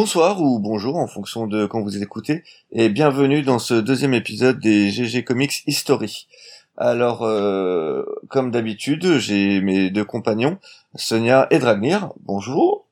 Bonsoir 0.00 0.40
ou 0.40 0.60
bonjour 0.60 0.94
en 0.94 1.08
fonction 1.08 1.48
de 1.48 1.66
quand 1.66 1.82
vous 1.82 2.00
écoutez 2.00 2.44
et 2.70 2.88
bienvenue 2.88 3.42
dans 3.42 3.58
ce 3.58 3.74
deuxième 3.74 4.14
épisode 4.14 4.60
des 4.60 4.90
GG 4.92 5.24
Comics 5.24 5.64
History. 5.66 6.28
Alors, 6.76 7.24
euh, 7.24 8.04
comme 8.28 8.52
d'habitude, 8.52 9.18
j'ai 9.18 9.60
mes 9.60 9.90
deux 9.90 10.04
compagnons, 10.04 10.58
Sonia 10.94 11.48
et 11.50 11.58
Dragnir. 11.58 12.10
Bonjour. 12.20 12.86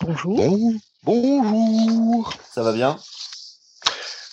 Bonjour. 0.00 0.72
bonjour. 1.04 2.34
Ça 2.52 2.64
va 2.64 2.72
bien? 2.72 2.98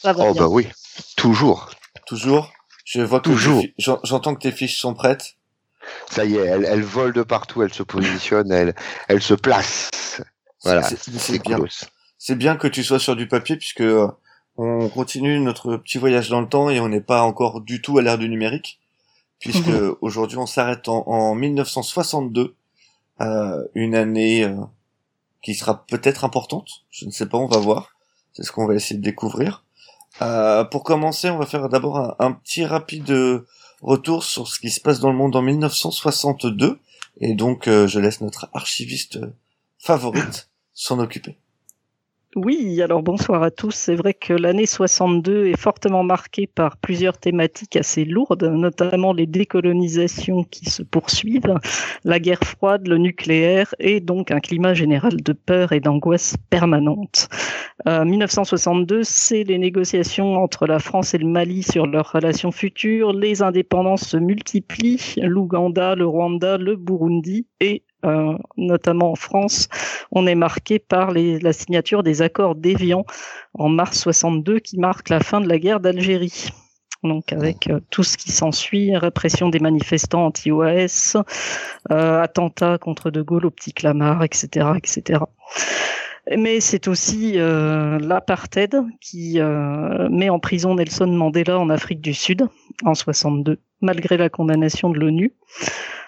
Ça 0.01 0.13
va 0.13 0.23
Oh 0.25 0.33
bien. 0.33 0.41
bah 0.41 0.47
oui, 0.47 0.67
toujours. 1.15 1.69
Toujours? 2.07 2.51
Je 2.85 3.01
vois 3.01 3.19
que 3.19 3.29
Toujours. 3.29 3.63
j'entends 3.77 4.33
que 4.33 4.41
tes 4.41 4.51
fiches 4.51 4.79
sont 4.79 4.95
prêtes. 4.95 5.35
Ça 6.09 6.25
y 6.25 6.37
est, 6.37 6.43
elle, 6.47 6.65
elle 6.65 6.81
vole 6.81 7.13
de 7.13 7.21
partout, 7.21 7.61
elle 7.61 7.73
se 7.73 7.83
positionne, 7.83 8.51
elle, 8.51 8.73
elle 9.09 9.21
se 9.21 9.35
place. 9.35 9.91
Voilà, 10.63 10.81
C'est- 10.83 11.41
bien. 11.41 11.57
C'est 12.17 12.35
bien 12.35 12.55
que 12.55 12.67
tu 12.67 12.83
sois 12.83 12.99
sur 12.99 13.15
du 13.15 13.27
papier 13.27 13.57
puisque 13.57 13.81
euh, 13.81 14.07
on 14.57 14.87
continue 14.89 15.39
notre 15.39 15.75
petit 15.77 15.97
voyage 15.97 16.29
dans 16.29 16.39
le 16.41 16.47
temps 16.47 16.69
et 16.69 16.79
on 16.79 16.87
n'est 16.89 17.01
pas 17.01 17.23
encore 17.23 17.59
du 17.61 17.81
tout 17.81 17.97
à 17.97 18.01
l'ère 18.01 18.17
du 18.17 18.29
numérique 18.29 18.79
puisque 19.39 19.67
Mhm. 19.67 19.95
aujourd'hui 20.01 20.37
on 20.37 20.45
s'arrête 20.45 20.87
en, 20.87 21.05
en 21.07 21.35
1962, 21.35 22.55
euh, 23.21 23.63
une 23.75 23.93
année 23.95 24.45
euh, 24.45 24.55
qui 25.41 25.53
sera 25.53 25.85
peut-être 25.85 26.23
importante. 26.23 26.69
Je 26.91 27.05
ne 27.05 27.11
sais 27.11 27.25
pas, 27.27 27.37
on 27.37 27.47
va 27.47 27.57
voir. 27.57 27.89
C'est 28.31 28.43
ce 28.43 28.51
qu'on 28.53 28.65
va 28.65 28.73
essayer 28.75 28.97
de 28.97 29.03
découvrir. 29.03 29.63
Euh, 30.21 30.63
pour 30.63 30.83
commencer, 30.83 31.29
on 31.29 31.37
va 31.37 31.45
faire 31.45 31.67
d'abord 31.69 31.97
un, 31.97 32.15
un 32.19 32.31
petit 32.31 32.65
rapide 32.65 33.11
euh, 33.11 33.45
retour 33.81 34.23
sur 34.23 34.47
ce 34.47 34.59
qui 34.59 34.69
se 34.69 34.79
passe 34.79 34.99
dans 35.01 35.09
le 35.11 35.17
monde 35.17 35.35
en 35.35 35.41
1962 35.41 36.79
et 37.19 37.33
donc 37.33 37.67
euh, 37.67 37.85
je 37.87 37.99
laisse 37.99 38.21
notre 38.21 38.47
archiviste 38.53 39.19
favorite 39.77 40.49
s'en 40.73 40.99
occuper. 40.99 41.37
Oui, 42.35 42.81
alors 42.81 43.03
bonsoir 43.03 43.43
à 43.43 43.51
tous. 43.51 43.75
C'est 43.75 43.93
vrai 43.93 44.15
que 44.15 44.33
l'année 44.33 44.65
62 44.65 45.45
est 45.45 45.59
fortement 45.59 46.03
marquée 46.03 46.47
par 46.47 46.77
plusieurs 46.77 47.15
thématiques 47.19 47.75
assez 47.75 48.05
lourdes, 48.05 48.43
notamment 48.43 49.13
les 49.13 49.27
décolonisations 49.27 50.43
qui 50.43 50.65
se 50.65 50.81
poursuivent, 50.81 51.53
la 52.03 52.19
guerre 52.19 52.43
froide, 52.43 52.87
le 52.87 52.97
nucléaire 52.97 53.75
et 53.77 53.99
donc 53.99 54.31
un 54.31 54.39
climat 54.39 54.73
général 54.73 55.21
de 55.21 55.33
peur 55.33 55.73
et 55.73 55.79
d'angoisse 55.79 56.35
permanente. 56.49 57.29
Euh, 57.87 58.03
1962, 58.03 59.03
c'est 59.03 59.43
les 59.43 59.59
négociations 59.59 60.35
entre 60.41 60.65
la 60.65 60.79
France 60.79 61.13
et 61.13 61.19
le 61.19 61.27
Mali 61.27 61.61
sur 61.61 61.85
leurs 61.85 62.13
relations 62.13 62.51
futures. 62.51 63.13
Les 63.13 63.43
indépendances 63.43 64.07
se 64.07 64.17
multiplient, 64.17 65.17
l'Ouganda, 65.17 65.93
le 65.93 66.07
Rwanda, 66.07 66.57
le 66.57 66.77
Burundi 66.77 67.45
et 67.59 67.83
euh, 68.05 68.37
notamment 68.57 69.11
en 69.11 69.15
France, 69.15 69.69
on 70.11 70.27
est 70.27 70.35
marqué 70.35 70.79
par 70.79 71.11
les, 71.11 71.39
la 71.39 71.53
signature 71.53 72.03
des 72.03 72.21
accords 72.21 72.55
d'Évian 72.55 73.05
en 73.53 73.69
mars 73.69 73.99
62 73.99 74.59
qui 74.59 74.77
marque 74.77 75.09
la 75.09 75.19
fin 75.19 75.41
de 75.41 75.47
la 75.47 75.59
guerre 75.59 75.79
d'Algérie. 75.79 76.49
Donc 77.03 77.33
avec 77.33 77.69
euh, 77.69 77.79
tout 77.89 78.03
ce 78.03 78.17
qui 78.17 78.31
s'ensuit, 78.31 78.95
répression 78.95 79.49
des 79.49 79.59
manifestants 79.59 80.25
anti-OAS, 80.25 81.17
euh, 81.91 82.21
attentats 82.21 82.77
contre 82.77 83.11
De 83.11 83.21
Gaulle 83.21 83.45
au 83.45 83.51
petit 83.51 83.73
Clamart, 83.73 84.23
etc., 84.23 84.67
etc. 84.77 85.19
Mais 86.37 86.61
c'est 86.61 86.87
aussi 86.87 87.33
euh, 87.35 87.99
l'apartheid 87.99 88.81
qui 89.01 89.39
met 90.09 90.29
en 90.29 90.39
prison 90.39 90.75
Nelson 90.75 91.07
Mandela 91.07 91.59
en 91.59 91.69
Afrique 91.69 91.99
du 91.99 92.13
Sud 92.13 92.47
en 92.85 92.95
62, 92.95 93.59
malgré 93.81 94.15
la 94.15 94.29
condamnation 94.29 94.89
de 94.89 94.99
l'ONU. 94.99 95.33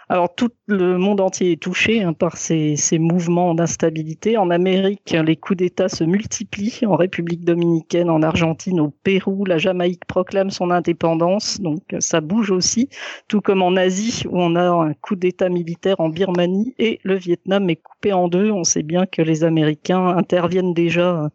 Alors 0.07 0.33
tout 0.35 0.49
le 0.67 0.99
monde 0.99 1.19
entier 1.19 1.53
est 1.53 1.61
touché 1.61 2.03
hein, 2.03 2.13
par 2.13 2.37
ces, 2.37 2.77
mouvements 2.99 3.55
d'instabilité. 3.55 4.37
En 4.37 4.51
Amérique, 4.51 5.11
les 5.11 5.35
coups 5.35 5.57
d'État 5.57 5.89
se 5.89 6.03
multiplient. 6.03 6.85
En 6.85 6.95
République 6.95 7.43
dominicaine, 7.43 8.11
en 8.11 8.21
Argentine, 8.21 8.79
au 8.79 8.89
Pérou, 8.89 9.45
la 9.45 9.57
Jamaïque 9.57 10.05
proclame 10.05 10.51
son 10.51 10.69
indépendance. 10.69 11.59
Donc 11.59 11.81
ça 11.99 12.21
bouge 12.21 12.51
aussi. 12.51 12.89
Tout 13.27 13.41
comme 13.41 13.63
en 13.63 13.75
Asie, 13.75 14.23
où 14.29 14.39
on 14.39 14.55
a 14.55 14.69
un 14.69 14.93
coup 14.93 15.15
d'État 15.15 15.49
militaire 15.49 15.99
en 15.99 16.09
Birmanie 16.09 16.75
et 16.77 16.99
le 17.03 17.15
Vietnam 17.15 17.67
est 17.69 17.77
coupé 17.77 18.13
en 18.13 18.27
deux. 18.27 18.51
On 18.51 18.63
sait 18.63 18.83
bien 18.83 19.07
que 19.07 19.23
les 19.23 19.43
Américains 19.43 20.05
interviennent 20.07 20.73
déjà 20.75 21.23
euh, 21.23 21.29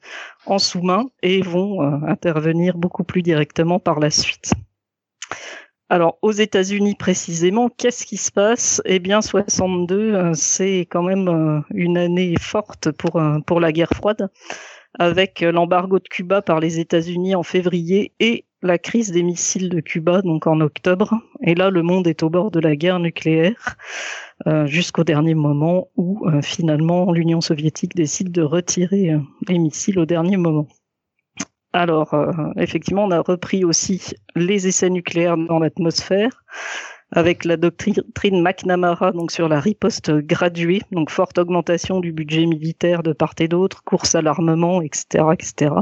en 0.47 0.59
sous-main 0.59 1.07
et 1.23 1.41
vont 1.43 1.83
euh, 1.83 2.07
intervenir 2.07 2.77
beaucoup 2.77 3.05
plus 3.05 3.23
directement 3.23 3.81
par 3.81 3.99
la 3.99 4.11
suite. 4.11 4.53
Alors, 5.93 6.19
aux 6.23 6.31
États-Unis 6.31 6.95
précisément, 6.95 7.69
qu'est-ce 7.69 8.07
qui 8.07 8.17
se 8.17 8.31
passe? 8.31 8.81
Eh 8.85 9.01
bien, 9.01 9.21
62, 9.21 10.15
euh, 10.15 10.31
c'est 10.35 10.83
quand 10.83 11.03
même 11.03 11.27
euh, 11.27 11.61
une 11.75 11.99
année 11.99 12.37
forte 12.39 12.93
pour 12.93 13.17
euh, 13.17 13.41
pour 13.41 13.59
la 13.59 13.73
guerre 13.73 13.93
froide, 13.93 14.29
avec 15.01 15.41
l'embargo 15.41 15.99
de 15.99 16.07
Cuba 16.09 16.43
par 16.43 16.61
les 16.61 16.79
États-Unis 16.79 17.35
en 17.35 17.43
février 17.43 18.13
et 18.21 18.45
la 18.63 18.79
crise 18.79 19.11
des 19.11 19.25
missiles 19.25 19.69
de 19.69 19.81
Cuba 19.81 20.23
donc 20.23 20.47
en 20.47 20.61
octobre. 20.61 21.21
Et 21.43 21.57
là, 21.57 21.71
le 21.71 21.83
monde 21.83 22.07
est 22.07 22.23
au 22.23 22.31
bord 22.31 22.53
de 22.53 22.61
la 22.61 22.77
guerre 22.77 23.01
nucléaire 23.01 23.77
jusqu'au 24.67 25.05
dernier 25.05 25.35
moment 25.35 25.89
où 25.97 26.27
finalement 26.43 27.13
l'Union 27.13 27.41
soviétique 27.41 27.95
décide 27.95 28.33
de 28.33 28.43
retirer 28.43 29.17
les 29.49 29.59
missiles 29.59 29.99
au 29.99 30.07
dernier 30.07 30.37
moment. 30.37 30.67
Alors, 31.73 32.15
euh, 32.15 32.33
effectivement, 32.57 33.05
on 33.05 33.11
a 33.11 33.21
repris 33.21 33.65
aussi 33.65 34.13
les 34.35 34.67
essais 34.67 34.91
nucléaires 34.91 35.37
dans 35.37 35.59
l'atmosphère 35.59 36.43
avec 37.13 37.45
la 37.45 37.57
doctrine 37.57 38.41
McNamara 38.41 39.13
donc 39.13 39.33
sur 39.33 39.49
la 39.49 39.59
riposte 39.59 40.11
graduée, 40.11 40.83
donc 40.93 41.11
forte 41.11 41.39
augmentation 41.39 42.01
du 42.01 42.13
budget 42.13 42.47
militaire 42.47 43.03
de 43.03 43.13
part 43.13 43.35
et 43.39 43.49
d'autre, 43.49 43.83
course 43.85 44.15
à 44.15 44.23
l'armement, 44.23 44.81
etc., 44.81 45.25
etc. 45.33 45.75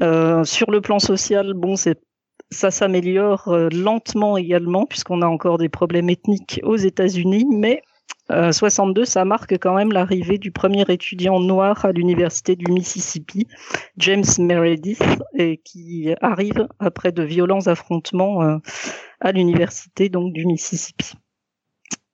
Euh, 0.00 0.44
sur 0.44 0.70
le 0.70 0.80
plan 0.80 0.98
social, 0.98 1.52
bon, 1.54 1.74
ça 1.76 2.70
s'améliore 2.70 3.48
euh, 3.48 3.68
lentement 3.70 4.36
également 4.36 4.86
puisqu'on 4.86 5.22
a 5.22 5.26
encore 5.26 5.58
des 5.58 5.68
problèmes 5.68 6.10
ethniques 6.10 6.60
aux 6.64 6.76
États-Unis, 6.76 7.46
mais 7.50 7.82
euh, 8.30 8.52
62, 8.52 9.04
ça 9.04 9.24
marque 9.24 9.54
quand 9.54 9.74
même 9.74 9.92
l'arrivée 9.92 10.38
du 10.38 10.52
premier 10.52 10.84
étudiant 10.88 11.40
noir 11.40 11.84
à 11.84 11.92
l'université 11.92 12.54
du 12.54 12.70
Mississippi, 12.70 13.48
James 13.96 14.24
Meredith, 14.38 15.02
et 15.34 15.58
qui 15.58 16.14
arrive 16.20 16.68
après 16.78 17.10
de 17.10 17.22
violents 17.22 17.66
affrontements 17.66 18.42
euh, 18.42 18.58
à 19.20 19.32
l'université 19.32 20.08
donc 20.08 20.32
du 20.32 20.46
Mississippi. 20.46 21.14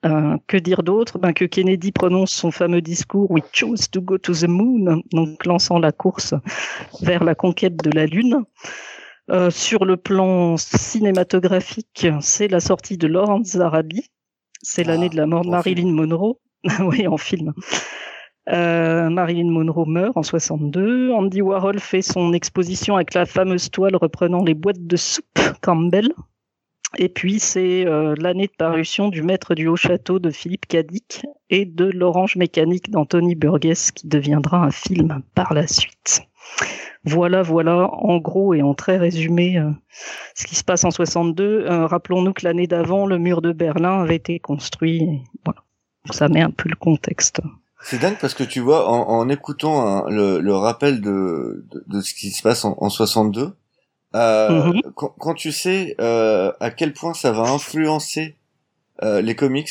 Euh, 0.07 0.37
que 0.47 0.57
dire 0.57 0.83
d'autre? 0.83 1.19
Ben, 1.19 1.33
Que 1.33 1.45
Kennedy 1.45 1.91
prononce 1.91 2.31
son 2.31 2.51
fameux 2.51 2.81
discours 2.81 3.31
We 3.31 3.43
choose 3.53 3.91
to 3.91 4.01
go 4.01 4.19
to 4.19 4.33
the 4.33 4.49
moon, 4.49 5.03
donc 5.13 5.45
lançant 5.45 5.79
la 5.79 5.93
course 5.93 6.35
vers 7.01 7.25
la 7.25 7.35
conquête 7.35 7.77
de 7.77 7.91
la 7.91 8.07
Lune. 8.07 8.45
Euh, 9.29 9.51
sur 9.51 9.85
le 9.85 9.97
plan 9.97 10.57
cinématographique, 10.57 12.07
c'est 12.21 12.47
la 12.47 12.61
sortie 12.61 12.97
de 12.97 13.09
Lawrence 13.09 13.57
Arabi. 13.57 14.09
C'est 14.69 14.83
Ah, 14.83 14.91
l'année 14.91 15.09
de 15.09 15.17
la 15.17 15.27
mort 15.27 15.45
de 15.45 15.51
Marilyn 15.51 15.93
Monroe. 15.93 16.41
oui, 16.81 17.07
en 17.07 17.17
film. 17.17 17.55
Euh, 18.53 19.09
Marilyn 19.11 19.49
Monroe 19.49 19.87
meurt 19.87 20.17
en 20.17 20.25
62. 20.25 21.13
Andy 21.13 21.41
Warhol 21.41 21.79
fait 21.79 22.03
son 22.03 22.33
exposition 22.33 22.97
avec 22.97 23.15
la 23.15 23.27
fameuse 23.27 23.71
toile 23.71 23.95
reprenant 23.95 24.43
les 24.43 24.55
boîtes 24.55 24.85
de 24.85 24.97
soupe 24.97 25.39
Campbell. 25.63 26.13
Et 26.99 27.09
puis 27.09 27.39
c'est 27.39 27.87
euh, 27.87 28.17
l'année 28.19 28.49
de 28.49 28.57
parution 28.59 29.09
du 29.09 29.23
Maître 29.23 29.55
du 29.55 29.69
Haut 29.69 29.77
Château 29.77 30.19
de 30.19 30.31
Philippe 30.31 30.67
Cadic 30.67 31.23
et 31.49 31.65
de 31.65 31.85
L'Orange 31.85 32.35
Mécanique 32.35 32.91
d'Anthony 32.91 33.37
Burgess 33.37 33.93
qui 33.93 34.09
deviendra 34.09 34.65
un 34.65 34.73
film 34.73 35.23
par 35.37 35.55
la 35.55 35.69
suite. 35.69 36.23
Voilà, 37.05 37.43
voilà, 37.43 37.89
en 37.93 38.19
gros 38.19 38.53
et 38.55 38.63
en 38.63 38.75
très 38.75 38.97
résumé, 38.97 39.59
euh, 39.59 39.71
ce 40.35 40.45
qui 40.47 40.57
se 40.57 40.65
passe 40.65 40.85
en 40.85 40.91
62. 40.91 41.67
Euh, 41.69 41.87
Rappelons-nous 41.87 42.33
que 42.33 42.45
l'année 42.45 42.67
d'avant, 42.67 43.07
le 43.07 43.19
mur 43.19 43.43
de 43.43 43.53
Berlin 43.53 44.01
avait 44.03 44.17
été 44.17 44.41
construit. 44.41 45.23
voilà, 45.45 45.63
ça 46.11 46.29
met 46.29 46.41
un 46.41 46.51
peu 46.51 46.69
le 46.69 46.75
contexte. 46.75 47.41
C'est 47.83 48.01
dingue 48.01 48.17
parce 48.21 48.35
que 48.35 48.43
tu 48.43 48.59
vois, 48.59 48.89
en, 48.91 49.09
en 49.09 49.29
écoutant 49.29 49.87
hein, 49.87 50.05
le, 50.11 50.41
le 50.41 50.55
rappel 50.57 51.01
de, 51.01 51.65
de, 51.71 51.85
de 51.87 52.01
ce 52.01 52.13
qui 52.15 52.31
se 52.31 52.43
passe 52.43 52.65
en, 52.65 52.75
en 52.81 52.89
62, 52.89 53.55
euh, 54.17 54.49
Mhm. 54.73 54.81
quand, 54.97 55.15
quand 55.19 55.35
tu 55.35 55.53
sais 55.53 55.95
à 56.01 56.71
quel 56.77 56.93
point 56.93 57.15
ça 57.15 57.31
va 57.31 57.43
influencer 57.43 58.35
les 59.03 59.37
comics, 59.37 59.71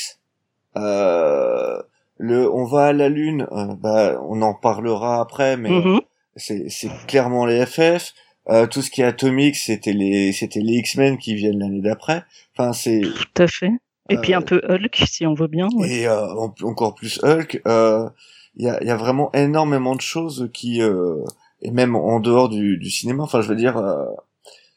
le 2.17 2.49
on 2.49 2.65
va 2.65 2.85
à 2.85 2.93
la 2.93 3.09
lune, 3.09 3.47
bah, 3.81 4.21
on 4.27 4.41
en 4.41 4.53
parlera 4.53 5.19
après, 5.19 5.57
mais 5.57 5.69
Mhm. 5.71 5.99
C'est 6.35 6.67
clairement 7.07 7.45
les 7.45 7.65
FF. 7.65 8.13
Euh, 8.49 8.67
tout 8.67 8.81
ce 8.83 8.91
qui 8.91 9.01
est 9.01 9.05
atomique, 9.05 9.55
c'était 9.55 9.93
les 9.93 10.31
c'était 10.31 10.59
les 10.59 10.73
X-Men 10.73 11.17
qui 11.17 11.33
viennent 11.35 11.59
l'année 11.59 11.81
d'après. 11.81 12.23
Enfin, 12.55 12.73
c'est 12.73 13.01
Tout 13.01 13.41
à 13.43 13.47
fait. 13.47 13.71
Et 14.09 14.17
puis 14.17 14.33
Euh, 14.35 14.37
un 14.37 14.41
peu 14.43 14.61
Hulk, 14.69 14.95
si 15.07 15.25
on 15.25 15.33
veut 15.33 15.47
bien. 15.47 15.67
ouais. 15.75 15.89
et 15.89 16.07
euh, 16.07 16.27
en- 16.35 16.53
encore 16.63 16.93
plus 16.93 17.19
Hulk. 17.23 17.61
euh, 17.65 18.07
Il 18.55 18.65
y, 18.65 18.69
a, 18.69 18.81
y 18.83 18.89
a 18.91 18.95
vraiment 18.95 19.31
énormément 19.33 19.95
de 19.95 20.01
choses 20.01 20.49
qui 20.53 20.81
euh, 20.81 21.17
et 21.63 21.71
même 21.71 21.95
en 21.95 22.19
dehors 22.19 22.47
du, 22.49 22.77
du 22.77 22.89
cinéma. 22.91 23.23
Enfin, 23.23 23.41
je 23.41 23.47
veux 23.49 23.55
dire, 23.55 23.77
euh, 23.77 24.05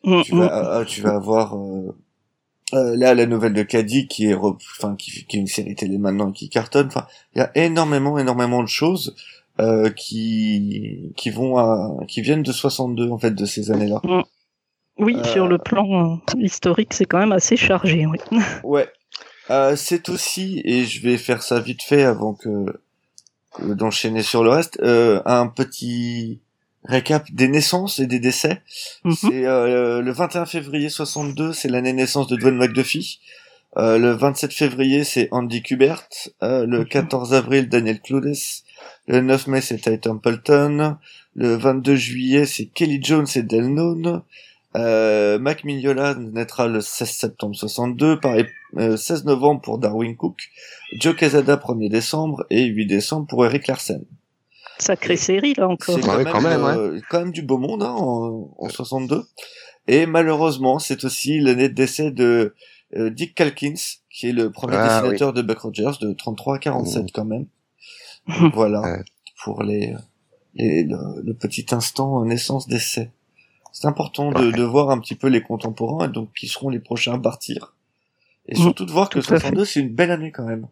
Mm, 0.05 0.23
tu 0.23 0.35
mm. 0.35 0.39
vas 0.39 0.79
euh, 0.81 0.85
tu 0.85 1.03
vas 1.03 1.15
avoir 1.17 1.55
là 2.73 3.15
la 3.15 3.27
nouvelle 3.27 3.53
de 3.55 3.63
Caddy 3.63 4.07
qui 4.09 4.27
est 4.27 4.35
enfin 4.35 4.95
qui, 4.97 5.25
qui 5.27 5.37
est 5.37 5.41
une 5.41 5.47
série 5.47 5.75
télé 5.75 5.99
maintenant 5.99 6.31
et 6.31 6.33
qui 6.33 6.49
cartonne. 6.49 6.87
Enfin, 6.87 7.07
il 7.35 7.39
y 7.39 7.43
a 7.43 7.51
énormément 7.55 8.19
énormément 8.19 8.63
de 8.63 8.69
choses 8.69 9.17
euh, 9.61 9.91
qui 9.91 11.13
qui 11.17 11.31
vont 11.31 11.57
à, 11.59 11.97
qui 12.07 12.21
viennent 12.23 12.43
de 12.43 12.53
62 12.53 13.11
en 13.11 13.19
fait 13.19 13.33
de 13.35 13.45
ces 13.45 13.71
années-là. 13.71 14.01
Oui, 14.99 15.17
Euh, 15.17 15.25
sur 15.25 15.47
le 15.47 15.59
plan 15.59 16.19
euh, 16.35 16.39
historique, 16.39 16.93
c'est 16.93 17.05
quand 17.05 17.19
même 17.19 17.33
assez 17.33 17.57
chargé. 17.57 18.07
Oui. 18.07 18.19
Ouais. 18.65 18.89
Euh, 19.51 19.77
c'est 19.77 20.09
aussi, 20.11 20.61
et 20.65 20.85
je 20.85 21.01
vais 21.03 21.17
faire 21.17 21.43
ça 21.43 21.59
vite 21.61 21.83
fait 21.83 22.03
avant 22.03 22.35
que, 22.35 22.67
que 23.55 23.73
d'enchaîner 23.73 24.23
sur 24.23 24.43
le 24.45 24.51
reste, 24.51 24.79
euh, 24.83 25.23
un 25.25 25.47
petit 25.47 26.41
récap 26.85 27.31
des 27.33 27.49
naissances 27.49 27.99
et 27.99 28.07
des 28.07 28.19
décès. 28.19 28.61
Mhm. 29.05 29.13
C'est 29.15 29.47
euh, 29.47 30.03
le 30.03 30.13
21 30.13 30.45
février 30.47 30.89
62, 30.91 31.53
c'est 31.53 31.69
l'année 31.69 31.93
naissance 31.95 32.27
de 32.27 32.37
Dwayne 32.37 32.57
McDuffie. 32.57 33.21
Euh, 33.77 33.99
le 33.99 34.11
27 34.13 34.53
février, 34.53 35.05
c'est 35.05 35.29
Andy 35.31 35.63
Kubert. 35.63 36.09
Euh, 36.43 36.67
le 36.67 36.81
Mhm. 36.81 36.85
14 36.87 37.35
avril, 37.35 37.69
Daniel 37.69 38.01
Cloudes. 38.01 38.35
Le 39.07 39.21
9 39.21 39.47
mai, 39.47 39.61
c'est 39.61 39.79
Ty 39.79 39.99
Templeton. 39.99 40.97
Le 41.35 41.57
22 41.57 41.95
juillet, 41.97 42.47
c'est 42.47 42.67
Kelly 42.67 43.01
Jones 43.03 43.27
et 43.35 43.43
Del 43.43 43.67
Known. 43.67 44.23
Euh, 44.77 45.39
Mac 45.39 45.65
Mignola 45.65 46.15
naîtra 46.15 46.67
le 46.67 46.81
16 46.81 47.09
septembre 47.09 47.57
62, 47.57 48.21
pareil, 48.21 48.47
euh, 48.77 48.97
16 48.99 49.25
novembre 49.25 49.63
pour 49.63 49.79
Darwin 49.79 50.15
Cook, 50.15 50.37
Joe 51.01 51.17
Quesada 51.17 51.57
1er 51.57 51.89
décembre 51.89 52.45
et 52.51 52.65
8 52.67 52.87
décembre 52.87 53.27
pour 53.27 53.47
Eric 53.47 53.67
Larsen. 53.67 54.05
Sacrée 54.79 55.17
série, 55.17 55.55
là 55.55 55.69
encore. 55.69 55.95
C'est 55.97 56.03
quand, 56.03 56.17
Ouais, 56.17 56.25
quand 56.25 56.43
même, 56.43 56.65
euh, 56.65 57.01
quand 57.09 57.21
même 57.21 57.33
du 57.33 57.43
beau 57.43 57.57
monde 57.59 57.83
hein, 57.83 57.95
en, 57.97 58.51
en 58.59 58.69
62. 58.69 59.25
Et 59.89 60.05
malheureusement, 60.05 60.79
c'est 60.79 61.03
aussi 61.05 61.41
l'année 61.41 61.71
de 61.71 61.75
décès 61.75 62.11
de 62.11 62.55
euh, 62.95 63.11
Dick 63.11 63.35
Calkins, 63.35 63.75
qui 64.11 64.29
est 64.29 64.33
le 64.33 64.51
premier 64.53 64.77
Ah, 64.77 65.01
dessinateur 65.01 65.33
de 65.33 65.43
Buck 65.43 65.59
Rogers, 65.61 65.93
de 66.01 66.13
33 66.13 66.57
à 66.57 66.59
47 66.59 67.07
quand 67.13 67.25
même. 67.25 67.47
voilà, 68.55 68.81
Ouais. 68.83 69.05
pour 69.45 69.63
les, 69.63 69.95
les- 70.55 70.85
le, 70.85 71.23
le 71.23 71.35
petit 71.35 71.67
instant 71.73 72.25
naissance-décès. 72.25 73.11
C'est 73.73 73.87
important 73.87 74.33
de, 74.33 74.47
Ouais. 74.47 74.53
de 74.53 74.63
voir 74.63 74.91
un 74.91 74.99
petit 74.99 75.15
peu 75.15 75.29
les 75.29 75.43
contemporains, 75.43 76.07
et 76.09 76.13
donc 76.13 76.33
qui 76.35 76.49
seront 76.49 76.69
les 76.71 76.81
prochains 76.81 77.15
à 77.15 77.19
partir. 77.19 77.75
Et 78.47 78.55
Mm, 78.59 78.63
surtout 78.63 78.87
de 78.87 78.93
voir 78.93 79.09
que 79.11 79.19
tout 79.19 79.35
à 79.35 79.39
fait. 79.39 79.41
62, 79.41 79.65
c'est 79.65 79.81
une 79.81 79.95
belle 79.95 80.11
année 80.11 80.33
quand 80.33 80.45
même. 80.45 80.67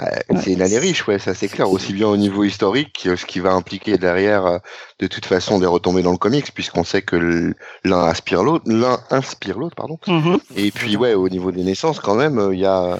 Euh, 0.00 0.06
c'est 0.40 0.52
une 0.54 0.62
année 0.62 0.78
riche, 0.78 1.06
ouais, 1.06 1.20
ça 1.20 1.34
c'est 1.34 1.46
clair, 1.46 1.70
aussi 1.70 1.92
bien 1.92 2.08
au 2.08 2.16
niveau 2.16 2.42
historique, 2.42 3.02
que 3.04 3.14
ce 3.14 3.24
qui 3.26 3.38
va 3.38 3.52
impliquer 3.52 3.96
derrière, 3.96 4.44
euh, 4.44 4.58
de 4.98 5.06
toute 5.06 5.24
façon, 5.24 5.60
des 5.60 5.66
retombées 5.66 6.02
dans 6.02 6.10
le 6.10 6.16
comics, 6.18 6.52
puisqu'on 6.52 6.82
sait 6.82 7.02
que 7.02 7.54
l'un 7.84 8.02
aspire 8.04 8.42
l'autre, 8.42 8.64
l'un 8.66 8.98
inspire 9.10 9.56
l'autre, 9.56 9.76
pardon. 9.76 9.98
Mhm. 10.08 10.38
Et 10.56 10.72
puis, 10.72 10.96
ouais, 10.96 11.14
au 11.14 11.28
niveau 11.28 11.52
des 11.52 11.62
naissances, 11.62 12.00
quand 12.00 12.16
même, 12.16 12.38
euh, 12.40 12.52
il 12.54 12.58
y 12.60 12.66
a, 12.66 12.98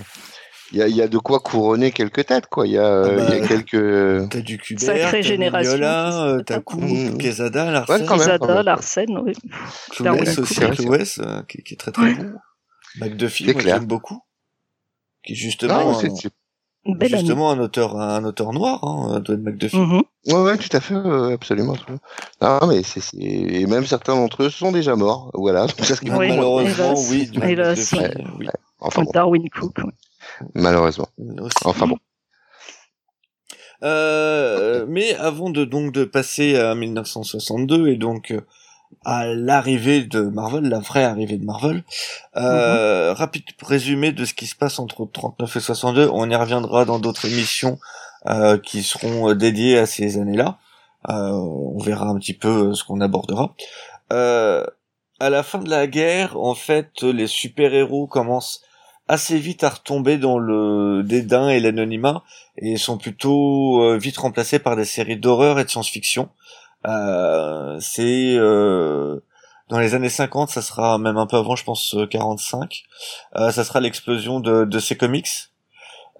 il 0.72 0.78
y 0.78 0.82
a, 0.82 0.88
il 0.88 0.96
y 0.96 1.02
a 1.02 1.08
de 1.08 1.18
quoi 1.18 1.40
couronner 1.40 1.92
quelques 1.92 2.26
têtes, 2.26 2.46
quoi. 2.46 2.66
Il 2.66 2.72
y 2.72 2.78
a, 2.78 2.84
euh, 2.86 3.18
Ah 3.20 3.28
bah, 3.30 3.36
y 3.36 3.40
a 3.42 3.46
quelques. 3.46 4.28
T'as 4.30 4.40
du 4.40 4.58
Kubert, 4.58 4.80
Sacrée 4.86 5.20
t'as 5.20 5.22
génération 5.22 5.72
Mignola, 5.72 6.10
qui 6.10 6.16
euh, 6.16 6.42
prépare. 6.42 6.62
t'as. 7.12 7.18
Quesada, 7.18 7.70
Larsen. 7.70 8.00
Ouais, 8.02 8.06
Quesada. 8.16 8.62
Larsen, 8.62 9.18
oui. 9.24 9.32
Darwin 10.00 10.22
aussi, 10.38 10.60
ouais. 10.60 10.70
Cloès, 10.76 11.20
euh, 11.22 11.42
qui, 11.48 11.62
qui 11.62 11.74
est 11.74 11.76
très 11.76 11.92
très 11.92 12.02
Ouais. 12.04 12.14
bon. 12.14 12.32
McDuffie, 13.00 13.52
moi 13.52 13.62
j'aime 13.62 13.86
beaucoup. 13.86 14.20
Qui 15.26 15.34
justement, 15.34 15.74
Non, 15.92 15.98
un, 15.98 15.98
année. 15.98 17.08
justement 17.08 17.50
un 17.50 17.58
auteur, 17.58 17.98
un 17.98 18.24
auteur 18.24 18.52
noir, 18.52 18.84
hein, 18.84 19.20
Dwayne 19.20 19.42
McDuffie. 19.42 19.76
Mhm. 19.76 20.02
ouais, 20.28 20.34
ouais, 20.42 20.56
tout 20.58 20.74
à 20.76 20.80
fait, 20.80 20.94
ouais, 20.94 21.32
absolument. 21.32 21.76
Non, 22.42 22.66
mais 22.68 22.82
c'est, 22.82 23.00
c'est, 23.00 23.16
et 23.18 23.66
même 23.66 23.86
certains 23.86 24.14
d'entre 24.14 24.44
eux 24.44 24.50
sont 24.50 24.70
déjà 24.70 24.94
morts, 24.96 25.30
voilà. 25.34 25.62
Donc, 25.66 25.80
ça, 25.80 25.96
c'est 25.96 26.02
Oui, 26.10 26.28
Malheureusement, 26.28 26.94
oui, 27.10 27.30
Hélas, 27.42 27.92
ouais. 27.92 28.14
oui. 28.38 28.48
Enfin 28.80 29.02
bon, 29.02 29.10
Darwin 29.12 29.48
Cook. 29.48 29.78
Malheureusement. 30.54 31.08
Aussi. 31.18 31.56
Enfin 31.64 31.86
bon. 31.86 31.98
Euh, 33.82 34.86
mais 34.88 35.14
avant 35.16 35.50
de 35.50 35.64
donc 35.64 35.92
de 35.92 36.04
passer 36.04 36.56
à 36.56 36.74
1962 36.74 37.88
et 37.88 37.96
donc 37.96 38.30
euh, 38.30 38.40
à 39.04 39.26
l'arrivée 39.26 40.02
de 40.02 40.22
Marvel, 40.22 40.64
la 40.68 40.78
vraie 40.78 41.04
arrivée 41.04 41.36
de 41.36 41.44
Marvel, 41.44 41.84
euh, 42.36 43.12
rapide 43.12 43.44
résumé 43.62 44.12
de 44.12 44.24
ce 44.24 44.32
qui 44.32 44.46
se 44.46 44.56
passe 44.56 44.78
entre 44.78 45.06
39 45.12 45.56
et 45.56 45.60
62. 45.60 46.08
On 46.12 46.30
y 46.30 46.36
reviendra 46.36 46.84
dans 46.84 46.98
d'autres 46.98 47.26
émissions 47.26 47.78
euh, 48.26 48.58
qui 48.58 48.82
seront 48.82 49.30
euh, 49.30 49.34
dédiées 49.34 49.78
à 49.78 49.86
ces 49.86 50.18
années-là. 50.18 50.58
Euh, 51.10 51.30
on 51.30 51.78
verra 51.78 52.06
un 52.06 52.18
petit 52.18 52.32
peu 52.32 52.70
euh, 52.70 52.74
ce 52.74 52.84
qu'on 52.84 53.00
abordera. 53.00 53.54
Euh, 54.12 54.64
à 55.20 55.30
la 55.30 55.42
fin 55.42 55.58
de 55.58 55.68
la 55.68 55.86
guerre, 55.86 56.38
en 56.38 56.54
fait, 56.54 57.02
les 57.02 57.26
super-héros 57.26 58.06
commencent 58.06 58.62
assez 59.08 59.38
vite 59.38 59.64
à 59.64 59.70
retomber 59.70 60.16
dans 60.18 60.38
le 60.38 61.02
dédain 61.02 61.48
et 61.48 61.60
l'anonymat 61.60 62.22
et 62.56 62.76
sont 62.76 62.98
plutôt 62.98 63.82
euh, 63.82 63.98
vite 63.98 64.16
remplacés 64.16 64.58
par 64.58 64.76
des 64.76 64.84
séries 64.84 65.18
d'horreur 65.18 65.58
et 65.58 65.64
de 65.64 65.70
science-fiction. 65.70 66.30
Euh, 66.86 67.78
c'est 67.80 68.34
euh, 68.36 69.20
dans 69.68 69.78
les 69.78 69.94
années 69.94 70.10
50, 70.10 70.50
ça 70.50 70.62
sera 70.62 70.98
même 70.98 71.16
un 71.16 71.26
peu 71.26 71.36
avant, 71.36 71.56
je 71.56 71.64
pense 71.64 71.94
euh, 71.94 72.06
45. 72.06 72.84
Euh, 73.36 73.50
ça 73.50 73.64
sera 73.64 73.80
l'explosion 73.80 74.40
de, 74.40 74.64
de 74.64 74.78
ces 74.78 74.96
comics 74.96 75.28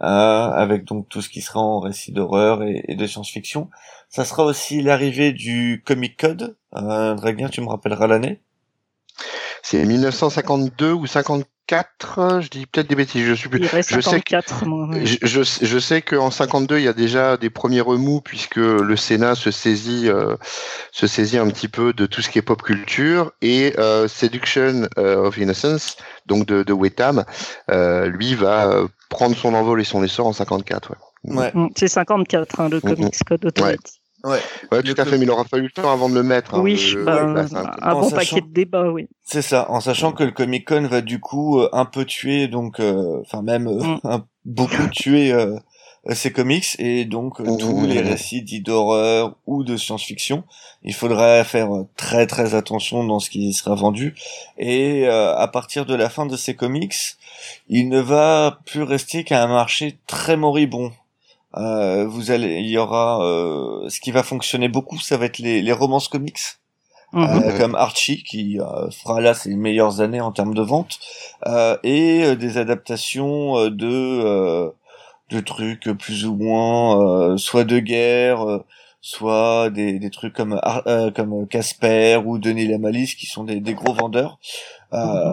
euh, 0.03 0.05
avec 0.05 0.85
donc 0.85 1.09
tout 1.09 1.23
ce 1.23 1.29
qui 1.29 1.41
sera 1.41 1.61
en 1.61 1.81
récit 1.81 2.13
d'horreur 2.13 2.63
et, 2.63 2.95
de 2.95 3.07
science-fiction. 3.07 3.71
Ça 4.09 4.25
sera 4.25 4.45
aussi 4.45 4.83
l'arrivée 4.83 5.33
du 5.33 5.83
Comic 5.87 6.17
Code. 6.17 6.57
Euh, 6.75 7.15
Draguin, 7.15 7.49
tu 7.49 7.61
me 7.61 7.69
rappelleras 7.69 8.07
l'année. 8.07 8.41
C'est 9.63 9.85
1952 9.85 10.93
ou 10.93 11.07
54, 11.71 12.41
je 12.43 12.49
dis 12.51 12.67
peut-être 12.67 12.89
des 12.89 12.95
bêtises, 12.95 13.25
je 13.27 13.33
suis 13.35 13.49
plus. 13.49 13.61
Il 13.61 13.67
reste 13.67 13.91
Je 13.91 14.01
sais 14.01 14.21
que- 14.21 14.31
54, 14.31 14.67
moi. 14.67 14.89
oui. 14.91 15.07
Je, 15.07 15.17
je, 15.27 15.43
sais- 15.43 15.65
je 15.65 15.79
sais 15.79 16.03
qu'en 16.03 16.31
52, 16.31 16.79
il 16.79 16.85
y 16.85 16.89
a 16.89 16.93
déjà 16.93 17.37
des 17.37 17.51
premiers 17.51 17.81
remous 17.81 18.21
puisque 18.21 18.57
le 18.57 18.97
Sénat 18.97 19.35
se 19.35 19.51
saisit, 19.51 20.09
euh, 20.09 20.37
se 20.93 21.07
saisit 21.07 21.39
un 21.39 21.49
petit 21.49 21.69
peu 21.69 21.93
de 21.93 22.07
tout 22.07 22.21
ce 22.23 22.29
qui 22.29 22.39
est 22.39 22.43
pop 22.43 22.63
culture 22.63 23.33
et 23.43 23.73
euh, 23.79 24.09
Seduction 24.09 24.89
euh, 24.99 25.27
of 25.27 25.39
Innocence, 25.39 25.97
donc 26.27 26.47
de, 26.47 26.63
de 26.63 26.73
Wetham, 26.73 27.25
euh, 27.71 28.07
lui 28.07 28.35
va 28.35 28.83
prendre 29.09 29.37
son 29.37 29.55
envol 29.55 29.81
et 29.81 29.85
son 29.85 30.03
essor 30.05 30.27
en 30.27 30.33
54. 30.33 30.91
Ouais, 30.91 31.35
Ouais. 31.37 31.51
Mm, 31.55 31.69
C'est 31.77 31.89
54, 31.89 32.61
hein, 32.61 32.69
le 32.69 32.77
Mhm. 32.77 32.97
Comics 32.97 33.25
Code 33.27 33.45
Authority. 33.47 33.63
Ouais. 33.83 34.04
Ouais 34.25 34.41
tout 34.83 34.95
à 34.97 35.05
fait, 35.05 35.19
mais 35.19 35.25
il 35.25 35.31
aura 35.31 35.45
fallu 35.45 35.65
le 35.65 35.71
temps 35.83 35.91
avant 35.93 36.09
de 36.09 36.15
le 36.15 36.23
mettre. 36.23 36.55
hein, 36.55 36.61
Oui, 36.61 36.93
le- 36.95 37.05
bah, 37.05 37.35
ouais, 37.35 37.47
c'est 37.49 37.57
un 37.57 37.93
bon 37.93 38.09
sachant- 38.09 38.37
paquet 38.37 38.41
de 38.49 38.53
débats, 38.53 38.91
oui. 38.91 39.09
C'est 39.23 39.43
ça, 39.43 39.71
en 39.71 39.81
sachant 39.81 40.13
que 40.13 40.25
le 40.25 40.31
Comic 40.31 40.67
Con 40.67 40.87
va 40.89 41.01
du 41.01 41.21
coup 41.21 41.61
euh, 41.61 41.69
un 41.73 41.85
peu 41.85 42.05
tuer, 42.05 42.49
donc, 42.49 42.81
euh, 42.81 43.21
enfin 43.23 43.43
même 43.43 43.67
euh, 43.69 43.83
Mm. 43.83 44.01
un- 44.05 44.25
beaucoup 44.45 44.87
tuer 44.89 45.33
euh, 45.33 45.57
ces 46.13 46.33
comics 46.33 46.67
et 46.79 47.07
donc 47.07 47.37
tous 47.59 47.87
les 47.87 48.01
récits 48.03 48.43
dits 48.43 48.61
d'horreur 48.61 49.37
ou 49.47 49.65
de 49.65 49.77
science-fiction. 49.79 50.45
Il 50.83 50.93
faudrait 50.93 51.45
faire 51.45 51.69
très 51.97 52.27
très 52.27 52.55
attention 52.55 53.05
dans 53.05 53.21
ce 53.21 53.31
qui 53.31 53.55
sera 53.55 53.75
vendu 53.75 54.15
et 54.59 55.07
euh, 55.09 55.35
à 55.35 55.49
partir 55.49 55.87
de 55.87 55.95
la 55.95 56.11
fin 56.11 56.27
de 56.27 56.37
ces 56.37 56.55
comics, 56.55 56.95
il 57.71 57.89
ne 57.89 58.01
va 58.01 58.59
plus 58.67 58.83
rester 58.83 59.25
qu'un 59.25 59.47
marché 59.47 59.97
très 60.07 60.37
moribond. 60.37 60.93
Euh, 61.57 62.07
vous 62.07 62.31
allez, 62.31 62.61
il 62.61 62.69
y 62.69 62.79
aura 62.79 63.25
euh, 63.25 63.89
ce 63.89 64.01
qui 64.01 64.11
va 64.11 64.23
fonctionner 64.23 64.69
beaucoup, 64.69 64.99
ça 64.99 65.17
va 65.17 65.27
être 65.27 65.39
les, 65.39 65.63
les 65.63 65.73
romances 65.73 66.09
comics. 66.09 66.41
Mhm. 67.13 67.43
Euh, 67.45 67.59
comme 67.59 67.77
Archie 67.77 68.25
qui 68.25 68.59
euh, 68.59 68.91
fera 68.91 69.21
là 69.21 69.35
ses 69.35 69.55
meilleures 69.55 70.01
années 70.01 70.21
en 70.21 70.33
termes 70.33 70.55
de 70.55 70.63
vente. 70.63 70.99
Euh, 71.47 71.77
et 71.85 72.25
euh, 72.25 72.35
des 72.35 72.59
adaptations 72.59 73.57
euh, 73.57 73.71
de 73.71 73.87
euh, 73.87 74.71
de 75.31 75.41
trucs 75.41 75.89
plus 75.97 76.27
ou 76.27 76.35
moins 76.35 77.01
euh, 77.01 77.37
soit 77.37 77.63
de 77.63 77.79
guerre 77.79 78.43
euh, 78.43 78.65
soit 79.01 79.71
des, 79.71 80.01
des 80.01 80.11
trucs 80.11 80.35
comme 80.35 80.59
Ar- 80.63 80.83
euh, 80.89 81.13
comme 81.13 81.47
Casper 81.47 82.21
ou 82.25 82.39
Denis 82.39 82.67
la 82.67 82.79
Malice 82.79 83.15
qui 83.15 83.27
sont 83.27 83.45
des, 83.45 83.61
des 83.61 83.75
gros 83.75 83.95
vendeurs. 83.95 84.39
Euh, 84.93 85.33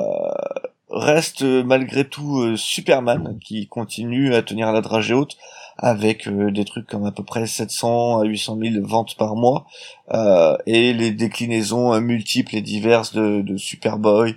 reste 0.91 1.41
malgré 1.41 2.07
tout 2.07 2.41
euh, 2.41 2.57
Superman 2.57 3.39
qui 3.43 3.67
continue 3.67 4.35
à 4.35 4.43
tenir 4.43 4.71
la 4.71 4.81
dragée 4.81 5.15
haute 5.15 5.35
avec 5.81 6.27
euh, 6.27 6.51
des 6.51 6.63
trucs 6.63 6.87
comme 6.87 7.05
à 7.05 7.11
peu 7.11 7.23
près 7.23 7.45
700 7.45 8.19
à 8.19 8.23
800 8.23 8.57
000 8.61 8.85
ventes 8.87 9.17
par 9.17 9.35
mois 9.35 9.65
euh, 10.13 10.55
et 10.65 10.93
les 10.93 11.11
déclinaisons 11.11 11.93
euh, 11.93 11.99
multiples 11.99 12.55
et 12.55 12.61
diverses 12.61 13.13
de, 13.13 13.41
de 13.41 13.57
Superboy, 13.57 14.35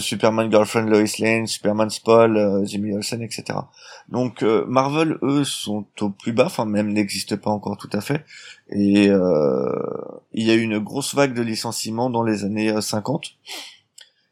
Superman 0.00 0.50
Girlfriend 0.50 0.88
Lois 0.88 1.04
Lane, 1.18 1.46
Superman 1.46 1.88
euh, 2.08 2.64
Jimmy 2.64 2.94
Olsen, 2.94 3.22
etc. 3.22 3.58
Donc 4.08 4.42
Marvel, 4.42 5.18
eux, 5.22 5.44
sont 5.44 5.86
au 6.00 6.10
plus 6.10 6.32
bas, 6.32 6.46
enfin 6.46 6.64
même 6.64 6.92
n'existent 6.92 7.36
pas 7.36 7.50
encore 7.50 7.76
tout 7.76 7.90
à 7.92 8.00
fait. 8.00 8.24
Et 8.74 9.08
euh, 9.10 9.70
il 10.32 10.46
y 10.46 10.50
a 10.50 10.54
eu 10.54 10.62
une 10.62 10.78
grosse 10.78 11.14
vague 11.14 11.34
de 11.34 11.42
licenciements 11.42 12.08
dans 12.08 12.22
les 12.22 12.44
années 12.44 12.70
euh, 12.70 12.80
50, 12.80 13.34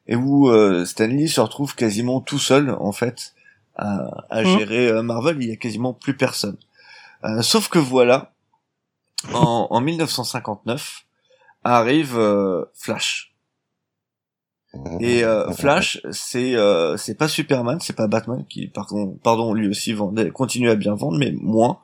et 0.07 0.17
où 0.17 0.49
euh, 0.49 0.87
Stan 0.87 1.07
Lee 1.07 1.29
se 1.29 1.41
retrouve 1.41 1.75
quasiment 1.75 2.21
tout 2.21 2.39
seul, 2.39 2.71
en 2.71 2.93
fait, 2.93 3.35
à, 3.81 4.25
à 4.31 4.43
Mhm. 4.43 4.59
gérer 4.59 4.89
euh, 4.89 5.03
Marvel. 5.03 5.37
Il 5.43 5.49
y 5.49 5.53
a 5.53 5.57
quasiment 5.57 5.93
plus 5.95 6.17
personne. 6.17 6.57
Euh, 7.25 7.43
sauf 7.43 7.69
que 7.69 7.79
voilà, 7.79 8.33
en, 9.35 9.67
en 9.71 9.81
1959 9.81 11.05
arrive 11.65 12.17
euh, 12.19 12.65
Flash. 12.75 13.35
Et 15.01 15.25
euh, 15.25 15.51
Flash, 15.61 16.01
c'est 16.13 16.55
euh, 16.55 16.97
c'est 16.97 17.17
pas 17.17 17.27
Superman, 17.29 17.79
c'est 17.81 17.97
pas 17.97 18.07
Batman 18.07 18.45
qui 18.49 18.69
par 18.69 18.87
contre, 18.87 19.21
pardon, 19.21 19.53
lui 19.53 19.69
aussi 19.69 19.93
vendait, 19.93 20.31
continue 20.31 20.71
à 20.71 20.77
bien 20.77 20.95
vendre, 20.95 21.19
mais 21.19 21.33
moins. 21.33 21.81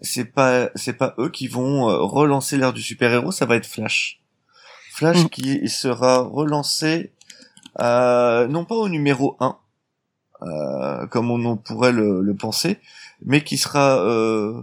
C'est 0.00 0.26
pas 0.26 0.70
c'est 0.76 0.92
pas 0.92 1.14
eux 1.18 1.28
qui 1.30 1.48
vont 1.48 1.90
euh, 1.90 1.96
relancer 1.98 2.56
l'ère 2.56 2.72
du 2.72 2.82
super 2.82 3.12
héros, 3.12 3.32
ça 3.32 3.46
va 3.46 3.56
être 3.56 3.66
Flash. 3.66 4.20
Flash 4.92 5.24
Mm. 5.24 5.28
qui 5.28 5.68
sera 5.68 6.20
relancé 6.22 7.12
euh, 7.80 8.46
non 8.48 8.64
pas 8.64 8.74
au 8.76 8.88
numéro 8.88 9.36
1 9.40 9.46
euh, 9.46 9.52
comme 11.10 11.30
on 11.30 11.44
en 11.44 11.56
pourrait 11.56 11.92
le, 11.92 12.20
le 12.22 12.34
penser, 12.34 12.78
mais 13.24 13.42
qui 13.42 13.58
sera 13.58 14.00
euh, 14.00 14.62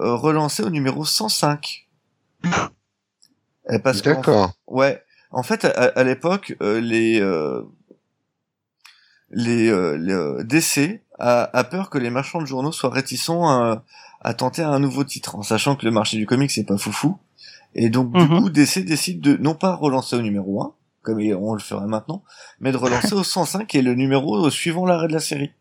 euh, 0.00 0.14
relancé 0.14 0.62
au 0.62 0.70
numéro 0.70 1.04
105. 1.04 1.86
Et 3.72 3.78
parce 3.78 4.02
qu'en 4.02 4.14
D'accord. 4.14 4.52
Ouais. 4.66 5.02
En 5.30 5.42
fait, 5.42 5.64
à, 5.64 5.68
à 5.70 6.04
l'époque, 6.04 6.54
euh, 6.62 6.80
les 6.80 7.20
euh, 7.20 7.62
les, 9.30 9.68
euh, 9.68 9.96
les, 9.96 10.12
euh, 10.12 10.44
DC 10.44 11.00
a, 11.18 11.50
a 11.56 11.64
peur 11.64 11.90
que 11.90 11.98
les 11.98 12.10
marchands 12.10 12.40
de 12.40 12.46
journaux 12.46 12.72
soient 12.72 12.90
réticents 12.90 13.48
à, 13.48 13.82
à 14.20 14.34
tenter 14.34 14.62
un 14.62 14.78
nouveau 14.78 15.02
titre, 15.04 15.34
en 15.36 15.42
sachant 15.42 15.74
que 15.76 15.84
le 15.84 15.90
marché 15.90 16.16
du 16.16 16.26
comic 16.26 16.50
c'est 16.50 16.64
pas 16.64 16.78
foufou. 16.78 17.18
Et 17.74 17.90
donc 17.90 18.12
du 18.12 18.22
Mhm. 18.22 18.38
coup, 18.40 18.50
DC 18.50 18.84
décide 18.84 19.20
de 19.20 19.36
non 19.36 19.54
pas 19.54 19.74
relancer 19.74 20.16
au 20.16 20.22
numéro 20.22 20.62
1, 20.62 20.72
comme 21.06 21.20
on 21.20 21.54
le 21.54 21.60
ferait 21.60 21.86
maintenant, 21.86 22.24
mais 22.60 22.72
de 22.72 22.76
relancer 22.76 23.14
au 23.14 23.22
105 23.22 23.66
qui 23.66 23.78
est 23.78 23.82
le 23.82 23.94
numéro 23.94 24.50
suivant 24.50 24.84
l'arrêt 24.84 25.06
de 25.08 25.12
la 25.12 25.20
série. 25.20 25.52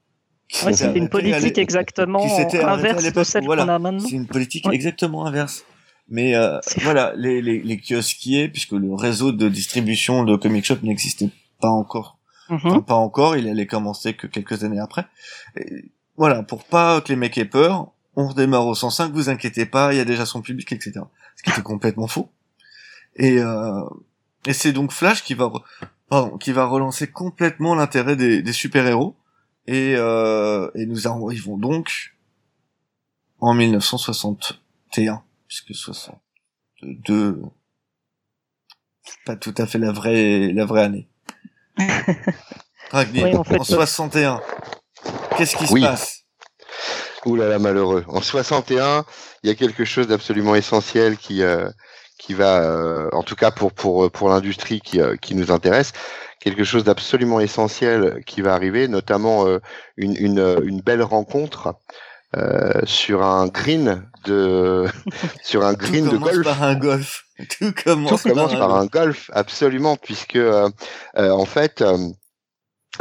Ouais, 0.65 0.73
une 0.95 1.07
politique 1.09 1.57
exactement 1.57 2.23
inverse 2.67 3.11
de 3.13 3.23
celle 3.23 3.45
voilà. 3.45 3.63
qu'on 3.63 3.69
a 3.69 3.79
maintenant. 3.79 4.05
C'est 4.07 4.15
une 4.15 4.27
politique 4.27 4.67
Ouais. 4.67 4.75
exactement 4.75 5.25
inverse. 5.25 5.63
Mais 6.07 6.35
euh, 6.35 6.59
voilà, 6.83 7.13
les, 7.15 7.41
les, 7.41 7.61
les 7.63 7.77
kiosquiers, 7.79 8.47
puisque 8.49 8.73
le 8.73 8.93
réseau 8.93 9.31
de 9.31 9.49
distribution 9.49 10.23
de 10.23 10.35
comic 10.35 10.65
shop 10.65 10.77
n'existait 10.83 11.29
pas 11.61 11.69
encore, 11.69 12.17
Mhm. 12.49 12.59
enfin, 12.63 12.79
pas 12.81 12.93
encore, 12.95 13.35
il 13.37 13.47
allait 13.47 13.65
commencer 13.65 14.13
que 14.13 14.27
quelques 14.27 14.63
années 14.63 14.79
après. 14.79 15.05
Et 15.57 15.85
voilà, 16.15 16.43
pour 16.43 16.63
pas 16.63 17.01
que 17.01 17.09
les 17.09 17.15
mecs 17.15 17.37
aient 17.39 17.45
peur, 17.45 17.91
on 18.15 18.27
redémarre 18.27 18.67
au 18.67 18.75
105, 18.75 19.11
vous 19.13 19.29
inquiétez 19.29 19.65
pas, 19.65 19.93
il 19.93 19.97
y 19.97 19.99
a 19.99 20.05
déjà 20.05 20.25
son 20.27 20.41
public, 20.41 20.71
etc. 20.71 20.91
Ce 21.37 21.41
qui 21.43 21.49
était 21.49 21.63
complètement 21.63 22.07
faux. 22.07 22.29
Et, 23.15 23.39
euh, 23.39 23.81
et 24.45 24.53
c'est 24.53 24.71
donc 24.71 24.91
Flash 24.91 25.23
qui 25.23 25.33
va, 25.33 25.51
pardon, 26.09 26.37
qui 26.37 26.51
va 26.51 26.65
relancer 26.65 27.07
complètement 27.07 27.75
l'intérêt 27.75 28.15
des, 28.15 28.41
des 28.41 28.53
super-héros. 28.53 29.15
Et, 29.67 29.95
euh, 29.97 30.69
et 30.75 30.85
nous 30.85 31.07
arrivons 31.07 31.57
donc 31.57 32.15
en 33.39 33.53
1961, 33.55 35.23
puisque 35.47 35.73
62, 35.73 37.41
c'est 39.03 39.23
pas 39.25 39.35
tout 39.35 39.55
à 39.57 39.65
fait 39.65 39.79
la 39.79 39.91
vraie, 39.91 40.51
la 40.53 40.65
vraie 40.65 40.83
année. 40.83 41.07
Ragnar, 42.91 43.25
Oui, 43.25 43.35
en 43.35 43.43
fait, 43.43 43.59
en 43.59 43.63
61, 43.63 44.41
qu'est-ce 45.37 45.55
qui 45.55 45.65
se 45.65 45.79
passe? 45.79 46.25
Ouh 47.25 47.35
là 47.35 47.47
là, 47.47 47.57
malheureux. 47.57 48.05
En 48.07 48.21
61, 48.21 49.03
il 49.41 49.47
y 49.47 49.51
a 49.51 49.55
quelque 49.55 49.83
chose 49.83 50.07
d'absolument 50.07 50.53
essentiel 50.53 51.17
qui 51.17 51.41
euh, 51.41 51.67
qui 52.25 52.33
va, 52.33 52.61
euh, 52.63 53.07
en 53.13 53.21
tout 53.23 53.35
cas 53.35 53.51
pour 53.51 53.71
pour 53.71 54.09
pour 54.11 54.29
l'industrie 54.29 54.81
qui 54.81 54.99
euh, 54.99 55.15
qui 55.15 55.35
nous 55.35 55.51
intéresse, 55.51 55.93
quelque 56.39 56.63
chose 56.63 56.83
d'absolument 56.83 57.39
essentiel 57.39 58.23
qui 58.25 58.41
va 58.41 58.53
arriver, 58.55 58.87
notamment 58.87 59.45
euh, 59.47 59.59
une 59.95 60.15
une 60.17 60.39
euh, 60.39 60.59
une 60.63 60.81
belle 60.81 61.03
rencontre 61.03 61.75
euh, 62.35 62.81
sur 62.85 63.23
un 63.23 63.47
green 63.47 64.09
de 64.25 64.85
sur 65.43 65.63
un 65.65 65.75
Tout 65.83 65.85
green 65.85 66.09
de 66.09 66.17
commence 66.17 66.31
golf. 66.31 66.43
par 66.43 66.63
un 66.63 66.75
golf. 66.75 67.23
Tout 67.59 67.73
commence, 67.83 68.09
Tout 68.09 68.17
commence 68.17 68.55
par 68.55 68.69
golf. 68.69 68.81
un 68.81 68.85
golf, 68.87 69.29
absolument, 69.33 69.97
puisque 69.97 70.35
euh, 70.37 70.69
euh, 71.17 71.29
en 71.31 71.45
fait, 71.45 71.81
euh, 71.81 71.97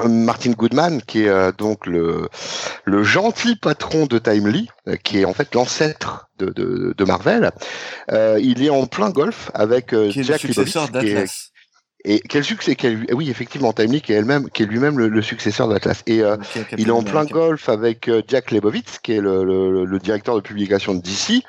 Martin 0.04 0.52
Goodman, 0.52 1.00
qui 1.02 1.22
est 1.24 1.28
euh, 1.28 1.52
donc 1.52 1.86
le, 1.86 2.28
le 2.84 3.02
gentil 3.02 3.56
patron 3.56 4.06
de 4.06 4.18
Timely, 4.18 4.68
euh, 4.88 4.96
qui 4.96 5.20
est 5.20 5.24
en 5.24 5.34
fait 5.34 5.54
l'ancêtre 5.54 6.28
de, 6.38 6.46
de, 6.46 6.94
de 6.96 7.04
Marvel, 7.04 7.50
euh, 8.10 8.38
il 8.42 8.62
est 8.64 8.70
en 8.70 8.86
plein 8.86 9.10
golf 9.10 9.50
avec 9.54 9.92
euh, 9.92 10.10
Qui 10.10 10.20
est 10.20 10.22
le 10.22 10.26
Jack 10.28 10.40
successeur 10.40 10.88
d'Atlas. 10.88 11.50
et 12.04 12.20
quel 12.20 12.44
succès 12.44 12.74
quel, 12.74 13.06
oui 13.14 13.30
effectivement 13.30 13.72
Timely 13.72 14.02
qui 14.02 14.12
est 14.12 14.16
elle-même 14.16 14.50
qui 14.50 14.62
est 14.62 14.66
lui-même 14.66 14.98
le, 14.98 15.08
le 15.08 15.22
successeur 15.22 15.68
d'Atlas 15.68 16.02
et 16.06 16.20
euh, 16.22 16.36
il 16.76 16.88
est 16.88 16.90
en 16.90 17.02
plein 17.02 17.24
golf 17.24 17.68
avec 17.70 18.08
euh, 18.08 18.20
Jack 18.28 18.50
Leibowitz, 18.50 18.98
qui 18.98 19.12
est 19.12 19.20
le, 19.20 19.44
le, 19.44 19.84
le 19.84 19.98
directeur 19.98 20.34
de 20.34 20.40
publication 20.40 20.94
de 20.94 21.00
DC. 21.00 21.42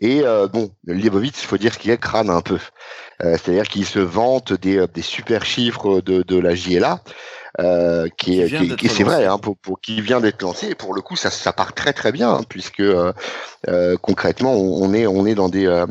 Et 0.00 0.20
euh, 0.22 0.46
bon, 0.48 0.70
Leibowitz, 0.86 1.42
il 1.42 1.46
faut 1.46 1.56
dire 1.58 1.76
qu'il 1.78 1.90
est 1.90 1.98
crâne 1.98 2.30
un 2.30 2.42
peu. 2.42 2.58
Euh, 3.24 3.32
C'est-à-dire 3.42 3.66
qu'il 3.66 3.86
se 3.86 3.98
vante 3.98 4.52
des, 4.52 4.76
euh, 4.76 4.86
des 4.86 5.02
super 5.02 5.44
chiffres 5.46 6.00
de, 6.02 6.22
de 6.22 6.38
la 6.38 6.54
JLA. 6.54 7.00
Euh, 7.58 8.08
qui 8.18 8.42
Qui 8.76 8.88
c'est 8.88 9.02
vrai, 9.02 9.24
hein, 9.24 9.38
pour, 9.38 9.56
pour 9.56 9.80
qui 9.80 10.00
vient 10.00 10.20
d'être 10.20 10.42
lancé. 10.42 10.68
Et 10.68 10.74
pour 10.74 10.94
le 10.94 11.00
coup, 11.00 11.16
ça, 11.16 11.30
ça 11.30 11.52
part 11.52 11.72
très 11.72 11.92
très 11.92 12.12
bien, 12.12 12.30
hein, 12.30 12.40
puisque 12.48 12.80
euh, 12.80 13.12
euh, 13.68 13.96
concrètement, 13.96 14.52
on, 14.52 14.92
est 14.92 15.06
on 15.06 15.24
est 15.26 15.34
dans 15.34 15.48
des 15.48 15.84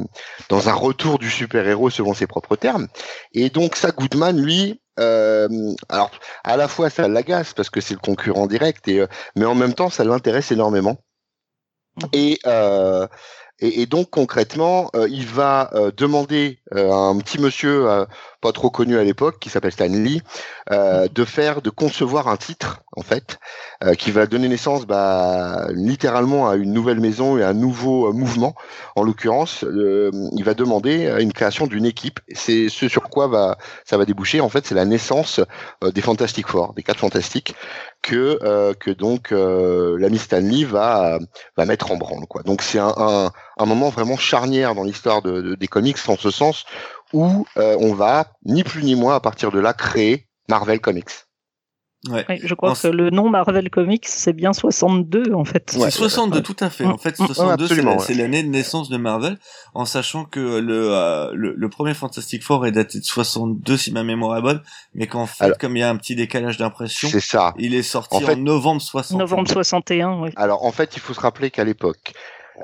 dans 0.50 0.70
un 0.70 0.74
retour 0.74 1.18
du 1.18 1.30
super 1.30 1.68
héros 1.68 1.90
selon 1.90 2.14
ses 2.14 2.28
propres 2.28 2.56
termes. 2.56 2.88
Et 3.34 3.50
donc 3.50 3.76
ça, 3.76 3.92
Goodman, 3.92 4.40
lui, 4.40 4.80
euh, 5.00 5.48
alors 5.90 6.12
à 6.44 6.56
la 6.56 6.68
fois 6.68 6.90
ça 6.90 7.08
l'agace 7.08 7.54
parce 7.54 7.70
que 7.70 7.82
c'est 7.82 7.96
le 7.96 8.00
concurrent 8.00 8.48
direct, 8.48 8.88
et 8.88 9.04
mais 9.36 9.46
en 9.46 9.56
même 9.56 9.74
temps 9.74 9.90
ça 9.90 10.04
l'intéresse 10.04 10.52
énormément. 10.52 10.98
Et, 12.14 12.40
euh, 12.46 13.08
et, 13.60 13.82
et 13.82 13.86
donc 13.86 14.10
concrètement, 14.10 14.90
euh, 14.96 15.08
il 15.10 15.26
va 15.26 15.70
euh, 15.74 15.92
demander 15.96 16.60
euh, 16.74 16.92
à 16.92 16.96
un 16.96 17.18
petit 17.20 17.40
monsieur 17.40 18.06
pas 18.46 18.52
trop 18.52 18.70
connu 18.70 18.96
à 19.00 19.04
l'époque 19.04 19.38
qui 19.40 19.50
s'appelle 19.50 19.72
Stan 19.72 19.88
Lee 19.88 20.22
euh, 20.72 21.08
de 21.20 21.26
faire, 21.26 21.64
de 21.64 21.72
concevoir 21.72 22.28
un 22.28 22.38
titre 22.38 22.84
en 22.96 23.02
fait 23.02 23.40
euh, 23.84 23.96
qui 23.96 24.12
va 24.12 24.28
donner 24.28 24.48
naissance 24.48 24.86
bah, 24.86 25.66
littéralement 25.72 26.48
à 26.48 26.56
une 26.56 26.72
nouvelle 26.72 27.00
maison 27.00 27.38
et 27.40 27.44
à 27.44 27.50
un 27.50 27.54
nouveau 27.54 28.08
euh, 28.08 28.14
mouvement. 28.14 28.54
En 28.96 29.04
l'occurrence, 29.04 29.66
il 30.40 30.44
va 30.44 30.54
demander 30.54 30.96
une 31.20 31.34
création 31.34 31.66
d'une 31.66 31.86
équipe. 31.86 32.20
C'est 32.34 32.70
ce 32.70 32.88
sur 32.88 33.10
quoi 33.10 33.28
va 33.28 33.58
ça 33.84 33.98
va 33.98 34.06
déboucher. 34.06 34.40
En 34.42 34.50
fait, 34.50 34.66
c'est 34.68 34.76
la 34.76 34.86
naissance 34.86 35.42
des 35.96 36.02
Fantastic 36.02 36.48
Four, 36.48 36.74
des 36.76 36.84
quatre 36.84 37.00
Fantastiques 37.00 37.56
que 38.04 38.74
que 38.80 38.92
donc 38.92 39.32
l'ami 39.32 40.20
Stan 40.20 40.40
Lee 40.40 40.64
va 40.66 41.18
va 41.58 41.66
mettre 41.66 41.92
en 41.92 41.98
branle 41.98 42.28
quoi. 42.28 42.44
Donc 42.44 42.62
c'est 42.62 42.80
un, 42.80 42.94
un, 42.98 43.32
un 43.58 43.66
moment 43.66 43.90
vraiment 43.90 44.18
charnière 44.18 44.76
dans 44.76 44.84
l'histoire 44.84 45.22
de, 45.24 45.42
de- 45.42 45.56
des 45.56 45.68
comics 45.68 45.98
en 46.08 46.16
ce 46.16 46.32
sens 46.32 46.66
où 47.14 47.46
euh, 47.58 47.78
on 47.80 47.94
va 47.94 48.28
ni 48.46 48.64
plus 48.64 48.84
ni 48.84 48.96
moins 48.96 49.16
à 49.16 49.20
partir 49.20 49.52
de 49.52 49.60
là 49.60 49.74
créer 49.74 50.28
Marvel 50.50 50.80
Comics. 50.80 51.10
Ouais. 52.08 52.24
Oui, 52.30 52.40
je 52.44 52.54
crois 52.54 52.70
En- 52.72 52.76
que 52.76 52.88
le 52.88 53.10
nom 53.10 53.30
Marvel 53.30 53.68
Comics, 53.72 54.06
c'est 54.08 54.34
bien 54.34 54.54
62 54.54 55.34
en 55.34 55.44
fait. 55.44 55.72
C'est 55.72 55.90
62, 55.90 56.44
tout 56.44 56.56
à 56.60 56.70
fait. 56.70 56.86
En 56.86 57.00
fait, 57.00 57.20
Mm. 57.20 57.26
62, 57.26 57.66
c'est 57.66 57.72
absolument, 57.74 57.92
la- 57.92 57.98
ouais. 57.98 58.04
c'est 58.06 58.14
l'année 58.14 58.44
de 58.44 58.48
naissance 58.50 58.90
de 58.90 58.98
Marvel, 58.98 59.40
en 59.74 59.86
sachant 59.86 60.24
que 60.24 60.40
le, 60.60 60.90
euh, 60.94 61.32
le, 61.34 61.56
le 61.58 61.70
premier 61.70 61.96
Fantastic 61.96 62.44
Four 62.44 62.68
est 62.68 62.72
daté 62.72 63.00
de 63.00 63.04
62, 63.06 63.76
si 63.76 63.92
ma 63.92 64.04
mémoire 64.04 64.38
est 64.38 64.42
bonne, 64.44 64.62
mais 64.94 65.08
qu'en 65.08 65.26
fait, 65.26 65.46
Alors- 65.46 65.58
comme 65.58 65.76
il 65.76 65.80
y 65.80 65.84
a 65.84 65.90
un 65.90 65.96
petit 65.96 66.16
décalage 66.16 66.58
d'impression, 66.58 67.08
C'est 67.10 67.20
ça. 67.22 67.56
il 67.58 67.74
est 67.74 67.82
sorti 67.82 68.18
En 68.18 68.20
fait- 68.20 68.34
en 68.34 68.38
novembre 68.38 68.84
60. 68.84 69.18
Novembre 69.18 69.50
61, 69.50 70.20
oui. 70.22 70.30
Alors 70.36 70.64
en 70.64 70.72
fait, 70.72 70.96
il 70.96 71.00
faut 71.00 71.16
se 71.16 71.20
rappeler 71.22 71.50
qu'à 71.50 71.64
l'époque, 71.64 72.14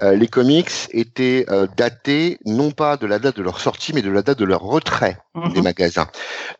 euh, 0.01 0.15
les 0.15 0.27
comics 0.27 0.71
étaient 0.91 1.45
euh, 1.49 1.67
datés 1.75 2.39
non 2.45 2.71
pas 2.71 2.97
de 2.97 3.05
la 3.05 3.19
date 3.19 3.37
de 3.37 3.43
leur 3.43 3.59
sortie, 3.59 3.93
mais 3.93 4.01
de 4.01 4.11
la 4.11 4.21
date 4.21 4.39
de 4.39 4.45
leur 4.45 4.61
retrait 4.61 5.17
Mhm. 5.35 5.53
des 5.53 5.61
magasins. 5.61 6.07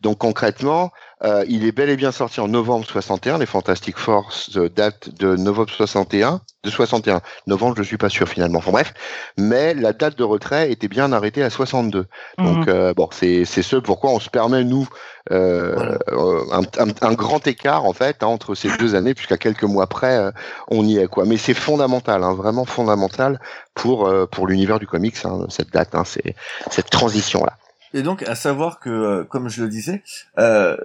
Donc 0.02 0.20
concrètement, 0.20 0.92
euh, 1.24 1.46
il 1.48 1.66
est 1.66 1.72
bel 1.72 1.90
et 1.90 1.96
bien 1.98 2.12
sorti 2.12 2.40
en 2.40 2.48
novembre 2.48 2.86
61. 2.86 3.38
Les 3.38 3.46
Fantastic 3.46 3.98
Four 3.98 4.32
euh, 4.56 4.70
datent 4.70 5.10
de 5.20 5.36
novembre 5.36 5.70
61, 5.70 6.42
de 6.64 6.70
61. 6.70 7.22
Novembre, 7.48 7.76
je 7.78 7.84
suis 7.84 7.98
pas 7.98 8.10
sûr 8.10 8.28
finalement. 8.28 8.60
Enfin 8.60 8.72
bref, 8.72 8.94
mais 9.38 9.74
la 9.74 9.94
date 9.94 10.18
de 10.18 10.24
retrait 10.24 10.72
était 10.72 10.88
bien 10.88 11.12
arrêtée 11.12 11.44
à 11.44 11.50
62. 11.50 12.08
Donc 12.40 12.68
Mhm. 12.68 12.70
euh, 12.70 12.94
bon, 12.96 13.08
c'est 13.12 13.46
c'est 13.46 13.62
ce 13.62 13.76
pourquoi 13.76 14.12
on 14.12 14.20
se 14.20 14.30
permet 14.30 14.64
nous 14.64 14.88
euh, 15.32 15.96
euh, 16.10 16.42
un, 16.52 16.62
un- 16.84 16.94
un 17.10 17.14
grand 17.14 17.46
écart 17.46 17.86
en 17.86 17.94
fait 17.94 18.24
hein, 18.24 18.28
entre 18.28 18.56
ces 18.56 18.76
deux 18.78 18.96
années, 18.96 19.14
puisqu'à 19.14 19.38
quelques 19.38 19.64
mois 19.64 19.86
près, 19.88 20.18
euh, 20.18 20.32
on 20.70 20.84
y 20.84 20.98
est 20.98 21.08
quoi. 21.08 21.26
Mais 21.26 21.38
c'est 21.38 21.54
fondamental, 21.54 22.24
hein, 22.24 22.34
vraiment 22.34 22.66
fondamental 22.66 23.40
pour 23.76 24.12
pour 24.32 24.48
l'univers 24.48 24.80
du 24.80 24.88
comics 24.88 25.18
hein, 25.24 25.46
cette 25.50 25.72
date, 25.72 25.94
hein, 25.94 26.04
c'est 26.06 26.36
cette 26.72 26.90
transition 26.90 27.44
là. 27.46 27.58
Et 27.94 28.04
donc, 28.04 28.24
à 28.24 28.36
savoir 28.36 28.80
que, 28.80 29.24
comme 29.24 29.50
je 29.50 29.62
le 29.64 29.68
disais, 29.68 30.02
euh, 30.40 30.78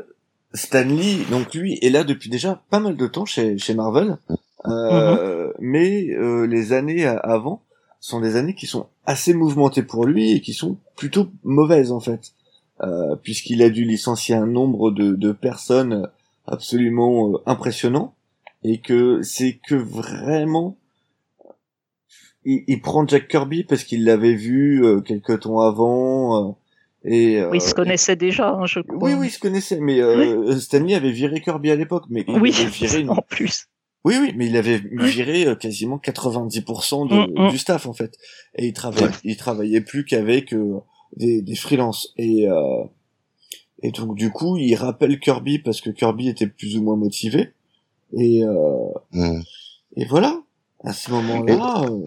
Stan 0.57 0.85
Lee, 0.85 1.25
donc 1.31 1.55
lui, 1.55 1.79
est 1.83 1.91
là 1.91 2.05
depuis 2.05 2.31
déjà 2.31 2.63
pas 2.71 2.81
mal 2.81 2.97
de 2.97 3.07
temps 3.07 3.25
chez, 3.25 3.59
chez 3.59 3.75
Marvel, 3.75 4.19
euh, 4.67 5.53
mais 5.59 6.09
euh, 6.11 6.47
les 6.47 6.73
années 6.73 7.07
avant 7.07 7.63
sont 8.01 8.21
des 8.21 8.37
années 8.37 8.55
qui 8.55 8.67
sont 8.67 8.87
assez 9.05 9.35
mouvementées 9.35 9.83
pour 9.83 10.07
lui 10.07 10.33
et 10.33 10.41
qui 10.41 10.53
sont 10.53 10.79
plutôt 10.97 11.29
mauvaises 11.45 11.93
en 11.93 12.01
fait, 12.01 12.33
euh, 12.83 13.17
puisqu'il 13.17 13.63
a 13.63 13.71
dû 13.71 13.85
licencier 13.85 14.35
un 14.35 14.47
nombre 14.47 14.91
de, 14.91 15.15
de 15.15 15.33
personnes 15.33 16.09
absolument 16.47 17.33
euh, 17.33 17.39
impressionnant 17.47 18.15
et 18.65 18.81
que 18.81 19.23
c'est 19.23 19.59
que 19.67 19.75
vraiment 19.75 20.77
il, 22.45 22.65
il 22.67 22.81
prend 22.81 23.07
Jack 23.07 23.29
Kirby 23.29 23.65
parce 23.65 23.85
qu'il 23.85 24.05
l'avait 24.05 24.35
vu 24.35 24.85
euh, 24.85 25.01
quelque 25.01 25.33
temps 25.33 25.61
avant 25.61 26.51
euh, 26.51 26.53
Et, 27.09 27.45
oui, 27.45 27.59
ils 27.59 27.61
se 27.61 27.75
connaissaient 27.75 28.17
déjà, 28.17 28.51
hein, 28.51 28.67
je 28.67 28.81
crois. 28.81 28.99
Oui, 29.01 29.15
oui, 29.15 29.29
ils 29.29 29.31
se 29.31 29.39
connaissaient, 29.39 29.79
mais 29.81 30.01
euh, 30.01 30.59
Stanley 30.59 30.95
avait 30.95 31.13
viré 31.13 31.41
Kirby 31.41 31.71
à 31.71 31.77
l'époque, 31.77 32.05
mais 32.11 32.25
il 32.27 32.41
oui, 32.41 32.53
avait 32.59 32.69
viré 32.69 33.01
une... 33.01 33.11
en 33.19 33.23
plus. 33.29 33.67
Oui, 34.05 34.17
oui, 34.21 34.33
mais 34.37 34.47
il 34.47 34.57
avait 34.57 34.79
viré 34.93 35.47
euh, 35.47 35.55
quasiment 35.55 35.99
90% 35.99 37.09
de, 37.09 37.15
Mm, 37.41 37.47
mm. 37.47 37.51
du 37.51 37.59
staff 37.59 37.87
en 37.87 37.93
fait, 37.93 38.17
et 38.57 38.67
il 38.67 38.73
travaillait, 38.73 39.11
il 39.25 39.37
travaillait 39.37 39.81
plus 39.81 40.05
qu'avec 40.05 40.53
euh, 40.53 40.81
des, 41.17 41.43
des 41.43 41.55
freelances. 41.57 42.13
Et 42.17 42.49
euh, 42.49 42.85
et 43.83 43.91
donc 43.91 44.17
du 44.17 44.31
coup, 44.31 44.57
il 44.57 44.75
rappelle 44.75 45.19
Kirby 45.21 45.59
parce 45.59 45.81
que 45.81 45.91
Kirby 45.91 46.29
était 46.29 46.47
plus 46.47 46.77
ou 46.77 46.83
moins 46.83 46.97
motivé. 46.97 47.53
Et 48.17 48.43
euh, 48.45 48.89
Mm. 49.13 49.41
et 49.97 50.05
voilà. 50.07 50.41
À 50.85 50.93
ce 50.93 51.11
moment-là, 51.11 51.85
euh, 51.89 52.05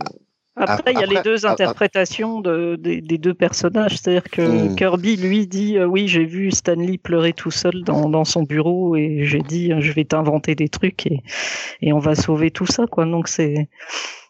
Après, 0.67 0.93
il 0.93 0.99
y 0.99 1.03
a 1.03 1.05
les 1.05 1.21
deux 1.21 1.45
interprétations 1.45 2.41
de, 2.41 2.75
des, 2.77 3.01
des 3.01 3.17
deux 3.17 3.33
personnages. 3.33 3.97
C'est-à-dire 3.97 4.23
que 4.23 4.41
Hmm. 4.41 4.75
Kirby, 4.75 5.15
lui, 5.17 5.47
dit 5.47 5.77
euh, 5.77 5.85
Oui, 5.85 6.07
j'ai 6.07 6.25
vu 6.25 6.51
Stanley 6.51 6.97
pleurer 6.97 7.33
tout 7.33 7.51
seul 7.51 7.83
dans, 7.83 8.09
dans 8.09 8.25
son 8.25 8.43
bureau 8.43 8.95
et 8.95 9.21
j'ai 9.23 9.39
dit 9.39 9.71
euh, 9.71 9.79
Je 9.81 9.91
vais 9.93 10.05
t'inventer 10.05 10.55
des 10.55 10.69
trucs 10.69 11.05
et, 11.07 11.21
et 11.81 11.93
on 11.93 11.99
va 11.99 12.15
sauver 12.15 12.51
tout 12.51 12.65
ça. 12.65 12.85
quoi. 12.87 13.05
Donc, 13.05 13.27
c'est. 13.27 13.69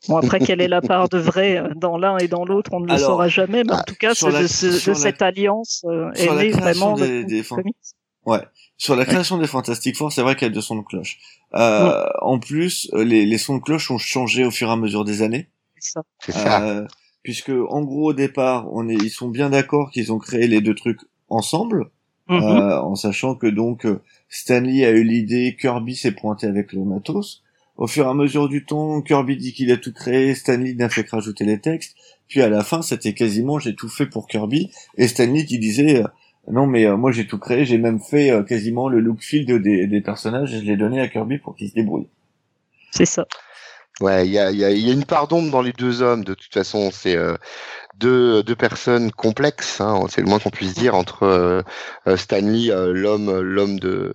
Bon, 0.08 0.18
après, 0.18 0.40
quelle 0.40 0.62
est 0.62 0.68
la 0.70 0.82
part 0.82 1.10
de 1.10 1.18
vrai 1.18 1.58
euh, 1.58 1.70
dans 1.76 1.98
l'un 1.98 2.18
et 2.18 2.28
dans 2.28 2.46
l'autre 2.46 2.72
On 2.74 2.80
ne 2.80 2.86
le 2.88 2.94
Alors, 2.94 3.08
saura 3.12 3.28
jamais. 3.28 3.64
Mais 3.66 3.74
en 3.74 3.78
ah, 3.80 3.84
tout 3.84 3.96
cas, 3.96 4.14
la- 4.32 4.42
de, 4.44 4.48
ce- 4.48 4.66
de 4.86 4.92
la- 4.92 4.96
cette 4.96 5.22
alliance 5.22 5.84
euh, 5.90 6.10
est 6.14 6.24
sur 6.24 6.34
la 6.36 6.44
né 6.44 6.50
création 6.52 6.64
vraiment 6.86 6.96
des- 6.96 7.20
le 7.24 7.26
des 7.26 7.44
fan- 7.44 7.58
comics. 7.58 7.76
Ouais. 8.26 8.40
Sur 8.78 8.96
la 8.96 9.06
création 9.06 9.38
des 9.38 9.48
Fantastic 9.48 9.98
Four, 9.98 10.12
c'est 10.14 10.22
vrai 10.22 10.36
qu'il 10.36 10.48
y 10.48 10.52
a 10.52 10.54
deux 10.54 10.62
sons 10.62 10.78
de 10.78 10.84
cloche. 10.84 11.18
Euh, 11.56 12.06
En 12.22 12.40
plus, 12.40 12.90
euh, 12.94 13.04
les, 13.04 13.26
les 13.26 13.38
sons 13.38 13.58
de 13.58 13.62
cloche 13.62 13.92
ont 13.92 13.98
changé 13.98 14.46
au 14.46 14.52
fur 14.52 14.70
et 14.70 14.72
à 14.72 14.76
mesure 14.78 15.04
des 15.04 15.22
années. 15.22 15.50
C'est 16.20 16.32
ça. 16.32 16.64
Euh, 16.66 16.86
puisque 17.24 17.50
en 17.50 17.84
gros 17.84 18.10
au 18.10 18.14
départ, 18.14 18.68
on 18.74 18.88
est, 18.90 18.96
ils 18.96 19.10
sont 19.10 19.28
bien 19.30 19.50
d'accord 19.50 19.92
qu'ils 19.92 20.12
ont 20.14 20.20
créé 20.20 20.48
les 20.48 20.62
deux 20.62 20.76
trucs 20.76 21.00
ensemble, 21.30 21.90
Mhm. 22.28 22.44
euh, 22.44 22.82
en 22.82 22.94
sachant 22.96 23.34
que 23.34 23.48
donc 23.48 23.86
euh, 23.86 24.02
Stanley 24.30 24.86
a 24.86 24.92
eu 24.92 25.04
l'idée, 25.04 25.58
Kirby 25.60 25.96
s'est 25.96 26.12
pointé 26.12 26.46
avec 26.46 26.74
le 26.74 26.84
matos. 26.84 27.42
Au 27.76 27.88
fur 27.88 28.06
et 28.06 28.10
à 28.10 28.14
mesure 28.14 28.50
du 28.50 28.66
temps, 28.66 29.02
Kirby 29.02 29.36
dit 29.38 29.52
qu'il 29.54 29.72
a 29.72 29.78
tout 29.78 29.94
créé, 29.94 30.36
Stanley 30.36 30.76
n'a 30.76 30.90
fait 30.90 31.04
que 31.04 31.12
rajouter 31.12 31.44
les 31.46 31.60
textes. 31.60 31.96
Puis 32.28 32.42
à 32.44 32.50
la 32.50 32.64
fin, 32.64 32.82
c'était 32.84 33.14
quasiment 33.16 33.58
j'ai 33.58 33.74
tout 33.74 33.90
fait 33.90 34.06
pour 34.06 34.28
Kirby, 34.28 34.70
et 34.98 35.08
Stanley 35.08 35.46
qui 35.46 35.58
disait 35.58 36.04
euh, 36.04 36.08
non 36.52 36.68
mais 36.68 36.86
euh, 36.86 36.98
moi 36.98 37.12
j'ai 37.12 37.26
tout 37.26 37.40
créé, 37.40 37.66
j'ai 37.66 37.80
même 37.80 38.00
fait 38.00 38.30
euh, 38.32 38.44
quasiment 38.44 38.90
le 38.90 39.00
look 39.00 39.22
field 39.24 39.52
des, 39.64 39.88
des 39.88 40.02
personnages 40.02 40.54
et 40.54 40.60
je 40.60 40.66
l'ai 40.66 40.78
donné 40.78 41.00
à 41.02 41.08
Kirby 41.08 41.40
pour 41.40 41.56
qu'il 41.56 41.70
se 41.70 41.74
débrouille. 41.74 42.08
C'est 42.92 43.06
ça. 43.06 43.26
Ouais, 44.02 44.26
il 44.26 44.32
y 44.32 44.40
a, 44.40 44.50
y, 44.52 44.64
a, 44.64 44.72
y 44.72 44.90
a 44.90 44.94
une 44.94 45.04
part 45.06 45.28
d'ombre 45.28 45.52
dans 45.52 45.62
les 45.62 45.74
deux 45.74 46.02
hommes. 46.02 46.24
De 46.24 46.34
toute 46.34 46.54
façon, 46.54 46.90
c'est 46.90 47.18
euh, 47.18 47.36
deux, 47.96 48.44
deux 48.44 48.56
personnes 48.56 49.12
complexes. 49.12 49.82
Hein, 49.82 50.02
c'est 50.10 50.22
le 50.22 50.28
moins 50.28 50.40
qu'on 50.40 50.52
puisse 50.52 50.74
dire 50.76 50.96
entre 50.96 51.24
euh, 51.24 51.64
euh, 52.08 52.18
Stanley, 52.18 52.72
euh, 52.72 52.94
l'homme, 52.94 53.42
l'homme 53.42 53.80
de, 53.80 54.14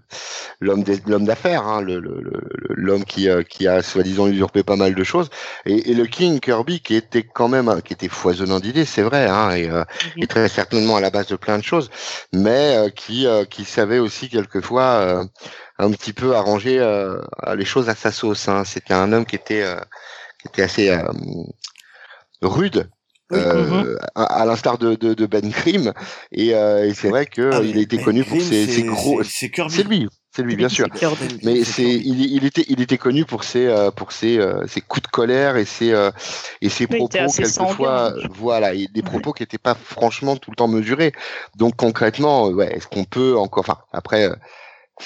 l'homme 0.61 0.85
l'homme 1.07 1.27
d'affaires, 1.27 1.67
hein, 1.67 1.83
le, 1.83 2.01
le, 2.01 2.21
le- 2.23 2.43
l'homme 2.71 3.05
qui, 3.05 3.29
euh, 3.29 3.43
qui 3.43 3.69
a 3.69 3.83
soi-disant 3.83 4.29
usurpé 4.29 4.63
pas 4.65 4.77
mal 4.77 4.95
de 4.95 5.05
choses, 5.05 5.31
et, 5.67 5.91
et 5.93 5.95
le 5.95 6.07
King 6.07 6.41
Kirby 6.41 6.81
qui 6.81 6.95
était 6.97 7.25
quand 7.25 7.49
même, 7.49 7.83
qui 7.83 7.95
était 7.95 8.09
foisonnant 8.09 8.61
d'idées, 8.61 8.87
c'est 8.87 9.03
vrai, 9.03 9.27
hein, 9.29 9.53
et, 9.53 9.71
euh, 9.71 9.85
Mhm. 10.03 10.23
et 10.23 10.27
très 10.29 10.49
certainement 10.49 10.97
à 10.97 11.01
la 11.03 11.11
base 11.11 11.29
de 11.29 11.37
plein 11.37 11.59
de 11.59 11.65
choses, 11.65 11.91
mais 12.33 12.77
euh, 12.77 12.91
qui, 12.91 13.27
euh, 13.27 13.45
qui 13.45 13.65
savait 13.65 13.99
aussi 14.01 14.29
quelquefois. 14.31 15.27
Un 15.79 15.91
petit 15.91 16.13
peu 16.13 16.35
arranger 16.37 16.79
euh, 16.79 17.21
les 17.57 17.65
choses 17.65 17.89
à 17.89 17.95
sa 17.95 18.13
sauce. 18.13 18.49
Hein. 18.49 18.65
C'était 18.65 18.95
un 18.95 19.13
homme 19.13 19.27
qui 19.27 19.37
était 19.37 19.63
euh, 19.63 19.81
qui 20.41 20.49
était 20.49 20.63
assez 20.63 20.89
euh, 20.91 21.03
rude. 22.43 22.89
Oui. 23.31 23.39
euh, 23.41 23.97
à, 24.15 24.43
à 24.43 24.45
l'instar 24.45 24.77
de, 24.77 24.95
de, 24.97 25.15
de 25.15 25.25
Ben 25.27 25.49
Grimm 25.49 25.95
et, 26.31 26.55
euh, 26.55 26.87
et 26.87 26.93
c'est 26.93 27.09
vrai 27.09 27.25
que 27.25 27.53
Ah, 27.55 27.61
il 27.65 27.79
a 27.79 27.81
été 27.81 27.97
mais 27.97 28.03
connu 28.03 28.23
pour 28.23 28.39
ses, 28.39 28.67
ses 28.67 28.83
gros 28.83 29.23
c'est- 29.23 29.83
lui 29.83 30.09
c'est 30.37 30.43
lui 30.43 30.57
bien 30.57 30.69
sûr 30.69 30.91
Kirby. 30.91 31.39
mais 31.43 31.65
c'est 31.65 31.83
il, 31.91 32.21
il 32.21 32.45
était 32.45 32.67
il 32.69 32.83
était 32.83 32.99
connu 32.99 33.25
pour 33.25 33.43
ses 33.43 33.67
euh, 33.67 33.91
pour 33.91 34.13
ses, 34.13 34.39
euh, 34.39 34.67
ses 34.67 34.83
coups 34.83 35.05
de 35.05 35.09
colère 35.09 35.57
et 35.57 35.65
ses 35.65 35.93
euh, 35.93 36.11
et 36.61 36.69
ses 36.69 36.87
propos 36.87 37.09
quelquefois 37.35 38.13
euh, 38.13 38.27
voilà 38.31 38.75
et 38.75 38.89
des 38.89 39.03
propos 39.03 39.33
qui 39.33 39.43
étaient 39.43 39.57
pas 39.57 39.75
franchement 39.75 40.37
tout 40.37 40.51
le 40.51 40.57
temps 40.57 40.69
mesurés 40.69 41.13
donc 41.57 41.77
concrètement 41.77 42.49
ouais 42.49 42.77
est-ce 42.77 42.89
qu'on 42.89 43.05
peut 43.05 43.39
encore 43.39 43.63
enfin 43.63 43.79
après 43.93 44.29
euh, 44.29 44.35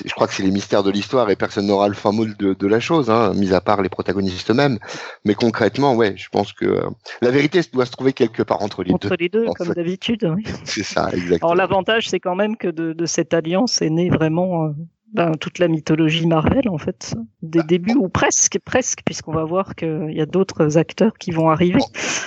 je 0.05 0.13
crois 0.13 0.27
que 0.27 0.35
c'est 0.35 0.43
les 0.43 0.51
mystères 0.51 0.83
de 0.83 0.91
l'histoire 0.91 1.31
et 1.31 1.37
personne 1.37 1.67
n'aura 1.67 1.89
le 1.89 1.95
fin 1.95 2.13
mot 2.13 2.27
de, 2.27 2.55
de 2.55 2.67
la 2.67 2.81
chose, 2.81 3.11
hein, 3.11 3.33
mis 3.35 3.53
à 3.55 3.61
part 3.61 3.81
les 3.83 3.89
protagonistes 3.89 4.51
eux-mêmes. 4.51 4.79
Mais 5.25 5.35
concrètement, 5.35 5.95
ouais, 5.95 6.15
je 6.17 6.29
pense 6.29 6.53
que 6.53 6.67
euh, 6.67 6.91
la 7.23 7.31
vérité 7.31 7.61
doit 7.73 7.87
se 7.87 7.93
trouver 7.93 8.13
quelque 8.13 8.43
part 8.43 8.63
entre 8.63 8.83
les 8.83 8.93
Entre 8.93 9.09
deux. 9.09 9.17
les 9.19 9.29
deux, 9.29 9.47
comme 9.57 9.73
d'habitude. 9.73 10.31
oui. 10.37 10.45
C'est 10.65 10.83
ça, 10.83 11.09
exactement. 11.13 11.53
Alors 11.53 11.55
l'avantage, 11.57 12.09
c'est 12.09 12.21
quand 12.21 12.35
même 12.37 12.57
que 12.57 12.69
de, 12.69 12.93
de 12.93 13.07
cette 13.07 13.33
alliance 13.35 13.81
est 13.83 13.91
née 13.91 14.11
vraiment 14.11 14.67
euh, 14.67 14.71
ben, 15.13 15.33
toute 15.37 15.59
la 15.59 15.69
mythologie 15.69 16.27
Marvel, 16.27 16.69
en 16.69 16.79
fait, 16.79 17.15
des 17.43 17.63
Bah, 17.63 17.65
débuts, 17.65 17.95
ou 17.97 18.09
presque, 18.09 18.59
presque, 18.65 19.01
puisqu'on 19.05 19.33
va 19.33 19.45
voir 19.45 19.75
qu'il 19.75 20.13
y 20.13 20.21
a 20.21 20.27
d'autres 20.27 20.77
acteurs 20.79 21.13
qui 21.19 21.31
vont 21.31 21.49
arriver. 21.51 21.81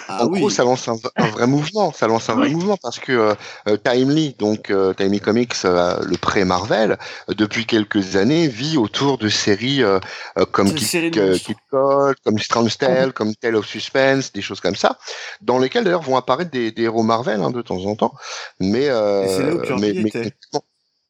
Ah 0.08 0.26
en 0.26 0.28
oui. 0.28 0.40
gros, 0.40 0.50
ça 0.50 0.64
lance 0.64 0.88
un, 0.88 0.96
un 1.16 1.28
vrai 1.30 1.48
mouvement. 1.48 1.92
Ça 1.94 2.08
lance 2.08 2.30
un 2.30 2.36
vrai 2.36 2.48
Oui. 2.48 2.54
mouvement 2.54 2.78
parce 2.82 3.00
que 3.00 3.12
euh, 3.12 3.36
euh, 3.68 3.78
Timely, 3.78 4.36
donc 4.38 4.70
euh, 4.70 4.94
Timely 4.94 5.20
Comics, 5.22 5.54
euh, 5.66 6.00
le 6.04 6.18
pré-Marvel, 6.18 6.98
euh, 7.30 7.34
depuis 7.34 7.66
quelques 7.66 8.16
années, 8.18 8.48
vit 8.48 8.78
autour 8.78 9.18
de 9.18 9.30
séries 9.30 9.82
comme 10.52 10.74
Kid, 10.74 11.18
euh. 11.18 11.38
Kid 11.38 11.58
Cole, 11.70 12.16
comme 12.26 12.40
Strange 12.40 12.78
Tale, 12.78 13.14
comme 13.14 13.36
Tale 13.36 13.56
of 13.56 13.66
Suspense, 13.68 14.32
des 14.34 14.42
choses 14.42 14.60
comme 14.60 14.76
ça, 14.76 14.98
dans 15.42 15.60
lesquelles 15.60 15.84
d'ailleurs 15.84 16.02
vont 16.02 16.18
apparaître 16.18 16.52
des, 16.52 16.72
des 16.72 16.84
héros 16.84 17.04
Marvel 17.04 17.42
hein, 17.42 17.52
de 17.52 17.62
temps 17.62 17.86
en 17.86 17.96
temps. 17.96 18.14
Mais, 18.60 18.88
euh, 18.90 19.24
Et 19.40 19.44
là 19.44 19.56
où 19.56 19.60
Kirby 19.62 19.82
mais, 19.82 19.94
mais 19.94 20.12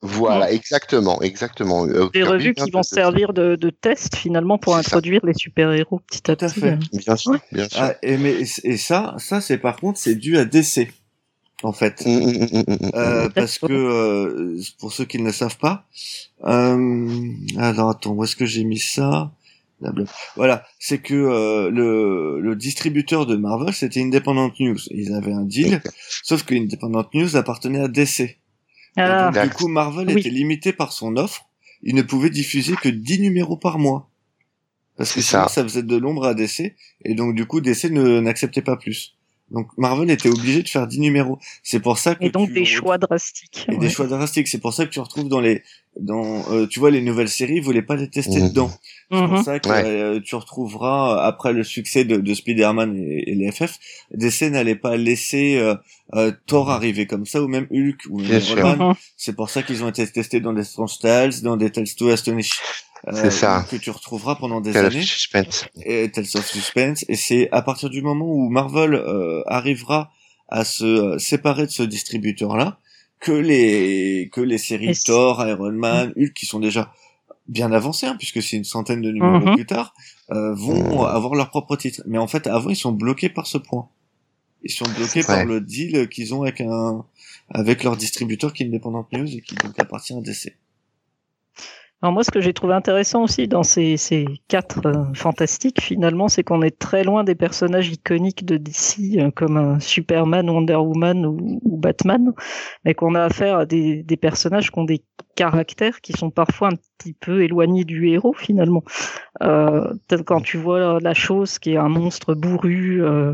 voilà, 0.01 0.51
exactement, 0.51 1.21
exactement. 1.21 1.85
Euh, 1.85 2.09
Des 2.13 2.21
Kirby 2.21 2.23
revues 2.23 2.53
qui 2.55 2.71
vont 2.71 2.81
servir 2.83 3.33
de, 3.33 3.55
de 3.55 3.69
test 3.69 4.15
finalement 4.15 4.57
pour 4.57 4.73
ça. 4.73 4.79
introduire 4.79 5.23
les 5.25 5.33
super-héros 5.35 5.99
petit 6.07 6.29
à 6.31 6.35
Tout 6.35 6.45
à 6.45 6.47
petit. 6.49 6.59
fait. 6.59 6.77
Bien 6.93 7.15
sûr, 7.15 7.31
Ouais. 7.33 7.39
bien 7.51 7.69
sûr. 7.69 7.79
Ah, 7.81 7.93
et, 8.01 8.17
mais, 8.17 8.35
et 8.63 8.77
ça, 8.77 9.15
ça 9.19 9.41
c'est 9.41 9.57
par 9.59 9.75
contre, 9.77 9.99
c'est 9.99 10.15
dû 10.15 10.37
à 10.37 10.45
DC, 10.45 10.87
en 11.63 11.71
fait. 11.71 12.01
Hum, 12.05 12.13
hum, 12.23 12.63
hum. 12.67 12.77
Euh, 12.95 13.29
parce 13.29 13.59
que, 13.59 13.71
euh, 13.71 14.59
pour 14.79 14.91
ceux 14.91 15.05
qui 15.05 15.19
ne 15.19 15.25
le 15.25 15.31
savent 15.31 15.57
pas, 15.59 15.85
euh, 16.45 17.29
alors 17.57 17.89
attends, 17.91 18.11
où 18.13 18.23
est-ce 18.23 18.35
que 18.35 18.45
j'ai 18.47 18.63
mis 18.63 18.79
ça? 18.79 19.31
Voilà, 20.35 20.63
c'est 20.77 20.99
que 20.99 21.15
euh, 21.15 21.71
le, 21.71 22.39
le 22.39 22.55
distributeur 22.55 23.25
de 23.25 23.35
Marvel, 23.35 23.73
c'était 23.73 23.99
Independent 24.01 24.51
News. 24.59 24.77
Ils 24.91 25.11
avaient 25.13 25.33
un 25.33 25.43
deal, 25.43 25.81
sauf 26.23 26.43
que 26.43 26.53
Independent 26.53 27.07
News 27.15 27.35
appartenait 27.35 27.79
à 27.81 27.87
DC. 27.87 28.37
Et 28.97 29.01
Ah, 29.01 29.31
donc, 29.31 29.43
du 29.43 29.49
coup, 29.51 29.67
Marvel 29.67 30.07
Oui. 30.07 30.19
était 30.19 30.29
limité 30.29 30.73
par 30.73 30.91
son 30.91 31.15
offre. 31.17 31.45
Il 31.83 31.95
ne 31.95 32.01
pouvait 32.01 32.29
diffuser 32.29 32.75
que 32.75 32.89
10 32.89 33.19
numéros 33.21 33.57
par 33.57 33.79
mois. 33.79 34.09
Parce 34.97 35.13
que 35.13 35.21
sinon, 35.21 35.43
ça. 35.43 35.47
ça 35.47 35.63
faisait 35.63 35.83
de 35.83 35.95
l'ombre 35.95 36.25
à 36.25 36.33
DC. 36.33 36.75
Et 37.05 37.15
donc, 37.15 37.35
du 37.35 37.45
coup, 37.45 37.61
DC 37.61 37.85
ne, 37.85 38.19
n'acceptait 38.19 38.61
pas 38.61 38.77
plus. 38.77 39.15
Donc, 39.49 39.67
Marvel 39.77 40.09
était 40.11 40.29
obligé 40.29 40.61
de 40.63 40.69
faire 40.69 40.87
10 40.87 40.99
numéros. 40.99 41.39
C'est 41.63 41.79
pour 41.79 41.97
ça 41.97 42.15
que 42.15 42.23
et 42.23 42.29
donc 42.29 42.49
tu 42.49 42.53
des 42.53 42.65
choix 42.65 42.97
drastiques. 42.97 43.65
et 43.67 43.73
ouais. 43.73 43.77
des 43.79 43.89
choix 43.89 44.07
drastiques. 44.07 44.47
C'est 44.47 44.59
pour 44.59 44.73
ça 44.73 44.85
que 44.85 44.91
tu 44.91 44.99
retrouves 44.99 45.27
dans 45.27 45.41
les, 45.41 45.63
dans, 45.99 46.43
euh, 46.51 46.67
tu 46.67 46.79
vois, 46.79 46.89
les 46.89 47.01
nouvelles 47.01 47.27
séries, 47.29 47.55
ils 47.57 47.61
voulaient 47.63 47.81
pas 47.81 47.95
les 47.97 48.09
tester 48.09 48.39
Mhm. 48.41 48.49
dedans. 48.49 48.71
C'est 49.11 49.17
pour 49.17 49.27
Mhm. 49.27 49.43
ça 49.43 49.59
que 49.59 49.69
Ouais. 49.69 49.83
euh, 49.85 50.19
tu 50.23 50.35
retrouveras 50.35 51.25
après 51.25 51.51
le 51.51 51.63
succès 51.63 52.05
de, 52.05 52.17
de 52.17 52.33
Spider-Man 52.33 52.95
et, 52.95 53.31
et 53.31 53.35
les 53.35 53.51
FF, 53.51 53.77
DC 54.13 54.49
n'allait 54.49 54.75
pas 54.75 54.95
laisser 54.95 55.57
euh, 55.57 55.75
euh, 56.15 56.31
Thor 56.47 56.69
arriver 56.71 57.07
comme 57.07 57.25
ça 57.25 57.41
ou 57.43 57.47
même 57.49 57.67
Hulk 57.71 57.99
ou 58.09 58.17
même 58.19 58.27
Bien 58.27 58.39
Iron 58.39 58.55
sûr. 58.55 58.63
Man. 58.77 58.87
Mhm. 58.89 58.93
C'est 59.17 59.35
pour 59.35 59.49
ça 59.49 59.63
qu'ils 59.63 59.83
ont 59.83 59.89
été 59.89 60.07
testés 60.07 60.39
dans 60.39 60.53
des 60.53 60.63
Strange 60.63 60.97
Tales, 60.99 61.41
dans 61.43 61.57
des 61.57 61.69
Tales 61.71 61.87
to 61.97 62.07
Astonish. 62.09 62.51
euh, 63.07 63.11
C'est 63.13 63.31
ça. 63.31 63.65
Que 63.69 63.75
tu 63.75 63.89
retrouveras 63.89 64.35
pendant 64.35 64.61
des 64.61 64.71
Tale 64.71 64.85
of 64.85 64.93
années 64.93 65.03
Suspense. 65.03 65.65
et 65.85 66.09
Tales 66.11 66.25
of 66.35 66.45
Suspense. 66.45 67.03
Et 67.09 67.15
c'est 67.15 67.49
à 67.51 67.61
partir 67.63 67.89
du 67.89 68.01
moment 68.01 68.25
où 68.27 68.47
Marvel 68.49 68.93
euh, 68.93 69.41
arrivera 69.47 70.11
à 70.47 70.63
se 70.63 70.85
euh, 70.85 71.17
séparer 71.19 71.65
de 71.65 71.71
ce 71.71 71.83
distributeur-là 71.83 72.77
que 73.21 73.31
les 73.31 74.29
que 74.33 74.41
les 74.41 74.57
séries 74.57 74.97
Thor, 75.05 75.45
Iron 75.47 75.71
Man, 75.71 76.11
Hulk 76.17 76.33
qui 76.33 76.45
sont 76.45 76.59
déjà 76.59 76.91
bien 77.47 77.71
avancées, 77.71 78.07
hein, 78.07 78.15
puisque 78.17 78.41
c'est 78.41 78.57
une 78.57 78.63
centaine 78.65 79.01
de 79.01 79.11
numéros 79.11 79.39
Mhm. 79.45 79.55
plus 79.55 79.65
tard, 79.65 79.93
euh, 80.31 80.53
vont 80.53 81.03
avoir 81.05 81.35
leur 81.35 81.49
propre 81.49 81.75
titre. 81.75 82.01
Mais 82.07 82.17
en 82.17 82.27
fait, 82.27 82.47
avant, 82.47 82.69
ils 82.69 82.75
sont 82.75 82.91
bloqués 82.91 83.29
par 83.29 83.47
ce 83.47 83.57
point. 83.57 83.87
Ils 84.63 84.71
sont 84.71 84.85
bloqués 84.97 85.23
par 85.23 85.45
le 85.45 85.59
deal 85.61 86.07
qu'ils 86.09 86.33
ont 86.35 86.43
avec 86.43 86.61
un 86.61 87.03
avec 87.49 87.83
leur 87.83 87.97
distributeur 87.97 88.53
qui 88.53 88.63
est 88.63 88.67
Independent 88.67 89.05
News 89.11 89.27
et 89.35 89.41
qui 89.41 89.55
donc 89.55 89.77
appartient 89.79 90.13
à 90.13 90.21
DC. 90.21 90.55
Alors 92.03 92.13
moi, 92.13 92.23
ce 92.23 92.31
que 92.31 92.41
j'ai 92.41 92.53
trouvé 92.53 92.73
intéressant 92.73 93.23
aussi 93.23 93.47
dans 93.47 93.61
ces, 93.61 93.95
ces 93.95 94.25
quatre 94.47 94.87
euh, 94.87 95.13
fantastiques, 95.13 95.81
finalement, 95.81 96.29
c'est 96.29 96.41
qu'on 96.43 96.63
est 96.63 96.79
très 96.79 97.03
loin 97.03 97.23
des 97.23 97.35
personnages 97.35 97.89
iconiques 97.89 98.43
de 98.43 98.57
DC, 98.57 99.19
euh, 99.19 99.29
comme 99.29 99.79
Superman, 99.79 100.49
Wonder 100.49 100.77
Woman 100.77 101.27
ou, 101.27 101.59
ou 101.63 101.77
Batman, 101.77 102.33
mais 102.85 102.95
qu'on 102.95 103.13
a 103.13 103.23
affaire 103.23 103.57
à 103.59 103.65
des, 103.67 104.01
des 104.01 104.17
personnages 104.17 104.71
qui 104.71 104.79
ont 104.79 104.83
des 104.83 105.03
caractères 105.35 106.01
qui 106.01 106.13
sont 106.13 106.29
parfois 106.29 106.69
un 106.69 106.75
petit 106.97 107.13
peu 107.13 107.43
éloignés 107.43 107.83
du 107.83 108.09
héros 108.09 108.33
finalement. 108.33 108.83
Euh, 109.41 109.93
quand 110.25 110.41
tu 110.41 110.57
vois 110.57 110.99
la 110.99 111.13
chose 111.13 111.59
qui 111.59 111.73
est 111.73 111.77
un 111.77 111.89
monstre 111.89 112.33
bourru, 112.35 113.03
euh, 113.03 113.33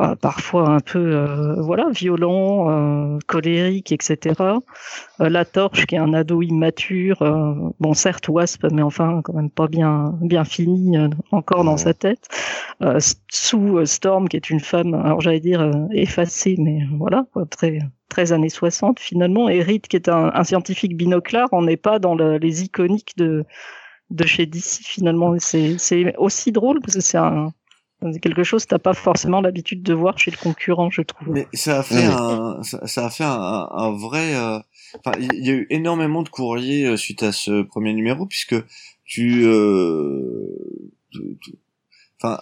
euh, 0.00 0.16
parfois 0.16 0.70
un 0.70 0.80
peu 0.80 0.98
euh, 0.98 1.60
voilà 1.60 1.88
violent, 1.90 2.70
euh, 2.70 3.18
colérique, 3.28 3.92
etc. 3.92 4.34
la 5.20 5.44
torche 5.44 5.86
qui 5.86 5.94
est 5.94 5.98
un 5.98 6.14
ado 6.14 6.42
immature, 6.42 7.18
bon 7.78 7.94
certes 7.94 8.28
Wasp, 8.28 8.66
mais 8.72 8.82
enfin 8.82 9.20
quand 9.22 9.34
même 9.34 9.50
pas 9.50 9.68
bien 9.68 10.14
bien 10.20 10.44
fini 10.44 10.96
encore 11.30 11.64
dans 11.64 11.76
sa 11.76 11.94
tête. 11.94 12.26
sous 13.30 13.84
Storm 13.86 14.28
qui 14.28 14.36
est 14.36 14.50
une 14.50 14.60
femme, 14.60 14.94
alors 14.94 15.20
j'allais 15.20 15.40
dire 15.40 15.70
effacée, 15.92 16.56
mais 16.58 16.80
voilà 16.98 17.26
très 17.50 17.78
très 18.14 18.32
années 18.32 18.48
60 18.48 19.00
finalement. 19.00 19.48
Et 19.48 19.60
Reed 19.60 19.88
qui 19.88 19.96
est 19.96 20.08
un, 20.08 20.30
un 20.32 20.44
scientifique 20.44 20.96
binoclard, 20.96 21.48
on 21.52 21.62
n'est 21.62 21.76
pas 21.76 21.98
dans 21.98 22.14
le, 22.14 22.38
les 22.38 22.62
iconiques 22.62 23.16
de 23.16 23.44
de 24.10 24.26
chez 24.26 24.46
DC 24.46 24.82
finalement. 24.84 25.34
C'est 25.38 25.78
c'est 25.78 26.16
aussi 26.16 26.52
drôle 26.52 26.80
parce 26.80 26.94
que 26.94 27.00
c'est 27.00 27.18
un 27.18 27.52
quelque 28.20 28.44
chose 28.44 28.64
que 28.64 28.68
t'as 28.68 28.78
pas 28.78 28.92
forcément 28.92 29.40
l'habitude 29.40 29.82
de 29.82 29.94
voir 29.94 30.18
chez 30.18 30.30
le 30.30 30.36
concurrent, 30.36 30.90
je 30.90 31.02
trouve. 31.02 31.30
Mais 31.30 31.48
ça 31.54 31.80
a 31.80 31.82
fait 31.82 32.04
un, 32.04 32.62
ça, 32.62 33.06
a 33.06 33.10
fait 33.10 33.24
un, 33.24 33.68
un 33.72 33.90
vrai. 33.92 34.34
Euh, 34.34 34.58
enfin, 34.98 35.16
il 35.18 35.44
y 35.44 35.50
a 35.50 35.54
eu 35.54 35.66
énormément 35.70 36.22
de 36.22 36.28
courriers 36.28 36.86
euh, 36.86 36.96
suite 36.96 37.22
à 37.22 37.32
ce 37.32 37.62
premier 37.62 37.94
numéro 37.94 38.26
puisque 38.26 38.56
tu, 39.04 39.44
euh, 39.46 40.46
enfin, 42.20 42.40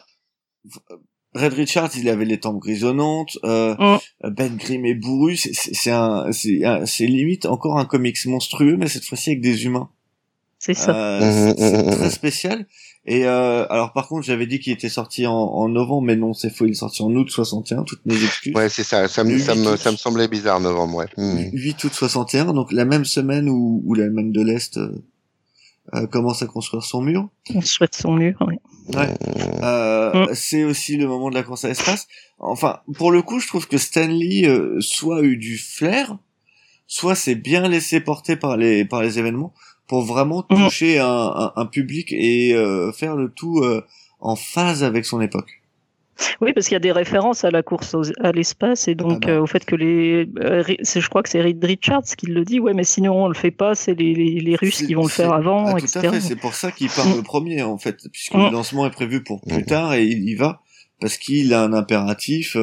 Red 1.35 1.55
Richards, 1.55 1.91
il 1.97 2.09
avait 2.09 2.25
les 2.25 2.39
tempes 2.39 2.59
grisonnantes. 2.59 3.39
Euh, 3.45 3.75
mm. 3.79 4.31
Ben 4.31 4.57
Grimm 4.57 4.85
est 4.85 4.95
bourru. 4.95 5.37
C'est 5.37 5.91
un, 5.91 6.31
c'est 6.33 7.07
limite 7.07 7.47
encore 7.47 7.79
un 7.79 7.85
comics 7.85 8.25
monstrueux, 8.27 8.77
mais 8.77 8.89
cette 8.89 9.05
fois-ci 9.05 9.31
avec 9.31 9.41
des 9.41 9.65
humains. 9.65 9.89
C'est 10.59 10.75
ça. 10.75 10.95
Euh, 10.95 11.55
c'est 11.59 11.97
très 11.97 12.11
spécial. 12.11 12.67
Et 13.05 13.27
euh, 13.27 13.67
alors 13.69 13.93
par 13.93 14.07
contre, 14.07 14.25
j'avais 14.25 14.47
dit 14.47 14.61
qu'il 14.61 14.73
était 14.73 14.89
sorti 14.89 15.27
en, 15.27 15.35
en, 15.35 15.69
novembre, 15.69 16.03
mais 16.03 16.15
non, 16.15 16.35
c'est 16.35 16.51
faux, 16.51 16.67
il 16.67 16.71
est 16.71 16.75
sorti 16.75 17.03
en 17.03 17.11
août 17.17 17.29
61, 17.29 17.83
toutes 17.83 18.07
mes 18.07 18.15
excuses. 18.15 18.55
Ouais, 18.55 18.69
c'est 18.69 18.85
ça, 18.85 19.09
ça 19.09 19.25
me, 19.25 19.37
ça, 19.39 19.57
me, 19.57 19.77
ça 19.77 19.91
me 19.91 19.97
semblait 19.97 20.29
bizarre, 20.29 20.61
novembre, 20.61 20.99
ouais. 20.99 21.07
8 21.17 21.85
hmm. 21.85 21.87
août 21.87 21.93
61, 21.93 22.53
donc 22.53 22.71
la 22.71 22.85
même 22.85 23.05
semaine 23.05 23.49
où, 23.49 23.83
où 23.85 23.95
l'Allemagne 23.95 24.31
de 24.31 24.41
l'Est 24.41 24.77
euh, 24.77 25.03
euh, 25.95 26.07
commence 26.07 26.43
à 26.43 26.47
construire 26.47 26.83
son 26.83 27.03
mur. 27.03 27.29
On 27.55 27.61
souhaite 27.61 27.95
son 27.95 28.13
mur, 28.13 28.37
oui. 28.47 28.57
Ouais. 28.95 29.15
Euh, 29.63 30.27
mm. 30.27 30.35
C'est 30.35 30.65
aussi 30.65 30.97
le 30.97 31.07
moment 31.07 31.31
de 31.31 31.35
la 31.35 31.43
course 31.43 31.65
à 31.65 31.69
l'espace. 31.69 32.09
Enfin, 32.39 32.81
pour 32.95 33.13
le 33.13 33.23
coup, 33.23 33.41
je 33.41 33.47
trouve 33.47 33.69
que 33.69 33.79
Stanley 33.79 34.47
euh, 34.47 34.81
soit 34.81 35.23
eu 35.23 35.37
du 35.37 35.59
flair, 35.59 36.19
soit 36.87 37.15
s'est 37.15 37.35
bien 37.35 37.69
laissé 37.69 38.01
porter 38.01 38.37
par 38.37 38.57
les 38.57 38.85
par 38.85 39.03
les 39.03 39.19
événements 39.19 39.55
pour 39.87 40.03
vraiment 40.03 40.45
mm. 40.51 40.57
toucher 40.57 40.99
un, 40.99 41.53
un, 41.55 41.67
public 41.67 42.13
et 42.13 42.55
euh, 42.55 42.93
faire 42.93 43.17
le 43.17 43.31
tout 43.31 43.61
euh, 43.61 43.85
en 44.21 44.37
phase 44.37 44.85
avec 44.85 45.05
son 45.05 45.21
époque. 45.21 45.62
Oui, 46.41 46.53
parce 46.53 46.67
qu'il 46.67 46.75
y 46.75 46.77
a 46.77 46.81
des 46.81 46.93
références 46.93 47.45
à 47.45 47.51
la 47.51 47.63
course 47.63 47.97
à 48.21 48.33
l'espace 48.33 48.89
et 48.89 48.95
donc 48.95 49.25
ah 49.27 49.31
euh, 49.31 49.41
au 49.41 49.47
fait 49.47 49.65
que 49.65 49.75
les, 49.75 50.27
je 50.27 51.09
crois 51.09 51.23
que 51.23 51.29
c'est 51.29 51.41
Reed 51.41 51.65
Richards 51.65 52.05
qui 52.17 52.27
le 52.27 52.45
dit. 52.45 52.61
Ouais, 52.61 52.75
mais 52.75 52.85
sinon 52.85 53.25
on 53.25 53.29
le 53.29 53.35
fait 53.35 53.51
pas, 53.51 53.75
c'est 53.75 53.95
les, 53.95 54.15
les, 54.15 54.41
les, 54.41 54.57
Russes 54.57 54.83
qui 54.83 54.95
vont 54.95 55.03
le 55.03 55.09
faire 55.09 55.33
avant, 55.33 55.75
ah, 55.75 55.81
tout 55.81 55.87
À 55.99 56.01
fait, 56.01 56.21
c'est 56.21 56.37
pour 56.37 56.55
ça 56.55 56.71
qu'il 56.71 56.89
part 56.89 57.07
mm. 57.07 57.17
le 57.17 57.23
premier 57.23 57.63
en 57.63 57.79
fait, 57.79 58.09
puisque 58.13 58.35
le 58.35 58.51
lancement 58.51 58.87
est 58.87 58.91
prévu 58.91 59.23
pour 59.23 59.41
plus 59.41 59.65
tard 59.65 59.95
et 59.95 60.05
il 60.05 60.29
y 60.29 60.35
va 60.35 60.61
parce 61.01 61.17
qu'il 61.17 61.53
a 61.55 61.63
un 61.63 61.73
impératif. 61.73 62.57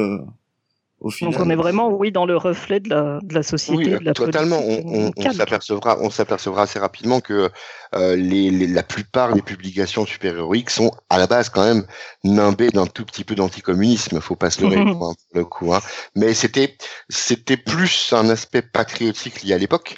Donc 1.00 1.34
on 1.38 1.48
est 1.48 1.56
vraiment, 1.56 1.88
oui, 1.88 2.12
dans 2.12 2.26
le 2.26 2.36
reflet 2.36 2.78
de 2.78 2.90
la, 2.90 3.18
de 3.22 3.34
la 3.34 3.42
société. 3.42 3.98
de 3.98 4.04
la 4.04 4.12
totalement. 4.12 4.60
On, 4.62 5.12
on, 5.16 5.32
s'apercevra, 5.32 5.98
on 6.00 6.10
s'apercevra 6.10 6.62
assez 6.62 6.78
rapidement 6.78 7.20
que 7.20 7.50
euh, 7.94 8.16
les, 8.16 8.50
la 8.66 8.82
plupart 8.82 9.32
des 9.32 9.40
publications 9.40 10.04
super-héroïques 10.04 10.70
sont 10.70 10.92
à 11.08 11.18
la 11.18 11.26
base 11.26 11.48
quand 11.48 11.64
même 11.64 11.86
nimbées 12.22 12.70
d'un 12.70 12.86
tout 12.86 13.06
petit 13.06 13.24
peu 13.24 13.34
d'anticommunisme. 13.34 14.20
Faut 14.20 14.36
pas 14.36 14.50
se 14.50 14.60
leurrer 14.60 14.84
mhm. 14.84 14.98
pour 14.98 15.14
le 15.32 15.44
coup. 15.44 15.72
Hein. 15.72 15.80
Mais 16.14 16.34
c'était, 16.34 16.76
c'était 17.08 17.56
plus 17.56 18.12
un 18.12 18.28
aspect 18.28 18.62
patriotique 18.62 19.42
lié 19.42 19.54
à 19.54 19.58
l'époque 19.58 19.96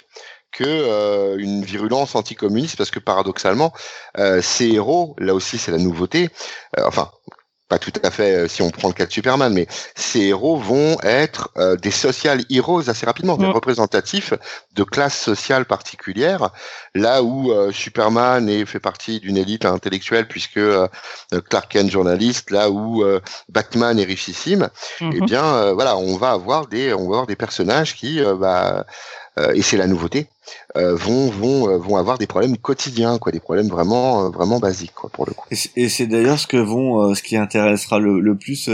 que 0.53 0.63
euh, 0.63 1.35
une 1.37 1.65
virulence 1.65 2.15
anticommuniste 2.15 2.77
parce 2.77 2.91
que 2.91 2.99
paradoxalement 2.99 3.73
euh, 4.19 4.41
ces 4.41 4.67
héros 4.69 5.15
là 5.17 5.33
aussi 5.33 5.57
c'est 5.57 5.71
la 5.71 5.79
nouveauté 5.79 6.29
euh, 6.77 6.83
enfin 6.85 7.11
pas 7.73 7.79
tout 7.79 7.99
à 8.03 8.11
fait 8.11 8.35
euh, 8.35 8.47
si 8.47 8.61
on 8.61 8.69
prend 8.69 8.87
le 8.87 8.93
cas 8.93 9.07
de 9.07 9.11
Superman, 9.11 9.51
mais 9.51 9.67
ces 9.95 10.21
héros 10.21 10.57
vont 10.57 10.97
être 11.01 11.49
euh, 11.57 11.75
des 11.75 11.89
social 11.89 12.43
heroes 12.51 12.87
assez 12.87 13.05
rapidement, 13.05 13.35
des 13.35 13.47
représentatifs 13.47 14.33
de 14.75 14.83
classes 14.83 15.19
sociales 15.19 15.65
particulières, 15.65 16.49
là 16.93 17.23
où 17.23 17.51
euh, 17.51 17.71
Superman 17.71 18.47
est, 18.47 18.65
fait 18.65 18.79
partie 18.79 19.19
d'une 19.19 19.37
élite 19.37 19.65
intellectuelle 19.65 20.27
puisque 20.27 20.59
Clark 21.49 21.71
Kent 21.71 21.89
journaliste, 21.89 22.51
là 22.51 22.69
où 22.69 23.03
Batman 23.49 23.97
est 23.99 24.03
richissime, 24.03 24.63
et 24.63 25.05
eh 25.05 25.05
mm-hmm. 25.05 25.25
bien 25.25 25.73
voilà, 25.73 25.97
on 25.97 26.15
va 26.17 26.31
avoir 26.31 26.67
des 26.67 26.93
on 26.93 27.07
va 27.09 27.15
avoir 27.15 27.27
des 27.27 27.35
personnages 27.35 27.95
qui 27.95 28.21
bah, 28.39 28.85
et 29.37 29.61
c'est 29.61 29.77
la 29.77 29.87
nouveauté, 29.87 30.27
euh, 30.75 30.95
vont 30.95 31.29
vont 31.29 31.69
euh, 31.69 31.77
vont 31.77 31.97
avoir 31.97 32.17
des 32.17 32.27
problèmes 32.27 32.57
quotidiens, 32.57 33.17
quoi, 33.17 33.31
des 33.31 33.39
problèmes 33.39 33.67
vraiment 33.67 34.25
euh, 34.25 34.29
vraiment 34.29 34.59
basiques, 34.59 34.93
quoi, 34.93 35.09
pour 35.09 35.25
le 35.25 35.33
coup. 35.33 35.47
Et 35.75 35.89
c'est 35.89 36.07
d'ailleurs 36.07 36.39
ce 36.39 36.47
que 36.47 36.57
vont, 36.57 37.13
ce 37.15 37.23
qui 37.23 37.37
intéressera 37.37 37.99
le, 37.99 38.19
le 38.19 38.35
plus 38.35 38.69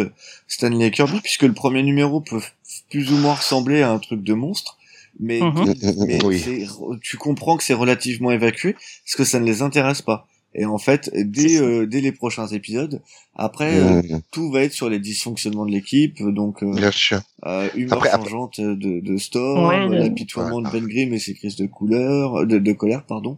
Stanley 0.47 0.91
Kirby, 0.91 1.19
puisque 1.21 1.43
le 1.43 1.53
premier 1.53 1.83
numéro 1.83 2.21
peut 2.21 2.41
plus 2.89 3.11
ou 3.11 3.17
moins 3.17 3.35
ressembler 3.35 3.81
à 3.81 3.91
un 3.91 3.99
truc 3.99 4.23
de 4.23 4.33
monstre, 4.33 4.77
mais, 5.19 5.39
mhm. 5.41 5.75
mais 6.07 6.23
oui. 6.23 6.67
tu 7.01 7.17
comprends 7.17 7.57
que 7.57 7.63
c'est 7.63 7.73
relativement 7.73 8.31
évacué, 8.31 8.73
parce 9.05 9.15
que 9.15 9.23
ça 9.23 9.39
ne 9.39 9.45
les 9.45 9.61
intéresse 9.61 10.01
pas. 10.01 10.27
Et 10.55 10.65
en 10.65 10.79
fait, 10.79 11.11
dès, 11.13 11.61
euh, 11.61 11.85
dès 11.85 12.01
les 12.01 12.11
prochains 12.11 12.47
épisodes, 12.47 13.01
après, 13.35 13.77
euh, 13.77 14.01
mmh. 14.01 14.21
tout 14.31 14.51
va 14.51 14.63
être 14.63 14.73
sur 14.73 14.89
les 14.89 14.99
dysfonctionnements 14.99 15.65
de 15.65 15.71
l'équipe, 15.71 16.23
donc 16.23 16.63
euh, 16.63 16.73
Bien 16.73 16.91
sûr. 16.91 17.21
Euh, 17.45 17.69
humeur 17.75 18.03
changeante 18.03 18.59
de, 18.59 18.99
de 18.99 19.17
Storm, 19.17 19.93
l'apitoiement 19.93 20.61
de 20.61 20.69
Ben 20.69 20.85
Grimm 20.87 21.13
et 21.13 21.19
ses 21.19 21.35
crises 21.35 21.55
de 21.55 21.67
couleur, 21.67 22.47
de, 22.47 22.57
de 22.57 22.73
colère, 22.73 23.05
pardon. 23.05 23.37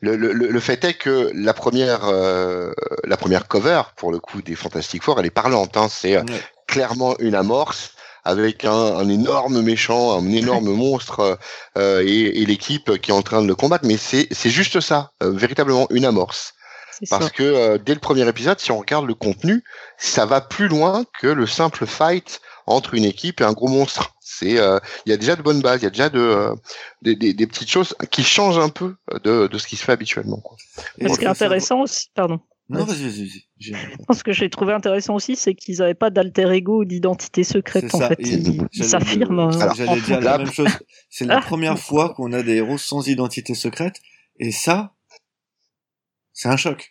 Le, 0.00 0.16
le, 0.16 0.32
le, 0.32 0.60
fait 0.60 0.84
est 0.84 0.94
que 0.94 1.30
la 1.34 1.54
première, 1.54 2.10
la 2.10 3.16
première 3.16 3.48
cover, 3.48 3.82
pour 3.96 4.12
le 4.12 4.18
coup, 4.18 4.42
des 4.42 4.54
Fantastic 4.54 5.02
Four, 5.02 5.18
elle 5.18 5.26
est 5.26 5.30
parlante. 5.30 5.76
Hein, 5.76 5.88
c'est 5.90 6.18
clairement 6.66 7.18
une 7.18 7.34
amorce 7.34 7.93
avec 8.24 8.64
un, 8.64 8.72
un, 8.72 9.08
énorme 9.08 9.60
méchant, 9.60 10.18
un 10.18 10.30
énorme 10.32 10.70
monstre 10.70 11.38
euh, 11.76 12.02
et, 12.06 12.42
et 12.42 12.46
l'équipe 12.46 12.98
qui 12.98 13.10
est 13.10 13.14
en 13.14 13.22
train 13.22 13.42
de 13.42 13.46
le 13.46 13.54
combattre. 13.54 13.86
Mais 13.86 13.96
c'est 13.96 14.50
juste 14.50 14.80
ça, 14.80 15.12
euh, 15.22 15.30
véritablement 15.30 15.86
une 15.90 16.04
amorce. 16.04 16.54
Parce 17.10 17.30
que 17.30 17.42
euh, 17.42 17.78
dès 17.78 17.92
le 17.92 18.00
premier 18.00 18.26
épisode, 18.28 18.60
si 18.60 18.70
on 18.70 18.78
regarde 18.78 19.06
le 19.06 19.14
contenu, 19.14 19.64
ça 19.98 20.26
va 20.26 20.40
plus 20.40 20.68
loin 20.68 21.04
que 21.20 21.26
le 21.26 21.46
simple 21.46 21.86
fight 21.86 22.40
entre 22.66 22.94
une 22.94 23.04
équipe 23.04 23.40
et 23.40 23.44
un 23.44 23.52
gros 23.52 23.68
monstre. 23.68 24.14
C'est, 24.20 24.52
il 24.52 25.10
y 25.10 25.12
a 25.12 25.16
déjà 25.16 25.36
de 25.36 25.42
bonnes 25.42 25.60
bases, 25.60 25.82
il 25.82 25.84
y 25.84 25.88
a 25.88 25.90
déjà 25.90 26.08
de, 26.08 26.48
des, 27.02 27.14
des, 27.14 27.46
petites 27.46 27.68
choses 27.68 27.94
qui 28.10 28.22
changent 28.22 28.58
un 28.58 28.70
peu 28.70 28.94
de, 29.22 29.48
de 29.48 29.58
ce 29.58 29.66
qui 29.66 29.76
se 29.76 29.84
fait 29.84 29.92
habituellement. 29.92 30.38
Quoi. 30.38 30.56
ce 30.98 31.18
qui 31.18 31.24
est 31.24 31.28
intéressant 31.28 31.80
aussi, 31.80 32.08
pardon. 32.14 32.40
Non, 32.70 32.84
vas-y, 32.84 33.02
vas-y. 33.02 33.44
Ce 34.14 34.22
que 34.24 34.32
j'ai 34.32 34.48
trouvé 34.48 34.72
intéressant 34.72 35.14
aussi, 35.14 35.36
c'est 35.36 35.54
qu'ils 35.54 35.78
n'avaient 35.78 35.94
pas 35.94 36.10
d'alter 36.10 36.50
ego 36.50 36.80
ou 36.80 36.84
d'identité 36.84 37.44
secrète. 37.44 37.94
En 37.94 38.00
fait, 38.00 38.18
ils 38.20 38.84
s'affirment. 38.84 39.50
J'allais 39.76 40.00
dire 40.00 40.20
la 40.20 40.38
même 40.38 40.52
chose. 40.52 40.70
C'est 41.10 41.26
la 41.26 41.38
ah. 41.38 41.40
première 41.40 41.78
fois 41.78 42.14
qu'on 42.14 42.32
a 42.32 42.42
des 42.42 42.56
héros 42.56 42.78
sans 42.78 43.06
identité 43.06 43.54
secrète, 43.54 44.00
et 44.38 44.50
ça, 44.50 44.94
c'est 46.32 46.48
un 46.48 46.56
choc. 46.56 46.90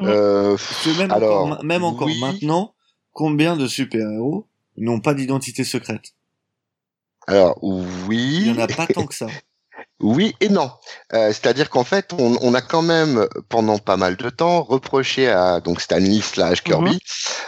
Euh, 0.00 0.56
même 0.96 1.12
encore, 1.12 1.64
même 1.64 1.84
encore 1.84 2.08
maintenant, 2.20 2.74
combien 3.12 3.56
de 3.56 3.66
super-héros 3.66 4.46
n'ont 4.76 5.00
pas 5.00 5.12
d'identité 5.12 5.64
secrète? 5.64 6.14
Alors 7.26 7.58
oui. 7.62 8.38
Il 8.40 8.46
y 8.46 8.50
en 8.52 8.58
a 8.58 8.68
pas 8.68 8.86
tant 8.86 9.06
que 9.06 9.14
ça. 9.14 9.26
Oui 10.00 10.34
et 10.40 10.48
non. 10.48 10.70
Euh, 11.12 11.28
c'est-à-dire 11.28 11.70
qu'en 11.70 11.84
fait, 11.84 12.12
on, 12.16 12.54
a 12.54 12.60
quand 12.60 12.82
même 12.82 13.26
pendant 13.48 13.78
pas 13.78 13.96
mal 13.96 14.16
de 14.16 14.30
temps 14.30 14.62
reproché 14.62 15.28
à 15.28 15.60
donc 15.60 15.80
Stanley 15.80 16.20
slash 16.20 16.62
Kirby 16.62 16.92
mhm. 16.92 16.98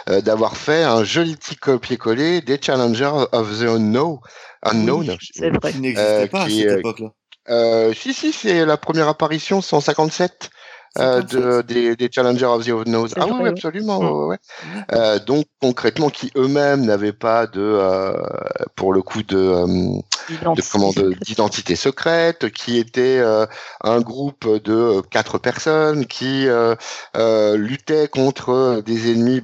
euh, 0.09 0.21
d'avoir 0.21 0.57
fait 0.57 0.83
un 0.83 1.03
joli 1.03 1.35
petit 1.37 1.55
copier-coller 1.55 2.41
des 2.41 2.59
Challengers 2.61 3.25
of 3.31 3.59
the 3.59 3.63
Unknown. 3.63 4.19
unknown 4.63 5.17
c'est 5.33 5.49
vrai. 5.49 5.71
Qui 5.71 5.79
n'existait 5.79 6.27
pas 6.27 6.43
à 6.43 6.49
cette 6.49 6.79
époque-là. 6.79 7.07
Euh, 7.49 7.93
si 7.93 8.13
si, 8.13 8.33
c'est 8.33 8.65
la 8.65 8.77
première 8.77 9.07
apparition 9.07 9.61
157. 9.61 10.49
Euh, 10.99 11.21
de, 11.21 11.61
des, 11.61 11.95
des 11.95 12.09
Challengers 12.11 12.45
of 12.45 12.65
the 12.65 12.69
Unknown. 12.69 13.07
Ah 13.15 13.25
oui, 13.25 13.47
absolument. 13.47 14.27
Ouais. 14.27 14.37
Euh, 14.91 15.19
donc 15.19 15.45
concrètement, 15.61 16.09
qui 16.09 16.31
eux-mêmes 16.35 16.85
n'avaient 16.85 17.13
pas 17.13 17.47
de, 17.47 17.61
euh, 17.61 18.21
pour 18.75 18.91
le 18.91 19.01
coup 19.01 19.23
de 19.23 19.63
d'identité 21.21 21.75
secrète, 21.75 22.51
qui 22.51 22.77
était 22.77 23.19
euh, 23.19 23.45
un 23.83 24.01
groupe 24.01 24.47
de 24.47 25.01
quatre 25.09 25.37
personnes 25.37 26.05
qui 26.05 26.47
euh, 26.47 26.75
euh, 27.15 27.57
luttait 27.57 28.07
contre 28.07 28.81
des 28.85 29.11
ennemis 29.11 29.41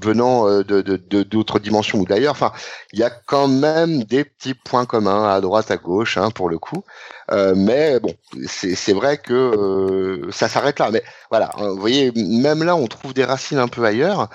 venant 0.00 0.46
de 0.62 1.22
d'autres 1.22 1.58
dimensions 1.58 2.00
ou 2.00 2.04
d'ailleurs. 2.04 2.32
Enfin, 2.32 2.52
il 2.92 2.98
y 2.98 3.04
a 3.04 3.10
quand 3.10 3.48
même 3.48 4.04
des 4.04 4.24
petits 4.24 4.54
points 4.54 4.86
communs 4.86 5.28
à 5.28 5.40
droite, 5.40 5.70
à 5.70 5.76
gauche, 5.76 6.16
hein, 6.16 6.30
pour 6.30 6.48
le 6.48 6.58
coup. 6.58 6.84
mais 7.30 8.00
bon, 8.00 8.14
c'est 8.46 8.92
vrai 8.92 9.18
que 9.18 10.28
ça 10.30 10.48
s'arrête 10.48 10.78
là. 10.78 10.90
Mais 10.90 11.02
voilà, 11.30 11.50
hein, 11.58 11.68
vous 11.70 11.80
voyez, 11.80 12.12
même 12.14 12.62
là, 12.62 12.76
on 12.76 12.86
trouve 12.86 13.14
des 13.14 13.24
racines 13.24 13.58
un 13.58 13.68
peu 13.68 13.84
ailleurs 13.84 14.28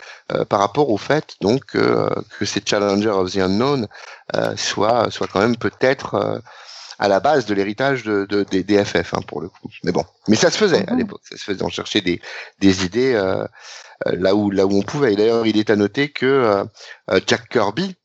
par 0.49 0.59
rapport 0.59 0.89
au 0.89 0.97
fait 0.97 1.35
donc 1.41 1.65
que 1.65 2.45
ces 2.45 2.61
Challenger 2.65 3.09
of 3.09 3.31
the 3.31 3.37
Unknown 3.37 3.81
euh, 3.81 3.87
soit, 4.55 5.11
soit 5.11 5.27
quand 5.27 5.39
même 5.39 5.57
peut-être 5.57 6.15
euh, 6.15 6.39
à 6.99 7.07
la 7.07 7.19
base 7.19 7.45
de 7.45 7.53
l'héritage 7.53 8.03
de, 8.03 8.25
de, 8.25 8.43
des 8.43 8.63
DFF 8.63 9.13
hein, 9.13 9.21
pour 9.27 9.41
le 9.41 9.49
coup. 9.49 9.69
Mais 9.83 9.91
bon, 9.91 10.05
mais 10.27 10.35
ça 10.35 10.51
se 10.51 10.57
faisait 10.57 10.87
à 10.87 10.93
mhm. 10.93 10.99
l'époque, 10.99 11.21
ça 11.23 11.37
se 11.37 11.43
faisait. 11.43 11.63
On 11.63 11.69
cherchait 11.69 12.01
des, 12.01 12.21
des 12.59 12.85
idées 12.85 13.13
euh, 13.13 13.45
là 14.05 14.35
où 14.35 14.51
là 14.51 14.65
où 14.65 14.73
on 14.73 14.81
pouvait. 14.81 15.15
D'ailleurs, 15.15 15.45
il 15.45 15.57
est 15.57 15.69
à 15.69 15.75
noter 15.75 16.09
que 16.09 16.63
Jack 17.27 17.49
Kirby 17.49 17.95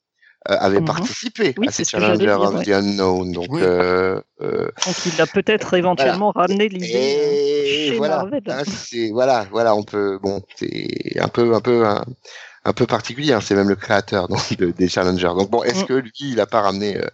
avait 0.49 0.81
mhm. 0.81 0.87
participé 0.87 1.55
à 1.67 1.71
ces 1.71 1.85
Challenger 1.85 2.33
of 2.33 2.63
the 2.65 2.69
Unknown. 2.69 3.33
Donc, 3.33 3.49
euh, 3.53 4.21
donc 4.41 5.07
il 5.07 5.21
a 5.21 5.27
peut-être 5.27 5.75
éventuellement 5.75 6.31
ramené 6.31 6.69
l'idée 6.69 7.89
chez 7.89 7.97
voilà, 7.97 8.17
Marvel. 8.19 8.43
Hein, 8.49 8.63
voilà, 9.13 9.47
voilà, 9.51 9.75
on 9.75 9.83
peut. 9.83 10.19
Bon, 10.23 10.43
c'est 10.57 11.19
un 11.19 11.29
peu 11.29 11.55
un 11.55 11.61
peu 11.61 11.87
un, 11.87 12.05
un 12.67 12.73
peu 12.73 12.87
particulier. 12.87 13.33
Hein, 13.33 13.41
c'est 13.41 13.55
même 13.55 13.69
le 13.69 13.77
créateur 13.77 14.29
donc, 14.29 14.41
des 14.59 14.89
challengers. 14.89 15.33
Donc 15.39 15.51
bon, 15.51 15.63
est-ce 15.63 15.85
mm. 15.85 15.87
que 15.87 15.95
lui, 15.95 16.13
il 16.21 16.41
a 16.41 16.47
pas 16.47 16.61
ramené 16.61 16.97
euh, 16.97 17.07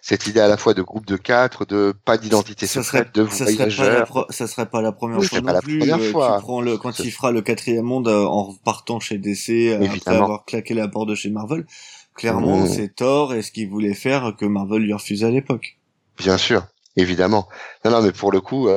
cette 0.00 0.26
idée 0.26 0.40
à 0.40 0.48
la 0.48 0.56
fois 0.56 0.72
de 0.72 0.82
groupe 0.82 1.04
de 1.04 1.16
quatre, 1.16 1.66
de 1.66 1.92
pas 2.04 2.16
d'identité 2.16 2.66
secrète, 2.66 3.14
de 3.14 3.22
voyageurs 3.22 4.06
serait 4.06 4.24
Ça 4.30 4.46
serait 4.46 4.66
pas 4.66 4.80
la 4.80 4.92
première 4.92 5.22
fois 5.22 5.40
non 5.40 5.60
plus. 5.60 5.80
Première 5.80 5.98
euh, 5.98 6.12
fois. 6.12 6.36
Tu 6.38 6.42
prends 6.44 6.60
le 6.60 6.78
quand 6.78 6.98
il 7.00 7.10
fera 7.10 7.32
le 7.32 7.42
quatrième 7.42 7.84
monde 7.84 8.08
euh, 8.08 8.24
en 8.24 8.54
partant 8.64 9.00
chez 9.00 9.18
DC 9.18 9.74
après 9.74 10.14
avoir 10.14 10.44
claqué 10.44 10.74
la 10.74 10.88
porte 10.88 11.08
de 11.08 11.14
chez 11.14 11.30
Marvel. 11.30 11.66
Clairement, 12.14 12.60
mm. 12.60 12.68
c'est 12.68 12.94
Thor 12.94 13.34
et 13.34 13.42
ce 13.42 13.50
qu'il 13.50 13.68
voulait 13.68 13.94
faire 13.94 14.34
que 14.38 14.46
Marvel 14.46 14.82
lui 14.82 14.92
refusait 14.92 15.26
à 15.26 15.30
l'époque. 15.30 15.78
Bien 16.18 16.38
sûr. 16.38 16.62
Évidemment. 16.96 17.48
Non, 17.84 17.92
non, 17.92 18.02
mais 18.02 18.10
pour 18.10 18.32
le 18.32 18.40
coup, 18.40 18.68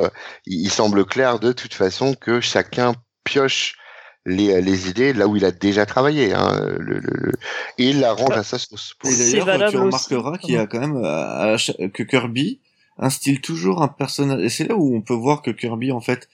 il 0.46 0.70
semble 0.70 1.04
clair 1.04 1.40
de 1.40 1.50
toute 1.50 1.74
façon 1.74 2.14
que 2.14 2.40
chacun 2.40 2.94
pioche 3.24 3.74
les, 4.26 4.60
les 4.60 4.88
idées 4.88 5.12
là 5.12 5.26
où 5.26 5.36
il 5.36 5.44
a 5.44 5.50
déjà 5.50 5.86
travaillé. 5.86 6.32
Hein, 6.32 6.76
le, 6.78 6.98
le, 6.98 7.32
et 7.78 7.90
il 7.90 8.00
l'arrange 8.00 8.36
à 8.36 8.42
sa 8.42 8.58
sauce. 8.58 8.94
Et 9.04 9.16
d'ailleurs, 9.16 9.70
tu 9.70 9.76
remarqueras 9.76 10.38
qu'il 10.38 10.54
y 10.54 10.58
a 10.58 10.66
quand 10.66 10.80
même 10.80 11.00
euh, 11.04 11.56
que 11.92 12.02
Kirby 12.02 12.60
instille 12.98 13.40
toujours 13.40 13.82
un 13.82 13.88
personnage. 13.88 14.40
Et 14.42 14.48
c'est 14.48 14.68
là 14.68 14.76
où 14.76 14.94
on 14.94 15.02
peut 15.02 15.14
voir 15.14 15.42
que 15.42 15.50
Kirby 15.50 15.92
en 15.92 16.00
fait 16.00 16.28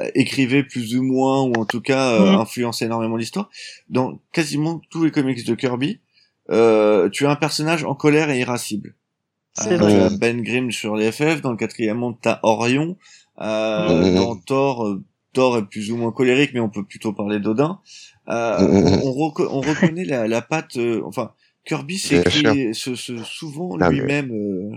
euh, 0.00 0.10
écrivait 0.14 0.64
plus 0.64 0.96
ou 0.96 1.02
moins 1.02 1.42
ou 1.42 1.52
en 1.54 1.64
tout 1.64 1.80
cas 1.80 2.12
euh, 2.12 2.32
mhm. 2.32 2.40
influençait 2.40 2.86
énormément 2.86 3.16
l'histoire. 3.16 3.50
Dans 3.88 4.20
quasiment 4.32 4.80
tous 4.90 5.04
les 5.04 5.10
comics 5.10 5.44
de 5.44 5.54
Kirby, 5.54 6.00
euh, 6.50 7.08
tu 7.10 7.26
as 7.26 7.30
un 7.30 7.36
personnage 7.36 7.84
en 7.84 7.94
colère 7.94 8.30
et 8.30 8.40
irascible. 8.40 8.94
Euh, 9.60 9.78
tu 9.78 9.84
as 9.84 10.10
Ben 10.18 10.42
Grimm 10.42 10.70
sur 10.70 10.96
les 10.96 11.10
FF, 11.10 11.40
dans 11.40 11.50
le 11.50 11.56
quatrième 11.56 11.98
monde, 11.98 12.16
t'as 12.20 12.40
Orion, 12.42 12.96
euh, 13.40 14.10
mhm. 14.10 14.14
dans 14.16 14.36
Thor, 14.36 14.98
Thor 15.36 15.58
est 15.58 15.66
plus 15.66 15.92
ou 15.92 15.98
moins 15.98 16.12
colérique, 16.12 16.52
mais 16.54 16.60
on 16.60 16.70
peut 16.70 16.82
plutôt 16.82 17.12
parler 17.12 17.38
d'Odin. 17.40 17.78
Euh, 18.30 18.56
on, 18.58 19.10
on, 19.50 19.60
reconnaît 19.60 20.06
la, 20.06 20.26
la 20.26 20.40
patte. 20.40 20.78
Euh, 20.78 21.02
enfin, 21.04 21.32
Kirby 21.66 21.98
s'écrit 21.98 22.74
souvent 22.74 23.76
lui-même. 23.76 24.30
Euh, 24.32 24.76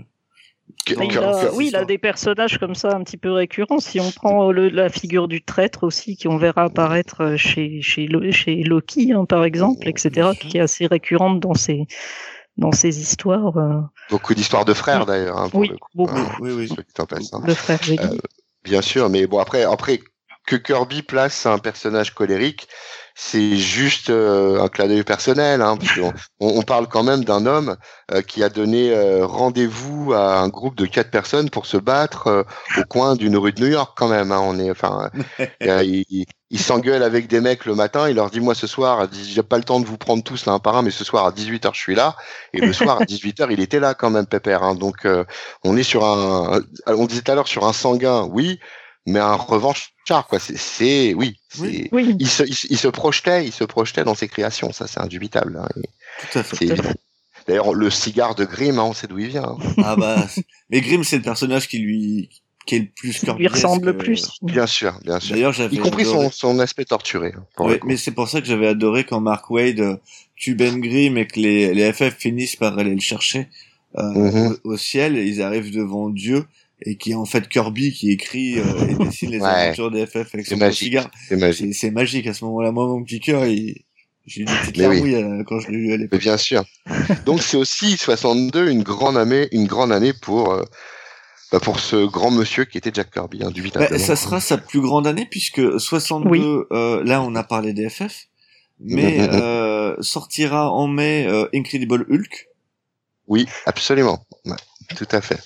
oui, 1.54 1.68
il 1.68 1.76
a 1.76 1.86
des 1.86 1.96
personnages 1.96 2.58
comme 2.58 2.74
ça 2.74 2.94
un 2.94 3.02
petit 3.02 3.16
peu 3.16 3.32
récurrents. 3.32 3.80
Si 3.80 4.00
on 4.00 4.10
prend 4.10 4.52
le, 4.52 4.68
la 4.68 4.90
figure 4.90 5.28
du 5.28 5.42
traître 5.42 5.82
aussi, 5.82 6.18
qu'on 6.18 6.36
verra 6.36 6.64
apparaître 6.64 7.36
chez, 7.36 7.80
chez, 7.80 8.06
chez 8.30 8.56
Loki, 8.62 9.12
hein, 9.12 9.24
par 9.24 9.44
exemple, 9.44 9.88
etc., 9.88 10.28
qui 10.38 10.58
est 10.58 10.60
assez 10.60 10.86
récurrente 10.86 11.40
dans 11.40 11.54
ces, 11.54 11.86
dans 12.58 12.72
ces 12.72 13.00
histoires. 13.00 13.88
Beaucoup 14.10 14.34
d'histoires 14.34 14.66
de 14.66 14.74
frères 14.74 15.06
d'ailleurs. 15.06 15.38
Hein, 15.38 15.50
oui, 15.54 15.70
beaucoup. 15.94 16.20
oui, 16.40 16.52
oui, 16.52 16.68
De 17.46 17.54
frères, 17.54 17.80
Bien 18.62 18.82
sûr, 18.82 19.08
mais 19.08 19.26
bon 19.26 19.38
après, 19.38 19.62
après 19.62 20.00
que 20.50 20.56
Kirby 20.56 21.02
place 21.02 21.46
un 21.46 21.58
personnage 21.58 22.12
colérique, 22.12 22.66
c'est 23.14 23.56
juste 23.56 24.10
euh, 24.10 24.60
un 24.60 24.66
clin 24.66 24.88
d'œil 24.88 25.04
personnel, 25.04 25.62
hein, 25.62 25.76
parce 25.76 25.92
on 26.40 26.62
parle 26.62 26.88
quand 26.88 27.04
même 27.04 27.22
d'un 27.22 27.46
homme 27.46 27.76
euh, 28.10 28.20
qui 28.20 28.42
a 28.42 28.48
donné 28.48 28.90
euh, 28.90 29.24
rendez-vous 29.24 30.12
à 30.12 30.40
un 30.40 30.48
groupe 30.48 30.74
de 30.74 30.86
quatre 30.86 31.12
personnes 31.12 31.50
pour 31.50 31.66
se 31.66 31.76
battre 31.76 32.44
au 32.76 32.82
coin 32.88 33.14
d'une 33.14 33.36
rue 33.36 33.52
de 33.52 33.60
New 33.60 33.68
York, 33.68 33.92
quand 33.96 34.08
même. 34.08 34.32
Hein, 34.32 34.40
on 34.42 34.58
est, 34.58 34.72
enfin, 34.72 35.10
il, 35.60 36.26
il 36.50 36.60
s'engueule 36.60 37.04
avec 37.04 37.28
des 37.28 37.40
mecs 37.40 37.64
le 37.64 37.76
matin, 37.76 38.08
il 38.08 38.16
leur 38.16 38.28
dit 38.28 38.40
moi 38.40 38.56
ce 38.56 38.66
soir, 38.66 39.06
j'ai 39.12 39.44
pas 39.44 39.56
le 39.56 39.64
temps 39.64 39.78
de 39.78 39.86
vous 39.86 39.98
prendre 39.98 40.24
tous 40.24 40.46
l'un 40.46 40.58
par 40.58 40.76
un, 40.76 40.82
mais 40.82 40.90
ce 40.90 41.04
soir 41.04 41.26
à 41.26 41.30
18h 41.30 41.70
je 41.74 41.80
suis 41.80 41.94
là, 41.94 42.16
et 42.54 42.60
le 42.60 42.72
soir 42.72 43.00
à 43.00 43.04
18h 43.04 43.46
il 43.52 43.60
était 43.60 43.78
là 43.78 43.94
quand 43.94 44.10
même 44.10 44.26
Pépère. 44.26 44.64
Hein, 44.64 44.74
donc 44.74 45.06
on 45.62 45.76
est 45.76 45.84
sur 45.84 46.04
un, 46.04 46.60
on 46.86 47.06
disait 47.06 47.22
tout 47.22 47.30
à 47.30 47.36
l'heure 47.36 47.46
sur 47.46 47.66
un 47.66 47.72
sanguin, 47.72 48.26
oui, 48.32 48.58
mais 49.06 49.18
un 49.18 49.34
revanche 49.34 49.94
quoi. 50.28 50.38
C'est, 50.40 51.14
oui, 51.14 51.36
oui. 51.60 52.16
Il, 52.18 52.28
se, 52.28 52.42
il, 52.42 52.78
se 52.78 52.88
projetait, 52.88 53.46
il 53.46 53.52
se 53.52 53.64
projetait 53.64 54.04
dans 54.04 54.14
ses 54.14 54.28
créations, 54.28 54.72
ça 54.72 54.86
c'est 54.86 55.00
indubitable. 55.00 55.60
Hein, 55.62 56.42
D'ailleurs, 57.46 57.74
le 57.74 57.90
cigare 57.90 58.34
de 58.34 58.44
Grimm, 58.44 58.78
hein, 58.78 58.84
on 58.84 58.92
sait 58.92 59.06
d'où 59.06 59.18
il 59.18 59.28
vient. 59.28 59.56
Hein. 59.58 59.74
Ah 59.84 59.96
bah, 59.96 60.26
mais 60.70 60.80
Grimm 60.80 61.04
c'est 61.04 61.16
le 61.16 61.22
personnage 61.22 61.68
qui 61.68 61.78
lui 61.78 62.28
qui 62.66 62.76
est 62.76 62.78
le 62.80 62.88
plus 62.94 63.18
qui 63.18 63.30
lui 63.32 63.48
ressemble 63.48 63.86
le 63.86 63.96
plus. 63.96 64.38
Bien 64.42 64.66
sûr, 64.66 64.98
bien 65.04 65.18
sûr. 65.18 65.34
D'ailleurs, 65.34 65.52
j'avais 65.52 65.76
y 65.76 65.78
compris 65.78 66.04
son, 66.04 66.30
son 66.30 66.58
aspect 66.58 66.84
torturé. 66.84 67.32
mais 67.84 67.96
c'est 67.96 68.10
pour 68.10 68.28
ça 68.28 68.40
que 68.40 68.46
j'avais 68.46 68.68
adoré 68.68 69.04
quand 69.04 69.20
Mark 69.20 69.48
Wade 69.50 69.80
euh, 69.80 69.96
tue 70.36 70.54
Ben 70.54 70.78
Grimm 70.80 71.16
et 71.16 71.26
que 71.26 71.40
les, 71.40 71.72
les 71.72 71.92
FF 71.92 72.16
finissent 72.16 72.56
par 72.56 72.78
aller 72.78 72.94
le 72.94 73.00
chercher 73.00 73.48
euh, 73.96 74.02
mm-hmm. 74.02 74.58
au, 74.64 74.72
au, 74.72 74.76
ciel. 74.76 75.16
Ils 75.16 75.40
arrivent 75.40 75.72
devant 75.72 76.10
Dieu 76.10 76.44
et 76.82 76.96
qui 76.96 77.12
est 77.12 77.14
en 77.14 77.24
fait 77.24 77.48
Kirby 77.48 77.92
qui 77.92 78.10
écrit 78.10 78.58
euh, 78.58 78.88
et 78.88 78.94
dessine 79.04 79.30
les 79.30 79.42
aventures 79.42 79.90
des 79.90 80.06
FF 80.06 80.34
avec 80.34 80.46
son 80.46 80.72
cigare. 80.72 81.10
C'est 81.28 81.36
magique. 81.36 81.74
C'est 81.74 81.90
magique 81.90 82.26
à 82.26 82.34
ce 82.34 82.44
moment-là. 82.46 82.72
Moi, 82.72 82.86
mon 82.86 83.02
petit 83.04 83.20
cœur, 83.20 83.44
il... 83.46 83.82
j'ai 84.26 84.42
eu 84.42 84.44
une 84.44 84.50
petite 84.50 84.76
larmouille 84.76 85.14
euh, 85.14 85.44
quand 85.46 85.60
je 85.60 85.70
l'ai 85.70 85.78
lu 85.78 85.92
à 85.92 85.96
l'époque. 85.96 86.20
Bien 86.20 86.36
sûr. 86.36 86.64
Donc 87.26 87.42
c'est 87.42 87.56
aussi 87.56 87.96
62 87.96 88.70
une 88.70 88.82
grande 88.82 89.16
année, 89.16 89.48
une 89.52 89.66
grande 89.66 89.92
année 89.92 90.12
pour 90.12 90.52
euh, 90.52 90.64
bah, 91.52 91.60
pour 91.60 91.80
ce 91.80 92.06
grand 92.06 92.30
monsieur 92.30 92.64
qui 92.64 92.78
était 92.78 92.90
Jack 92.92 93.10
Kirby, 93.10 93.42
hein, 93.42 93.50
du 93.50 93.62
bah, 93.62 93.98
Ça 93.98 94.16
sera 94.16 94.40
sa 94.40 94.56
plus 94.56 94.80
grande 94.80 95.06
année 95.06 95.26
puisque 95.30 95.80
62, 95.80 96.68
euh, 96.70 97.04
là 97.04 97.22
on 97.22 97.34
a 97.34 97.42
parlé 97.42 97.72
des 97.72 97.88
FF, 97.90 98.28
mais 98.78 99.20
euh, 99.32 99.96
sortira 100.00 100.70
en 100.70 100.86
mai 100.86 101.28
Incredible 101.54 102.06
Hulk. 102.08 102.48
Oui, 103.26 103.46
absolument. 103.66 104.26
Ouais, 104.44 104.56
tout 104.96 105.08
à 105.12 105.20
fait. 105.20 105.38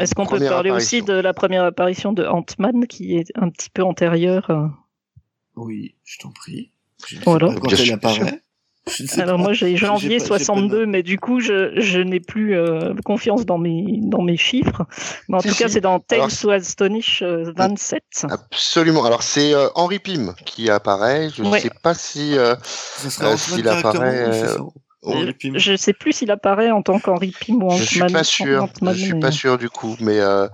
Est-ce 0.00 0.14
qu'on 0.14 0.26
peut 0.26 0.38
parler 0.40 0.70
aussi 0.70 1.02
de 1.02 1.12
la 1.12 1.32
première 1.32 1.64
apparition 1.64 2.12
de 2.12 2.24
Ant-Man 2.24 2.86
qui 2.86 3.16
est 3.16 3.32
un 3.34 3.50
petit 3.50 3.70
peu 3.70 3.82
antérieure 3.82 4.50
euh 4.50 4.66
Oui, 5.56 5.94
je 6.04 6.18
t'en 6.18 6.30
prie. 6.30 6.72
voilà. 7.24 7.54
Quand 7.54 7.72
elle 7.72 7.92
apparaît. 7.92 8.40
Alors 9.16 9.38
moi 9.38 9.54
j'ai 9.54 9.78
janvier 9.78 10.18
62, 10.18 10.84
mais 10.84 11.02
du 11.02 11.18
coup 11.18 11.40
je, 11.40 11.72
je 11.80 12.00
n'ai 12.00 12.20
plus 12.20 12.54
euh, 12.54 12.92
confiance 13.02 13.46
dans 13.46 13.56
mes 13.56 13.98
dans 14.02 14.20
mes 14.20 14.36
chiffres. 14.36 14.84
Mais 15.28 15.38
en 15.38 15.40
tout 15.40 15.54
cas 15.54 15.68
c'est 15.68 15.80
dans 15.80 16.00
Tales 16.00 16.30
to 16.30 16.50
Astonish 16.50 17.22
27. 17.22 18.02
Euh, 18.24 18.28
Absolument. 18.28 19.04
Alors 19.06 19.22
c'est 19.22 19.54
Henry 19.74 20.00
Pym 20.00 20.34
qui 20.44 20.68
apparaît. 20.68 21.30
Je 21.30 21.42
ne 21.42 21.58
sais 21.58 21.70
pas 21.82 21.94
si 21.94 22.36
s'il 23.38 23.68
apparaît. 23.68 24.28
Je 25.06 25.72
ne 25.72 25.76
sais 25.76 25.92
plus 25.92 26.12
s'il 26.12 26.30
apparaît 26.30 26.70
en 26.70 26.82
tant 26.82 26.98
qu'Henri 26.98 27.34
Pym 27.38 27.62
ou 27.62 27.68
en 27.68 27.76
Je 27.76 27.84
suis 27.84 28.00
pas 28.00 28.24
sûr. 28.24 28.68
je 28.82 28.92
suis 28.92 29.18
pas 29.18 29.30
sûr 29.30 29.58
du 29.58 29.68
coup, 29.68 29.96
mais 30.00 30.20
euh, 30.20 30.48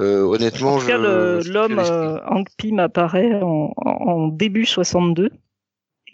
euh, 0.00 0.22
honnêtement, 0.22 0.74
en 0.74 0.78
tout 0.78 0.86
cas, 0.86 0.98
l'homme 0.98 1.78
euh, 1.78 2.18
Hank 2.26 2.48
Pym 2.56 2.78
apparaît 2.78 3.40
en, 3.42 3.72
en, 3.76 4.28
début 4.28 4.64
62 4.64 5.30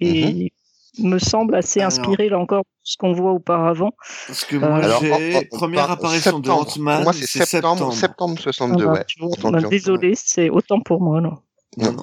et 0.01 0.53
mhm. 0.99 1.11
me 1.11 1.19
semble 1.19 1.55
assez 1.55 1.81
inspiré 1.81 2.29
là 2.29 2.39
encore 2.39 2.63
de 2.63 2.67
ce 2.83 2.97
qu'on 2.97 3.13
voit 3.13 3.33
auparavant. 3.33 3.93
Parce 4.27 4.45
que 4.45 4.57
moi, 4.57 4.81
j'ai 5.01 5.45
première 5.47 5.91
apparition 5.91 6.41
de 6.41 6.51
Ant-Man, 6.51 7.05
moi 7.05 7.13
c'est 7.13 7.45
septembre, 7.45 7.93
septembre, 7.93 8.39
62, 8.39 8.87
ah 8.89 8.93
bah, 8.93 9.51
ouais. 9.51 9.69
désolé, 9.69 10.15
c'est 10.17 10.51
autant 10.51 10.81
pour 10.81 11.01
moi. 11.01 11.21
Non 11.21 11.39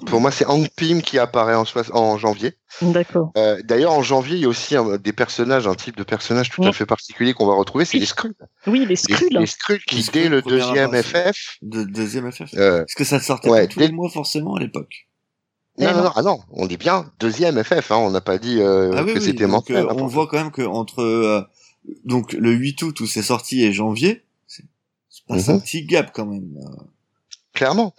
pour 0.06 0.22
moi, 0.22 0.32
c'est 0.32 0.46
Hank 0.46 0.70
Pym 0.76 1.02
qui 1.02 1.20
apparaît 1.20 1.56
en, 1.56 1.66
en 1.94 2.18
janvier. 2.18 2.54
D'accord. 2.82 3.32
Euh, 3.38 3.62
D'ailleurs, 3.64 3.94
en 3.94 4.02
janvier, 4.02 4.36
il 4.36 4.42
y 4.42 4.46
a 4.46 4.50
aussi 4.50 4.76
des 5.02 5.14
personnages, 5.14 5.68
un 5.68 5.76
type 5.76 5.98
de 5.98 6.04
personnage 6.04 6.50
tout 6.50 6.64
à 6.64 6.74
fait 6.74 6.86
particulier 6.86 7.34
qu'on 7.34 7.48
va 7.48 7.56
retrouver, 7.56 7.86
c'est 7.86 7.98
les 7.98 8.06
Skrulls. 8.06 8.36
Oui, 8.68 8.86
les 8.86 8.96
Skrulls. 8.96 9.38
Les, 9.38 9.46
Skrulls 9.46 9.84
qui, 9.86 10.08
dès 10.12 10.30
le 10.30 10.42
deuxième 10.42 10.92
FF... 10.92 11.58
De, 11.62 11.84
deuxième 11.84 12.32
FF 12.32 12.54
euh, 12.56 12.84
Est-ce 12.84 12.96
que 12.96 13.04
ça 13.04 13.20
sortait 13.20 13.50
ouais, 13.50 13.68
tous 13.68 13.80
les 13.80 13.92
mois 13.92 14.10
forcément 14.10 14.56
à 14.56 14.60
l'époque 14.60 15.08
non, 15.78 15.94
non, 15.94 16.04
non, 16.04 16.12
ah 16.16 16.22
non, 16.22 16.40
on 16.52 16.68
dit 16.68 16.78
bien 16.78 17.12
deuxième 17.20 17.62
FF, 17.62 17.92
hein, 17.92 17.98
on 17.98 18.12
n'a 18.12 18.22
pas 18.22 18.38
dit 18.38 18.62
euh, 18.62 18.94
ah 18.96 19.04
que 19.04 19.20
c'était 19.20 19.46
mensuel. 19.46 19.86
Euh, 19.86 19.94
on 19.94 20.08
voit 20.08 20.28
quand 20.28 20.38
même 20.38 20.52
que 20.52 20.62
entre 20.62 21.02
euh, 21.02 21.42
donc 22.06 22.32
le 22.32 22.52
8 22.52 22.82
août 22.84 23.00
où 23.02 23.06
c'est 23.06 23.22
sorti 23.22 23.64
et 23.64 23.74
janvier, 23.74 24.24
passe 25.28 25.50
un 25.50 25.60
petit 25.60 25.86
gap 25.86 26.12
quand 26.14 26.26
même. 26.26 26.48
Clairement. 27.54 27.94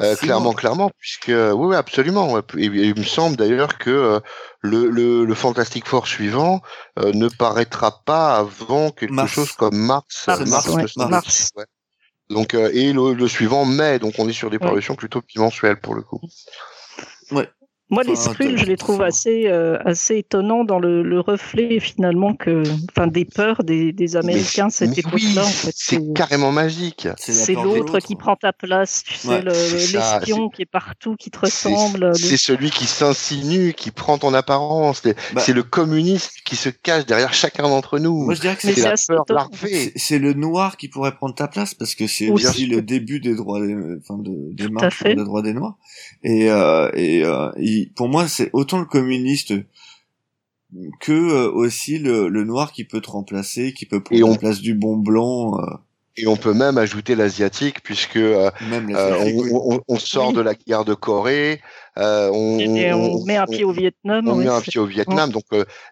Euh, 0.00 0.16
clairement, 0.16 0.52
clairement, 0.52 0.90
puisque 0.98 1.28
oui, 1.28 1.52
oui 1.54 1.76
absolument. 1.76 2.38
Et, 2.38 2.42
il 2.56 2.98
me 2.98 3.04
semble 3.04 3.36
d'ailleurs 3.36 3.78
que 3.78 3.90
euh, 3.90 4.20
le, 4.60 4.88
le, 4.88 5.24
le, 5.24 5.34
Fantastic 5.34 5.86
Four 5.86 6.06
suivant 6.06 6.62
euh, 6.98 7.12
ne 7.12 7.28
paraîtra 7.28 8.02
pas 8.04 8.36
avant 8.36 8.90
quelque 8.90 9.26
chose 9.26 9.52
comme 9.52 9.76
mars. 9.76 10.26
Mars, 10.26 10.96
mars, 10.98 11.52
Donc 12.30 12.54
et 12.54 12.92
le, 12.92 13.12
le, 13.12 13.28
suivant 13.28 13.64
mai. 13.64 13.98
Donc 13.98 14.14
on 14.18 14.28
est 14.28 14.32
sur 14.32 14.50
des 14.50 14.58
parutions 14.58 14.94
plutôt 14.94 15.22
bimensuelles 15.22 15.80
pour 15.80 15.94
le 15.94 16.02
coup. 16.02 16.20
Ouais. 17.30 17.48
Moi, 17.90 18.04
les 18.04 18.16
Skrulls, 18.16 18.56
je 18.56 18.66
les 18.66 18.76
trouve 18.76 19.02
assez, 19.02 19.48
euh, 19.48 19.78
assez 19.84 20.18
étonnants 20.18 20.64
dans 20.64 20.78
le, 20.78 21.02
le, 21.02 21.20
reflet 21.20 21.80
finalement 21.80 22.34
que, 22.34 22.62
enfin, 22.90 23.08
des 23.08 23.24
peurs 23.24 23.64
des, 23.64 23.92
des 23.92 24.16
Américains 24.16 24.70
cette 24.70 24.96
époque-là. 24.96 25.44
en 25.44 25.48
fait, 25.48 25.72
c'est 25.74 26.12
carrément 26.14 26.52
magique. 26.52 27.08
C'est 27.18 27.54
l'autre 27.54 27.98
qui 27.98 28.16
prend 28.16 28.36
ta 28.36 28.52
place, 28.52 29.02
tu 29.04 29.14
sais, 29.14 29.42
l'espion 29.42 30.48
qui 30.48 30.62
est 30.62 30.70
partout, 30.70 31.16
qui 31.16 31.30
te 31.30 31.40
ressemble. 31.40 32.16
C'est 32.16 32.36
celui 32.36 32.70
qui 32.70 32.86
s'insinue, 32.86 33.74
qui 33.74 33.90
prend 33.90 34.18
ton 34.18 34.34
apparence. 34.34 35.02
Bah 35.02 35.40
c'est 35.40 35.52
le 35.52 35.62
communiste 35.62 36.32
qui 36.44 36.56
se 36.56 36.68
cache 36.68 37.06
derrière 37.06 37.34
chacun 37.34 37.64
d'entre 37.64 37.98
nous. 37.98 38.24
Moi, 38.24 38.34
je 38.34 38.40
dirais 38.40 38.56
que 38.56 38.62
c'est 38.62 38.80
la 38.80 38.94
peur 39.24 39.50
C'est 39.96 40.18
le 40.18 40.32
noir 40.32 40.76
qui 40.76 40.88
pourrait 40.88 41.14
prendre 41.14 41.34
ta 41.34 41.48
place 41.48 41.74
parce 41.74 41.94
que 41.94 42.06
c'est 42.06 42.28
aussi 42.28 42.66
le 42.66 42.82
début 42.82 43.20
des 43.20 43.34
droits, 43.34 43.58
enfin, 43.58 44.18
de, 44.22 44.52
des 44.52 44.68
marches 44.68 45.02
des 45.02 45.14
droits 45.14 45.42
des 45.42 45.54
noirs. 45.54 45.76
Et, 46.22 46.50
euh, 46.50 46.90
et 46.94 47.24
euh, 47.24 47.50
pour 47.86 48.08
moi, 48.08 48.28
c'est 48.28 48.50
autant 48.52 48.78
le 48.78 48.84
communiste 48.84 49.54
que 51.00 51.12
euh, 51.12 51.50
aussi 51.50 51.98
le, 51.98 52.28
le, 52.28 52.44
noir 52.44 52.72
qui 52.72 52.84
peut 52.84 53.00
te 53.00 53.10
remplacer, 53.10 53.72
qui 53.72 53.86
peut 53.86 54.02
prendre 54.02 54.30
la 54.30 54.38
place 54.38 54.60
du 54.60 54.74
bon 54.74 54.96
blanc. 54.96 55.58
Euh. 55.58 55.64
Et 56.16 56.26
on 56.26 56.36
peut 56.36 56.52
même 56.52 56.76
ajouter 56.76 57.14
l'asiatique 57.14 57.82
puisque 57.82 58.16
euh, 58.16 58.50
on, 59.52 59.80
on, 59.88 59.98
sort 59.98 60.32
de 60.32 60.40
la 60.40 60.54
guerre 60.54 60.84
de 60.84 60.92
Corée, 60.92 61.60
on, 61.96 62.58
on, 62.60 63.24
met 63.24 63.36
un 63.36 63.46
pied 63.46 63.64
au 63.64 63.72
Vietnam. 63.72 64.28
On 64.28 64.34
met 64.34 64.48
un 64.48 64.60
pied 64.60 64.80
au 64.80 64.86
Vietnam, 64.86 65.30
donc 65.30 65.44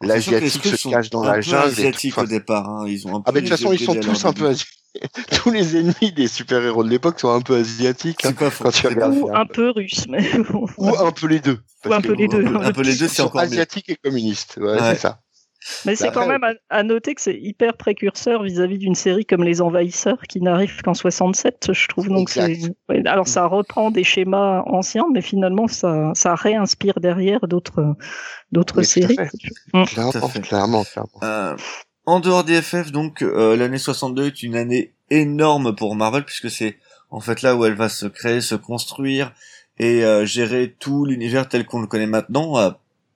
l'asiatique 0.02 0.64
se 0.64 0.88
cache 0.88 1.10
dans 1.10 1.22
la 1.22 1.40
jungle. 1.40 1.68
Asiatique 1.68 2.18
au 2.18 2.26
départ, 2.26 2.68
hein. 2.68 2.84
ils 2.86 3.06
ont 3.06 3.16
un 3.16 3.22
ah 3.24 3.32
mais 3.32 3.40
de 3.40 3.48
toute 3.48 3.56
façon 3.56 3.72
ils 3.72 3.80
sont 3.80 3.94
tous 3.94 4.24
un 4.24 4.32
peu 4.32 4.46
asiatiques. 4.48 4.77
tous 5.42 5.50
les 5.50 5.76
ennemis 5.76 6.12
des 6.12 6.28
super-héros 6.28 6.84
de 6.84 6.88
l'époque 6.88 7.20
sont 7.20 7.30
un 7.30 7.40
peu 7.40 7.56
asiatiques. 7.56 8.24
Hein, 8.24 8.32
quand 8.32 8.70
tu 8.70 8.86
regardes 8.86 9.16
ou 9.16 9.30
un 9.34 9.46
peu 9.46 9.70
russes, 9.70 10.06
mais 10.08 10.24
ou 10.78 10.88
un 10.96 11.12
peu 11.12 11.26
les 11.26 11.40
deux. 11.40 11.58
Ou 11.86 11.92
un 11.92 12.00
peu 12.00 12.14
les 12.14 12.28
deux. 12.28 12.44
Un 12.46 12.72
peu 12.72 12.82
les 12.82 12.96
deux, 12.96 13.08
c'est 13.08 13.22
encore 13.22 13.42
asiatique 13.42 13.88
et 13.88 13.96
communiste. 13.96 14.58
Ouais, 14.60 14.78
c'est 14.80 14.96
ça. 14.96 15.20
Mais 15.84 15.96
c'est 15.96 16.10
quand 16.12 16.26
même 16.26 16.44
à, 16.70 16.82
noter 16.82 17.14
que 17.14 17.20
c'est 17.20 17.38
hyper 17.38 17.76
précurseur 17.76 18.42
vis-à-vis 18.42 18.78
d'une 18.78 18.94
série 18.94 19.26
comme 19.26 19.42
Les 19.42 19.60
Envahisseurs 19.60 20.22
qui 20.22 20.40
n'arrive 20.40 20.80
qu'en 20.82 20.94
67, 20.94 21.72
je 21.72 21.88
trouve. 21.88 22.08
Donc 22.08 22.30
alors 23.06 23.28
ça 23.28 23.46
reprend 23.46 23.90
des 23.90 24.04
schémas 24.04 24.62
anciens, 24.66 25.06
mais 25.12 25.20
finalement 25.20 25.68
ça, 25.68 26.12
ça 26.14 26.34
réinspire 26.34 27.00
derrière 27.00 27.40
d'autres 27.48 27.96
d'autres 28.52 28.82
séries. 28.82 29.18
Mm. 29.74 29.84
Clairement, 29.84 30.28
clairement, 30.28 30.84
clairement. 30.84 31.20
Euh, 31.22 31.56
en 32.08 32.20
dehors 32.20 32.42
des 32.42 32.62
FF, 32.62 32.90
donc 32.90 33.20
euh, 33.20 33.54
l'année 33.54 33.76
62 33.76 34.28
est 34.28 34.42
une 34.42 34.56
année 34.56 34.94
énorme 35.10 35.76
pour 35.76 35.94
Marvel 35.94 36.24
puisque 36.24 36.50
c'est 36.50 36.78
en 37.10 37.20
fait 37.20 37.42
là 37.42 37.54
où 37.54 37.66
elle 37.66 37.74
va 37.74 37.90
se 37.90 38.06
créer, 38.06 38.40
se 38.40 38.54
construire 38.54 39.34
et 39.78 40.04
euh, 40.04 40.24
gérer 40.24 40.74
tout 40.78 41.04
l'univers 41.04 41.50
tel 41.50 41.66
qu'on 41.66 41.82
le 41.82 41.86
connaît 41.86 42.06
maintenant. 42.06 42.56
Euh, 42.56 42.70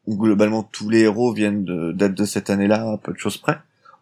globalement, 0.07 0.63
tous 0.63 0.91
les 0.91 1.01
héros 1.01 1.33
viennent 1.33 1.65
de 1.65 1.93
de 1.93 2.25
cette 2.27 2.51
année-là, 2.51 2.93
à 2.93 2.99
peu 2.99 3.15
de 3.15 3.19
choses 3.19 3.39
près, 3.39 3.57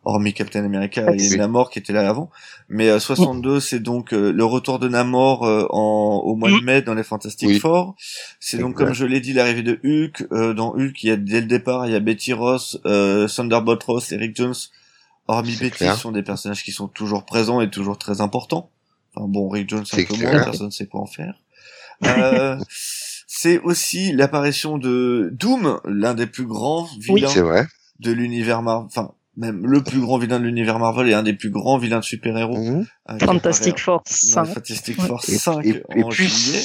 hormis 0.04 0.34
Captain 0.34 0.64
America 0.64 1.06
et 1.12 1.36
Namor 1.36 1.70
qui 1.70 1.78
était 1.78 1.92
là 1.92 2.08
avant. 2.08 2.28
Mais 2.68 2.98
62, 2.98 3.60
c'est 3.60 3.78
donc 3.78 4.10
le 4.10 4.44
retour 4.44 4.80
de 4.80 4.88
Namor 4.88 5.42
en, 5.70 6.16
au 6.24 6.34
mois 6.34 6.50
de 6.50 6.56
mm. 6.56 6.64
mai 6.64 6.82
dans 6.82 6.94
les 6.94 7.04
Fantastic 7.04 7.60
Four. 7.60 7.94
C'est 8.40 8.58
donc, 8.58 8.74
comme 8.74 8.92
je 8.92 9.04
l'ai 9.04 9.20
dit, 9.20 9.34
l'arrivée 9.34 9.62
de 9.62 9.78
Hulk. 9.84 10.54
dans 10.56 10.74
Hulk, 10.74 11.00
il 11.04 11.10
y 11.10 11.12
a 11.12 11.16
dès 11.16 11.42
le 11.42 11.46
départ, 11.46 11.86
il 11.86 11.92
y 11.92 11.94
a 11.94 12.00
Betty 12.00 12.32
Ross, 12.32 12.80
Thunderbolt 12.82 13.84
Ross, 13.84 14.10
Eric 14.10 14.34
Jones 14.34 14.54
hormis 15.30 15.56
Betty, 15.56 15.86
sont 15.96 16.12
des 16.12 16.22
personnages 16.22 16.64
qui 16.64 16.72
sont 16.72 16.88
toujours 16.88 17.24
présents 17.24 17.60
et 17.60 17.70
toujours 17.70 17.98
très 17.98 18.20
importants. 18.20 18.70
Enfin 19.14 19.26
bon, 19.28 19.48
Rick 19.48 19.70
Jones 19.70 19.84
un 19.92 20.04
peu 20.04 20.16
moins, 20.16 20.44
personne 20.44 20.66
ne 20.66 20.70
sait 20.70 20.86
quoi 20.86 21.00
en 21.00 21.06
faire. 21.06 21.34
Euh, 22.04 22.58
c'est 23.26 23.58
aussi 23.60 24.12
l'apparition 24.12 24.78
de 24.78 25.30
Doom, 25.32 25.80
l'un 25.84 26.14
des 26.14 26.26
plus 26.26 26.46
grands 26.46 26.88
vilains 26.98 27.66
de 27.98 28.12
l'univers 28.12 28.62
Marvel, 28.62 28.86
enfin 28.86 29.12
même 29.36 29.66
le 29.66 29.82
plus 29.82 30.00
grand 30.00 30.18
vilain 30.18 30.38
de 30.38 30.44
l'univers 30.44 30.78
Marvel 30.78 31.08
et 31.08 31.14
un 31.14 31.22
des 31.22 31.34
plus 31.34 31.50
grands 31.50 31.78
vilains 31.78 32.00
de 32.00 32.04
super-héros. 32.04 32.58
Mhm. 32.58 32.86
Euh, 33.10 33.18
Fantastic 33.20 33.78
Force 33.78 34.10
5. 34.10 34.44
Fantastic 34.46 35.00
Force 35.00 35.30
5 35.30 35.64
et, 35.64 35.82
en 36.02 36.08
puis, 36.08 36.28
juillet. 36.28 36.62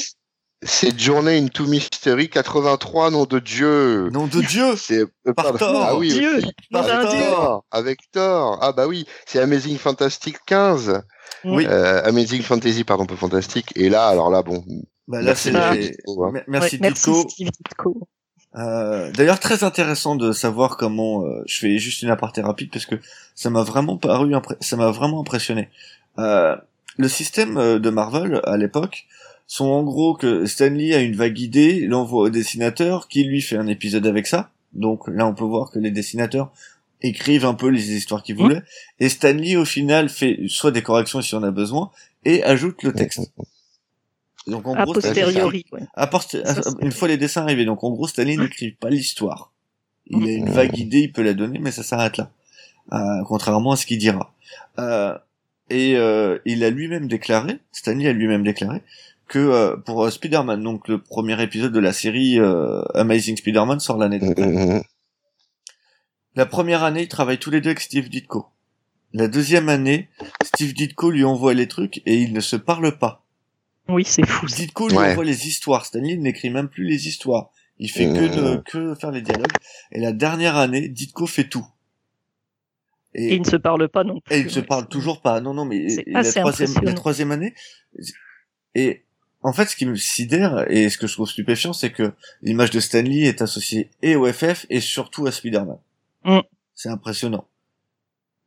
C'est 0.65 0.99
Journée 0.99 1.37
into 1.37 1.67
Mystery 1.67 2.27
83, 2.27 3.11
nom 3.11 3.25
de 3.25 3.37
Dieu. 3.37 4.09
Nom 4.09 4.25
de 4.25 4.41
Dieu. 4.41 4.75
C'est 4.75 5.01
euh, 5.27 5.33
par 5.33 5.53
Thor. 5.57 5.85
Ah 5.87 5.95
oui, 5.95 6.09
Dieu. 6.09 6.41
Par 6.71 6.85
Thor. 6.85 7.65
Avec 7.69 7.99
Thor. 8.11 8.57
Ah 8.61 8.71
bah 8.71 8.87
oui, 8.87 9.05
c'est 9.27 9.39
Amazing 9.39 9.77
Fantastic 9.77 10.37
15. 10.47 11.03
Oui. 11.43 11.67
Euh, 11.67 12.01
Amazing 12.03 12.41
Fantasy, 12.41 12.83
pardon, 12.83 13.05
peu 13.05 13.15
fantastique. 13.15 13.71
Et 13.75 13.89
là, 13.89 14.07
alors 14.07 14.31
là, 14.31 14.41
bon. 14.41 14.65
Bah 15.07 15.21
là, 15.21 15.35
c'est 15.35 15.55
hein. 15.55 15.75
merci, 16.47 16.79
Ditko. 16.79 18.07
Euh, 18.55 19.11
D'ailleurs, 19.11 19.39
très 19.39 19.63
intéressant 19.63 20.15
de 20.15 20.31
savoir 20.31 20.77
comment. 20.77 21.25
Euh, 21.25 21.43
je 21.45 21.59
fais 21.59 21.77
juste 21.77 22.01
une 22.01 22.09
aparté 22.09 22.41
rapide 22.41 22.71
parce 22.71 22.87
que 22.87 22.95
ça 23.35 23.49
m'a 23.49 23.61
vraiment 23.61 23.97
paru, 23.97 24.33
ça 24.61 24.77
m'a 24.77 24.89
vraiment 24.89 25.21
impressionné. 25.21 25.69
Euh, 26.17 26.55
le 26.97 27.07
système 27.09 27.57
euh, 27.57 27.79
de 27.79 27.89
Marvel 27.89 28.41
à 28.45 28.57
l'époque, 28.57 29.05
sont 29.47 29.65
en 29.65 29.83
gros 29.83 30.15
que 30.15 30.45
Stanley 30.45 30.93
a 30.93 31.01
une 31.01 31.15
vague 31.15 31.39
idée, 31.39 31.81
l'envoie 31.81 32.23
au 32.23 32.29
dessinateur, 32.29 33.07
qui 33.07 33.23
lui 33.23 33.41
fait 33.41 33.57
un 33.57 33.67
épisode 33.67 34.07
avec 34.07 34.27
ça. 34.27 34.51
Donc 34.73 35.07
là, 35.07 35.27
on 35.27 35.33
peut 35.33 35.45
voir 35.45 35.71
que 35.71 35.79
les 35.79 35.91
dessinateurs 35.91 36.51
écrivent 37.01 37.45
un 37.45 37.53
peu 37.53 37.67
les 37.67 37.93
histoires 37.93 38.23
qu'ils 38.23 38.35
voulaient, 38.35 38.63
et 38.99 39.09
Stanley 39.09 39.55
au 39.55 39.65
final 39.65 40.09
fait 40.09 40.39
soit 40.47 40.71
des 40.71 40.81
corrections 40.81 41.21
si 41.21 41.35
on 41.35 41.43
a 41.43 41.51
besoin, 41.51 41.91
et 42.23 42.43
ajoute 42.43 42.81
le 42.83 42.93
texte. 42.93 43.31
Donc 44.47 44.67
en 44.67 44.73
a 44.73 44.83
gros, 44.83 44.93
posteriori, 44.93 45.65
une 46.81 46.91
fois 46.91 47.07
les 47.07 47.17
dessins 47.17 47.43
arrivés, 47.43 47.65
donc 47.65 47.83
en 47.83 47.91
gros, 47.91 48.07
Stanley 48.07 48.37
n'écrit 48.37 48.71
pas 48.71 48.89
l'histoire. 48.89 49.51
Il 50.07 50.27
a 50.27 50.31
une 50.31 50.49
vague 50.49 50.77
idée, 50.77 50.99
il 50.99 51.11
peut 51.11 51.23
la 51.23 51.33
donner, 51.33 51.59
mais 51.59 51.71
ça 51.71 51.83
s'arrête 51.83 52.17
là. 52.17 52.31
Euh, 52.93 53.23
contrairement 53.25 53.71
à 53.71 53.75
ce 53.75 53.85
qu'il 53.87 53.97
dira. 53.97 54.33
Euh, 54.77 55.17
et 55.71 55.95
euh, 55.97 56.37
il 56.45 56.63
a 56.63 56.69
lui-même 56.69 57.07
déclaré, 57.07 57.59
Stanley 57.71 58.07
a 58.07 58.13
lui-même 58.13 58.43
déclaré, 58.43 58.83
que 59.27 59.39
euh, 59.39 59.77
pour 59.77 60.03
euh, 60.03 60.09
Spider-Man, 60.09 60.61
donc 60.61 60.87
le 60.87 61.01
premier 61.01 61.41
épisode 61.41 61.71
de 61.71 61.79
la 61.79 61.93
série 61.93 62.39
euh, 62.39 62.81
Amazing 62.93 63.37
Spider-Man 63.37 63.79
sort 63.79 63.97
l'année 63.97 64.19
d'après. 64.19 64.45
Mm-hmm. 64.45 64.83
La 66.35 66.45
première 66.45 66.83
année, 66.83 67.03
ils 67.03 67.07
travaillent 67.07 67.39
tous 67.39 67.51
les 67.51 67.61
deux 67.61 67.69
avec 67.69 67.79
Steve 67.79 68.09
Ditko. 68.09 68.47
La 69.13 69.27
deuxième 69.27 69.69
année, 69.69 70.09
Steve 70.43 70.73
Ditko 70.73 71.09
lui 71.09 71.23
envoie 71.23 71.53
les 71.53 71.67
trucs 71.67 72.01
et 72.05 72.17
ils 72.21 72.33
ne 72.33 72.41
se 72.41 72.55
parlent 72.55 72.97
pas. 72.97 73.23
Oui, 73.87 74.03
c'est 74.03 74.25
fou. 74.25 74.45
Ditko 74.45 74.89
lui 74.89 74.97
envoie 74.97 75.23
les 75.23 75.47
histoires. 75.47 75.85
Stanley 75.85 76.17
n'écrit 76.17 76.49
même 76.49 76.67
plus 76.67 76.85
les 76.85 77.07
histoires. 77.07 77.51
Il 77.77 77.89
fait 77.89 78.05
que, 78.05 78.35
de, 78.35 78.57
que 78.65 78.95
faire 78.95 79.11
les 79.11 79.21
dialogues. 79.21 79.51
Et 79.91 79.99
la 79.99 80.11
dernière 80.11 80.55
année, 80.55 80.89
Ditko 80.89 81.27
fait 81.27 81.45
tout. 81.45 81.65
Et, 83.13 83.35
ils 83.35 83.41
ne 83.41 83.45
se 83.45 83.55
parlent 83.55 83.87
pas 83.87 84.03
non 84.03 84.19
plus. 84.19 84.35
Et 84.35 84.39
ils 84.39 84.45
ne 84.45 84.49
se 84.49 84.59
parlent 84.59 84.87
toujours 84.89 85.21
pas. 85.21 85.39
Non, 85.39 85.53
non, 85.53 85.63
mais 85.63 85.87
la 86.07 86.23
troisième, 86.23 86.73
la 86.83 86.93
troisième 86.93 87.31
année. 87.31 87.53
Et 88.75 89.04
en 89.45 89.53
fait, 89.53 89.69
ce 89.69 89.75
qui 89.75 89.85
me 89.85 89.95
sidère 89.95 90.65
et 90.71 90.89
ce 90.89 90.97
que 90.97 91.05
je 91.05 91.13
trouve 91.13 91.29
stupéfiant, 91.29 91.71
c'est 91.71 91.91
que 91.91 92.13
l'image 92.41 92.71
de 92.71 92.79
Stanley 92.79 93.27
est 93.27 93.43
associée 93.43 93.91
et 94.01 94.15
au 94.15 94.25
FF 94.31 94.65
et 94.71 94.81
surtout 94.81 95.27
à 95.27 95.31
Spider-Man. 95.31 95.77
Mm. 96.23 96.39
C'est 96.73 96.89
impressionnant. 96.89 97.45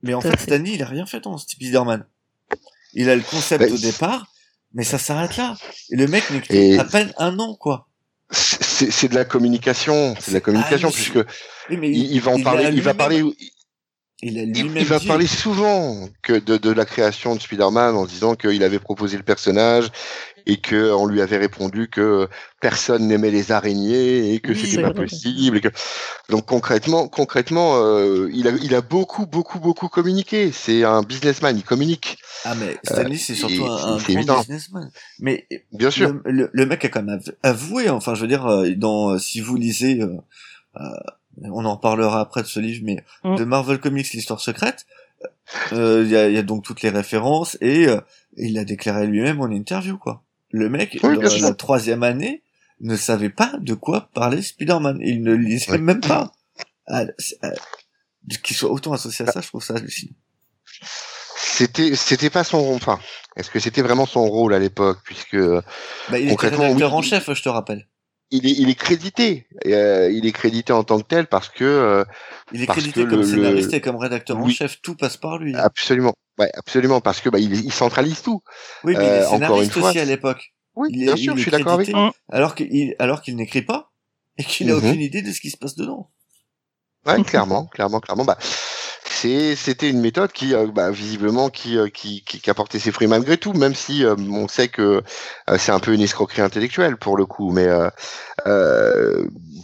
Mais 0.02 0.14
en 0.14 0.20
fait, 0.20 0.36
Stanley, 0.40 0.72
il 0.72 0.82
a 0.82 0.86
rien 0.86 1.06
fait 1.06 1.20
dans 1.20 1.38
Spider-Man. 1.38 2.04
Il 2.94 3.08
a 3.08 3.14
le 3.14 3.22
concept 3.22 3.70
au 3.70 3.78
départ, 3.78 4.26
mais 4.74 4.82
ça 4.82 4.98
s'arrête 4.98 5.36
là. 5.36 5.56
Et 5.90 5.96
le 5.96 6.08
mec 6.08 6.28
n'écrit 6.30 6.76
à 6.76 6.84
peine 6.84 7.12
un 7.16 7.38
an, 7.38 7.54
quoi. 7.54 7.86
C'est 8.32 9.08
de 9.08 9.14
la 9.14 9.24
communication, 9.24 10.16
c'est 10.18 10.32
de 10.32 10.36
la 10.36 10.40
communication, 10.40 10.88
ah, 10.90 10.94
puisque 10.94 11.24
il, 11.70 12.20
va 12.20 12.32
en 12.32 12.42
parler, 12.42 12.70
il 12.72 12.82
va 12.82 12.94
parler, 12.94 13.22
il, 14.20 14.84
va 14.84 14.98
parler 14.98 15.28
souvent 15.28 16.08
que 16.22 16.32
de, 16.32 16.56
de 16.56 16.70
la 16.70 16.84
création 16.84 17.36
de 17.36 17.40
Spider-Man 17.40 17.94
en 17.94 18.04
disant 18.04 18.34
qu'il 18.34 18.64
avait 18.64 18.80
proposé 18.80 19.16
le 19.16 19.22
personnage 19.22 19.90
et 20.48 20.56
que 20.56 20.92
on 20.92 21.06
lui 21.06 21.20
avait 21.20 21.36
répondu 21.36 21.88
que 21.88 22.28
personne 22.60 23.06
n'aimait 23.06 23.30
les 23.30 23.52
araignées 23.52 24.34
et 24.34 24.40
que 24.40 24.54
c'était 24.54 24.82
pas 24.82 24.94
possible. 24.94 25.58
Et 25.58 25.60
que... 25.60 25.68
Donc 26.30 26.46
concrètement, 26.46 27.06
concrètement, 27.06 27.76
euh, 27.76 28.28
il 28.32 28.48
a 28.48 28.52
il 28.62 28.74
a 28.74 28.80
beaucoup 28.80 29.26
beaucoup 29.26 29.60
beaucoup 29.60 29.88
communiqué. 29.88 30.50
C'est 30.50 30.82
un 30.84 31.02
businessman, 31.02 31.56
il 31.56 31.62
communique. 31.62 32.18
Ah 32.44 32.54
mais 32.54 32.76
Stanley 32.82 33.18
c'est 33.18 33.34
surtout 33.34 33.64
un, 33.64 33.98
grand 33.98 34.40
businessman. 34.40 34.90
Mais 35.20 35.46
bien 35.72 35.90
sûr, 35.90 36.14
le, 36.24 36.50
le, 36.52 36.66
mec 36.66 36.84
a 36.84 36.88
quand 36.88 37.02
même 37.02 37.20
avoué. 37.42 37.90
Enfin, 37.90 38.14
je 38.14 38.22
veux 38.22 38.28
dire, 38.28 38.46
euh, 38.46 38.70
dans 38.74 39.18
si 39.18 39.40
vous 39.40 39.56
lisez. 39.56 40.00
Euh, 40.76 40.80
on 41.44 41.64
en 41.64 41.76
parlera 41.76 42.20
après 42.20 42.42
de 42.42 42.48
ce 42.48 42.58
livre, 42.58 42.82
mais 42.84 43.04
mm. 43.22 43.36
de 43.36 43.44
Marvel 43.44 43.78
Comics, 43.78 44.12
l'histoire 44.12 44.40
secrète, 44.40 44.86
euh, 45.72 46.02
il 46.04 46.10
y, 46.10 46.16
a, 46.16 46.28
y, 46.28 46.38
a, 46.38 46.42
donc 46.42 46.64
toutes 46.64 46.82
les 46.82 46.90
références 46.90 47.56
et 47.60 47.88
euh, 47.88 48.00
il 48.36 48.54
l'a 48.54 48.64
déclaré 48.64 49.06
lui-même 49.06 49.40
en 49.40 49.50
interview, 49.50 49.98
quoi. 49.98 50.22
Le 50.50 50.68
mec, 50.68 50.98
Oui, 51.02 51.18
dans 51.18 51.42
la 51.42 51.54
troisième 51.54 52.02
année, 52.02 52.42
ne 52.80 52.96
savait 52.96 53.30
pas 53.30 53.52
de 53.58 53.74
quoi 53.74 54.08
parlait 54.14 54.42
Spider-Man. 54.42 54.98
Il 55.02 55.22
ne 55.22 55.34
lisait 55.34 55.72
Ouais. 55.72 55.78
même 55.78 56.00
pas. 56.00 56.32
Ah, 56.86 57.04
ah, 57.42 57.50
Qu'il 58.42 58.56
soit 58.56 58.70
autant 58.70 58.92
associé 58.92 59.28
à 59.28 59.32
ça, 59.32 59.40
je 59.40 59.48
trouve 59.48 59.62
ça 59.62 59.74
hallucinant. 59.74 60.14
C'était, 61.36 61.94
c'était 61.96 62.30
pas 62.30 62.44
son, 62.44 62.74
enfin, 62.74 62.98
est-ce 63.36 63.50
que 63.50 63.58
c'était 63.58 63.82
vraiment 63.82 64.06
son 64.06 64.24
rôle 64.28 64.54
à 64.54 64.58
l'époque, 64.58 64.98
puisque 65.04 65.36
Bah, 65.36 66.18
il 66.18 66.30
était 66.32 66.48
rédacteur 66.48 66.92
oui. 66.92 66.98
en 66.98 67.02
chef, 67.02 67.32
je 67.32 67.42
te 67.42 67.48
rappelle. 67.48 67.86
Il 68.30 68.46
est, 68.46 68.52
il 68.52 68.68
est 68.68 68.74
crédité, 68.74 69.46
euh, 69.66 70.10
il 70.10 70.26
est 70.26 70.32
crédité 70.32 70.72
en 70.72 70.84
tant 70.84 70.98
que 71.00 71.06
tel 71.06 71.26
parce 71.26 71.48
que 71.48 71.64
euh, 71.64 72.04
Il 72.52 72.62
est 72.62 72.66
crédité 72.66 73.06
comme 73.06 73.20
le- 73.20 73.26
scénariste 73.26 73.72
et 73.72 73.80
comme 73.80 73.96
rédacteur 73.96 74.38
en 74.38 74.48
chef. 74.48 74.80
Tout 74.82 74.96
passe 74.96 75.16
par 75.16 75.38
lui. 75.38 75.54
absolument, 75.54 76.12
ouais, 76.38 76.50
absolument, 76.54 77.00
parce 77.00 77.20
que 77.20 77.28
bah, 77.30 77.38
il, 77.38 77.54
il 77.54 77.72
centralise 77.72 78.22
tout. 78.22 78.42
oui, 78.84 78.94
mais 78.96 79.06
il 79.06 79.08
est 79.08 79.20
euh, 79.20 79.26
encore 79.28 79.32
scénariste 79.32 79.72
fois, 79.72 79.88
aussi 79.90 79.98
à 79.98 80.04
l'époque. 80.04 80.52
Oui, 80.76 80.88
Il 80.92 81.02
est- 81.02 81.06
bien 81.06 81.16
sûr, 81.16 81.32
il 81.34 81.36
je 81.38 81.42
suis 81.42 81.50
d'accord 81.50 81.74
avec 81.74 81.90
toi. 81.90 82.12
Alors 82.30 82.54
qu'il, 82.54 82.94
alors 82.98 83.22
qu'il 83.22 83.36
n'écrit 83.36 83.62
pas 83.62 83.90
et 84.36 84.44
qu'il 84.44 84.70
a 84.70 84.74
Mhm. 84.74 84.78
aucune 84.86 85.00
idée 85.00 85.22
de 85.22 85.32
ce 85.32 85.40
qui 85.40 85.50
se 85.50 85.56
passe 85.56 85.74
dedans. 85.74 86.10
Ouais, 87.06 87.22
clairement, 87.22 87.66
clairement, 87.66 88.00
clairement. 88.00 88.24
Bah, 88.24 88.38
c'était 89.18 89.90
une 89.90 90.00
méthode 90.00 90.32
qui, 90.32 90.54
euh, 90.54 90.66
bah, 90.66 90.90
visiblement, 90.90 91.50
qui, 91.50 91.76
euh, 91.76 91.88
qui, 91.88 92.22
qui, 92.22 92.40
qui 92.40 92.50
a 92.50 92.54
porté 92.54 92.78
ses 92.78 92.92
fruits 92.92 93.08
malgré 93.08 93.36
tout, 93.36 93.52
même 93.52 93.74
si 93.74 94.04
euh, 94.04 94.14
on 94.30 94.46
sait 94.48 94.68
que 94.68 95.02
c'est 95.56 95.72
un 95.72 95.80
peu 95.80 95.92
une 95.92 96.00
escroquerie 96.00 96.42
intellectuelle 96.42 96.96
pour 96.96 97.16
le 97.16 97.26
coup, 97.26 97.50
mais 97.50 97.68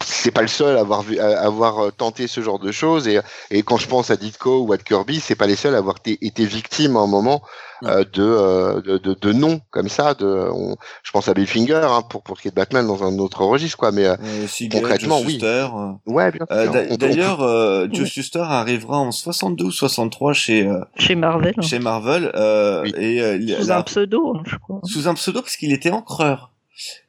c'est 0.05 0.31
pas 0.31 0.43
le 0.43 0.49
seul 0.49 0.77
à 0.77 1.41
avoir 1.41 1.93
tenté 1.93 2.27
ce 2.27 2.41
genre 2.41 2.59
de 2.59 2.73
choses. 2.73 3.09
Et, 3.09 3.63
quand 3.63 3.77
je 3.77 3.87
pense 3.87 4.11
à 4.11 4.17
Ditko 4.17 4.63
ou 4.63 4.73
à 4.73 4.79
Kirby, 4.79 5.21
c'est 5.21 5.35
pas 5.35 5.47
les 5.47 5.57
seuls 5.57 5.75
à 5.75 5.79
avoir 5.79 5.97
été 6.07 6.45
victimes 6.45 6.97
à 6.97 7.01
un 7.01 7.07
moment 7.07 7.43
euh, 7.83 8.05
de, 8.12 8.22
euh, 8.22 8.81
de, 8.81 8.99
de, 8.99 9.14
de 9.14 9.33
noms 9.33 9.61
comme 9.70 9.89
ça. 9.89 10.14
De, 10.14 10.25
on- 10.27 10.77
je 11.03 11.11
pense 11.11 11.29
à 11.29 11.35
Bill 11.35 11.47
Finger 11.47 11.81
hein, 11.85 12.03
pour 12.09 12.22
pour 12.22 12.37
ce 12.37 12.43
qui 12.43 12.49
est 12.49 12.51
de 12.53 12.57
Batman 12.57 12.87
dans 12.87 13.03
un 13.05 13.18
autre 13.18 13.43
registre, 13.45 13.77
quoi. 13.77 13.91
Mais 13.93 14.07
euh, 14.07 14.16
Euh, 14.22 14.47
Concrètement, 14.70 15.18
Joe 15.18 15.27
oui. 15.27 15.39
Euh, 15.43 15.66
ouais, 16.07 16.31
bien 16.33 16.47
sûr. 16.47 16.72
d'a- 16.72 16.81
On- 16.91 16.95
on- 16.95 16.97
D'ailleurs, 16.97 17.43
euh, 17.43 17.87
Joe 17.93 18.05
Oui. 18.05 18.09
Shuster 18.11 18.41
arrivera 18.45 18.99
en 18.99 19.11
62 19.12 19.64
ou 19.66 19.70
63 19.70 20.33
chez 20.33 20.66
euh, 20.66 20.81
Chez 20.99 21.14
Marvel. 21.14 21.55
chez 21.61 21.79
Marvel 21.79 22.31
euh, 22.35 22.83
Oui. 22.85 22.93
et 22.97 23.20
euh, 23.20 23.61
Sous 23.61 23.68
la- 23.68 23.79
un 23.79 23.83
pseudo, 23.83 24.35
hein, 24.37 24.43
je 24.47 24.57
crois. 24.57 24.81
sous 24.85 25.09
un 25.09 25.14
pseudo 25.14 25.41
parce 25.43 25.57
qu'il 25.57 25.72
était 25.72 25.91
encreur. 25.91 26.51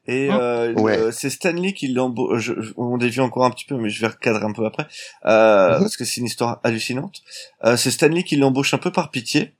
Et 0.07 0.30
Hein 0.30 0.38
euh, 0.39 0.74
Ouais. 0.76 0.97
le- 0.97 1.11
c'est 1.11 1.32
Stanley 1.32 1.74
qui 1.74 1.88
l'embauche. 1.88 2.51
On 2.78 2.97
dévie 2.97 3.20
encore 3.22 3.45
un 3.45 3.49
petit 3.49 3.66
peu, 3.66 3.76
mais 3.78 3.89
je 3.89 3.99
vais 3.99 4.07
recadrer 4.07 4.43
un 4.45 4.51
peu 4.53 4.63
après 4.66 4.86
euh, 5.26 5.74
Mhm. 5.76 5.80
parce 5.80 5.97
que 5.97 6.05
c'est 6.05 6.22
une 6.22 6.28
histoire 6.28 6.59
hallucinante. 6.63 7.22
Euh, 7.63 7.76
c'est 7.76 7.89
Stanley 7.89 8.22
qui 8.24 8.36
l'embauche 8.36 8.74
un 8.76 8.78
peu 8.78 8.91
par 8.91 9.09
pitié. 9.09 9.53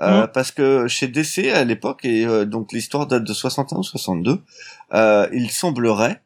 Euh, 0.00 0.22
Mhm. 0.22 0.28
parce 0.32 0.50
que 0.50 0.88
chez 0.88 1.06
DC 1.06 1.50
à 1.52 1.64
l'époque 1.64 2.04
et 2.04 2.24
euh, 2.26 2.44
donc 2.46 2.72
l'histoire 2.72 3.06
date 3.06 3.24
de 3.24 3.32
61 3.34 3.78
ou 3.78 3.82
62 3.82 4.40
euh, 4.94 5.28
il 5.32 5.50
semblerait 5.50 6.22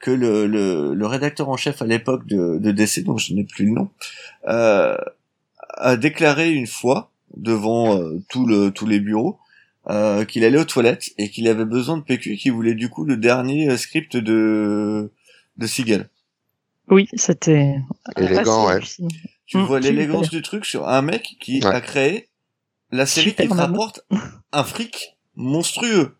que 0.00 0.10
le, 0.10 0.46
le, 0.46 0.94
le 0.94 1.06
rédacteur 1.06 1.48
en 1.50 1.56
chef 1.56 1.82
à 1.82 1.84
l'époque 1.86 2.26
de, 2.26 2.58
de 2.58 2.70
DC 2.72 3.04
donc 3.04 3.18
je 3.18 3.34
n'ai 3.34 3.44
plus 3.44 3.66
le 3.66 3.72
nom 3.72 3.90
euh, 4.48 4.96
a 5.74 5.96
déclaré 5.96 6.50
une 6.50 6.66
fois 6.66 7.10
devant 7.36 7.98
euh, 7.98 8.20
tout 8.30 8.46
le 8.46 8.70
tous 8.70 8.86
les 8.86 8.98
bureaux 9.00 9.38
euh, 9.90 10.24
qu'il 10.24 10.42
allait 10.44 10.58
aux 10.58 10.64
toilettes 10.64 11.10
et 11.18 11.28
qu'il 11.30 11.46
avait 11.46 11.66
besoin 11.66 11.98
de 11.98 12.02
PQ 12.02 12.32
et 12.32 12.36
qu'il 12.38 12.52
voulait 12.52 12.74
du 12.74 12.88
coup 12.88 13.04
le 13.04 13.16
dernier 13.18 13.76
script 13.76 14.16
de 14.16 15.10
de 15.58 15.66
Siegel. 15.66 16.08
Oui, 16.88 17.06
c'était 17.14 17.76
Élégant, 18.16 18.66
ouais. 18.66 18.80
Tu 19.46 19.58
vois 19.58 19.76
super. 19.76 19.92
l'élégance 19.92 20.30
du 20.30 20.42
truc 20.42 20.64
sur 20.64 20.88
un 20.88 21.02
mec 21.02 21.36
qui 21.40 21.60
Ouais. 21.62 21.66
a 21.66 21.80
créé 21.80 22.28
la 22.92 23.06
série 23.06 23.34
qui 23.34 23.48
te 23.48 23.54
rapporte 23.54 24.04
un 24.52 24.64
fric 24.64 25.16
monstrueux 25.36 26.16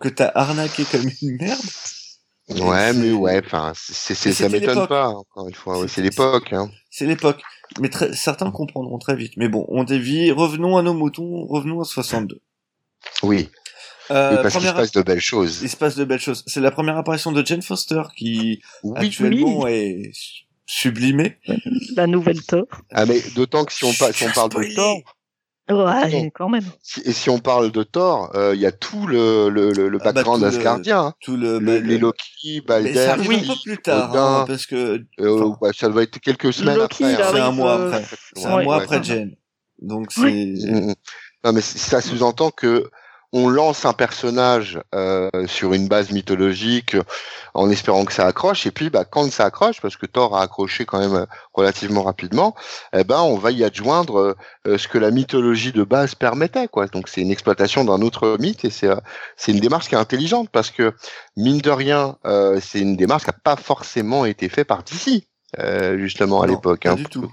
que 0.00 0.08
t'as 0.08 0.30
arnaqué 0.34 0.84
comme 0.84 1.08
une 1.22 1.36
merde. 1.36 1.60
Ouais, 2.50 2.92
mais 2.92 3.12
ouais, 3.12 3.40
enfin, 3.44 3.72
c'est, 3.74 4.14
c'est, 4.14 4.28
Mais 4.28 4.34
ça 4.34 4.48
m'étonne 4.50 4.86
pas, 4.86 5.08
encore 5.08 5.48
une 5.48 5.54
fois. 5.54 5.86
C'est 5.88 6.02
l'époque, 6.02 6.52
hein. 6.52 6.70
C'est 6.90 7.06
l'époque. 7.06 7.40
Mais 7.80 7.88
très- 7.88 8.12
certains 8.14 8.50
comprendront 8.50 8.98
très 8.98 9.16
vite. 9.16 9.32
Mais 9.38 9.48
bon, 9.48 9.64
on 9.68 9.84
dévie. 9.84 10.30
Revenons 10.30 10.76
à 10.76 10.82
nos 10.82 10.92
moutons. 10.92 11.46
Revenons 11.46 11.80
à 11.80 11.84
62. 11.84 12.40
Oui. 13.22 13.48
Euh, 14.10 14.32
Oui, 14.32 14.36
parce 14.42 14.42
qu'il 14.42 14.50
se 14.52 14.58
première- 14.58 14.74
passe 14.74 14.92
de 14.92 15.00
belles 15.00 15.20
choses. 15.20 15.60
il 15.62 15.70
se 15.70 15.76
passe 15.76 15.96
de 15.96 16.04
belles 16.04 16.20
choses. 16.20 16.44
C'est 16.46 16.60
la 16.60 16.70
première 16.70 16.98
apparition 16.98 17.32
de 17.32 17.44
Jane 17.44 17.62
Foster 17.62 18.02
qui 18.14 18.60
Oui. 18.82 18.92
actuellement 18.96 19.66
est 19.66 20.10
su- 20.12 20.42
sublimée. 20.66 21.38
La 21.96 22.06
nouvelle 22.06 22.42
Thor. 22.42 22.66
Ah, 22.92 23.06
mais 23.06 23.22
d'autant 23.34 23.64
que 23.64 23.72
si 23.72 23.84
on, 23.84 23.94
pa- 23.94 24.12
si 24.12 24.24
on 24.24 24.30
parle 24.30 24.50
de. 24.50 24.74
Thor, 24.74 25.13
Ouais, 25.70 26.30
quand 26.34 26.50
même. 26.50 26.64
si, 26.82 27.00
et 27.06 27.12
si 27.12 27.30
on 27.30 27.38
parle 27.38 27.72
de 27.72 27.82
Thor, 27.82 28.30
euh, 28.34 28.54
il 28.54 28.60
y 28.60 28.66
a 28.66 28.72
tout 28.72 29.06
le, 29.06 29.48
le, 29.48 29.72
le, 29.72 29.88
le 29.88 29.98
Ah 30.02 30.04
bah, 30.04 30.12
background 30.12 30.40
tout 30.42 30.50
le- 30.50 30.56
asgardien. 30.56 31.00
hein. 31.00 31.14
Tout 31.22 31.36
le, 31.38 31.58
Le- 31.58 31.64
bah, 31.66 31.72
les 31.86 31.94
le- 31.94 31.98
Loki, 31.98 32.20
mais 32.56 32.60
Balder, 32.60 32.94
ça 32.94 33.12
arrive 33.12 33.28
oui. 33.28 33.36
un 33.48 33.52
peu 33.54 33.58
plus 33.62 33.78
tard, 33.78 34.10
Odin. 34.10 34.40
hein, 34.40 34.44
parce 34.46 34.66
que 34.66 35.00
euh, 35.20 35.52
ça 35.74 35.88
doit 35.88 36.02
être 36.02 36.18
quelques 36.18 36.52
semaines 36.52 36.76
Loki, 36.76 37.04
après. 37.04 37.12
il 37.14 37.22
hein. 37.22 37.28
c'est 37.32 37.40
un 37.40 37.50
mois 37.52 37.78
euh, 37.78 37.92
après. 37.92 38.04
C'est 38.34 38.46
Ouais, 38.46 38.52
un 38.52 38.62
mois 38.62 38.76
ouais. 38.76 38.82
après 38.84 39.02
Jane. 39.02 39.30
Donc 39.80 40.12
c'est 40.12 40.20
Oui. 40.20 40.64
Mm, 40.66 40.88
mm. 40.90 40.94
Non, 41.44 41.52
mais 41.54 41.60
ça 41.62 42.00
sous-entend 42.02 42.50
que 42.50 42.90
on 43.36 43.48
lance 43.48 43.84
un 43.84 43.92
personnage 43.92 44.80
euh, 44.94 45.28
sur 45.46 45.74
une 45.74 45.88
base 45.88 46.12
mythologique 46.12 46.94
euh, 46.94 47.02
en 47.52 47.68
espérant 47.68 48.04
que 48.04 48.12
ça 48.12 48.26
accroche, 48.26 48.64
et 48.64 48.70
puis 48.70 48.90
bah, 48.90 49.04
quand 49.04 49.30
ça 49.30 49.44
accroche, 49.46 49.80
parce 49.80 49.96
que 49.96 50.06
Thor 50.06 50.36
a 50.36 50.42
accroché 50.42 50.84
quand 50.84 51.00
même 51.00 51.16
euh, 51.16 51.26
relativement 51.52 52.04
rapidement, 52.04 52.54
eh 52.96 53.02
ben 53.02 53.20
on 53.20 53.36
va 53.36 53.50
y 53.50 53.64
adjoindre 53.64 54.36
euh, 54.68 54.78
ce 54.78 54.86
que 54.86 54.98
la 54.98 55.10
mythologie 55.10 55.72
de 55.72 55.82
base 55.82 56.14
permettait, 56.14 56.68
quoi. 56.68 56.86
Donc 56.86 57.08
c'est 57.08 57.22
une 57.22 57.32
exploitation 57.32 57.84
d'un 57.84 58.02
autre 58.02 58.36
mythe, 58.38 58.64
et 58.64 58.70
c'est 58.70 58.88
euh, 58.88 58.96
c'est 59.36 59.50
une 59.50 59.60
démarche 59.60 59.88
qui 59.88 59.96
est 59.96 59.98
intelligente 59.98 60.48
parce 60.52 60.70
que 60.70 60.94
mine 61.36 61.58
de 61.58 61.70
rien, 61.70 62.16
euh, 62.26 62.60
c'est 62.62 62.78
une 62.78 62.96
démarche 62.96 63.24
qui 63.24 63.30
n'a 63.30 63.38
pas 63.42 63.56
forcément 63.56 64.24
été 64.24 64.48
faite 64.48 64.68
par 64.68 64.84
DC. 64.84 65.24
euh, 65.58 65.98
justement 65.98 66.42
à 66.42 66.46
l'époque, 66.46 66.82
pas 66.82 66.90
hein, 66.92 66.94
du 66.94 67.04
tout. 67.04 67.30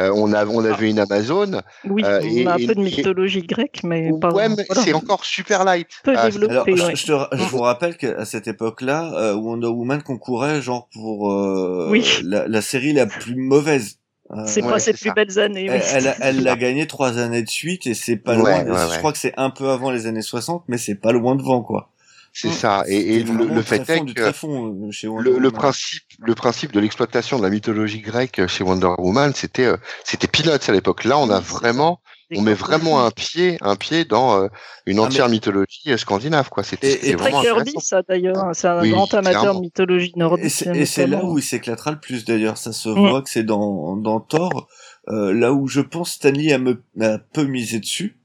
Euh, 0.00 0.12
on 0.14 0.32
a 0.32 0.46
on 0.46 0.64
avait 0.64 0.90
une 0.90 0.98
Amazon 0.98 1.62
Oui, 1.84 2.02
Euh, 2.04 2.20
on 2.22 2.46
a 2.46 2.54
un 2.54 2.56
et- 2.58 2.66
peu 2.66 2.74
de 2.74 2.80
et- 2.80 2.84
mythologie 2.84 3.42
grecque, 3.42 3.80
mais 3.84 4.10
pas. 4.20 4.30
ouais, 4.32 4.48
mais 4.48 4.64
voilà. 4.68 4.82
c'est 4.82 4.92
encore 4.94 5.24
super 5.24 5.64
light. 5.64 5.88
Peu 6.04 6.14
Ah, 6.16 6.28
développé. 6.30 6.52
Alors, 6.54 6.66
je, 6.68 6.82
ouais. 6.84 6.96
je 6.96 7.06
te- 7.06 7.36
je 7.36 7.42
vous 7.44 7.60
rappelle 7.60 7.96
qu'à 7.96 8.24
cette 8.24 8.48
époque-là, 8.48 9.12
euh, 9.14 9.34
Wonder 9.34 9.66
Woman 9.68 10.02
concourait 10.02 10.60
genre 10.62 10.88
pour 10.92 11.32
euh, 11.32 11.88
Oui. 11.90 12.04
la, 12.24 12.46
la 12.48 12.62
série 12.62 12.92
la 12.92 13.06
plus 13.06 13.36
mauvaise. 13.36 13.96
Euh, 14.32 14.44
C'est 14.46 14.62
Ouais, 14.62 14.70
pas 14.70 14.78
ses 14.78 14.92
plus 14.92 15.08
ça. 15.08 15.14
belles 15.14 15.38
années. 15.40 15.66
elle, 15.68 15.80
oui. 15.80 15.86
elle, 15.92 16.14
elle 16.20 16.42
l'a 16.44 16.54
gagné 16.56 16.86
trois 16.86 17.18
années 17.18 17.42
de 17.42 17.48
suite 17.50 17.86
et 17.88 17.94
c'est 17.94 18.16
pas 18.16 18.36
Ouais, 18.36 18.38
loin. 18.38 18.62
de- 18.64 18.70
ouais, 18.70 18.94
Je 18.94 18.98
crois 18.98 19.10
que 19.12 19.18
c'est 19.18 19.34
un 19.36 19.50
peu 19.50 19.68
avant 19.70 19.90
les 19.90 20.06
années 20.06 20.22
60, 20.22 20.62
mais 20.68 20.78
c'est 20.78 20.94
pas 20.94 21.10
loin 21.12 21.34
devant 21.34 21.62
quoi. 21.62 21.90
C'est 22.32 22.48
Mm. 22.48 22.52
ça. 22.52 22.84
Et, 22.86 23.16
et 23.16 23.22
le, 23.24 23.46
le 23.46 23.62
fait 23.62 23.88
est 23.88 24.14
que 24.14 24.32
fond 24.32 24.86
euh, 24.86 24.90
chez 24.92 25.08
Wonder 25.08 25.30
le, 25.30 25.38
le 25.38 25.48
Woman. 25.48 25.52
principe, 25.60 26.02
le 26.20 26.34
principe 26.34 26.72
de 26.72 26.78
l'exploitation 26.80 27.38
de 27.38 27.42
la 27.42 27.50
mythologie 27.50 28.00
grecque 28.00 28.46
chez 28.46 28.62
Wonder 28.62 28.92
Woman, 28.98 29.32
c'était, 29.34 29.64
euh, 29.66 29.76
c'était 30.04 30.28
peanuts 30.28 30.50
à 30.68 30.72
l'époque. 30.72 31.04
Là, 31.04 31.18
on 31.18 31.28
a 31.28 31.40
vraiment, 31.40 32.00
on 32.36 32.42
met 32.42 32.54
vraiment 32.54 33.04
un 33.04 33.10
pied, 33.10 33.58
un 33.62 33.74
pied 33.74 34.04
dans 34.04 34.40
euh, 34.44 34.46
une 34.86 35.00
Ah, 35.00 35.02
entière 35.02 35.28
mythologie 35.28 35.88
euh, 35.88 35.96
scandinave, 35.96 36.48
quoi. 36.50 36.62
C'était 36.62 36.96
très 36.98 37.14
vraiment 37.14 37.42
Kirby, 37.42 37.72
ça 37.80 38.02
d'ailleurs. 38.08 38.50
C'est 38.54 38.68
un 38.68 38.80
Oui, 38.80 38.90
grand 38.90 39.12
amateur 39.12 39.40
clairement. 39.40 39.58
de 39.58 39.64
mythologie 39.64 40.12
nordique. 40.14 40.44
Et 40.44 40.48
c'est 40.48 40.76
et 40.76 40.86
c'est 40.86 41.08
là 41.08 41.24
où 41.24 41.36
il 41.38 41.42
s'éclatera 41.42 41.90
le 41.90 41.98
plus 41.98 42.24
d'ailleurs. 42.24 42.58
Ça 42.58 42.72
se 42.72 42.88
Mm. 42.88 43.08
voit 43.08 43.22
que 43.22 43.30
c'est 43.30 43.42
dans, 43.42 43.96
dans 43.96 44.20
Thor, 44.20 44.68
euh, 45.08 45.32
là 45.32 45.52
où 45.52 45.66
je 45.66 45.80
pense 45.80 46.12
Stanley 46.12 46.52
a, 46.52 46.58
me, 46.58 46.80
a 47.00 47.18
peu 47.18 47.42
misé 47.42 47.80
dessus, 47.80 48.16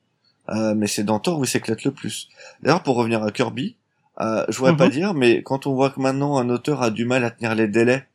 euh, 0.50 0.76
mais 0.76 0.86
c'est 0.86 1.04
dans 1.04 1.18
Thor 1.20 1.40
où 1.40 1.44
il 1.44 1.48
s'éclate 1.48 1.84
le 1.84 1.92
plus. 1.92 2.28
D'ailleurs, 2.62 2.84
pour 2.84 2.98
revenir 2.98 3.24
à 3.24 3.32
Kirby, 3.32 3.78
euh, 4.22 4.46
je 4.50 4.58
voudrais 4.58 4.76
pas 4.78 4.86
Mhm. 4.86 4.92
dire, 4.92 5.14
mais 5.14 5.44
quand 5.44 5.68
on 5.68 5.74
voit 5.74 5.90
que 5.90 6.00
maintenant 6.00 6.38
un 6.38 6.50
auteur 6.50 6.82
a 6.82 6.90
du 6.90 7.06
mal 7.06 7.24
à 7.24 7.32
tenir 7.32 7.54
les 7.56 7.68
délais 7.68 8.08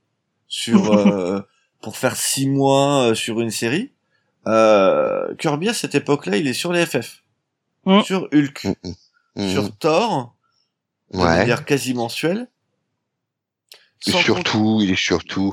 sur 0.49 0.93
euh, 0.93 1.41
pour 1.83 1.97
faire 1.97 2.17
six 2.17 2.47
mois 2.49 3.09
euh, 3.11 3.15
sur 3.15 3.41
une 3.41 3.51
série, 3.51 3.93
euh, 4.47 5.35
Kirby 5.37 5.69
à 5.69 5.75
cette 5.75 5.95
époque-là, 5.95 6.37
il 6.37 6.47
est 6.49 6.53
sur 6.55 6.73
les 6.73 6.85
FF, 6.87 7.23
Mm. 7.87 8.03
sur 8.03 8.29
Hulk, 8.33 8.65
Mm, 8.65 8.89
mm, 8.89 8.93
mm. 9.37 9.49
sur 9.53 9.77
Thor, 9.77 10.35
de 11.13 11.19
Ouais. 11.19 11.25
manière 11.25 11.65
quasi 11.65 11.95
mensuelle. 11.95 12.49
Et 14.07 14.13
surtout, 14.13 14.79
il 14.83 14.91
est 14.93 14.97
surtout. 14.99 15.53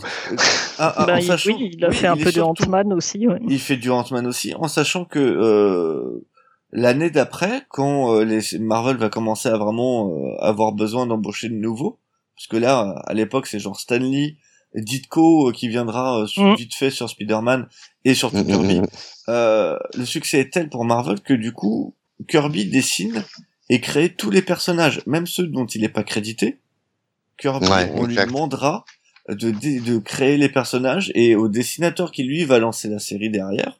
Ah, 0.79 0.93
ah, 0.97 1.05
Bah, 1.05 1.19
il- 1.19 1.25
sachant- 1.27 1.49
oui, 1.57 1.71
il 1.73 1.83
a 1.83 1.89
oui, 1.89 1.95
fait 1.95 2.07
un 2.07 2.15
peu 2.15 2.31
de 2.31 2.39
Ant-Man 2.41 2.93
aussi. 2.93 3.27
ouais. 3.27 3.39
Il 3.49 3.59
fait 3.59 3.75
du 3.75 3.89
Ant-Man 3.89 4.25
aussi, 4.25 4.53
en 4.55 4.69
sachant 4.69 5.03
que 5.03 5.19
euh, 5.19 6.25
l'année 6.71 7.09
d'après, 7.09 7.63
quand 7.69 8.13
euh, 8.15 8.23
les 8.25 8.59
Marvel 8.59 8.97
va 8.97 9.09
commencer 9.09 9.49
à 9.49 9.57
vraiment 9.57 10.09
euh, 10.11 10.35
avoir 10.39 10.73
besoin 10.73 11.05
d'embaucher 11.07 11.49
de 11.49 11.55
nouveaux, 11.55 11.99
parce 12.35 12.47
que 12.47 12.57
là, 12.57 13.01
à 13.05 13.13
l'époque, 13.13 13.47
c'est 13.47 13.59
genre 13.59 13.79
Stanley, 13.79 14.35
Ditko 14.75 15.49
euh, 15.49 15.51
qui 15.53 15.67
viendra 15.69 16.19
euh, 16.21 16.27
sur- 16.27 16.43
Mm. 16.43 16.55
vite 16.55 16.75
fait 16.75 16.91
sur 16.91 17.09
Spider-Man 17.09 17.67
et 18.05 18.13
sur 18.13 18.31
Kirby. 18.43 18.81
Euh, 19.29 19.77
le 19.95 20.05
succès 20.05 20.39
est 20.39 20.53
tel 20.53 20.69
pour 20.69 20.85
Marvel 20.85 21.21
que 21.21 21.33
du 21.33 21.51
coup, 21.53 21.95
Kirby 22.27 22.65
dessine 22.65 23.23
et 23.69 23.81
crée 23.81 24.13
tous 24.13 24.29
les 24.29 24.41
personnages, 24.41 25.01
même 25.05 25.25
ceux 25.27 25.47
dont 25.47 25.65
il 25.65 25.81
n'est 25.81 25.89
pas 25.89 26.03
crédité. 26.03 26.59
Kirby, 27.37 27.67
Ouais, 27.67 27.91
on 27.95 28.05
lui 28.05 28.15
demandera 28.25 28.85
de, 29.29 29.51
de 29.51 29.97
créer 29.99 30.37
les 30.37 30.49
personnages 30.49 31.11
et 31.15 31.35
au 31.35 31.47
dessinateur 31.49 32.11
qui 32.11 32.23
lui 32.23 32.45
va 32.45 32.59
lancer 32.59 32.87
la 32.87 32.99
série 32.99 33.29
derrière, 33.29 33.79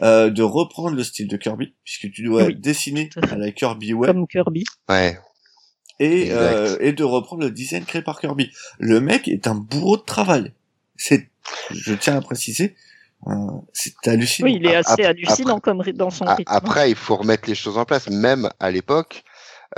euh, 0.00 0.30
de 0.30 0.42
reprendre 0.42 0.96
le 0.96 1.04
style 1.04 1.28
de 1.28 1.36
Kirby, 1.36 1.74
puisque 1.84 2.10
tu 2.12 2.22
dois 2.24 2.44
Oui, 2.44 2.54
dessiner 2.56 3.10
à 3.30 3.36
la 3.36 3.50
Kirby 3.52 3.92
Way, 3.92 4.06
Comme 4.08 4.26
Kirby. 4.26 4.64
Ouais. 4.88 5.18
et, 6.00 6.28
euh, 6.32 6.76
et 6.80 6.92
de 6.92 7.04
reprendre 7.04 7.42
le 7.42 7.50
design 7.50 7.84
créé 7.84 8.02
par 8.02 8.20
Kirby. 8.20 8.50
Le 8.78 9.00
mec 9.00 9.28
est 9.28 9.46
un 9.46 9.54
bourreau 9.54 9.96
de 9.96 10.02
travail. 10.02 10.52
C'est, 10.96 11.28
je 11.70 11.94
tiens 11.94 12.16
à 12.16 12.20
préciser, 12.20 12.74
euh, 13.26 13.32
c'est 13.72 13.94
hallucinant. 14.08 14.46
Oui, 14.48 14.56
il 14.60 14.66
est 14.66 14.74
assez 14.76 15.04
hallucinant 15.04 15.56
après- 15.58 15.72
comme 15.72 15.82
dans 15.92 16.10
son 16.10 16.24
rythme. 16.24 16.44
Après, 16.46 16.90
il 16.90 16.96
faut 16.96 17.16
remettre 17.16 17.48
les 17.48 17.54
choses 17.54 17.76
en 17.78 17.84
place. 17.84 18.08
Même 18.08 18.48
à 18.60 18.70
l'époque, 18.70 19.22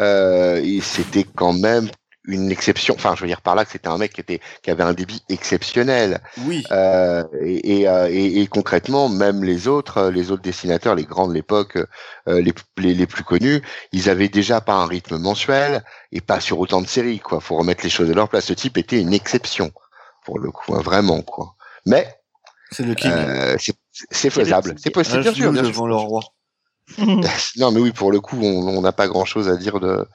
euh, 0.01 0.63
c'était 0.83 1.25
quand 1.25 1.53
même 1.53 1.89
une 2.27 2.51
exception. 2.51 2.95
Enfin, 2.95 3.15
je 3.15 3.21
veux 3.21 3.27
dire 3.27 3.43
par 3.43 3.55
là 3.55 3.65
que 3.65 3.71
c'était 3.73 3.89
un 3.89 3.99
mec 3.99 4.13
qui 4.15 4.21
était 4.21 4.41
qui 4.63 4.71
avait 4.71 4.83
un 4.83 4.95
débit 4.95 5.23
exceptionnel. 5.29 6.21
Oui, 6.47 6.65
Euh, 6.71 7.23
et, 7.43 7.81
et, 7.81 7.89
euh, 7.89 8.09
et- 8.11 8.41
et 8.41 8.47
concrètement, 8.47 9.09
même 9.09 9.45
les 9.45 9.69
autres, 9.69 9.99
euh, 9.99 10.11
les 10.11 10.31
autres 10.31 10.43
dessinateurs, 10.43 10.95
les 10.95 11.05
grands 11.05 11.29
de 11.29 11.35
l'époque, 11.35 11.77
euh, 12.29 12.41
les, 12.41 12.55
les, 12.79 12.95
les 12.95 13.07
plus 13.07 13.25
connus, 13.25 13.61
ils 13.93 14.09
avaient 14.09 14.29
déjà 14.31 14.61
pas 14.61 14.75
un 14.75 14.87
rythme 14.87 15.19
mensuel 15.19 15.85
et 16.13 16.21
pas 16.23 16.41
sur 16.41 16.59
autant 16.59 16.81
de 16.81 16.87
séries. 16.87 17.21
Quoi, 17.21 17.41
faut 17.41 17.57
remettre 17.57 17.85
les 17.85 17.91
choses 17.91 18.11
à 18.11 18.15
leur 18.15 18.29
place. 18.29 18.47
Ce 18.47 18.55
type 18.55 18.79
était 18.79 19.01
une 19.01 19.13
exception 19.13 19.71
pour 20.25 20.39
le 20.39 20.51
coup, 20.51 20.75
hein, 20.75 20.81
vraiment 20.81 21.21
quoi. 21.21 21.55
Mais 21.85 22.09
c'est 22.71 22.85
le 22.85 22.95
king. 22.95 23.13
euh, 23.13 23.57
c'est 24.11 24.31
faisable, 24.31 24.75
c'est 24.79 24.91
possible, 24.91 25.23
sûr. 25.35 25.53
bien 25.53 25.63
sûr. 25.63 25.71
devant 25.73 25.87
le 25.87 25.95
roi? 25.95 26.23
Non, 27.57 27.71
mais 27.73 27.81
oui, 27.81 27.93
pour 27.93 28.13
le 28.13 28.21
coup, 28.21 28.39
on 28.43 28.81
n'a 28.81 28.93
pas 28.93 29.09
grand-chose 29.09 29.49
à 29.49 29.57
dire 29.57 29.81
de 29.81 30.07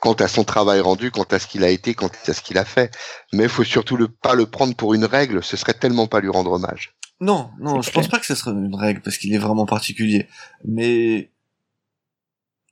quant 0.00 0.14
à 0.14 0.28
son 0.28 0.44
travail 0.44 0.80
rendu, 0.80 1.10
quant 1.10 1.24
à 1.24 1.38
ce 1.38 1.46
qu'il 1.46 1.64
a 1.64 1.70
été, 1.70 1.94
quant 1.94 2.10
à 2.26 2.32
ce 2.32 2.40
qu'il 2.42 2.58
a 2.58 2.64
fait. 2.64 2.94
Mais 3.32 3.44
il 3.44 3.48
faut 3.48 3.64
surtout 3.64 3.96
le 3.96 4.08
pas 4.08 4.34
le 4.34 4.46
prendre 4.46 4.74
pour 4.74 4.94
une 4.94 5.04
règle. 5.04 5.42
Ce 5.42 5.56
serait 5.56 5.74
tellement 5.74 6.06
pas 6.06 6.20
lui 6.20 6.28
rendre 6.28 6.52
hommage. 6.52 6.94
Non, 7.20 7.50
non, 7.60 7.80
je 7.80 7.90
pense 7.90 8.06
clair. 8.06 8.08
pas 8.08 8.18
que 8.18 8.26
ce 8.26 8.34
serait 8.34 8.50
une 8.52 8.74
règle 8.74 9.00
parce 9.00 9.18
qu'il 9.18 9.32
est 9.34 9.38
vraiment 9.38 9.66
particulier. 9.66 10.28
Mais 10.64 11.30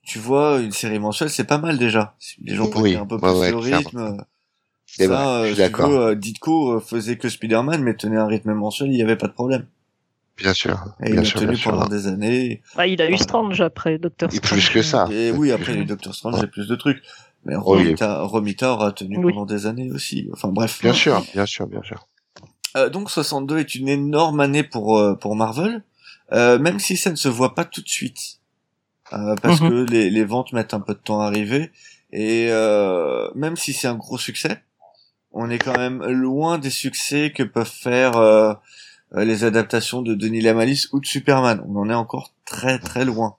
tu 0.03 0.19
vois, 0.19 0.59
une 0.59 0.71
série 0.71 0.99
mensuelle, 0.99 1.29
c'est 1.29 1.45
pas 1.45 1.57
mal 1.57 1.77
déjà. 1.77 2.15
Les 2.41 2.55
gens 2.55 2.67
prenaient 2.67 2.91
Oui, 2.91 2.95
un 2.95 3.05
peu 3.05 3.19
plus 3.21 3.31
ouais, 3.31 3.51
le 3.51 3.57
rythme. 3.57 4.17
Ça, 4.85 5.07
vrai, 5.07 5.17
euh, 5.17 5.47
je 5.47 5.55
suis 5.55 5.63
si 5.63 5.71
d'accord. 5.71 5.89
euh, 5.91 6.15
Ditko 6.15 6.73
euh, 6.73 6.79
faisait 6.79 7.17
que 7.17 7.29
Spider-Man, 7.29 7.81
mais 7.81 7.95
tenait 7.95 8.17
un 8.17 8.27
rythme 8.27 8.53
mensuel, 8.53 8.91
il 8.91 8.97
y 8.97 9.01
avait 9.01 9.15
pas 9.15 9.27
de 9.27 9.33
problème. 9.33 9.65
Bien 10.37 10.53
sûr, 10.53 10.83
Et 11.03 11.09
il 11.09 11.11
bien 11.13 11.23
sûr, 11.23 11.39
tenu 11.39 11.51
bien 11.51 11.57
sûr. 11.59 11.71
pendant 11.71 11.87
des 11.87 12.07
années. 12.07 12.61
Ah, 12.75 12.87
il 12.87 13.01
a 13.01 13.05
eu 13.05 13.09
Voilà. 13.09 13.23
Strange 13.23 13.61
après, 13.61 13.97
Doctor 13.99 14.29
Et 14.33 14.37
Strange. 14.37 14.49
plus 14.51 14.69
que 14.69 14.81
ça. 14.81 15.07
Et 15.11 15.31
oui, 15.31 15.51
après, 15.51 15.73
les 15.75 15.85
Doctor 15.85 16.13
Strange, 16.15 16.39
j'ai 16.39 16.47
plus 16.47 16.67
de 16.67 16.75
trucs. 16.75 17.03
Mais 17.45 17.55
Oh, 17.55 17.61
Romita, 17.61 18.21
Romita 18.23 18.71
aura 18.71 18.91
tenu 18.93 19.17
Oui. 19.17 19.33
pendant 19.33 19.45
des 19.45 19.65
années 19.67 19.91
aussi. 19.91 20.29
Enfin 20.33 20.47
bref. 20.47 20.79
Bien 20.81 20.93
sûr, 20.93 21.23
bien 21.33 21.45
sûr, 21.45 21.67
bien 21.67 21.83
sûr. 21.83 22.07
Euh, 22.77 22.89
donc 22.89 23.11
62 23.11 23.59
est 23.59 23.75
une 23.75 23.87
énorme 23.89 24.39
année 24.39 24.63
pour 24.63 24.97
euh, 24.97 25.13
pour 25.13 25.35
Marvel, 25.35 25.83
euh, 26.31 26.57
même 26.57 26.79
si 26.79 26.97
ça 26.97 27.11
ne 27.11 27.15
se 27.15 27.27
voit 27.27 27.53
pas 27.53 27.65
tout 27.65 27.81
de 27.81 27.89
suite, 27.89 28.39
Euh, 29.11 29.35
parce 29.43 29.61
Mhm. 29.61 29.69
que 29.69 29.73
les, 29.91 30.09
les 30.09 30.23
ventes 30.23 30.53
mettent 30.53 30.73
un 30.73 30.79
peu 30.79 30.93
de 30.95 30.99
temps 30.99 31.19
à 31.21 31.25
arriver. 31.27 31.71
Et 32.11 32.47
euh, 32.49 33.29
même 33.35 33.55
si 33.57 33.73
c'est 33.73 33.87
un 33.87 33.95
gros 33.95 34.17
succès, 34.17 34.63
on 35.31 35.49
est 35.51 35.59
quand 35.59 35.77
même 35.77 36.03
loin 36.05 36.57
des 36.57 36.69
succès 36.71 37.31
que 37.35 37.43
peuvent 37.43 37.69
faire 37.69 38.13
les 39.15 39.43
adaptations 39.43 40.01
de 40.01 40.13
Denis 40.15 40.41
Lamalisse 40.41 40.89
ou 40.91 40.99
de 40.99 41.05
Superman. 41.05 41.63
On 41.67 41.75
en 41.77 41.89
est 41.89 41.93
encore 41.93 42.31
très 42.45 42.79
très 42.79 43.05
loin. 43.05 43.35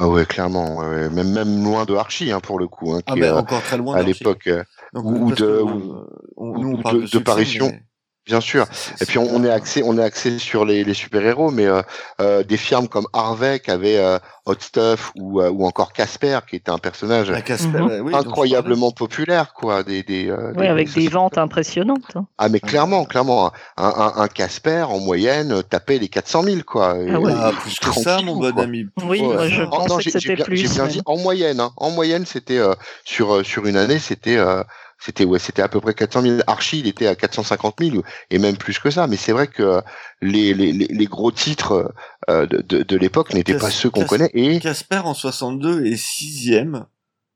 Ah 0.00 0.08
ouais, 0.08 0.26
clairement. 0.26 0.78
ouais. 0.78 1.08
Même 1.10 1.32
même 1.32 1.64
loin 1.64 1.84
de 1.84 1.94
Archie, 1.94 2.30
hein, 2.30 2.40
pour 2.40 2.58
le 2.58 2.68
coup, 2.68 2.92
hein, 2.94 3.00
Ah 3.06 3.14
qui 3.14 3.20
ben, 3.20 3.34
euh, 3.34 3.38
encore 3.38 3.62
très 3.62 3.76
loin. 3.76 3.96
à 3.96 4.02
l'époque, 4.02 4.46
euh, 4.46 4.62
ou 4.94 5.30
de- 5.30 5.34
que, 5.36 5.62
ou- 5.62 5.92
euh, 5.92 6.06
on- 6.36 6.50
ou 6.50 6.58
nous 6.62 6.68
on 6.70 6.76
de- 6.78 6.82
parle 6.82 6.96
de, 6.98 7.00
de 7.02 7.06
succès, 7.06 7.24
parution. 7.24 7.66
mais 7.66 7.82
bien 8.28 8.40
sûr. 8.40 8.66
Et 9.00 9.06
puis 9.06 9.18
on, 9.18 9.42
est 9.42 9.50
axé, 9.50 9.82
on 9.84 9.98
est 9.98 10.02
axé 10.04 10.38
sur 10.38 10.64
les, 10.64 10.84
les 10.84 10.94
super 10.94 11.24
héros, 11.24 11.50
mais 11.50 11.66
euh, 11.66 11.82
euh, 12.20 12.44
des 12.44 12.56
firmes 12.58 12.86
comme 12.86 13.06
Harvey 13.12 13.58
qui 13.58 13.70
avait 13.70 13.96
euh, 13.98 14.18
Hot 14.44 14.54
Stuff 14.60 15.10
ou, 15.16 15.40
euh, 15.40 15.50
ou 15.50 15.66
encore 15.66 15.92
Casper 15.92 16.38
qui 16.48 16.56
était 16.56 16.70
un 16.70 16.78
personnage 16.78 17.32
Ah, 17.34 17.40
Mhm. 17.64 18.00
oui, 18.04 18.14
incroyablement 18.14 18.90
populaire, 18.92 19.52
quoi. 19.54 19.82
Des, 19.82 20.02
des, 20.02 20.28
euh, 20.30 20.52
Oui, 20.56 20.66
avec 20.66 20.92
des 20.92 21.08
ventes 21.08 21.38
impressionnantes. 21.38 22.14
hein. 22.14 22.26
Ah 22.36 22.48
mais 22.50 22.60
clairement, 22.60 23.04
clairement, 23.06 23.50
un, 23.78 23.84
un, 23.86 24.12
un 24.22 24.28
Casper 24.28 24.82
en 24.88 24.98
moyenne 25.00 25.52
euh, 25.52 25.62
tapait 25.62 25.98
les 25.98 26.08
400 26.08 26.42
000 26.42 26.56
quoi. 26.66 26.96
Et- 26.98 27.10
Ah 27.12 27.18
ouais. 27.20 27.32
Ah, 27.34 27.52
plus 27.58 27.78
que 27.78 27.92
ça, 27.92 28.20
mon 28.22 28.36
bon 28.36 28.52
quoi. 28.52 28.62
ami. 28.64 28.86
Oui, 29.04 29.20
Ouais. 29.20 29.34
moi 29.34 29.48
je 29.48 29.62
Oh, 29.62 29.68
pensais 29.70 29.88
non, 29.88 29.96
que 29.98 30.02
c'était 30.10 30.36
plus. 30.36 30.56
j'ai 30.58 30.68
bien 30.68 30.82
même. 30.84 30.92
dit 30.92 31.00
en 31.06 31.16
moyenne. 31.16 31.60
Hein. 31.60 31.72
En 31.78 31.90
moyenne, 31.90 32.26
c'était 32.26 32.58
euh, 32.58 32.74
sur 33.04 33.36
euh, 33.36 33.42
sur 33.42 33.64
une 33.66 33.76
année, 33.76 33.98
c'était 33.98 34.36
euh, 34.36 34.62
c'était 35.00 35.24
ouais, 35.24 35.38
c'était 35.38 35.62
à 35.62 35.68
peu 35.68 35.80
près 35.80 35.94
400 35.94 36.22
000. 36.22 36.40
Archie, 36.46 36.80
il 36.80 36.86
était 36.88 37.06
à 37.06 37.14
450 37.14 37.76
000 37.80 38.02
et 38.30 38.38
même 38.38 38.56
plus 38.56 38.78
que 38.78 38.90
ça. 38.90 39.06
Mais 39.06 39.16
c'est 39.16 39.32
vrai 39.32 39.46
que 39.46 39.80
les, 40.20 40.54
les, 40.54 40.72
les, 40.72 40.86
les 40.88 41.06
gros 41.06 41.30
titres 41.30 41.94
euh, 42.28 42.46
de, 42.46 42.58
de, 42.62 42.82
de 42.82 42.96
l'époque 42.96 43.32
n'étaient 43.32 43.56
pas 43.58 43.70
ceux 43.70 43.90
qu'on 43.90 44.04
connaît. 44.04 44.30
Et 44.34 44.58
Casper 44.60 44.98
en 45.04 45.14
62 45.14 45.86
est 45.86 45.96
sixième, 45.96 46.86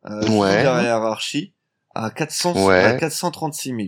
euh, 0.07 0.29
Ouais. 0.29 0.63
derrière 0.63 1.03
Archie, 1.03 1.55
à 1.95 2.11
400, 2.11 2.67
Ouais. 2.67 2.83
à 2.85 2.95
436 2.95 3.69
000. 3.69 3.81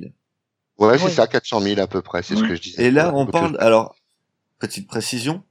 ouais, 0.78 0.98
c'est 0.98 1.04
Ouais. 1.04 1.10
ça, 1.10 1.26
400 1.26 1.60
000 1.60 1.80
à 1.80 1.86
peu 1.86 2.00
près. 2.02 2.22
C'est 2.22 2.36
ce 2.36 2.42
que 2.42 2.54
je 2.54 2.60
disais. 2.62 2.84
Et 2.84 2.90
là, 2.92 3.08
Ouais, 3.08 3.14
on 3.20 3.26
parle, 3.26 3.56
alors, 3.60 3.96
petite 4.60 4.86
précision, 4.86 5.42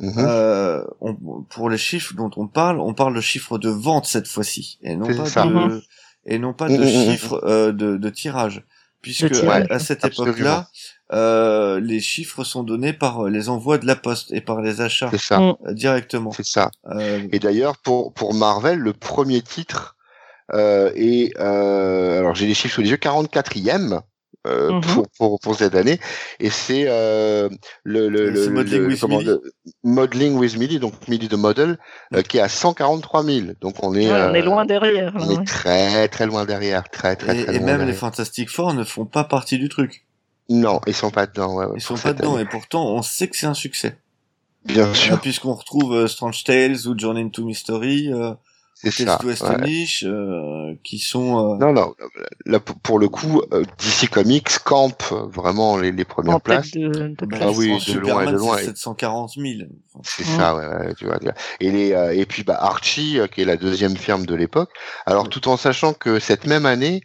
Mhm. 0.00 0.14
euh, 0.18 0.82
on- 1.00 1.14
pour 1.48 1.70
les 1.70 1.78
chiffres 1.78 2.14
dont 2.14 2.30
on 2.36 2.48
parle, 2.48 2.80
on 2.80 2.92
parle 2.94 3.14
de 3.14 3.20
chiffres 3.20 3.58
de 3.58 3.68
vente 3.68 4.06
cette 4.06 4.26
fois-ci, 4.26 4.78
et 4.82 4.96
non 4.96 5.04
C'est 5.06 5.16
pas 5.16 5.26
ça. 5.26 5.44
de, 5.44 5.50
Mhm. 5.52 5.82
Et 6.26 6.38
non 6.38 6.52
pas 6.52 6.68
Mhm, 6.68 6.76
de 6.78 6.82
mhm, 6.82 6.88
chiffres 6.88 7.40
euh, 7.44 7.72
de, 7.72 7.96
de 7.96 8.10
tirage, 8.10 8.64
puisque 9.02 9.24
De 9.24 9.28
tirage. 9.28 9.66
à, 9.70 9.74
à 9.74 9.78
cette 9.78 10.04
époque-là, 10.04 10.68
euh, 11.12 11.80
les 11.80 12.00
chiffres 12.00 12.44
sont 12.44 12.62
donnés 12.62 12.92
par 12.92 13.24
les 13.24 13.48
envois 13.48 13.78
de 13.78 13.86
la 13.86 13.96
poste 13.96 14.32
et 14.32 14.40
par 14.40 14.60
les 14.62 14.80
achats 14.80 15.10
ça, 15.18 15.38
Mm. 15.38 15.54
euh, 15.66 15.72
directement. 15.74 16.30
c'est 16.32 16.46
ça. 16.46 16.70
Euh, 16.86 17.26
Et 17.32 17.38
d'ailleurs, 17.38 17.76
pour, 17.78 18.12
pour 18.14 18.34
Marvel, 18.34 18.78
le 18.78 18.92
premier 18.92 19.42
titre 19.42 19.96
euh, 20.54 20.90
est, 20.94 21.32
euh, 21.40 22.18
alors 22.20 22.34
j'ai 22.34 22.46
les 22.46 22.54
chiffres 22.54 22.74
sous 22.74 22.82
les 22.82 22.90
yeux, 22.90 22.96
44e 22.96 24.00
euh, 24.46 24.70
Mhm. 24.72 24.80
pour, 24.82 25.06
pour, 25.18 25.40
pour 25.40 25.54
cette 25.56 25.74
année. 25.74 25.98
Et 26.40 26.50
c'est 26.50 26.84
euh, 26.88 27.48
le, 27.84 28.08
le, 28.08 28.30
le, 28.30 28.48
Modeling 28.50 28.80
le- 28.82 28.86
with 28.88 29.00
comment, 29.00 29.20
Modeling 29.84 30.36
with 30.36 30.56
Millie, 30.56 30.78
donc 30.80 30.94
Millie 31.08 31.28
the 31.28 31.34
Model, 31.34 31.78
euh, 32.14 32.22
qui 32.22 32.38
est 32.38 32.40
à 32.40 32.48
143 32.48 33.22
000. 33.24 33.46
Donc 33.60 33.76
on 33.82 33.94
est, 33.94 34.10
Ouais, 34.10 34.20
on 34.30 34.34
est 34.34 34.40
euh, 34.42 34.44
loin 34.44 34.64
derrière. 34.64 35.12
on 35.18 35.30
est 35.40 35.44
très 35.46 36.08
très 36.08 36.26
loin 36.26 36.44
derrière, 36.44 36.84
très 36.90 37.16
très 37.16 37.38
et, 37.38 37.44
très 37.44 37.54
et 37.54 37.58
loin 37.58 37.66
même 37.78 37.86
les. 37.86 37.92
Fantastic 37.92 38.48
Four 38.50 38.74
ne 38.74 38.84
font 38.84 39.04
pas 39.04 39.24
partie 39.24 39.58
du 39.58 39.68
truc. 39.68 40.04
Non, 40.48 40.80
ils 40.86 40.94
sont 40.94 41.10
pas 41.10 41.26
dedans. 41.26 41.54
Ouais, 41.54 41.66
ouais, 41.66 41.72
Ils 41.76 41.80
sont 41.80 41.96
pas 41.96 42.12
dedans 42.12 42.34
année. 42.34 42.42
et 42.42 42.46
pourtant 42.46 42.84
on 42.94 43.02
sait 43.02 43.28
que 43.28 43.36
c'est 43.36 43.46
un 43.46 43.54
succès. 43.54 43.96
Bien 44.64 44.86
Euh, 44.88 44.94
sûr, 44.94 45.20
Puisqu'on 45.20 45.54
retrouve 45.54 45.94
euh, 45.94 46.06
Strange 46.08 46.44
Tales 46.44 46.86
ou 46.86 46.96
Journey 46.98 47.22
into 47.22 47.44
Mystery, 47.44 48.12
euh, 48.12 48.32
c'est 48.74 48.90
ça. 48.90 49.18
ouais. 49.24 49.32
Astonish, 49.32 50.04
euh, 50.06 50.74
qui 50.82 50.98
sont... 50.98 51.54
euh, 51.54 51.56
Non, 51.58 51.72
non. 51.72 51.94
Là, 52.46 52.58
pour 52.60 52.98
le 52.98 53.08
coup, 53.08 53.42
euh, 53.52 53.62
DC 53.78 54.08
Comics 54.10 54.58
campe 54.64 55.02
vraiment 55.32 55.76
les, 55.76 55.92
les 55.92 56.04
premières 56.04 56.36
En 56.36 56.40
places. 56.40 56.72
tête 56.72 56.80
de, 56.82 56.88
de 57.08 57.16
Ah 57.40 57.50
oui, 57.52 57.78
de 57.86 57.98
loin 57.98 58.26
de 58.26 58.36
loin. 58.36 58.56
c'est 58.58 58.64
740 58.66 59.32
000. 59.36 59.46
Enfin, 59.94 60.02
C'est 60.04 60.24
Mm. 60.26 60.36
ça, 60.36 60.54
ouais, 60.56 60.66
ouais, 60.66 60.94
tu 60.94 61.04
vois. 61.06 61.18
Et 61.60 61.70
les 61.70 61.92
euh, 61.92 62.12
et 62.14 62.26
puis 62.26 62.42
bah 62.44 62.56
Archie, 62.60 63.18
euh, 63.20 63.26
qui 63.26 63.42
est 63.42 63.44
la 63.44 63.56
deuxième 63.56 63.96
firme 63.96 64.26
de 64.26 64.34
l'époque. 64.34 64.70
Alors 65.06 65.28
tout 65.28 65.48
en 65.48 65.56
sachant 65.56 65.92
que 65.92 66.18
cette 66.18 66.46
même 66.46 66.66
année, 66.66 67.02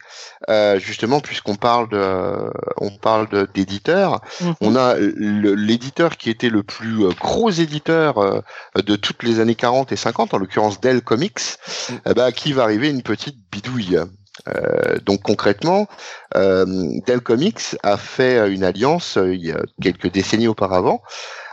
euh, 0.48 0.78
justement, 0.80 1.20
puisqu'on 1.20 1.56
parle 1.56 1.88
de, 1.90 2.50
on 2.78 2.90
parle 2.96 3.28
de- 3.28 3.48
d'éditeurs, 3.54 4.20
Mhm. 4.40 4.54
on 4.62 4.76
a 4.76 4.94
l'éditeur 4.98 6.16
qui 6.16 6.30
était 6.30 6.48
le 6.50 6.62
plus 6.62 7.04
gros 7.20 7.50
éditeur 7.50 8.18
euh, 8.18 8.40
de 8.76 8.96
toutes 8.96 9.22
les 9.22 9.40
années 9.40 9.54
40 9.54 9.92
et 9.92 9.96
50, 9.96 10.34
en 10.34 10.38
l'occurrence 10.38 10.80
Dell 10.80 11.02
Comics, 11.02 11.57
Mm. 11.88 11.94
eh 12.06 12.14
ben, 12.14 12.32
qui 12.32 12.52
va 12.52 12.64
arriver 12.64 12.88
une 12.90 13.02
petite 13.02 13.36
bidouille. 13.50 13.98
Euh, 14.46 14.98
donc 15.04 15.22
concrètement, 15.22 15.88
euh, 16.36 16.64
Dell 17.06 17.20
Comics 17.20 17.76
a 17.82 17.96
fait 17.96 18.48
une 18.52 18.62
alliance 18.62 19.16
euh, 19.16 19.34
il 19.34 19.44
y 19.44 19.50
a 19.50 19.60
quelques 19.82 20.12
décennies 20.12 20.46
auparavant 20.46 21.02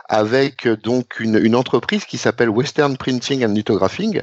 avec 0.08 0.68
euh, 0.68 0.76
donc 0.76 1.18
une, 1.18 1.36
une 1.36 1.56
entreprise 1.56 2.04
qui 2.04 2.16
s'appelle 2.16 2.48
Western 2.48 2.96
Printing 2.96 3.44
and 3.44 3.52
Lithographing. 3.54 4.22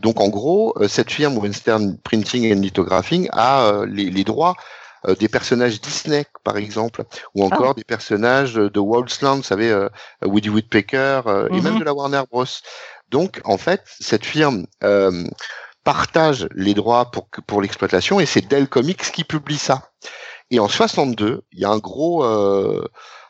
Donc 0.00 0.20
en 0.20 0.28
gros, 0.28 0.74
cette 0.88 1.10
firme 1.10 1.36
Western 1.36 1.98
Printing 1.98 2.50
and 2.50 2.60
Lithographing 2.60 3.28
a 3.32 3.82
les, 3.86 4.08
les 4.10 4.24
droits 4.24 4.54
des 5.18 5.28
personnages 5.28 5.80
Disney, 5.80 6.24
par 6.44 6.56
exemple, 6.56 7.02
ou 7.34 7.42
encore 7.42 7.74
des 7.74 7.82
personnages 7.82 8.54
de 8.54 8.78
Wildsland, 8.78 9.38
vous 9.38 9.42
savez, 9.42 9.88
Woody 10.24 10.48
Woodpecker, 10.48 11.22
et 11.50 11.56
Mhm. 11.56 11.62
même 11.64 11.78
de 11.80 11.84
la 11.84 11.92
Warner 11.92 12.22
Bros. 12.30 12.44
Donc, 13.12 13.40
en 13.44 13.58
fait, 13.58 13.82
cette 14.00 14.24
firme 14.24 14.66
euh, 14.82 15.24
partage 15.84 16.48
les 16.54 16.74
droits 16.74 17.10
pour, 17.46 17.60
l'exploitation 17.60 18.18
et 18.18 18.26
c'est 18.26 18.48
Dell 18.48 18.68
Comics 18.68 19.12
qui 19.12 19.22
publie 19.22 19.58
ça. 19.58 19.90
Et 20.50 20.58
en 20.58 20.68
62, 20.68 21.42
il 21.52 21.60
y 21.60 21.64
a 21.64 21.70
un 21.70 21.78
gros, 21.78 22.24
euh, 22.24 22.88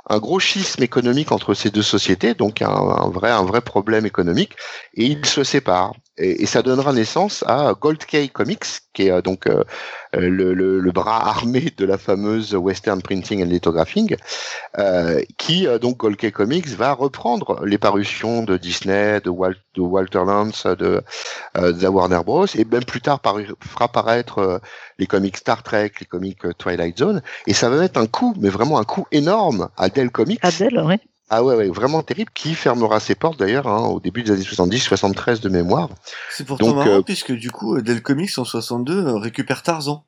un 0.08 0.18
gros 0.18 0.38
schisme 0.38 0.82
économique 0.82 1.32
entre 1.32 1.52
ces 1.52 1.70
deux 1.70 1.82
sociétés, 1.82 2.34
donc 2.34 2.62
un 2.62 3.08
vrai 3.08 3.60
problème 3.60 4.06
économique, 4.06 4.54
et 4.94 5.04
ils 5.04 5.26
se 5.26 5.44
séparent. 5.44 5.94
Et, 6.18 6.42
et 6.42 6.46
ça 6.46 6.62
donnera 6.62 6.92
naissance 6.92 7.42
à 7.46 7.72
Gold 7.78 8.04
Key 8.04 8.28
Comics, 8.28 8.66
qui 8.92 9.06
est 9.06 9.10
euh, 9.10 9.22
donc 9.22 9.46
euh, 9.46 9.64
le, 10.12 10.90
bras 10.92 11.26
armé 11.26 11.72
de 11.76 11.84
la 11.86 11.96
fameuse 11.96 12.54
Western 12.54 13.00
Printing 13.00 13.42
and 13.42 13.46
Lithographing, 13.46 14.16
qui 15.38 15.66
donc 15.80 15.96
Golke 15.96 16.30
Comics 16.30 16.68
va 16.68 16.92
reprendre 16.92 17.64
les 17.64 17.78
parutions 17.78 18.42
de 18.42 18.58
Disney, 18.58 19.20
de, 19.22 19.30
Walt, 19.30 19.54
de 19.74 19.80
Walter 19.80 20.22
Lantz, 20.26 20.66
de, 20.66 21.02
de 21.54 21.86
Warner 21.86 22.20
Bros. 22.26 22.46
et 22.54 22.66
même 22.66 22.84
plus 22.84 23.00
tard 23.00 23.20
fera 23.60 23.88
paraître 23.88 24.60
les 24.98 25.06
comics 25.06 25.38
Star 25.38 25.62
Trek, 25.62 25.92
les 25.98 26.06
comics 26.06 26.42
Twilight 26.58 26.98
Zone, 26.98 27.22
et 27.46 27.54
ça 27.54 27.70
va 27.70 27.78
mettre 27.78 27.98
un 27.98 28.06
coup, 28.06 28.34
mais 28.38 28.50
vraiment 28.50 28.78
un 28.78 28.84
coup 28.84 29.06
énorme 29.12 29.70
à 29.78 29.88
Dell 29.88 30.10
Comics. 30.10 30.40
À 30.42 30.50
Dell. 30.50 31.00
Ah 31.34 31.42
ouais, 31.42 31.56
ouais, 31.56 31.68
vraiment 31.68 32.02
terrible, 32.02 32.30
qui 32.34 32.54
fermera 32.54 33.00
ses 33.00 33.14
portes 33.14 33.38
d'ailleurs 33.38 33.66
hein, 33.66 33.86
au 33.88 34.00
début 34.00 34.22
des 34.22 34.32
années 34.32 34.42
70, 34.42 34.80
73 34.80 35.40
de 35.40 35.48
mémoire. 35.48 35.88
C'est 36.30 36.46
pourtant 36.46 36.74
marrant 36.74 37.02
puisque 37.02 37.32
du 37.32 37.50
coup 37.50 37.80
Dell 37.80 38.02
Comics 38.02 38.36
en 38.36 38.44
62 38.44 39.16
récupère 39.16 39.62
Tarzan. 39.62 40.04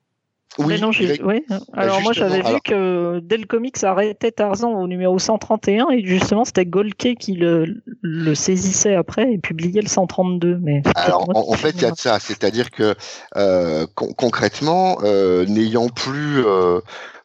Oui, 0.59 0.79
non, 0.79 0.91
oui. 0.91 1.45
Bah, 1.49 1.59
Alors 1.73 2.03
moi 2.03 2.13
j'avais 2.13 2.43
vu 2.43 2.61
que 2.63 3.21
Dell 3.21 3.47
Comics 3.47 3.83
arrêtait 3.83 4.33
Tarzan 4.33 4.73
au 4.73 4.87
numéro 4.87 5.19
131 5.19 5.89
et 5.93 6.05
justement 6.05 6.45
c'était 6.45 6.67
Golke 6.67 7.15
qui 7.19 7.33
le, 7.33 7.83
le, 8.03 8.35
saisissait 8.35 8.95
après 8.95 9.33
et 9.33 9.39
publiait 9.39 9.81
le 9.81 9.89
132. 9.89 10.59
Mais 10.61 10.83
Alors 10.95 11.27
en, 11.35 11.55
fait 11.55 11.71
il 11.71 11.83
y 11.83 11.87
a 11.87 11.91
de 11.91 11.97
ça, 11.97 12.21
c'est-à-dire 12.21 12.71
que 12.71 12.95
euh, 13.37 13.87
concrètement, 13.95 14.99
euh, 15.05 15.47
n'ayant 15.47 15.89
plus 15.89 16.45
euh, 16.45 16.81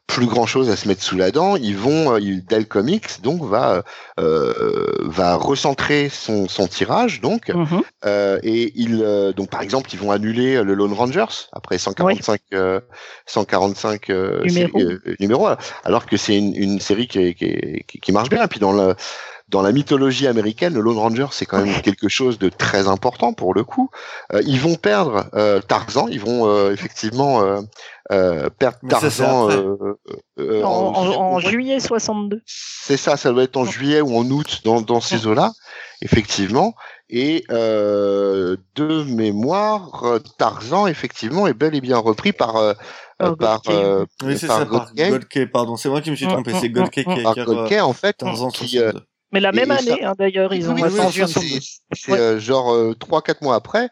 plus 0.10 0.26
grand 0.26 0.48
chose 0.48 0.72
à 0.72 0.76
se 0.76 0.88
mettre 0.88 1.04
sous 1.04 1.18
la 1.18 1.30
dent. 1.30 1.56
Ils 1.56 1.78
vont, 1.78 2.16
euh, 2.16 2.20
Dell 2.50 2.66
Comics 2.66 3.22
donc 3.22 3.44
va 3.44 3.84
euh, 4.20 4.92
va 5.02 5.36
recentrer 5.36 6.10
son, 6.10 6.48
son 6.48 6.68
tirage 6.68 7.22
donc 7.22 7.50
mhm. 7.50 7.82
euh, 8.06 8.40
et 8.42 8.72
ils 8.76 9.04
euh, 9.04 9.34
donc 9.34 9.52
par 9.52 9.62
exemple 9.62 9.88
ils 9.94 10.00
vont 10.00 10.12
annuler 10.12 10.64
le 10.64 10.74
Lone 10.74 10.94
Rangers 10.94 11.48
après 11.54 11.78
145 11.78 12.42
145 13.28 14.10
numéros. 15.20 15.48
alors 15.86 16.08
que 16.08 16.18
c'est 16.18 16.36
une, 16.36 16.56
une, 16.56 16.80
série 16.80 17.08
qui, 17.08 17.36
qui, 17.36 17.84
qui, 17.84 18.12
marche 18.12 18.30
bien. 18.30 18.44
Et 18.44 18.48
puis 18.48 18.60
dans 18.60 18.72
le 18.72 18.96
dans 19.50 19.62
la 19.62 19.72
mythologie 19.72 20.28
américaine, 20.28 20.76
le 20.76 20.82
Lone 20.82 20.98
Ranger, 20.98 21.28
c'est 21.32 21.46
quand 21.46 21.64
même 21.64 21.82
quelque 21.82 22.08
chose 22.08 22.38
de 22.38 22.50
très 22.50 22.88
important 22.88 23.34
pour 23.34 23.54
le 23.54 23.64
coup. 23.64 23.90
Euh, 24.34 24.42
ils 24.46 24.60
vont 24.60 24.76
perdre 24.76 25.26
euh, 25.34 25.60
Tarzan, 25.60 26.08
ils 26.08 26.20
vont 26.20 26.48
euh, 26.48 26.72
effectivement 26.72 27.42
euh, 28.12 28.50
perdre 28.60 28.78
Tarzan 28.88 29.50
en, 30.38 30.64
en, 30.64 31.40
juillet 31.40 31.80
62. 31.80 32.42
C'est 32.46 32.98
ça, 32.98 33.18
ça 33.18 33.32
doit 33.32 33.44
être 33.44 33.58
en 33.58 33.66
juillet 33.66 34.02
ou 34.02 34.16
en 34.18 34.30
août 34.30 34.62
dans, 34.64 34.82
dans 34.82 35.02
ces 35.02 35.26
eaux-là, 35.26 35.52
effectivement. 36.02 36.76
Et 37.10 37.44
de 37.50 39.04
mémoire, 39.06 40.20
Tarzan, 40.38 40.86
effectivement, 40.86 41.48
est 41.48 41.56
bel 41.56 41.74
et 41.74 41.82
bien 41.82 41.98
repris 41.98 42.34
par 42.34 42.56
oh, 43.24 43.36
par, 43.36 43.62
oui, 44.24 44.38
c'est 44.38 44.46
ça, 44.46 44.64
par 44.64 44.92
pardon, 45.52 45.76
c'est 45.76 45.90
moi 45.90 46.02
qui 46.02 46.12
me 46.12 46.16
suis 46.16 46.28
trompé, 46.28 46.54
c'est 46.62 46.70
Godke 46.70 46.92
qui 46.92 47.76
a 47.76 47.86
en 47.88 47.94
fait, 47.94 48.24
qui, 48.54 48.80
mais 49.32 49.40
la 49.40 49.52
même 49.52 49.70
année, 49.72 50.04
hein, 50.04 50.16
d'ailleurs, 50.18 50.54
ils 50.54 50.70
ont 50.70 50.74
oui, 50.74 51.60
C'est 51.94 52.12
euh, 52.12 52.40
genre 52.40 52.74
euh, 52.74 52.96
trois, 53.00 53.22
quatre 53.22 53.42
mois 53.42 53.56
après. 53.56 53.90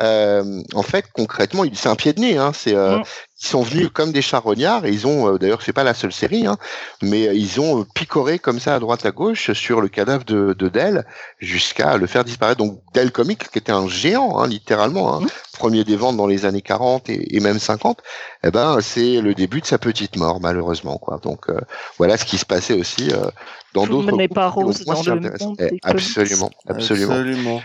Euh, 0.00 0.62
en 0.74 0.82
fait, 0.82 1.04
concrètement, 1.12 1.64
c'est 1.74 1.88
un 1.88 1.96
pied 1.96 2.12
de 2.12 2.20
nez. 2.20 2.36
Hein, 2.38 2.52
c'est 2.54 2.74
mm 2.74 3.02
ils 3.40 3.46
sont 3.46 3.62
venus 3.62 3.88
comme 3.92 4.10
des 4.10 4.22
charognards 4.22 4.84
et 4.84 4.90
ils 4.90 5.06
ont 5.06 5.28
euh, 5.28 5.38
d'ailleurs 5.38 5.62
c'est 5.62 5.72
pas 5.72 5.84
la 5.84 5.94
seule 5.94 6.12
série 6.12 6.46
hein, 6.46 6.56
mais 7.02 7.36
ils 7.36 7.60
ont 7.60 7.84
picoré 7.94 8.38
comme 8.38 8.58
ça 8.58 8.74
à 8.74 8.80
droite 8.80 9.06
à 9.06 9.12
gauche 9.12 9.52
sur 9.52 9.80
le 9.80 9.88
cadavre 9.88 10.24
de, 10.24 10.54
de 10.54 10.68
Dell 10.68 11.06
jusqu'à 11.38 11.96
le 11.96 12.06
faire 12.06 12.24
disparaître. 12.24 12.58
Donc 12.58 12.80
Dell 12.94 13.12
Comics 13.12 13.48
qui 13.48 13.58
était 13.58 13.72
un 13.72 13.88
géant 13.88 14.38
hein, 14.38 14.48
littéralement 14.48 15.14
hein, 15.14 15.20
mmh. 15.20 15.28
premier 15.52 15.84
des 15.84 15.96
ventes 15.96 16.16
dans 16.16 16.26
les 16.26 16.46
années 16.46 16.62
40 16.62 17.08
et, 17.10 17.36
et 17.36 17.40
même 17.40 17.58
50 17.58 18.02
eh 18.44 18.50
ben 18.50 18.80
c'est 18.80 19.20
le 19.20 19.34
début 19.34 19.60
de 19.60 19.66
sa 19.66 19.78
petite 19.78 20.16
mort 20.16 20.40
malheureusement 20.40 20.98
quoi. 20.98 21.18
Donc 21.22 21.48
euh, 21.48 21.60
voilà 21.96 22.16
ce 22.16 22.24
qui 22.24 22.38
se 22.38 22.46
passait 22.46 22.74
aussi 22.74 23.10
euh, 23.12 23.30
dans 23.74 23.86
d'autres 23.86 24.16
n'est 24.16 24.28
pas 24.28 24.48
rose 24.48 24.84
dans 24.84 25.00
le 25.14 25.20
monde 25.38 25.56
eh, 25.60 25.78
absolument 25.82 26.50
absolument, 26.66 27.14
absolument. 27.14 27.60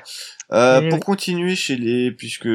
Euh, 0.52 0.88
pour 0.90 1.00
continuer 1.00 1.56
chez 1.56 1.78
les 1.78 2.12
puisque 2.12 2.48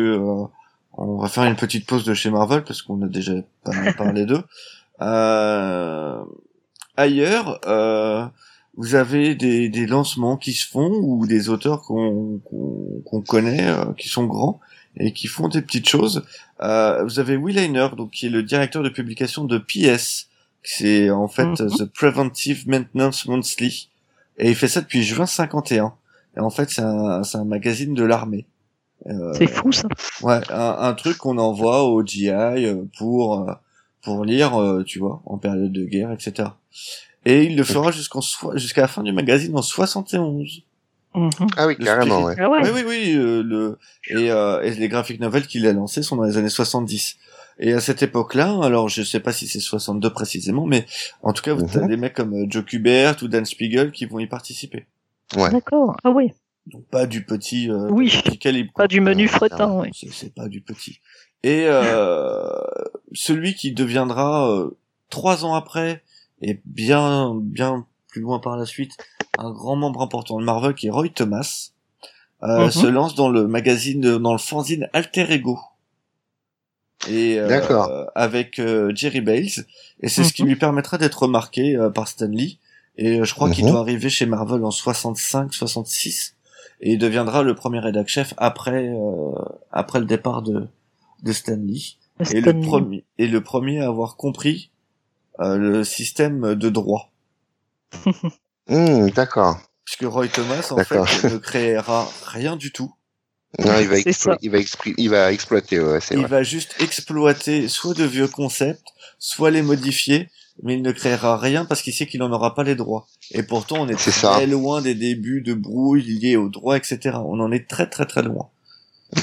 on 0.99 1.17
va 1.17 1.29
faire 1.29 1.45
une 1.45 1.57
petite 1.57 1.87
pause 1.87 2.05
de 2.05 2.13
chez 2.13 2.31
Marvel 2.31 2.65
parce 2.65 2.83
qu'on 2.83 3.01
a 3.03 3.09
déjà 3.09 3.33
pas 3.65 3.73
mal 3.73 3.95
parlé 3.97 4.27
d'eux. 4.27 4.43
Euh, 5.01 6.21
ailleurs, 6.97 7.61
euh, 7.69 8.27
vous 8.77 8.97
avez 8.97 9.37
des, 9.37 9.69
des, 9.69 9.87
lancements 9.87 10.37
qui 10.37 10.53
se 10.55 10.67
font 10.67 10.91
ou 10.91 11.25
des 11.25 11.51
auteurs 11.51 11.83
qu'on 11.83 12.41
qu'on 13.05 13.21
connaît, 13.21 13.69
euh, 13.69 13.93
qui 13.97 14.09
sont 14.09 14.25
grands 14.25 14.59
et 14.97 15.13
qui 15.13 15.29
font 15.29 15.47
des 15.47 15.63
petites 15.63 15.89
choses. 15.89 16.25
Euh, 16.63 17.05
vous 17.05 17.21
avez 17.21 17.37
Will 17.37 17.61
Einer, 17.61 17.91
donc 17.97 18.11
qui 18.11 18.27
est 18.27 18.29
le 18.29 18.43
directeur 18.43 18.83
de 18.83 18.89
publication 18.89 19.45
de 19.45 19.59
PS. 19.59 20.31
C'est 20.65 21.11
en 21.11 21.29
fait 21.29 21.47
mhm. 21.47 21.57
The 21.57 21.85
Preventive 21.85 22.69
Maintenance 22.69 23.27
Monthly 23.27 23.91
et 24.39 24.51
il 24.51 24.57
fait 24.57 24.67
ça 24.67 24.81
depuis 24.81 25.05
juin 25.05 25.27
51. 25.27 25.95
Et 26.37 26.41
en 26.41 26.51
fait, 26.51 26.71
c'est 26.71 26.83
un, 26.83 27.23
un 27.23 27.45
magazine 27.45 27.95
de 27.95 28.03
l'armée. 28.03 28.47
Euh, 29.07 29.33
c'est 29.35 29.47
fou 29.47 29.73
ça. 29.73 29.89
Ouais, 30.23 30.41
un, 30.51 30.93
truc 30.95 31.19
qu'on 31.19 31.39
envoie 31.39 31.85
au 31.85 32.05
GI 32.05 32.31
euh, 32.31 32.83
pour 32.99 33.41
euh, 33.41 33.53
pour 34.03 34.25
lire, 34.25 34.53
tu 34.87 34.99
vois, 34.99 35.23
en 35.27 35.39
période 35.39 35.73
de 35.73 35.85
guerre, 35.85 36.13
etc. 36.13 36.51
Et 37.25 37.45
il 37.45 37.57
le 37.57 37.65
fera 37.65 37.91
jusqu'en 37.91 38.21
jusqu'à 38.55 38.83
la 38.83 38.89
fin 38.89 39.03
du 39.03 39.13
magazine 39.13 39.57
en 39.57 39.63
71. 39.63 40.63
Mhm. 41.15 41.31
Ah 41.57 41.67
oui, 41.67 41.77
carrément, 41.77 42.23
ouais. 42.23 42.35
Ah 42.39 42.49
ouais. 42.49 42.61
Oui, 42.63 42.71
oui, 42.75 42.85
oui. 42.87 43.13
le 43.15 43.79
et, 44.09 44.27
et 44.27 44.75
les 44.75 44.89
graphiques 44.89 45.21
novels 45.21 45.47
qu'il 45.47 45.67
a 45.67 45.73
lancés 45.73 46.03
sont 46.03 46.17
dans 46.17 46.25
les 46.25 46.37
années 46.37 46.49
70. 46.49 47.17
Et 47.61 47.73
à 47.73 47.81
cette 47.81 48.03
époque-là, 48.03 48.57
alors 48.63 48.89
je 48.89 49.03
sais 49.03 49.19
pas 49.19 49.33
si 49.33 49.49
c'est 49.49 49.59
62 49.59 50.11
précisément, 50.13 50.65
mais 50.65 50.87
en 51.23 51.33
tout 51.33 51.43
cas, 51.43 51.55
vous 51.55 51.65
avez 51.77 51.87
mhm. 51.87 51.89
des 51.89 51.97
mecs 51.97 52.15
comme 52.15 52.51
Joe 52.51 52.65
Kubert 52.65 53.17
ou 53.23 53.29
Dan 53.29 53.45
Spiegel 53.45 53.91
qui 53.91 54.07
vont 54.07 54.21
y 54.21 54.27
participer. 54.27 54.87
Ouais. 55.37 55.51
D'accord. 55.51 55.97
Ah 56.05 56.11
oui. 56.11 56.33
Donc 56.69 56.85
pas 56.87 57.07
du 57.07 57.25
petit, 57.25 57.71
euh, 57.71 57.89
oui, 57.91 58.11
calibre. 58.41 58.73
Pas 58.75 58.89
du 58.89 59.01
menu 59.01 59.27
fretin, 59.29 59.73
oui. 59.73 59.91
C'est 60.13 60.35
pas 60.35 60.49
du 60.49 60.61
petit. 60.61 61.01
Et 61.43 61.65
euh, 61.67 62.51
celui 63.13 63.55
qui 63.55 63.73
deviendra 63.73 64.51
euh, 64.51 64.77
trois 65.11 65.45
ans 65.45 65.55
après 65.55 66.03
et 66.43 66.61
bien 66.65 67.35
bien 67.41 67.87
plus 68.09 68.21
loin 68.21 68.39
par 68.39 68.57
la 68.57 68.67
suite 68.67 68.93
un 69.39 69.51
grand 69.51 69.77
membre 69.77 70.03
important 70.03 70.39
de 70.39 70.45
Marvel 70.45 70.75
qui 70.75 70.89
est 70.89 70.91
Roy 70.91 71.09
Thomas 71.09 71.71
euh, 72.43 72.67
mhm. 72.67 72.71
se 72.71 72.87
lance 72.87 73.15
dans 73.15 73.29
le 73.29 73.47
magazine 73.47 74.19
dans 74.19 74.33
le 74.33 74.39
fanzine 74.39 74.89
Alter 74.93 75.27
Ego 75.33 75.59
et 77.09 77.39
euh, 77.39 78.05
avec 78.15 78.59
euh, 78.59 78.93
Jerry 78.95 79.21
Bales 79.21 79.65
et 80.01 80.09
c'est 80.09 80.25
ce 80.25 80.33
qui 80.33 80.43
mhm. 80.43 80.49
lui 80.49 80.57
permettra 80.57 80.99
d'être 80.99 81.23
remarqué 81.23 81.77
par 81.95 82.09
Stan 82.09 82.27
Lee 82.27 82.59
et 82.97 83.25
je 83.25 83.35
crois 83.35 83.51
qu'il 83.51 83.65
mhm. 83.65 83.73
doit 83.73 83.81
arriver 83.81 84.11
chez 84.11 84.27
Marvel 84.27 84.65
en 84.65 84.71
65 84.71 85.55
66 85.55 86.37
et 86.81 86.93
il 86.93 86.99
deviendra 86.99 87.43
le 87.43 87.55
premier 87.55 87.81
rédac 87.81 88.09
chef 88.09 88.35
après 88.37 88.89
euh, 88.89 89.33
après 89.71 89.99
le 89.99 90.07
départ 90.07 90.43
de 90.43 90.69
de 91.23 91.33
Stanley 91.33 91.81
et 92.33 92.41
le 92.41 92.61
premier 92.61 93.05
et 93.19 93.27
le 93.27 93.43
premier 93.43 93.81
à 93.81 93.87
avoir 93.87 94.17
compris 94.17 94.71
euh, 95.41 95.57
le 95.57 95.85
système 95.85 96.55
de 96.55 96.69
droit. 96.69 97.11
mmh, 98.69 99.11
d'accord. 99.11 99.59
Puisque 99.85 100.05
Roy 100.05 100.29
Thomas 100.29 100.69
en 100.71 100.79
fait 100.85 101.31
ne 101.31 101.37
créera 101.39 102.09
rien 102.25 102.57
du 102.57 102.73
tout. 102.73 102.93
Non, 103.59 103.79
il 103.81 103.89
va, 103.89 103.99
il 103.99 104.51
va, 104.51 104.61
il 104.99 105.09
va 105.11 105.33
exploiter. 105.33 105.81
Ouais, 105.81 106.01
il 106.11 106.27
va 106.27 106.43
juste 106.43 106.77
exploiter 106.81 107.67
soit 107.69 107.95
de 107.95 108.05
vieux 108.05 108.29
concepts, 108.29 108.87
soit 109.19 109.51
les 109.51 109.63
modifier, 109.63 110.29
mais 110.63 110.75
il 110.75 110.83
ne 110.83 110.93
créera 110.93 111.37
rien 111.37 111.65
parce 111.65 111.83
qu'il 111.83 111.93
sait 111.93 112.07
qu'il 112.07 112.21
n'en 112.21 112.33
aura 112.33 112.55
pas 112.55 112.65
les 112.65 112.75
droits. 112.75 113.07
Et 113.33 113.43
pourtant, 113.43 113.77
on 113.81 113.89
est, 113.89 113.95
très 113.95 114.47
loin 114.47 114.83
des 114.83 114.95
débuts 114.95 115.43
de 115.43 115.55
brouille 115.55 116.03
liés 116.03 116.37
aux 116.37 116.49
droits, 116.49 116.77
etc. 116.77 117.19
On 117.25 117.41
en 117.41 117.53
est 117.53 117.69
très 117.69 117.89
très 117.89 118.07
très 118.07 118.23
loin. 118.23 118.49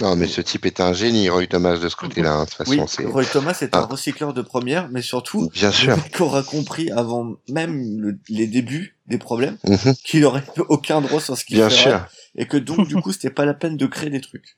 Non, 0.02 0.16
mais 0.16 0.26
ce 0.28 0.42
type 0.42 0.66
est 0.66 0.80
un 0.80 0.94
génie, 0.94 1.30
Roy 1.30 1.46
Thomas, 1.46 1.78
de 1.78 1.90
ce 1.90 1.96
côté-là. 1.96 2.34
Hein, 2.34 2.46
de 2.46 2.50
toute 2.50 2.58
façon, 2.58 3.04
oui, 3.04 3.06
Roy 3.06 3.26
Thomas 3.26 3.56
est 3.62 3.76
un 3.76 3.82
ah. 3.82 3.86
recycleur 3.86 4.34
de 4.34 4.42
première, 4.42 4.90
mais 4.90 5.04
surtout, 5.04 5.50
bien 5.54 5.72
sûr, 5.72 5.96
aura 6.20 6.42
compris 6.42 6.90
avant 6.92 7.36
même 7.50 8.18
les 8.28 8.48
débuts 8.48 8.96
des 9.06 9.20
problèmes 9.20 9.58
mhm. 9.64 9.94
qu'il 10.04 10.26
aurait 10.26 10.44
aucun 10.70 11.02
droit 11.02 11.22
sur 11.22 11.38
ce 11.38 11.46
qu'il 11.46 11.58
fait. 11.58 11.68
Bien 11.68 11.70
sûr. 11.70 12.08
Et 12.36 12.48
que 12.48 12.58
donc, 12.58 12.88
du 12.88 12.96
coup, 12.96 13.12
c'était 13.12 13.30
pas 13.30 13.46
la 13.46 13.54
peine 13.54 13.78
de 13.78 13.86
créer 13.86 14.10
des 14.10 14.22
trucs. 14.22 14.58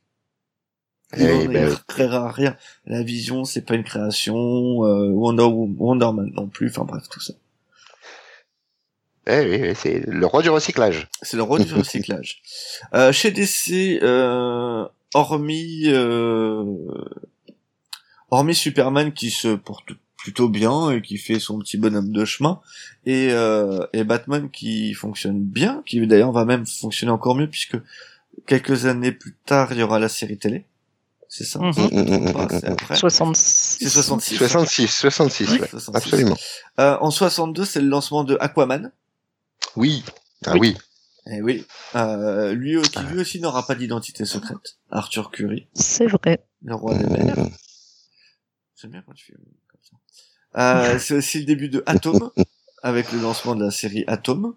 Il 1.15 1.25
eh 1.25 1.47
ben, 1.47 1.77
créera 1.87 2.31
rien. 2.31 2.57
La 2.85 3.01
vision, 3.01 3.45
c'est 3.45 3.61
pas 3.61 3.75
une 3.75 3.83
création. 3.83 4.35
Euh, 4.83 5.09
Wonder, 5.11 5.43
Wonderman 5.43 6.31
non 6.33 6.47
plus. 6.47 6.69
Enfin 6.69 6.83
bref, 6.83 7.03
tout 7.09 7.21
ça. 7.21 7.33
Eh 9.29 9.39
oui, 9.39 9.73
c'est 9.75 10.05
le 10.05 10.25
roi 10.25 10.41
du 10.41 10.49
recyclage. 10.49 11.07
C'est 11.21 11.37
le 11.37 11.43
roi 11.43 11.59
du 11.59 11.73
recyclage. 11.73 12.41
Euh, 12.93 13.11
chez 13.11 13.31
DC, 13.31 14.01
euh, 14.03 14.85
hormis 15.13 15.83
euh, 15.87 16.63
hormis 18.29 18.55
Superman 18.55 19.13
qui 19.13 19.31
se 19.31 19.55
porte 19.55 19.91
plutôt 20.17 20.49
bien 20.49 20.91
et 20.91 21.01
qui 21.01 21.17
fait 21.17 21.39
son 21.39 21.59
petit 21.59 21.77
bonhomme 21.77 22.11
de 22.11 22.25
chemin, 22.25 22.59
et, 23.05 23.29
euh, 23.31 23.85
et 23.93 24.03
Batman 24.03 24.49
qui 24.49 24.93
fonctionne 24.93 25.41
bien, 25.41 25.83
qui 25.85 26.05
d'ailleurs 26.05 26.31
va 26.31 26.43
même 26.43 26.65
fonctionner 26.65 27.11
encore 27.11 27.35
mieux 27.35 27.47
puisque 27.47 27.77
quelques 28.45 28.85
années 28.85 29.11
plus 29.11 29.35
tard 29.45 29.71
il 29.71 29.79
y 29.79 29.83
aura 29.83 29.99
la 29.99 30.09
série 30.09 30.37
télé. 30.37 30.65
C'est 31.29 31.43
ça. 31.43 31.59
C'est 31.73 32.65
après. 32.65 32.95
66. 32.95 33.77
C'est 33.79 33.89
66. 33.89 34.37
66, 34.37 34.87
66, 34.87 35.49
Oui, 35.51 35.59
ouais. 35.59 35.67
66. 35.67 35.91
Absolument. 35.95 36.37
Euh, 36.79 36.97
en 37.01 37.11
62, 37.11 37.65
c'est 37.65 37.81
le 37.81 37.87
lancement 37.87 38.23
de 38.23 38.37
Aquaman. 38.39 38.91
Oui. 39.75 40.03
Ah 40.45 40.53
Oui. 40.53 40.59
oui. 40.59 40.77
Eh 41.29 41.41
oui. 41.41 41.65
Euh, 41.95 42.53
lui, 42.53 42.81
qui 42.81 42.99
lui 42.99 43.19
aussi 43.19 43.41
n'aura 43.41 43.67
pas 43.67 43.75
d'identité 43.75 44.23
secrète. 44.23 44.77
Arthur 44.89 45.29
Curry, 45.31 45.67
C'est 45.73 46.07
vrai. 46.07 46.45
le 46.63 46.73
roi 46.75 46.95
des 46.97 47.05
mers. 47.05 47.35
J'aime 48.79 48.91
bien 48.91 49.01
quand 49.05 49.13
tu 49.13 49.25
fais 49.25 49.33
comme 49.33 49.81
ça. 49.81 49.97
Euh, 50.93 50.99
c'est 50.99 51.15
aussi 51.15 51.39
le 51.39 51.45
début 51.45 51.67
de 51.67 51.83
Atom, 51.85 52.31
avec 52.83 53.11
le 53.11 53.19
lancement 53.19 53.55
de 53.55 53.65
la 53.65 53.71
série 53.71 54.05
Atom. 54.07 54.55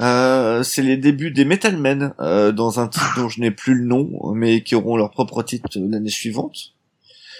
Euh, 0.00 0.62
c'est 0.62 0.82
les 0.82 0.96
débuts 0.96 1.30
des 1.32 1.44
Metal 1.44 1.76
Men, 1.76 2.14
euh, 2.20 2.52
dans 2.52 2.78
un 2.80 2.88
titre 2.88 3.14
dont 3.16 3.28
je 3.28 3.40
n'ai 3.40 3.50
plus 3.50 3.74
le 3.74 3.84
nom, 3.84 4.08
mais 4.32 4.62
qui 4.62 4.74
auront 4.74 4.96
leur 4.96 5.10
propre 5.10 5.42
titre 5.42 5.66
l'année 5.74 6.10
suivante. 6.10 6.56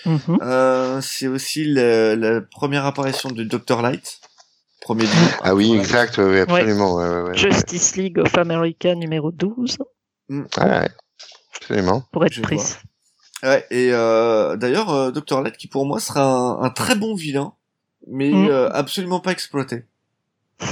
Mhm. 0.06 0.38
Euh, 0.42 1.00
c'est 1.00 1.26
aussi 1.28 1.64
la, 1.64 2.16
la 2.16 2.40
première 2.40 2.84
apparition 2.84 3.30
de 3.30 3.44
Dr. 3.44 3.82
Light. 3.82 4.20
Premier 4.80 5.02
du 5.04 5.08
nom. 5.16 5.28
Ah 5.42 5.54
oui, 5.54 5.74
exact, 5.76 6.18
oui, 6.18 6.38
absolument. 6.38 6.96
Ouais, 6.96 7.04
ouais, 7.08 7.14
ouais, 7.22 7.28
ouais. 7.30 7.36
Justice 7.36 7.96
League 7.96 8.18
of 8.18 8.34
America 8.38 8.94
numéro 8.94 9.30
12, 9.32 9.76
Ah 10.56 10.66
ouais, 10.80 10.88
absolument. 11.56 12.04
pour 12.12 12.24
être 12.24 12.40
précis. 12.42 12.74
Ouais, 13.42 13.64
et 13.70 13.90
euh, 13.92 14.56
d'ailleurs, 14.56 14.90
euh, 14.90 15.10
Dr. 15.12 15.42
Light, 15.42 15.56
qui 15.56 15.66
pour 15.68 15.84
moi 15.86 16.00
sera 16.00 16.22
un, 16.22 16.62
un 16.62 16.70
très 16.70 16.94
bon 16.96 17.14
vilain, 17.14 17.52
mais 18.08 18.30
Mm. 18.30 18.48
euh, 18.48 18.70
absolument 18.72 19.20
pas 19.20 19.32
exploité. 19.32 19.84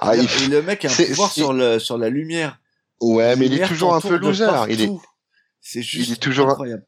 Ah, 0.00 0.16
il... 0.16 0.24
Et 0.24 0.48
le 0.48 0.62
mec 0.62 0.84
a 0.84 0.88
un 0.90 0.94
pouvoir 0.94 1.30
sur, 1.32 1.52
le, 1.52 1.78
sur 1.78 1.98
la 1.98 2.08
lumière. 2.08 2.58
Ouais, 3.00 3.36
mais 3.36 3.46
il 3.46 3.60
est 3.60 3.66
toujours 3.66 3.94
un 3.94 4.00
peu 4.00 4.16
loser. 4.16 4.48
Il 4.68 4.82
est. 4.82 4.90
C'est 5.60 5.82
juste 5.82 6.12
est 6.12 6.16
toujours 6.16 6.48
un- 6.48 6.52
incroyable. 6.52 6.86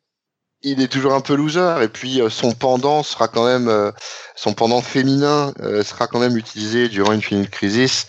il 0.63 0.81
est 0.83 0.89
toujours 0.89 1.15
un 1.15 1.21
peu 1.21 1.35
loser. 1.35 1.83
Et 1.83 1.89
puis 1.89 2.21
euh, 2.21 2.31
son 2.31 2.53
pendant 2.53 3.03
sera 3.03 3.29
quand 3.29 3.45
même, 3.45 3.69
euh, 3.69 3.91
son 4.37 4.55
pendant 4.55 4.81
féminin 4.81 5.53
euh, 5.61 5.83
sera 5.83 6.07
quand 6.07 6.19
même 6.21 6.37
utilisé 6.37 6.89
durant 6.89 7.13
Infinite 7.13 7.51
Crisis. 7.51 8.07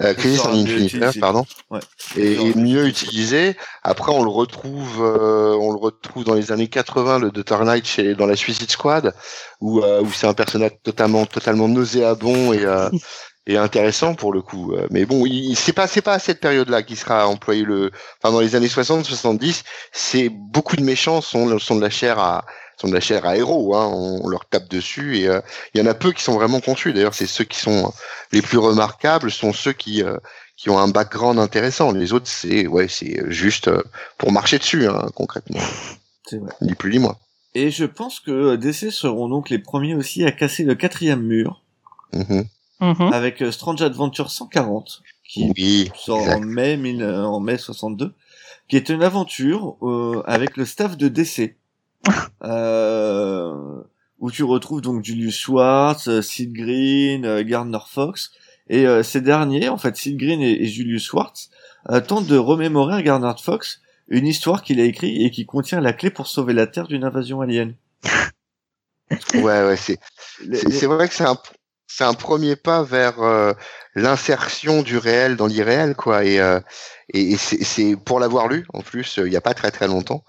Euh, 0.00 0.14
Crisis 0.14 0.40
en 0.40 0.50
Infinite 0.52 0.70
utilisé. 0.86 0.98
Earth, 1.04 1.20
pardon. 1.20 1.44
Ouais. 1.70 1.80
Et, 2.16 2.32
et 2.32 2.54
mieux 2.54 2.86
utilisé. 2.86 3.48
utilisé. 3.50 3.56
Après, 3.82 4.10
on 4.10 4.22
le 4.24 4.30
retrouve, 4.30 5.02
euh, 5.02 5.54
on 5.60 5.70
le 5.70 5.78
retrouve 5.78 6.24
dans 6.24 6.34
les 6.34 6.50
années 6.50 6.68
80, 6.68 7.18
le 7.18 7.30
Dr. 7.30 7.62
Knight 7.64 7.86
chez, 7.86 8.14
dans 8.14 8.24
la 8.26 8.34
Suicide 8.36 8.70
Squad, 8.70 9.14
où, 9.60 9.80
euh, 9.82 10.00
où 10.00 10.10
c'est 10.10 10.26
un 10.26 10.32
personnage 10.34 10.70
totalement, 10.82 11.26
totalement 11.26 11.68
nauséabond 11.68 12.52
et, 12.54 12.64
euh, 12.64 12.88
et 13.46 13.56
intéressant 13.56 14.14
pour 14.14 14.32
le 14.32 14.42
coup. 14.42 14.72
Euh, 14.72 14.86
Mais 14.90 15.04
bon, 15.04 15.24
c'est 15.54 15.72
pas, 15.72 15.86
c'est 15.86 16.02
pas 16.02 16.14
à 16.14 16.18
cette 16.18 16.40
période-là 16.40 16.82
qu'il 16.82 16.96
sera 16.96 17.26
employé 17.26 17.64
le, 17.64 17.90
enfin, 18.18 18.32
dans 18.32 18.40
les 18.40 18.54
années 18.54 18.68
60, 18.68 19.04
70, 19.04 19.64
c'est 19.92 20.28
beaucoup 20.28 20.76
de 20.76 20.82
méchants 20.82 21.20
sont, 21.20 21.58
sont 21.58 21.76
de 21.76 21.80
la 21.80 21.90
chair 21.90 22.18
à, 22.18 22.44
sont 22.76 22.88
de 22.88 22.94
la 22.94 23.00
chair 23.00 23.26
à 23.26 23.36
héros, 23.36 23.74
hein. 23.74 23.86
on, 23.92 24.28
leur 24.28 24.46
tape 24.46 24.68
dessus 24.68 25.18
et 25.18 25.28
euh, 25.28 25.40
il 25.74 25.80
y 25.80 25.84
en 25.84 25.86
a 25.86 25.94
peu 25.94 26.12
qui 26.12 26.22
sont 26.22 26.34
vraiment 26.34 26.60
conçus. 26.60 26.92
D'ailleurs, 26.92 27.14
c'est 27.14 27.26
ceux 27.26 27.44
qui 27.44 27.58
sont 27.58 27.92
les 28.32 28.42
plus 28.42 28.58
remarquables, 28.58 29.30
sont 29.30 29.52
ceux 29.52 29.72
qui, 29.72 30.02
euh, 30.02 30.16
qui 30.56 30.70
ont 30.70 30.78
un 30.78 30.88
background 30.88 31.38
intéressant. 31.38 31.92
Les 31.92 32.12
autres, 32.12 32.28
c'est 32.28 32.66
ouais, 32.66 32.88
c'est 32.88 33.30
juste 33.30 33.68
euh, 33.68 33.82
pour 34.18 34.32
marcher 34.32 34.58
dessus, 34.58 34.86
hein, 34.88 35.08
concrètement. 35.14 35.60
C'est 36.24 36.38
vrai. 36.38 36.52
Ni 36.60 36.76
plus 36.76 36.92
ni 36.92 36.98
moins. 37.00 37.16
Et 37.56 37.72
je 37.72 37.84
pense 37.84 38.20
que 38.20 38.54
DC 38.54 38.92
seront 38.92 39.28
donc 39.28 39.50
les 39.50 39.58
premiers 39.58 39.96
aussi 39.96 40.24
à 40.24 40.30
casser 40.30 40.62
le 40.62 40.76
quatrième 40.76 41.20
mur 41.20 41.62
Mhm. 42.12 42.44
Mhm. 42.82 43.12
avec 43.12 43.40
euh, 43.42 43.50
Strange 43.52 43.80
Adventure 43.80 44.30
140 44.30 45.02
qui 45.24 45.50
Oui, 45.56 45.90
sort 45.94 46.18
en 46.18 46.24
exact. 46.24 46.44
mai, 46.44 46.76
mille- 46.76 47.02
euh, 47.02 47.24
en 47.24 47.40
mai 47.40 47.56
62, 47.56 48.12
qui 48.68 48.76
est 48.76 48.88
une 48.90 49.02
aventure 49.02 49.76
euh, 49.82 50.22
avec 50.26 50.56
le 50.56 50.64
staff 50.66 50.96
de 50.96 51.08
DC, 51.08 51.56
euh, 52.44 53.82
où 54.18 54.30
tu 54.30 54.42
retrouves 54.44 54.80
donc 54.80 55.04
Julius 55.04 55.36
Schwartz, 55.38 56.20
Sid 56.20 56.52
Green, 56.52 57.24
euh, 57.24 57.42
Gardner 57.44 57.78
Fox, 57.88 58.32
et 58.68 58.86
euh, 58.86 59.02
ces 59.02 59.20
derniers, 59.20 59.68
en 59.68 59.78
fait, 59.78 59.96
Sid 59.96 60.16
Green 60.16 60.40
et, 60.40 60.62
et 60.62 60.66
Julius 60.66 61.04
Schwartz, 61.04 61.50
euh, 61.90 62.00
tentent 62.00 62.26
de 62.26 62.36
remémorer 62.36 62.94
à 62.96 63.02
Gardner 63.02 63.32
Fox 63.42 63.80
une 64.08 64.26
histoire 64.26 64.62
qu'il 64.62 64.80
a 64.80 64.84
écrite 64.84 65.20
et 65.20 65.30
qui 65.30 65.46
contient 65.46 65.80
la 65.80 65.92
clé 65.92 66.10
pour 66.10 66.26
sauver 66.26 66.52
la 66.52 66.66
Terre 66.66 66.86
d'une 66.88 67.04
invasion 67.04 67.40
alien. 67.40 67.74
Ouais, 69.34 69.42
ouais, 69.42 69.76
les- 70.46 70.56
c'est 70.58 70.86
vrai 70.86 71.08
que 71.08 71.14
c'est 71.14 71.24
un 71.24 71.36
c'est 71.86 72.04
un 72.04 72.14
premier 72.14 72.56
pas 72.56 72.82
vers 72.82 73.20
euh, 73.22 73.52
l'insertion 73.94 74.82
du 74.82 74.96
réel 74.98 75.36
dans 75.36 75.46
l'irréel, 75.46 75.94
quoi. 75.94 76.24
Et 76.24 76.40
euh, 76.40 76.60
et, 77.14 77.32
et 77.32 77.36
c'est 77.36 77.96
pour 77.96 78.20
l'avoir 78.20 78.48
lu 78.48 78.64
en 78.72 78.80
plus 78.80 79.18
euh, 79.18 79.26
il 79.26 79.32
y 79.32 79.36
a 79.36 79.40
pas 79.42 79.52
très 79.54 79.70
très 79.70 79.86
longtemps, 79.86 80.24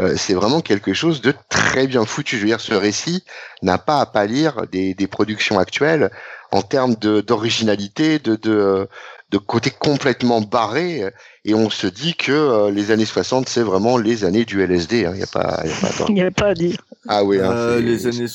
euh, 0.00 0.14
c'est 0.16 0.34
vraiment 0.34 0.60
quelque 0.60 0.94
chose 0.94 1.20
de 1.20 1.34
très 1.48 1.86
bien 1.88 2.04
foutu. 2.04 2.36
Je 2.36 2.42
veux 2.42 2.46
dire, 2.48 2.60
ce 2.60 2.74
récit 2.74 3.24
n'a 3.62 3.78
pas 3.78 4.00
à 4.00 4.06
pâlir 4.06 4.66
des 4.70 4.94
des 4.94 5.06
productions 5.08 5.58
actuelles 5.58 6.10
en 6.52 6.62
termes 6.62 6.94
d'originalité, 6.94 8.18
de 8.18 8.36
de 8.36 8.52
euh, 8.52 8.86
de 9.30 9.38
côté 9.38 9.70
complètement 9.70 10.40
barré. 10.40 11.04
Et 11.44 11.54
on 11.54 11.68
se 11.70 11.86
dit 11.86 12.14
que 12.14 12.32
euh, 12.32 12.70
les 12.70 12.90
années 12.92 13.04
60, 13.04 13.48
c'est 13.48 13.62
vraiment 13.62 13.98
les 13.98 14.24
années 14.24 14.44
du 14.44 14.62
LSD. 14.62 15.04
hein. 15.06 15.12
Il 15.14 15.20
y 15.20 15.22
a 15.22 15.26
pas, 15.26 15.60
il 15.64 15.70
y 15.70 15.72
a 15.72 15.76
pas. 15.76 16.04
Il 16.08 16.14
n'y 16.14 16.20
avait 16.22 16.30
pas 16.30 16.48
à 16.48 16.54
dire. 16.54 16.76
Ah 17.08 17.24
oui. 17.24 17.38
hein, 17.38 17.50
euh, 17.52 17.80
les 17.80 18.06
années. 18.06 18.26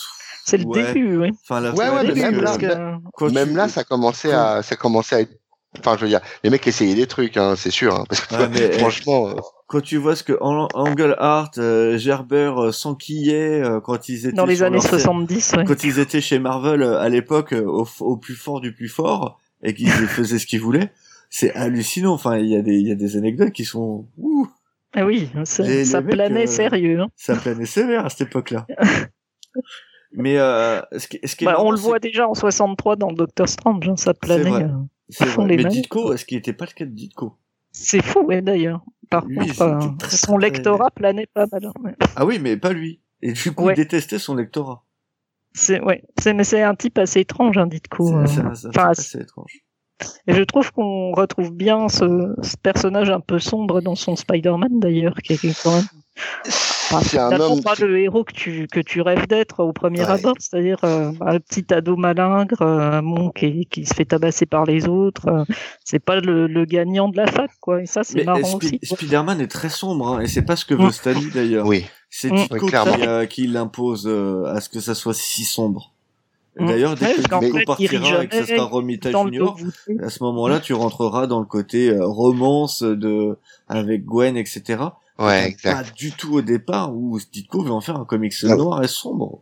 C'est 0.46 0.58
le 0.58 0.66
ouais. 0.66 0.84
début, 0.94 1.18
oui. 1.18 1.30
Enfin, 1.44 1.62
la 1.62 1.72
Ouais, 1.72 1.90
ouais, 1.90 2.14
même 2.14 2.42
là- 2.42 2.58
que- 2.58 3.26
Même 3.32 3.50
tu- 3.52 3.56
là, 3.56 3.68
ça 3.70 3.84
commençait 3.84 4.34
à, 4.34 4.62
ça 4.62 4.76
commençait 4.76 5.16
à 5.16 5.20
être. 5.22 5.34
Enfin, 5.80 5.96
je 5.98 6.02
veux 6.04 6.08
dire, 6.10 6.22
les 6.44 6.50
mecs 6.52 6.68
essayaient 6.68 6.94
des 6.94 7.08
trucs, 7.08 7.36
hein, 7.38 7.56
c'est 7.58 7.72
sûr. 7.72 7.96
hein, 7.96 8.04
parce 8.08 8.22
que 8.22 8.36
Ouais, 8.36 8.48
mais, 8.50 8.72
franchement, 8.80 9.30
euh, 9.30 9.34
quand 9.68 9.82
tu 9.82 9.98
vois 9.98 10.16
ce 10.16 10.24
que 10.24 10.34
Engelhardt, 10.42 11.58
euh, 11.58 11.98
Gerber 11.98 12.52
euh, 12.58 12.72
s'enquillaient 12.72 13.62
euh, 13.64 13.80
quand 13.80 14.08
ils 14.10 14.28
étaient 14.28 14.36
Dans 14.36 14.46
les 14.46 14.62
années 14.62 14.76
leur 14.76 14.84
scène- 14.84 15.00
70, 15.00 15.54
ouais. 15.58 15.64
quand 15.66 15.84
ils 15.84 15.98
étaient 15.98 16.22
chez 16.22 16.38
Marvel 16.38 16.84
euh, 16.84 17.00
à 17.00 17.10
l'époque 17.10 17.54
euh, 17.54 17.64
au, 17.66 17.88
au 18.02 18.18
plus 18.18 18.36
fort 18.36 18.62
du 18.62 18.74
plus 18.76 18.88
fort 18.90 19.40
et 19.64 19.74
qu'ils 19.74 19.88
faisaient 19.90 20.38
ce 20.38 20.46
qu'ils 20.46 20.62
voulaient, 20.62 20.92
c'est 21.32 21.52
hallucinant. 21.56 22.14
Enfin, 22.14 22.38
il 22.38 22.50
y 22.50 22.56
a 22.56 22.62
des 22.62 22.76
il 22.76 22.88
y 22.88 22.92
a 22.92 22.96
des 22.96 23.18
anecdotes 23.18 23.52
qui 23.54 23.66
sont 23.66 24.06
ouh, 24.18 24.48
Ah 24.96 25.06
oui, 25.06 25.30
ça, 25.46 25.64
Les- 25.64 25.86
ça 25.86 26.02
les 26.02 26.06
mecs, 26.06 26.16
planait 26.18 26.44
euh, 26.44 26.52
sérieux. 26.52 27.00
hein. 27.00 27.08
ça 27.16 27.36
planait 27.36 27.66
sévère 27.66 28.06
à 28.06 28.10
cette 28.10 28.28
époque-là. 28.28 28.68
Mais 30.16 30.38
euh, 30.38 30.80
ce 30.98 31.08
qui, 31.08 31.20
ce 31.24 31.36
qui 31.36 31.46
Bah, 31.46 31.56
on 31.60 31.72
le 31.72 31.78
voit 31.78 32.00
déjà 32.00 32.28
en 32.28 32.34
63 32.36 32.96
dans 32.98 33.12
Doctor 33.12 33.48
Strange, 33.50 33.90
hein, 33.90 33.96
ça 33.98 34.14
planait. 34.14 34.64
euh. 34.64 34.68
c'est 35.10 35.26
vrai. 35.26 35.58
Mais. 35.58 35.64
Ditko, 35.66 36.16
ce 36.18 36.26
qui 36.26 36.36
n'était 36.36 36.54
pas 36.54 36.66
le 36.66 36.72
cas 36.74 36.86
de 36.86 36.92
Ditko? 36.92 37.36
C'est 37.72 38.04
fou, 38.04 38.20
ouais, 38.26 38.42
d'ailleurs. 38.42 38.82
Par 39.10 39.26
Lui, 39.26 39.38
contre, 39.38 39.62
euh, 39.64 39.80
très, 40.00 40.16
son 40.18 40.38
très- 40.38 40.50
lectorat 40.52 40.92
planait 40.92 41.26
pas 41.34 41.46
mal. 41.52 41.66
hein, 41.66 41.72
ouais. 41.84 41.96
Ah 42.16 42.26
oui, 42.26 42.38
mais 42.40 42.58
pas 42.58 42.72
lui. 42.74 43.00
Et 43.22 43.32
du 43.34 43.52
coup, 43.52 43.66
Ouais. 43.66 43.74
il 43.74 43.78
détestait 43.78 44.20
son 44.20 44.36
lectorat. 44.36 44.84
C'est 45.56 45.80
ouais, 45.82 46.04
c'est 46.20 46.34
mais 46.34 46.44
c'est 46.44 46.62
un 46.64 46.76
type 46.76 46.98
assez 46.98 47.20
étrange, 47.22 47.58
hein, 47.58 47.68
Ditko. 47.68 48.26
C'est 48.28 48.40
euh. 48.40 48.70
Enfin, 48.70 48.90
assez 48.90 49.20
étrange. 49.20 49.60
Et 50.28 50.34
je 50.34 50.44
trouve 50.44 50.72
qu'on 50.72 51.12
retrouve 51.14 51.52
bien 51.54 51.88
ce, 51.90 52.36
ce 52.42 52.58
personnage 52.58 53.10
un 53.10 53.20
peu 53.20 53.40
sombre 53.40 53.80
dans 53.82 53.96
son 53.96 54.16
Spider-Man 54.16 54.80
d'ailleurs, 54.80 55.16
qui 55.24 55.34
est 55.34 55.64
quand 55.64 55.72
même 55.76 55.86
c'est 57.04 57.18
un 57.18 57.40
homme. 57.40 57.62
pas 57.62 57.74
le 57.80 58.00
héros 58.00 58.24
que 58.24 58.34
tu, 58.34 58.68
que 58.72 58.80
tu 58.80 59.02
rêves 59.02 59.28
d'être 59.28 59.62
au 59.64 59.74
premier 59.74 60.02
Ouais. 60.02 60.10
abord, 60.12 60.36
c'est-à-dire 60.40 60.78
euh, 60.84 61.12
un 61.22 61.40
petit 61.40 61.74
ado 61.74 61.96
malingre, 61.96 62.62
euh, 62.62 63.02
bon, 63.02 63.30
qui, 63.32 63.66
qui 63.68 63.86
se 63.86 63.94
fait 63.94 64.06
tabasser 64.06 64.46
par 64.46 64.66
les 64.66 64.88
autres. 64.88 65.28
euh, 65.28 65.44
c'est 65.84 66.00
pas 66.04 66.20
le, 66.20 66.48
le 66.48 66.66
gagnant 66.66 67.10
de 67.10 67.18
la 67.18 67.28
fac, 67.28 67.52
quoi. 67.62 67.82
Et 67.82 67.86
ça, 67.86 68.04
c'est 68.04 68.20
Mais 68.20 68.24
marrant 68.26 68.40
Spi- 68.60 68.66
aussi. 68.68 68.80
quoi. 68.80 68.98
Spider-Man 68.98 69.42
est 69.42 69.48
très 69.48 69.70
sombre, 69.70 70.08
hein, 70.10 70.20
et 70.22 70.28
c'est 70.28 70.42
pas 70.44 70.56
ce 70.56 70.66
que 70.66 70.74
veut 70.74 70.88
Mm. 70.88 70.92
Stanley 70.92 71.30
d'ailleurs. 71.34 71.66
Oui. 71.66 71.86
C'est 72.10 72.32
Mm. 72.32 72.36
Ditko 72.36 72.66
Oui, 72.66 72.72
qui, 72.72 73.08
euh, 73.08 73.26
qui 73.26 73.48
l'impose 73.48 74.06
euh, 74.08 74.46
à 74.46 74.62
ce 74.62 74.70
que 74.70 74.80
ça 74.80 74.94
soit 74.96 75.14
si 75.16 75.44
sombre. 75.44 75.92
Mm. 76.60 76.68
D'ailleurs, 76.68 76.96
dès 76.96 77.06
Ouais, 77.08 77.14
que 77.16 77.66
partira 77.66 78.24
et 78.24 78.28
que 78.28 78.36
ça 78.36 78.46
sera 78.46 78.66
Romita 78.66 79.10
Junior, 79.10 79.58
à 80.04 80.10
ce 80.10 80.24
moment-là, 80.24 80.60
tu 80.60 80.74
rentreras 80.74 81.26
dans 81.26 81.40
le 81.40 81.46
côté 81.48 81.90
euh, 81.90 82.06
romance 82.06 82.84
de 82.84 83.38
avec 83.68 84.06
Gwen, 84.06 84.38
etc. 84.38 84.84
Ouais, 85.20 85.42
Pas 85.42 85.46
exact. 85.48 85.96
du 85.98 86.12
tout 86.12 86.36
au 86.36 86.42
départ 86.42 86.94
où 86.94 87.20
Ditko 87.32 87.64
veut 87.64 87.72
en 87.72 87.82
faire 87.82 87.98
un 87.98 88.06
comics 88.06 88.34
Non. 88.44 88.58
noir 88.58 88.84
et 88.84 88.88
sombre. 88.88 89.42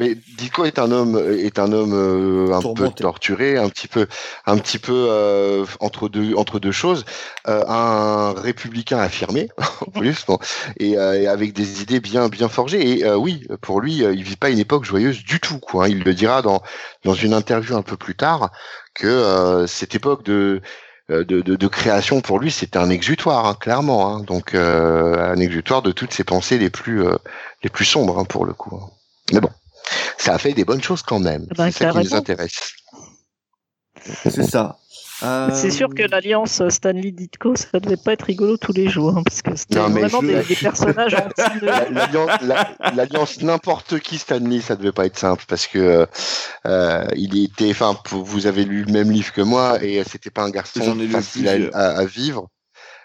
Mais 0.00 0.16
Dico 0.38 0.64
est 0.64 0.80
un 0.80 0.90
homme, 0.90 1.16
est 1.38 1.60
un 1.60 1.70
homme 1.70 1.92
euh, 1.94 2.52
un 2.52 2.74
peu 2.74 2.88
torturé, 2.90 3.56
un 3.56 3.68
petit 3.68 3.86
peu, 3.86 4.08
un 4.44 4.58
petit 4.58 4.80
peu 4.80 5.06
euh, 5.08 5.64
entre 5.78 6.08
deux, 6.08 6.34
entre 6.34 6.58
deux 6.58 6.72
choses. 6.72 7.04
Euh, 7.46 7.62
un 7.68 8.32
républicain 8.32 8.98
affirmé, 8.98 9.50
en 9.86 9.90
plus, 9.92 10.26
bon, 10.26 10.38
et, 10.80 10.98
euh, 10.98 11.20
et 11.20 11.28
avec 11.28 11.52
des 11.52 11.80
idées 11.82 12.00
bien, 12.00 12.28
bien 12.28 12.48
forgées. 12.48 12.98
Et 12.98 13.04
euh, 13.04 13.16
oui, 13.16 13.46
pour 13.60 13.80
lui, 13.80 14.02
euh, 14.04 14.12
il 14.12 14.24
vit 14.24 14.34
pas 14.34 14.50
une 14.50 14.58
époque 14.58 14.84
joyeuse 14.84 15.22
du 15.22 15.38
tout. 15.38 15.60
Quoi, 15.60 15.84
hein. 15.84 15.88
Il 15.88 16.02
le 16.02 16.12
dira 16.12 16.42
dans 16.42 16.60
dans 17.04 17.14
une 17.14 17.32
interview 17.32 17.76
un 17.76 17.82
peu 17.82 17.96
plus 17.96 18.16
tard 18.16 18.50
que 18.94 19.06
euh, 19.06 19.68
cette 19.68 19.94
époque 19.94 20.24
de 20.24 20.60
de, 21.08 21.22
de, 21.22 21.56
de 21.56 21.66
création 21.68 22.20
pour 22.20 22.38
lui, 22.38 22.50
c'était 22.50 22.78
un 22.78 22.88
exutoire, 22.90 23.46
hein, 23.46 23.54
clairement. 23.54 24.08
Hein. 24.14 24.20
Donc 24.20 24.54
euh, 24.54 25.32
un 25.32 25.38
exutoire 25.38 25.82
de 25.82 25.92
toutes 25.92 26.12
ses 26.14 26.24
pensées 26.24 26.58
les 26.58 26.70
plus 26.70 27.04
euh, 27.04 27.16
les 27.62 27.70
plus 27.70 27.84
sombres 27.84 28.18
hein, 28.18 28.24
pour 28.24 28.44
le 28.46 28.54
coup. 28.54 28.76
hein. 28.76 28.88
Mais 29.32 29.40
bon, 29.40 29.50
ça 30.18 30.34
a 30.34 30.38
fait 30.38 30.52
des 30.54 30.64
bonnes 30.64 30.82
choses 30.82 31.02
quand 31.02 31.20
même. 31.20 31.46
Ah 31.50 31.54
ben, 31.56 31.70
c'est 31.70 31.84
ça 31.84 31.90
qui 31.90 31.98
nous 31.98 32.14
intéresse. 32.14 32.72
C'est 34.24 34.44
ça. 34.44 34.78
Euh, 35.24 35.50
C'est 35.54 35.70
sûr 35.70 35.88
que 35.94 36.02
l'alliance 36.02 36.62
Stanley 36.68 37.10
Ditko, 37.10 37.56
ça 37.56 37.80
devait 37.80 37.96
pas 37.96 38.12
être 38.12 38.24
rigolo 38.26 38.56
tous 38.56 38.72
les 38.72 38.88
jours, 38.88 39.16
hein, 39.16 39.22
parce 39.24 39.42
que 39.42 39.56
c'était 39.56 39.78
Non, 39.78 39.88
mais 39.88 40.00
vraiment 40.02 40.20
je- 40.20 40.26
des, 40.38 40.42
des 40.44 40.56
personnages 40.56 41.16
La- 41.62 41.88
L'alliance, 41.90 42.30
la- 42.42 42.68
l'alliance 42.94 43.40
n'importe 43.42 43.98
qui 44.00 44.18
Stanley, 44.18 44.60
ça 44.60 44.76
devait 44.76 44.92
pas 44.92 45.06
être 45.06 45.18
simple 45.18 45.44
parce 45.48 45.66
que 45.66 46.06
euh, 46.66 47.04
il 47.16 47.42
était, 47.42 47.70
enfin, 47.70 47.96
vous 48.10 48.46
avez 48.46 48.64
lu 48.64 48.84
le 48.84 48.92
même 48.92 49.10
livre 49.10 49.32
que 49.32 49.40
moi 49.42 49.82
et 49.82 50.02
c'était 50.04 50.30
pas 50.30 50.42
un 50.42 50.50
garçon 50.50 50.80
facile 51.10 51.70
à, 51.72 51.78
à- 51.78 51.98
à 52.00 52.04
vivre. 52.04 52.48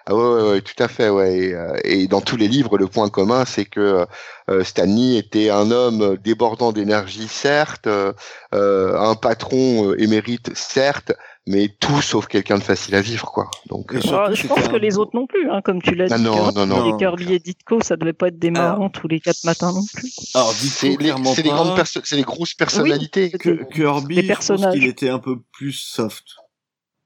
Ah 0.05 0.15
ouais, 0.15 0.23
ouais, 0.23 0.49
ouais, 0.53 0.61
tout 0.61 0.81
à 0.81 0.87
fait, 0.87 1.09
ouais. 1.09 1.37
Et, 1.37 1.53
euh, 1.53 1.73
et 1.83 2.07
dans 2.07 2.21
tous 2.21 2.35
les 2.35 2.47
livres, 2.47 2.79
le 2.79 2.87
point 2.87 3.09
commun, 3.09 3.45
c'est 3.45 3.65
que 3.65 4.07
euh, 4.49 4.63
Stanley 4.63 5.17
était 5.17 5.51
un 5.51 5.69
homme 5.69 6.17
débordant 6.17 6.71
d'énergie, 6.71 7.27
certes, 7.27 7.85
euh, 7.85 8.11
euh, 8.55 8.97
un 8.99 9.13
patron 9.13 9.91
euh, 9.91 10.01
émérite, 10.01 10.49
certes, 10.55 11.11
mais 11.51 11.67
tout 11.79 11.99
sauf 12.01 12.27
quelqu'un 12.27 12.59
de 12.59 12.63
facile 12.63 12.93
à 12.93 13.01
vivre, 13.01 13.25
quoi. 13.31 13.49
Donc, 13.67 13.95
euh, 13.95 14.01
surtout, 14.01 14.17
Ah, 14.27 14.33
je 14.33 14.45
pense 14.47 14.67
que 14.67 14.75
les 14.75 14.97
autres 14.99 15.11
non 15.15 15.25
plus, 15.25 15.49
hein, 15.49 15.61
comme 15.63 15.81
tu 15.81 15.95
l'as 15.95 16.05
dit. 16.07 16.13
ah 16.13 16.17
non, 16.19 16.33
Kirby. 16.33 16.55
non, 16.55 16.65
non. 16.67 16.77
Non. 16.77 16.91
Les 16.91 16.97
Kirby 16.97 17.33
et 17.33 17.39
Ditko, 17.39 17.81
ça 17.81 17.97
devait 17.97 18.13
pas 18.13 18.27
être 18.27 18.37
démarrant 18.37 18.75
Alors- 18.75 18.91
tous 18.91 19.07
les 19.07 19.19
quatre 19.19 19.43
matins 19.45 19.73
non 19.73 19.83
plus. 19.93 20.11
Alors, 20.35 20.51
c'est 20.53 20.87
dites 20.89 20.99
les, 20.99 21.05
clairement 21.05 21.33
c'est 21.33 21.41
les 21.41 21.49
grandes 21.49 21.75
perso- 21.75 22.01
c'est 22.03 22.15
les 22.17 22.21
grosses 22.21 22.53
personnalités. 22.53 23.31
que 23.31 23.63
Kirby, 23.73 24.15
Les 24.15 24.21
je 24.21 24.27
pense 24.27 24.35
personnages. 24.47 24.73
qu'il 24.75 24.85
était 24.85 25.09
un 25.09 25.19
peu 25.19 25.39
plus 25.51 25.71
soft. 25.73 26.25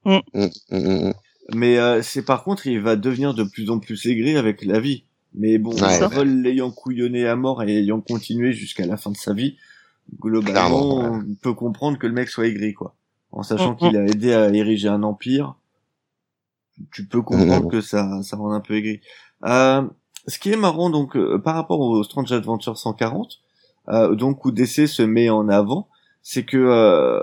Mm, 0.04 0.18
mm, 0.34 0.48
mm. 0.72 1.12
Mais 1.54 1.78
euh, 1.78 2.02
c'est 2.02 2.22
par 2.22 2.44
contre, 2.44 2.66
il 2.66 2.80
va 2.80 2.96
devenir 2.96 3.32
de 3.34 3.44
plus 3.44 3.70
en 3.70 3.78
plus 3.78 4.04
aigri 4.06 4.36
avec 4.36 4.62
la 4.64 4.78
vie. 4.78 5.04
Mais 5.34 5.58
bon, 5.58 5.72
Ouais. 5.72 6.24
L'ayant 6.24 6.70
couillonné 6.70 7.26
à 7.26 7.34
mort 7.34 7.62
et 7.62 7.78
ayant 7.78 8.00
continué 8.00 8.52
jusqu'à 8.52 8.86
la 8.86 8.96
fin 8.96 9.10
de 9.10 9.16
sa 9.16 9.32
vie, 9.32 9.56
globalement, 10.20 10.52
Clairement, 10.52 11.00
ouais. 11.00 11.18
on 11.30 11.34
peut 11.42 11.54
comprendre 11.54 11.98
que 11.98 12.06
le 12.06 12.12
mec 12.12 12.28
soit 12.28 12.46
aigri, 12.46 12.72
quoi. 12.74 12.94
En 13.34 13.42
sachant 13.42 13.72
Mm, 13.72 13.76
qu'il 13.76 13.96
a 13.96 14.04
aidé 14.04 14.32
à 14.32 14.48
ériger 14.54 14.88
un 14.88 15.02
empire, 15.02 15.54
tu 16.92 17.04
peux 17.06 17.22
comprendre 17.22 17.66
Mm. 17.66 17.70
que 17.70 17.80
ça, 17.80 18.22
ça 18.22 18.36
rend 18.36 18.52
un 18.52 18.60
peu 18.60 18.74
aigri. 18.74 19.00
Euh, 19.44 19.82
ce 20.26 20.38
qui 20.38 20.50
est 20.52 20.56
marrant, 20.56 20.88
donc, 20.88 21.16
euh, 21.16 21.38
par 21.38 21.54
rapport 21.54 21.80
au 21.80 22.02
Strange 22.04 22.32
Adventure 22.32 22.78
140, 22.78 23.40
euh, 23.88 24.14
donc 24.14 24.44
où 24.44 24.50
DC 24.52 24.86
se 24.86 25.02
met 25.02 25.28
en 25.30 25.48
avant, 25.48 25.88
c'est 26.22 26.44
que 26.44 26.56
euh, 26.56 27.20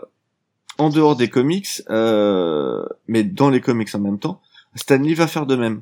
en 0.78 0.89
dehors 0.89 1.16
des 1.16 1.30
comics, 1.30 1.82
euh, 1.89 2.86
mais 3.07 3.24
dans 3.24 3.49
les 3.49 3.62
comics 3.62 3.93
en 3.95 3.99
même 3.99 4.20
temps, 4.20 4.41
Stanley 4.76 5.14
va 5.16 5.28
faire 5.28 5.45
de 5.45 5.55
même 5.55 5.82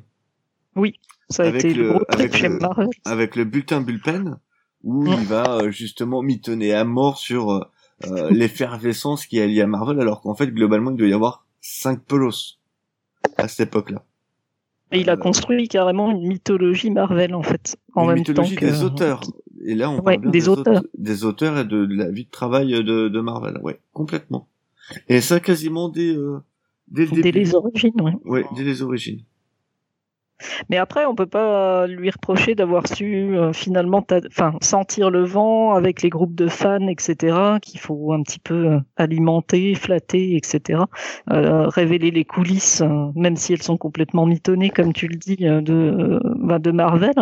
Ça 1.28 1.42
a 1.44 1.46
Avec 1.46 1.64
été 1.64 1.74
le, 1.74 1.82
le- 1.84 1.88
gros 1.92 2.04
avec 2.08 2.40
le- 2.40 2.58
avec 3.04 3.36
le 3.36 3.44
bulletin 3.44 3.80
Bullpen 3.82 4.38
où 4.82 5.04
Mm. 5.04 5.12
il 5.20 5.26
va 5.26 5.44
euh, 5.56 5.70
justement 5.70 6.22
mitonner 6.22 6.72
à 6.72 6.84
mort 6.84 7.18
sur 7.18 7.50
euh, 8.06 8.30
l'effervescence 8.30 9.26
qui 9.26 9.38
est 9.38 9.46
liée 9.48 9.60
à 9.62 9.66
Marvel 9.66 10.00
alors 10.00 10.20
qu'en 10.22 10.34
fait 10.34 10.48
globalement 10.48 10.90
il 10.90 10.96
doit 10.96 11.08
y 11.08 11.12
avoir 11.12 11.46
cinq 11.60 12.00
pelos 12.04 12.58
à 13.36 13.48
cette 13.48 13.68
époque-là. 13.68 14.04
Et 14.92 15.00
il 15.00 15.10
a 15.10 15.12
Euh, 15.12 15.16
construit 15.16 15.68
carrément 15.68 16.10
une 16.10 16.26
mythologie 16.26 16.90
Marvel, 16.90 17.34
en 17.34 17.42
fait. 17.44 17.76
En 17.94 18.02
Une 18.02 18.08
même 18.08 18.18
mythologie 18.18 18.54
temps 18.56 18.60
que... 18.62 18.66
des 18.66 18.82
auteurs. 18.82 19.20
Et 19.64 19.74
là 19.74 19.90
on 19.90 20.00
Ouais, 20.00 20.18
parle 20.18 20.18
bien 20.18 20.30
des 20.30 20.48
auteurs. 20.48 20.82
des 20.96 21.24
auteurs 21.24 21.58
et 21.58 21.64
de, 21.64 21.84
de 21.86 21.94
la 21.94 22.10
vie 22.10 22.24
de 22.24 22.30
travail 22.30 22.72
de, 22.72 23.08
de 23.08 23.20
Marvel. 23.20 23.58
Ouais, 23.62 23.78
complètement. 23.92 24.48
Et 25.08 25.20
ça 25.20 25.38
quasiment 25.38 25.88
dès 25.88 26.16
euh, 26.16 26.38
dès 26.88 27.06
le 27.06 27.12
Dès 27.12 27.22
début. 27.22 27.38
les 27.38 27.54
origines, 27.54 28.00
ouais. 28.00 28.14
Ouais, 28.24 28.44
dès 28.56 28.64
les 28.64 28.82
origines. 28.82 29.22
Mais 30.68 30.76
après, 30.76 31.04
on 31.06 31.14
peut 31.14 31.26
pas 31.26 31.86
lui 31.86 32.10
reprocher 32.10 32.54
d'avoir 32.54 32.86
su 32.86 33.36
euh, 33.36 33.52
finalement, 33.52 34.04
enfin, 34.28 34.54
sentir 34.60 35.10
le 35.10 35.24
vent 35.24 35.74
avec 35.74 36.02
les 36.02 36.08
groupes 36.10 36.34
de 36.34 36.48
fans, 36.48 36.86
etc. 36.88 37.36
Qu'il 37.62 37.80
faut 37.80 38.12
un 38.12 38.22
petit 38.22 38.38
peu 38.38 38.66
euh, 38.66 38.78
alimenter, 38.96 39.74
flatter, 39.74 40.36
etc. 40.36 40.80
Euh, 41.30 41.68
révéler 41.68 42.10
les 42.10 42.24
coulisses, 42.24 42.80
euh, 42.80 43.10
même 43.14 43.36
si 43.36 43.52
elles 43.52 43.62
sont 43.62 43.76
complètement 43.76 44.26
mitonnées, 44.26 44.70
comme 44.70 44.92
tu 44.92 45.06
le 45.08 45.16
dis, 45.16 45.46
euh, 45.46 45.60
de 45.60 46.20
de 46.60 46.70
Marvel. 46.72 47.14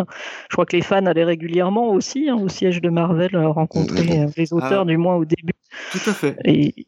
Je 0.49 0.55
crois 0.55 0.65
que 0.65 0.75
les 0.75 0.81
fans 0.81 1.05
allaient 1.05 1.23
régulièrement 1.23 1.89
aussi 1.91 2.29
hein, 2.29 2.35
au 2.35 2.47
siège 2.49 2.81
de 2.81 2.89
Marvel 2.89 3.35
rencontrer 3.37 4.25
les 4.35 4.53
auteurs, 4.53 4.81
Ah. 4.81 4.85
du 4.85 4.97
moins 4.97 5.15
au 5.15 5.25
début. 5.25 5.53
Tout 5.91 6.09
à 6.09 6.13
fait. 6.13 6.35
Et, 6.45 6.87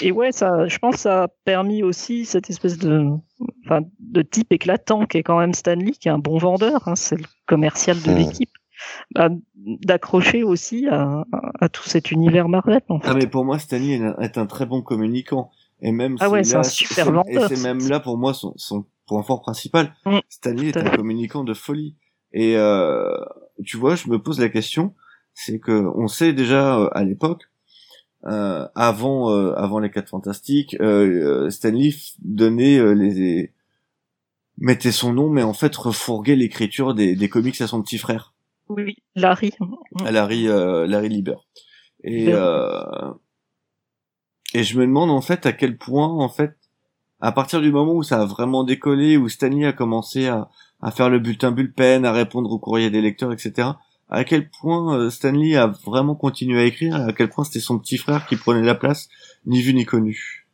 et 0.00 0.12
ouais, 0.12 0.32
ça, 0.32 0.66
je 0.66 0.78
pense 0.78 0.94
que 0.96 1.00
ça 1.02 1.24
a 1.24 1.28
permis 1.44 1.82
aussi 1.82 2.24
cette 2.24 2.48
espèce 2.50 2.78
de, 2.78 3.06
enfin, 3.66 3.80
de 4.00 4.22
type 4.22 4.52
éclatant 4.52 5.04
qui 5.06 5.18
est 5.18 5.22
quand 5.22 5.38
même 5.38 5.54
Stanley, 5.54 5.92
qui 5.92 6.08
est 6.08 6.10
un 6.12 6.18
bon 6.18 6.38
vendeur, 6.38 6.86
hein, 6.88 6.96
c'est 6.96 7.16
le 7.16 7.24
commercial 7.46 8.00
de 8.00 8.10
Hmm. 8.10 8.16
l'équipe, 8.16 8.50
bah, 9.14 9.28
d'accrocher 9.54 10.42
aussi 10.44 10.86
à, 10.88 11.24
à- 11.60 11.68
tout 11.68 11.82
cet 11.88 12.10
univers 12.10 12.48
Marvel. 12.48 12.80
En 12.88 13.00
fait. 13.00 13.08
Ah 13.10 13.14
mais 13.14 13.26
pour 13.26 13.44
moi 13.44 13.58
Stanley 13.58 14.00
est 14.20 14.38
un, 14.38 14.46
très 14.46 14.66
bon 14.66 14.82
communicant 14.82 15.50
et 15.82 15.92
même 15.92 16.16
Ah 16.20 16.30
ouais, 16.30 16.44
c'est 16.44 16.50
c'est 16.50 16.56
un 16.56 16.60
là- 16.60 16.64
super 16.64 17.04
c'est- 17.04 17.10
vendeur. 17.10 17.50
et 17.52 17.54
c'est 17.56 17.62
même 17.62 17.86
là 17.88 18.00
pour 18.00 18.16
moi 18.16 18.32
son, 18.34 18.52
son 18.56 18.86
point 19.06 19.22
fort 19.22 19.42
principal. 19.42 19.94
Mm, 20.06 20.18
Stanley 20.28 20.68
est 20.68 20.76
un 20.76 20.90
communicant 20.96 21.44
de 21.44 21.54
folie 21.54 21.96
et 22.32 22.56
euh, 22.56 23.10
tu 23.64 23.76
vois 23.76 23.94
je 23.96 24.08
me 24.08 24.18
pose 24.22 24.38
la 24.40 24.48
question 24.48 24.94
c'est 25.34 25.58
que 25.60 25.86
on 25.96 26.06
sait 26.08 26.32
déjà 26.32 26.78
euh, 26.78 26.88
à 26.92 27.04
l'époque 27.04 27.47
euh, 28.26 28.66
avant 28.74 29.30
euh, 29.30 29.52
avant 29.54 29.78
les 29.78 29.90
quatre 29.90 30.08
fantastiques 30.08 30.76
euh, 30.80 31.44
euh, 31.46 31.50
Stanley 31.50 31.90
donnait 32.20 32.78
euh, 32.78 32.92
les 32.92 33.52
mettait 34.56 34.90
son 34.92 35.12
nom 35.12 35.30
mais 35.30 35.42
en 35.44 35.52
fait 35.52 35.74
refourguait 35.76 36.34
l'écriture 36.36 36.94
des, 36.94 37.14
des 37.14 37.28
comics 37.28 37.60
à 37.60 37.66
son 37.68 37.80
petit 37.82 37.98
frère 37.98 38.34
Oui, 38.68 38.96
Larry. 39.14 39.52
à 40.04 40.10
Larry, 40.10 40.48
euh, 40.48 40.86
Larry 40.86 41.08
Lieber. 41.10 41.36
Et, 42.04 42.28
euh, 42.32 43.12
et 44.54 44.64
je 44.64 44.78
me 44.78 44.84
demande 44.86 45.10
en 45.10 45.20
fait 45.20 45.46
à 45.46 45.52
quel 45.52 45.78
point 45.78 46.08
en 46.08 46.28
fait, 46.28 46.56
à 47.20 47.32
partir 47.32 47.60
du 47.60 47.70
moment 47.72 47.94
où 47.94 48.02
ça 48.02 48.20
a 48.22 48.24
vraiment 48.24 48.64
décollé, 48.64 49.16
où 49.16 49.28
Stanley 49.28 49.64
a 49.66 49.72
commencé 49.72 50.26
à, 50.26 50.48
à 50.80 50.90
faire 50.90 51.08
le 51.10 51.18
bulletin 51.18 51.50
bullpen, 51.52 52.04
à 52.04 52.12
répondre 52.12 52.50
au 52.50 52.58
courrier 52.58 52.90
des 52.90 53.00
lecteurs, 53.00 53.32
etc. 53.32 53.68
À 54.10 54.24
quel 54.24 54.48
point 54.48 54.96
euh, 54.96 55.10
Stanley 55.10 55.56
a 55.56 55.66
vraiment 55.66 56.14
continué 56.14 56.60
à 56.60 56.64
écrire, 56.64 56.96
et 56.96 57.10
à 57.10 57.12
quel 57.12 57.28
point 57.28 57.44
c'était 57.44 57.60
son 57.60 57.78
petit 57.78 57.98
frère 57.98 58.26
qui 58.26 58.36
prenait 58.36 58.62
la 58.62 58.74
place, 58.74 59.08
ni 59.46 59.60
vu 59.60 59.74
ni 59.74 59.84
connu. 59.84 60.46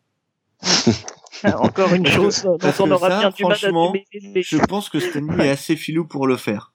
Encore 1.45 1.93
une 1.95 2.07
chose 2.07 2.43
dont 2.43 2.73
on 2.81 2.91
aura 2.91 3.11
ça, 3.11 3.19
bien 3.19 3.31
du 3.31 3.43
mal 3.43 3.53
à 3.53 3.57
franchement. 3.57 3.93
Je 4.13 4.57
pense 4.67 4.89
que 4.89 4.99
Stanley 4.99 5.47
est 5.47 5.51
assez 5.51 5.77
filou 5.77 6.05
pour 6.07 6.27
le 6.27 6.37
faire. 6.37 6.74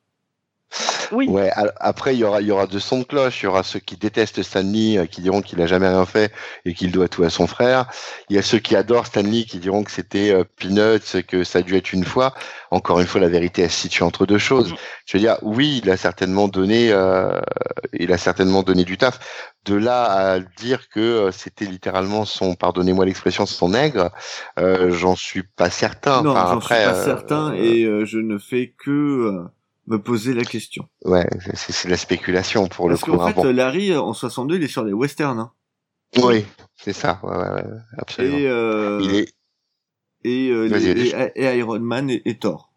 Oui, 1.11 1.27
Ouais, 1.27 1.51
après 1.79 2.15
il 2.15 2.19
y 2.19 2.23
aura 2.23 2.41
il 2.41 2.47
y 2.47 2.51
aura 2.51 2.67
deux 2.67 2.79
sons 2.79 2.99
de 2.99 3.03
cloche, 3.03 3.41
il 3.41 3.45
y 3.45 3.47
aura 3.47 3.63
ceux 3.63 3.79
qui 3.79 3.97
détestent 3.97 4.41
Stanley 4.43 4.97
euh, 4.97 5.05
qui 5.05 5.21
diront 5.21 5.41
qu'il 5.41 5.61
a 5.61 5.67
jamais 5.67 5.87
rien 5.87 6.05
fait 6.05 6.31
et 6.65 6.73
qu'il 6.73 6.91
doit 6.91 7.07
tout 7.07 7.23
à 7.23 7.29
son 7.29 7.47
frère. 7.47 7.87
Il 8.29 8.35
y 8.35 8.39
a 8.39 8.41
ceux 8.41 8.59
qui 8.59 8.75
adorent 8.75 9.05
Stanley 9.07 9.43
qui 9.45 9.59
diront 9.59 9.83
que 9.83 9.91
c'était 9.91 10.31
euh, 10.31 10.43
peanuts, 10.57 11.23
que 11.27 11.43
ça 11.43 11.59
a 11.59 11.61
dû 11.61 11.75
être 11.75 11.93
une 11.93 12.03
fois. 12.05 12.33
Encore 12.71 12.99
une 12.99 13.07
fois, 13.07 13.21
la 13.21 13.29
vérité 13.29 13.63
elle 13.63 13.71
se 13.71 13.81
situe 13.81 14.03
entre 14.03 14.25
deux 14.25 14.37
choses. 14.37 14.71
Mhm. 14.71 14.77
Je 15.05 15.17
veux 15.17 15.21
dire, 15.21 15.37
oui, 15.41 15.81
il 15.83 15.89
a 15.89 15.97
certainement 15.97 16.47
donné 16.47 16.91
euh, 16.91 17.39
il 17.93 18.11
a 18.13 18.17
certainement 18.17 18.63
donné 18.63 18.83
du 18.85 18.97
taf. 18.97 19.19
De 19.65 19.75
là 19.75 20.03
à 20.35 20.39
dire 20.39 20.89
que 20.89 20.99
euh, 20.99 21.31
c'était 21.31 21.65
littéralement 21.65 22.25
son 22.25 22.55
pardonnez-moi 22.55 23.05
l'expression 23.05 23.45
son 23.45 23.69
nègre, 23.69 24.11
euh, 24.59 24.91
j'en 24.91 25.15
suis 25.15 25.43
pas 25.43 25.69
certain. 25.69 26.23
non, 26.23 26.31
Enfin, 26.31 26.53
j'en 26.53 26.61
suis 26.61 26.79
pas 26.83 26.95
euh, 26.95 27.03
certain, 27.05 27.53
et 27.53 27.83
euh, 27.83 28.05
je 28.05 28.19
ne 28.19 28.37
fais 28.37 28.73
que 28.77 28.89
euh, 28.91 29.43
me 29.89 29.97
poser 30.01 30.33
la 30.33 30.43
question. 30.45 30.87
Ouais, 31.03 31.27
c'est 31.55 31.87
de 31.87 31.91
la 31.91 31.97
spéculation 31.97 32.67
pour 32.67 32.87
Parce 32.87 33.01
le 33.01 33.05
coup. 33.05 33.17
qu'en 33.17 33.23
hein, 33.23 33.27
fait, 33.33 33.33
bon. 33.33 33.51
Larry, 33.53 33.91
euh, 33.91 34.01
en 34.01 34.13
62, 34.13 34.55
il 34.57 34.63
est 34.63 34.67
sur 34.67 34.83
les 34.85 34.93
westerns. 34.93 35.39
Hein. 35.39 35.51
Oui, 36.23 36.45
c'est 36.75 36.93
ça. 36.93 37.19
Ouais, 37.23 37.35
ouais, 37.35 37.51
ouais, 37.51 37.63
absolument. 37.97 38.37
Et, 38.37 38.47
euh, 38.47 38.99
Il 39.01 39.15
est. 39.15 39.33
et, 40.23 40.49
euh, 40.51 40.67
les- 40.67 41.09
et, 41.09 41.31
et 41.35 41.57
Iron 41.57 41.79
Man 41.79 42.09
et, 42.09 42.21
et 42.25 42.37
Thor. 42.37 42.71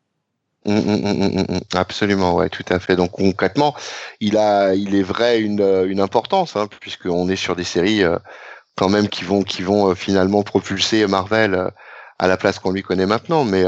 Hum, 0.64 0.76
hum, 0.78 1.04
hum, 1.48 1.60
Absolument, 1.74 2.34
ouais, 2.36 2.48
tout 2.48 2.64
à 2.68 2.78
fait. 2.78 2.94
Donc 2.96 3.10
concrètement, 3.12 3.74
il 4.20 4.36
a, 4.36 4.74
il 4.74 4.94
est 4.94 5.02
vrai 5.02 5.40
une, 5.40 5.60
euh, 5.60 5.88
une 5.88 6.00
importance, 6.00 6.56
hein, 6.56 6.68
puisqu'on 6.80 7.28
est 7.28 7.36
sur 7.36 7.56
des 7.56 7.64
séries 7.64 8.04
euh, 8.04 8.16
quand 8.76 8.88
même 8.88 9.08
qui 9.08 9.24
vont, 9.24 9.42
qui 9.42 9.62
vont 9.62 9.94
finalement 9.94 10.42
propulser 10.44 11.06
Marvel 11.06 11.70
à 12.18 12.26
la 12.28 12.36
place 12.36 12.58
qu'on 12.58 12.70
lui 12.70 12.82
connaît 12.82 13.06
maintenant. 13.06 13.44
Mais, 13.44 13.64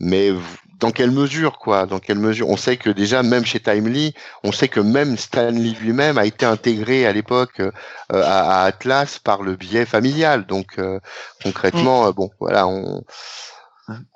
mais 0.00 0.30
dans 0.78 0.90
quelle 0.92 1.10
mesure, 1.10 1.58
quoi 1.58 1.86
Dans 1.86 1.98
quelle 1.98 2.18
mesure? 2.18 2.48
On 2.48 2.56
sait 2.56 2.76
que 2.76 2.90
déjà, 2.90 3.22
même 3.22 3.44
chez 3.44 3.60
Timely, 3.60 4.14
on 4.44 4.52
sait 4.52 4.68
que 4.68 4.80
même 4.80 5.16
Stanley 5.18 5.70
lui-même 5.80 6.18
a 6.18 6.24
été 6.24 6.46
intégré 6.46 7.06
à 7.06 7.12
l'époque 7.12 7.60
euh, 7.60 7.70
à, 8.10 8.62
à 8.62 8.64
Atlas 8.66 9.18
par 9.18 9.42
le 9.42 9.56
biais 9.56 9.86
familial. 9.86 10.46
Donc 10.46 10.78
euh, 10.78 11.00
concrètement, 11.42 12.06
euh, 12.06 12.12
bon, 12.12 12.30
voilà, 12.40 12.66
on 12.68 13.04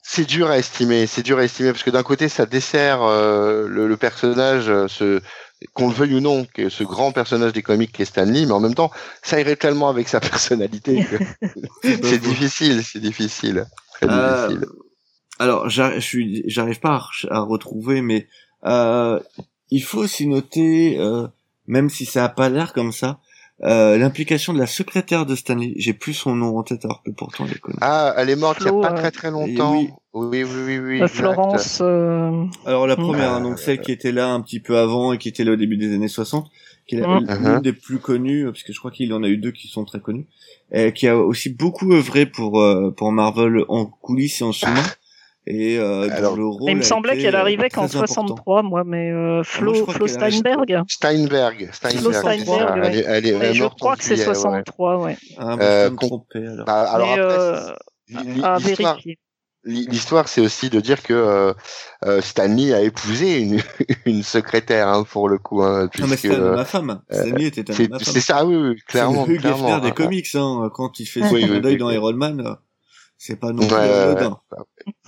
c'est 0.02 0.24
dur 0.26 0.50
à 0.50 0.58
estimer, 0.58 1.06
c'est 1.06 1.22
dur 1.22 1.38
à 1.38 1.44
estimer 1.44 1.72
parce 1.72 1.82
que 1.82 1.90
d'un 1.90 2.02
côté 2.02 2.28
ça 2.28 2.44
dessert 2.44 3.02
euh, 3.02 3.66
le, 3.68 3.88
le 3.88 3.96
personnage, 3.96 4.66
ce 4.88 5.20
qu'on 5.72 5.88
le 5.88 5.94
veuille 5.94 6.14
ou 6.14 6.20
non, 6.20 6.44
que 6.52 6.68
ce 6.68 6.84
grand 6.84 7.12
personnage 7.12 7.52
des 7.54 7.62
comics 7.62 7.90
qui 7.90 8.02
est 8.02 8.04
Stanley, 8.04 8.44
mais 8.44 8.52
en 8.52 8.60
même 8.60 8.74
temps 8.74 8.90
ça 9.22 9.40
irait 9.40 9.56
tellement 9.56 9.88
avec 9.88 10.08
sa 10.08 10.20
personnalité 10.30 11.06
que 11.06 11.48
c'est 11.82 12.18
difficile, 12.20 12.82
c'est 12.84 13.00
difficile, 13.00 13.64
très 13.94 14.06
Euh, 14.10 14.48
difficile. 14.48 14.66
Alors, 15.42 15.68
j'arrive 15.68 16.00
je 16.00 16.06
suis- 16.06 16.42
j'arrive 16.46 16.80
pas 16.80 17.00
à, 17.30 17.36
à 17.36 17.40
retrouver, 17.40 18.00
mais 18.02 18.26
euh, 18.64 19.18
il 19.70 19.82
faut 19.82 19.98
aussi 20.00 20.26
noter, 20.26 20.98
euh, 20.98 21.26
même 21.66 21.88
si 21.90 22.04
ça 22.04 22.24
a 22.24 22.28
pas 22.28 22.48
l'air 22.48 22.72
comme 22.72 22.92
ça, 22.92 23.18
euh, 23.64 23.96
l'implication 23.96 24.52
de 24.52 24.58
la 24.58 24.66
secrétaire 24.66 25.24
de 25.24 25.34
Stanley. 25.36 25.74
J'ai 25.76 25.92
plus 25.92 26.14
son 26.14 26.34
nom 26.34 26.58
en 26.58 26.62
tête 26.64 26.84
alors 26.84 27.02
que 27.04 27.10
pourtant 27.10 27.46
je 27.46 27.54
connais. 27.58 27.78
Ah, 27.80 28.12
elle 28.16 28.30
est 28.30 28.36
morte 28.36 28.58
il 28.60 28.66
y 28.66 28.68
a 28.68 28.72
pas 28.80 28.92
très 28.92 29.10
très 29.12 29.30
longtemps. 29.30 29.74
oui. 29.78 29.90
Oui, 30.14 30.44
oui, 30.44 30.60
oui, 30.66 30.78
oui. 30.78 31.00
Euh. 31.02 31.06
Florence. 31.06 31.78
euh, 31.80 32.44
Alors 32.66 32.86
la 32.86 32.96
Mm. 32.96 33.02
première, 33.02 33.34
Euh, 33.34 33.40
donc 33.40 33.58
celle 33.58 33.80
qui 33.80 33.92
était 33.92 34.12
là 34.12 34.28
un 34.28 34.40
petit 34.42 34.60
peu 34.60 34.76
avant 34.78 35.12
et 35.14 35.18
qui 35.18 35.28
était 35.28 35.42
là 35.44 35.52
au 35.52 35.56
début 35.56 35.76
des 35.78 35.94
années 35.94 36.08
60, 36.08 36.50
qui 36.86 36.96
est 36.96 37.06
Mm. 37.06 37.26
l'une 37.40 37.60
des 37.62 37.72
plus 37.72 37.98
connues, 37.98 38.44
parce 38.46 38.62
que 38.62 38.72
je 38.74 38.78
crois 38.78 38.90
qu'il 38.90 39.12
en 39.14 39.22
a 39.22 39.28
eu 39.28 39.38
deux 39.38 39.52
qui 39.52 39.68
sont 39.68 39.84
très 39.86 40.00
connues, 40.00 40.26
et 40.72 40.92
qui 40.92 41.06
a 41.08 41.16
aussi 41.16 41.48
beaucoup 41.50 41.92
œuvré 41.94 42.26
pour 42.26 42.60
euh, 42.60 42.90
pour 42.90 43.10
Marvel 43.12 43.64
en 43.68 43.86
coulisses 43.86 44.40
et 44.40 44.44
en 44.44 44.52
sous-main. 44.52 44.82
Et 45.46 45.76
euh, 45.78 46.08
Alors, 46.12 46.36
le 46.36 46.46
rôle. 46.46 46.70
il 46.70 46.76
me 46.76 46.82
semblait 46.82 47.18
qu'elle 47.18 47.34
euh, 47.34 47.40
arrivait 47.40 47.68
qu'en 47.68 47.88
très 47.88 47.96
important. 47.98 48.26
63, 48.28 48.62
moi, 48.62 48.84
mais 48.86 49.10
euh, 49.10 49.42
Flo, 49.42 49.72
moi, 49.84 49.92
Flo 49.94 50.06
Steinberg. 50.06 50.82
Steinberg. 50.88 51.68
Steinberg. 51.70 51.70
Steinberg, 51.72 52.38
c'est 52.38 52.44
ça. 52.44 52.74
ouais. 52.76 52.80
Elle 52.84 52.96
est, 52.96 53.04
elle 53.08 53.26
est, 53.26 53.28
elle 53.30 53.38
Mais 53.38 53.50
est 53.50 53.54
je 53.54 53.64
crois 53.64 53.96
que 53.96 54.04
c'est 54.04 54.14
juillet, 54.16 54.28
ouais. 54.28 54.34
63, 54.34 54.98
ouais. 54.98 55.16
Ah, 55.38 55.56
bah, 55.56 55.64
Euh, 55.64 55.90
tromper 55.90 56.46
alors. 56.46 56.64
Bah, 56.66 56.82
alors 56.92 57.06
mais 57.16 57.22
après, 57.22 57.34
euh, 57.34 57.72
à 58.44 58.58
l'histoire, 58.58 58.94
vérifier. 58.94 59.18
l'histoire, 59.64 60.28
c'est 60.28 60.40
aussi 60.40 60.70
de 60.70 60.80
dire 60.80 61.02
que 61.02 61.12
euh, 62.04 62.20
Stanley 62.20 62.72
a 62.72 62.80
épousé 62.82 63.40
une, 63.40 63.60
une 64.06 64.22
secrétaire 64.22 64.86
hein, 64.88 65.02
pour 65.04 65.28
le 65.28 65.38
coup, 65.38 65.62
hein, 65.62 65.88
Non 65.98 66.06
mais 66.06 66.16
puisque 66.16 66.18
c'était 66.18 66.34
un 66.34 66.38
de 66.38 66.44
euh, 66.44 66.54
ma 66.56 66.64
femme. 66.64 67.00
Stanley 67.10 67.44
était 67.46 67.60
un 67.62 67.72
de 67.72 67.76
c'est 67.76 67.88
ma 67.90 67.98
femme. 67.98 68.12
c'est 68.14 68.20
ça, 68.20 68.44
oui, 68.46 68.54
oui, 68.56 68.76
clairement, 68.86 69.24
C'est 69.24 69.30
le 69.32 69.36
Hugh 69.36 69.40
clairement. 69.40 69.78
Des 69.80 69.88
hein. 69.88 69.92
comics, 69.92 70.26
hein. 70.34 70.70
Quand 70.72 71.00
il 71.00 71.06
fait 71.06 71.20
Oui, 71.32 71.42
son 71.42 71.60
oui, 71.64 71.76
dans. 71.78 71.90
Iron 71.90 72.12
Man, 72.14 72.40
euh, 72.46 72.54
c'est 73.24 73.36
pas 73.36 73.52
non 73.52 73.66
plus 73.66 73.76
ouais. 73.76 74.14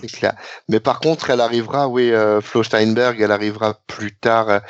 C'est 0.01 0.07
clair. 0.13 0.35
Mais 0.69 0.79
par 0.81 1.01
contre, 1.01 1.31
elle 1.31 1.41
arrivera, 1.41 1.89
oui, 1.89 2.11
euh, 2.13 2.41
Flo 2.41 2.63
Steinberg, 2.63 3.21
elle 3.21 3.33
arrivera 3.33 3.75
plus 3.89 4.17
tard. 4.17 4.49
euh, 4.51 4.61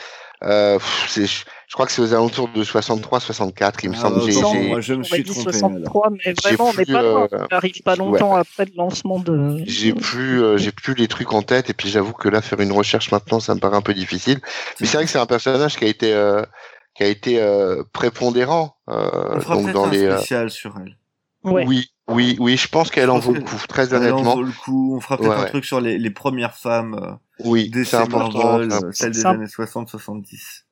euh, 0.42 0.78
je, 1.14 1.22
je 1.24 1.44
crois 1.74 1.86
que 1.86 1.92
c'est 1.92 2.02
aux 2.02 2.12
alentours 2.12 2.48
de 2.48 2.62
63-64, 2.64 3.80
il 3.82 3.90
me 3.90 3.94
Ah, 3.94 3.98
semble. 3.98 4.18
bah, 4.20 4.68
moi 4.68 4.80
je 4.80 4.94
me 4.94 5.02
suis 5.02 5.22
dit 5.22 5.30
trompé. 5.30 5.48
alors. 5.56 5.60
63, 5.70 6.10
mais 6.10 6.18
J'ai 6.24 6.32
vraiment, 6.56 6.70
on 6.70 6.74
n'est 6.74 6.84
plus, 6.84 6.92
pas 6.92 7.02
loin. 7.02 7.28
euh, 7.32 7.38
Ça 7.50 7.56
arrive 7.56 7.82
pas 7.84 7.96
longtemps 7.96 8.34
après 8.34 8.64
le 8.66 8.72
lancement 8.76 9.18
de. 9.18 9.58
J'ai 9.66 9.92
plus, 9.94 10.42
euh, 10.42 10.56
j'ai 10.58 10.72
plus 10.72 10.94
les 10.94 11.08
trucs 11.08 11.32
en 11.32 11.42
tête 11.42 11.70
et 11.70 11.74
puis 11.74 11.88
j'avoue 11.88 12.12
que 12.12 12.28
là 12.28 12.40
faire 12.42 12.60
une 12.60 12.72
recherche 12.72 13.10
maintenant 13.12 13.40
ça 13.40 13.54
me 13.54 13.60
paraît 13.60 13.76
un 13.76 13.82
peu 13.82 13.94
difficile. 13.94 14.40
Mais 14.80 14.86
c'est 14.86 14.96
vrai 14.96 15.04
que 15.06 15.10
c'est 15.10 15.18
un 15.18 15.26
personnage 15.26 15.76
qui 15.76 15.84
a 15.84 15.88
été, 15.88 16.12
euh, 16.14 16.42
qui 16.94 17.02
a 17.04 17.06
été 17.08 17.40
euh, 17.40 17.82
prépondérant. 17.92 18.76
euh, 18.90 19.08
On 19.36 19.40
fera 19.40 19.54
donc 19.56 19.72
dans 19.72 19.84
un 19.86 19.90
les, 19.90 20.04
euh, 20.04 20.16
spécial 20.18 20.50
sur 20.50 20.74
elle. 20.78 20.96
Ouais. 21.44 21.64
oui, 21.66 21.90
oui, 22.08 22.36
oui, 22.40 22.56
je 22.56 22.68
pense 22.68 22.90
qu'elle 22.90 23.10
en 23.10 23.18
vaut 23.18 23.32
le 23.32 23.40
coup. 23.40 23.60
Très 23.68 23.88
Elle 23.94 24.12
en 24.12 24.16
honnêtement, 24.16 24.34
vaut 24.36 24.42
le 24.42 24.52
coup. 24.52 24.94
On 24.96 25.00
fera 25.00 25.16
peut-être 25.16 25.30
Ouais, 25.30 25.36
un 25.36 25.42
ouais. 25.42 25.48
truc 25.48 25.64
sur 25.64 25.80
les, 25.80 25.98
les 25.98 26.10
premières 26.10 26.56
femmes 26.56 26.94
euh, 27.02 27.12
oui, 27.40 27.70
c'est 27.84 27.96
important. 27.96 28.60
Euh, 28.60 28.92
celles 28.92 29.12
des 29.12 29.26
années 29.26 29.46
60-70. 29.46 30.62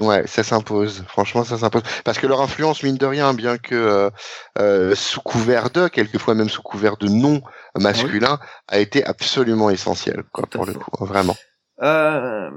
Ouais, 0.00 0.26
ça 0.26 0.42
s'impose. 0.42 1.04
Franchement, 1.06 1.44
ça 1.44 1.58
s'impose. 1.58 1.82
Parce 2.04 2.18
que 2.18 2.26
leur 2.26 2.40
influence, 2.40 2.82
mine 2.82 2.96
de 2.96 3.06
rien, 3.06 3.34
bien 3.34 3.58
que 3.58 3.74
euh, 3.74 4.10
euh, 4.58 4.94
sous 4.94 5.20
couvert 5.20 5.70
de, 5.70 5.88
quelquefois 5.88 6.34
même 6.34 6.48
sous 6.48 6.62
couvert 6.62 6.96
de 6.96 7.08
nom 7.08 7.42
masculin, 7.78 8.38
a 8.68 8.78
été 8.78 9.04
absolument 9.04 9.70
essentielle, 9.70 10.24
quoi, 10.32 10.46
pour 10.46 10.66
le 10.66 10.74
coup, 10.74 11.04
vraiment. 11.04 11.36
Euh, 11.82 12.50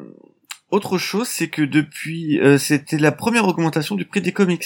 autre 0.72 0.98
chose, 0.98 1.28
c'est 1.28 1.50
que 1.50 1.62
depuis, 1.62 2.40
euh, 2.40 2.58
c'était 2.58 2.98
la 2.98 3.12
première 3.12 3.48
augmentation 3.48 3.96
du 3.96 4.06
prix 4.06 4.22
des 4.22 4.34
comics. 4.34 4.66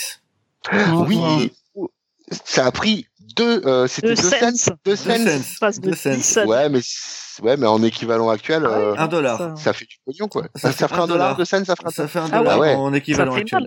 Oui, 1.08 1.52
ça 2.46 2.66
a 2.66 2.72
pris 2.72 3.06
deux, 3.36 3.62
euh, 3.66 3.88
c'était 3.88 4.08
Deux 4.10 4.16
deux 4.16 4.22
cents, 4.30 4.30
cents. 4.56 4.72
deux 4.86 4.92
Deux 4.92 4.96
cents. 4.96 5.16
cents. 5.16 5.56
passe 5.60 5.80
de 5.80 5.90
Deux 5.92 5.96
cents. 5.96 6.14
10 6.14 6.22
cents. 6.24 6.46
Ouais, 6.46 6.68
mais 6.70 6.80
ouais, 7.42 7.58
mais 7.58 7.68
en 7.68 7.82
équivalent 7.84 8.30
actuel, 8.30 8.64
Ah 8.66 8.70
ouais, 8.70 8.76
euh, 8.84 8.96
Un 8.98 9.08
dollar. 9.08 9.58
Ça- 9.58 9.72
fait 9.74 9.86
du 9.86 9.96
pognon, 10.06 10.28
quoi. 10.28 10.44
Ça 10.56 10.72
Ça, 10.72 10.74
fait 10.74 10.88
ferait 10.88 11.02
un 11.02 11.08
dollar 11.08 11.28
dollar. 11.30 11.38
de 11.38 11.44
scène, 11.46 11.64
ça 11.66 11.76
ferait. 11.76 11.92
Ça 11.92 12.08
fait 12.08 12.20
un 12.20 12.30
Ah 12.32 12.40
dollar 12.40 12.60
ouais. 12.60 12.74
en 12.76 12.94
équivalent 12.94 13.36
actuel. 13.36 13.66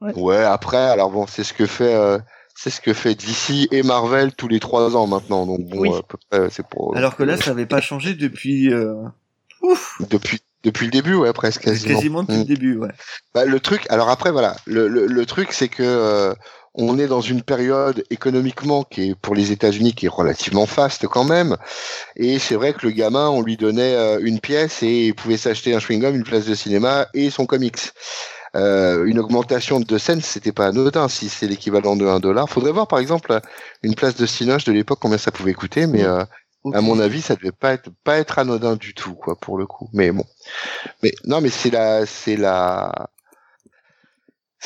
mal. 0.00 0.12
Ouais, 0.16 0.42
après, 0.42 0.76
alors 0.76 1.10
bon, 1.10 1.26
c'est 1.26 1.44
ce 1.44 1.54
que 1.54 1.64
fait, 1.66 1.94
euh, 1.94 2.18
c'est 2.54 2.68
ce 2.70 2.80
que 2.82 2.92
fait 2.92 3.14
DC 3.14 3.68
et 3.72 3.82
Marvel 3.82 4.34
tous 4.34 4.48
les 4.48 4.60
trois 4.60 4.94
ans 4.96 5.06
maintenant. 5.06 5.46
Donc 5.46 5.60
bon, 5.60 5.78
Oui. 5.78 5.90
à 5.96 6.02
peu 6.02 6.18
près, 6.30 6.48
c'est 6.50 6.66
pour. 6.66 6.94
Alors 6.96 7.16
que 7.16 7.22
là, 7.22 7.36
ça 7.38 7.52
avait 7.52 7.64
pas 7.66 7.80
changé 7.80 8.12
depuis, 8.14 8.70
euh, 8.72 8.92
ouf, 9.62 9.96
depuis 10.10 10.40
depuis 10.64 10.86
le 10.86 10.90
début, 10.90 11.14
ouais, 11.14 11.32
presque 11.32 11.62
quasiment. 11.62 11.94
quasiment 11.94 12.22
depuis 12.24 12.36
Mm. 12.36 12.40
le 12.40 12.44
début, 12.44 12.76
ouais. 12.76 12.88
Bah, 13.34 13.44
le 13.44 13.60
truc, 13.60 13.86
alors 13.88 14.08
après, 14.10 14.32
voilà, 14.32 14.56
le, 14.66 14.88
le, 14.88 15.06
le 15.06 15.26
truc, 15.26 15.52
c'est 15.52 15.68
que 15.68 15.82
euh, 15.84 16.34
on 16.76 16.98
est 16.98 17.06
dans 17.06 17.22
une 17.22 17.42
période 17.42 18.04
économiquement 18.10 18.84
qui 18.84 19.10
est 19.10 19.14
pour 19.14 19.34
les 19.34 19.50
États-Unis 19.50 19.94
qui 19.94 20.06
est 20.06 20.10
relativement 20.10 20.66
faste 20.66 21.06
quand 21.06 21.24
même. 21.24 21.56
Et 22.16 22.38
c'est 22.38 22.54
vrai 22.54 22.74
que 22.74 22.86
le 22.86 22.92
gamin, 22.92 23.28
on 23.30 23.40
lui 23.40 23.56
donnait 23.56 23.94
euh, 23.94 24.20
une 24.22 24.40
pièce 24.40 24.82
et 24.82 25.06
il 25.06 25.14
pouvait 25.14 25.38
s'acheter 25.38 25.74
un 25.74 25.78
chewing-gum, 25.78 26.14
une 26.14 26.24
place 26.24 26.44
de 26.44 26.54
cinéma 26.54 27.06
et 27.14 27.30
son 27.30 27.46
comics. 27.46 27.92
Euh, 28.54 29.04
une 29.04 29.18
augmentation 29.18 29.80
de 29.80 29.84
2 29.84 29.98
cents, 29.98 30.20
c'était 30.20 30.52
pas 30.52 30.66
anodin 30.66 31.08
si 31.08 31.28
c'est 31.28 31.46
l'équivalent 31.46 31.96
de 31.96 32.06
1 32.06 32.20
dollar. 32.20 32.48
Faudrait 32.48 32.72
voir 32.72 32.86
par 32.86 32.98
exemple 32.98 33.40
une 33.82 33.94
place 33.94 34.16
de 34.16 34.26
cinoche 34.26 34.64
de 34.64 34.72
l'époque 34.72 34.98
combien 35.00 35.18
ça 35.18 35.30
pouvait 35.30 35.54
coûter, 35.54 35.86
mais 35.86 36.04
euh, 36.04 36.24
à 36.74 36.80
mon 36.80 36.98
avis, 36.98 37.22
ça 37.22 37.36
devait 37.36 37.52
pas 37.52 37.72
être 37.72 37.90
pas 38.02 38.18
être 38.18 38.38
anodin 38.38 38.76
du 38.76 38.94
tout, 38.94 39.14
quoi, 39.14 39.36
pour 39.36 39.58
le 39.58 39.66
coup. 39.66 39.88
Mais 39.92 40.10
bon, 40.10 40.24
mais 41.02 41.12
non, 41.24 41.40
mais 41.40 41.50
c'est 41.50 41.70
la 41.70 42.06
c'est 42.06 42.36
la 42.36 43.08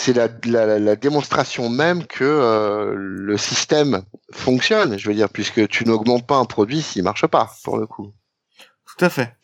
c'est 0.00 0.14
la, 0.14 0.78
la, 0.78 0.96
démonstration 0.96 1.68
même 1.68 2.06
que 2.06 2.24
euh, 2.24 2.94
le 2.96 3.36
système 3.36 4.02
fonctionne. 4.32 4.98
Je 4.98 5.08
veux 5.08 5.14
dire, 5.14 5.28
puisque 5.28 5.68
tu 5.68 5.84
n'augmentes 5.84 6.26
pas 6.26 6.36
un 6.36 6.46
produit 6.46 6.80
s'il 6.80 7.02
marche 7.02 7.26
pas, 7.26 7.50
pour 7.64 7.76
le 7.76 7.86
coup. 7.86 8.12
Tout 8.86 9.04
à 9.04 9.10
fait. 9.10 9.34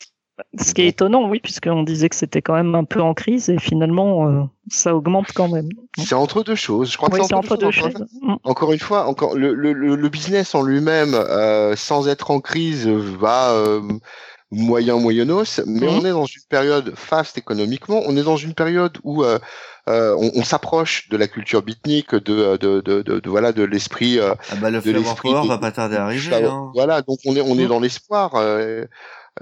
Ce 0.59 0.75
qui 0.75 0.83
est 0.83 0.89
étonnant, 0.89 1.29
oui, 1.29 1.41
puisqu'on 1.41 1.83
disait 1.83 2.09
que 2.09 2.17
c'était 2.17 2.43
quand 2.43 2.55
même 2.55 2.75
un 2.75 2.85
peu 2.85 3.01
en 3.01 3.15
crise 3.15 3.49
et 3.49 3.59
finalement, 3.59 4.29
euh, 4.29 4.43
ça 4.71 4.95
augmente 4.95 5.33
quand 5.35 5.49
même. 5.49 5.69
C'est 5.99 6.15
entre 6.15 6.43
deux 6.43 6.55
choses. 6.55 6.91
Je 6.93 6.97
crois 6.97 7.09
Oui, 7.13 7.21
que 7.21 7.27
c'est 7.27 7.35
entre 7.35 7.57
deux 7.57 7.71
choses. 7.71 7.93
choses. 7.93 8.07
Mm. 8.23 8.35
Encore 8.45 8.73
une 8.73 8.79
fois, 8.79 9.07
encore 9.07 9.35
le, 9.35 9.55
le, 9.55 9.73
le 9.73 9.97
le 9.97 10.09
business 10.09 10.55
en 10.55 10.63
lui-même, 10.63 11.15
euh, 11.15 11.75
sans 11.77 12.09
être 12.09 12.31
en 12.31 12.41
crise, 12.41 12.87
va 12.87 13.53
euh, 13.53 13.81
moyen 14.51 14.99
moyennos, 15.01 15.61
mais 15.67 15.87
Mhm. 15.87 15.89
on 15.89 16.05
est 16.05 16.11
dans 16.11 16.27
une 16.27 16.43
période 16.49 16.95
faste 16.97 17.37
économiquement. 17.39 18.03
On 18.07 18.17
est 18.17 18.23
dans 18.23 18.37
une 18.37 18.55
période 18.55 18.99
où 19.03 19.25
euh, 19.25 19.39
euh, 19.89 20.15
on, 20.19 20.31
on 20.41 20.45
s'approche 20.45 21.09
de 21.09 21.17
la 21.17 21.29
culture 21.29 21.63
beatnik, 21.63 22.15
de, 22.15 22.57
de, 22.57 22.81
de, 22.81 23.03
de, 23.03 23.21
de- 23.21 23.29
voilà 23.31 23.53
de 23.53 23.65
l'esprit. 23.65 24.19
euh, 24.19 24.35
Ah 24.49 24.57
bah, 24.57 24.71
le 24.71 24.81
de 24.81 24.91
l'esprit 24.91 25.33
va 25.33 25.59
pas 25.59 25.73
tarder 25.73 25.97
à 25.97 26.05
arriver, 26.05 26.29
Voilà, 26.31 26.49
hein. 26.53 26.71
Voilà, 26.75 27.03
donc 27.03 27.19
on 27.27 27.35
est 27.37 27.41
on 27.41 27.59
est 27.59 27.65
Mm. 27.65 27.69
dans 27.69 27.81
l'espoir, 27.81 28.35
euh, 28.37 28.85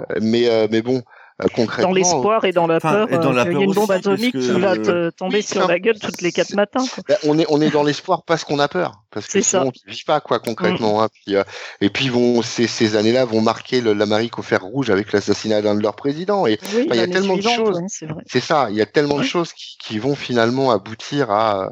euh, 0.01 0.05
mais 0.23 0.49
euh, 0.49 0.69
mais 0.71 0.83
bon, 0.83 0.99
euh, 0.99 1.01
concrètement. 1.49 1.91
Dans 1.91 1.95
l'espoir 1.95 2.45
et 2.45 2.53
dans 2.53 2.67
la 2.67 2.81
peur 2.81 3.13
et 3.13 3.19
dans 3.19 3.31
euh, 3.31 3.35
la 3.35 3.43
qu'il 3.45 3.53
y 3.53 3.55
peur 3.55 3.63
ait 3.63 3.65
une 3.65 3.73
bombe 3.73 3.91
atomique 3.91 4.33
qui 4.39 4.61
va 4.61 4.77
te 4.77 5.11
tomber 5.11 5.37
Oui, 5.39 5.43
sur 5.43 5.67
la 5.67 5.79
gueule 5.79 5.99
toutes 5.99 6.21
les 6.23 6.33
quatre 6.33 6.55
matins. 6.55 6.85
quoi. 6.95 7.03
Ben, 7.09 7.17
on 7.25 7.39
est 7.39 7.47
on 7.49 7.61
est 7.61 7.71
dans 7.71 7.83
l'espoir 7.83 8.23
parce 8.25 8.45
qu'on 8.45 8.59
a 8.59 8.69
peur 8.69 8.93
parce 9.11 9.27
que 9.27 9.41
sinon 9.41 9.71
tu 9.71 9.89
vis 9.91 10.03
pas 10.05 10.21
quoi 10.21 10.39
concrètement 10.41 11.03
hein. 11.03 11.09
Puis, 11.25 11.37
euh, 11.37 11.45
et 11.81 11.91
puis 11.91 12.09
vont 12.09 12.43
ces, 12.43 12.67
ces 12.67 12.97
années-là 12.97 13.25
vont 13.25 13.41
marquer 13.41 13.81
le- 13.81 13.93
l'Amérique 13.93 14.39
au 14.39 14.43
fer 14.43 14.63
rouge 14.63 14.91
avec 14.91 15.13
l'assassinat 15.13 15.63
d'un 15.63 15.75
de 15.75 15.83
leurs 15.83 15.97
présidents 15.97 16.47
et 16.47 16.59
Oui, 16.75 16.87
il 16.91 16.97
y 16.97 17.01
a 17.01 17.07
tellement 17.07 17.37
de 17.37 17.43
choses. 17.43 17.79
ouais, 17.79 18.09
c'est 18.27 18.41
ça 18.41 18.69
il 18.71 18.77
y 18.77 18.83
a 18.83 18.87
tellement 18.87 19.19
de 19.19 19.23
choses 19.25 19.53
qui, 19.53 19.77
qui 19.79 19.99
vont 19.99 20.15
finalement 20.15 20.71
aboutir 20.71 21.31
à 21.31 21.71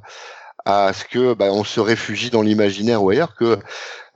à 0.64 0.92
ce 0.92 1.04
que 1.04 1.34
ben, 1.34 1.50
on 1.50 1.64
se 1.64 1.80
réfugie 1.80 2.30
dans 2.30 2.40
l'imaginaire 2.42 3.02
ou 3.02 3.10
ailleurs 3.10 3.34
que 3.34 3.58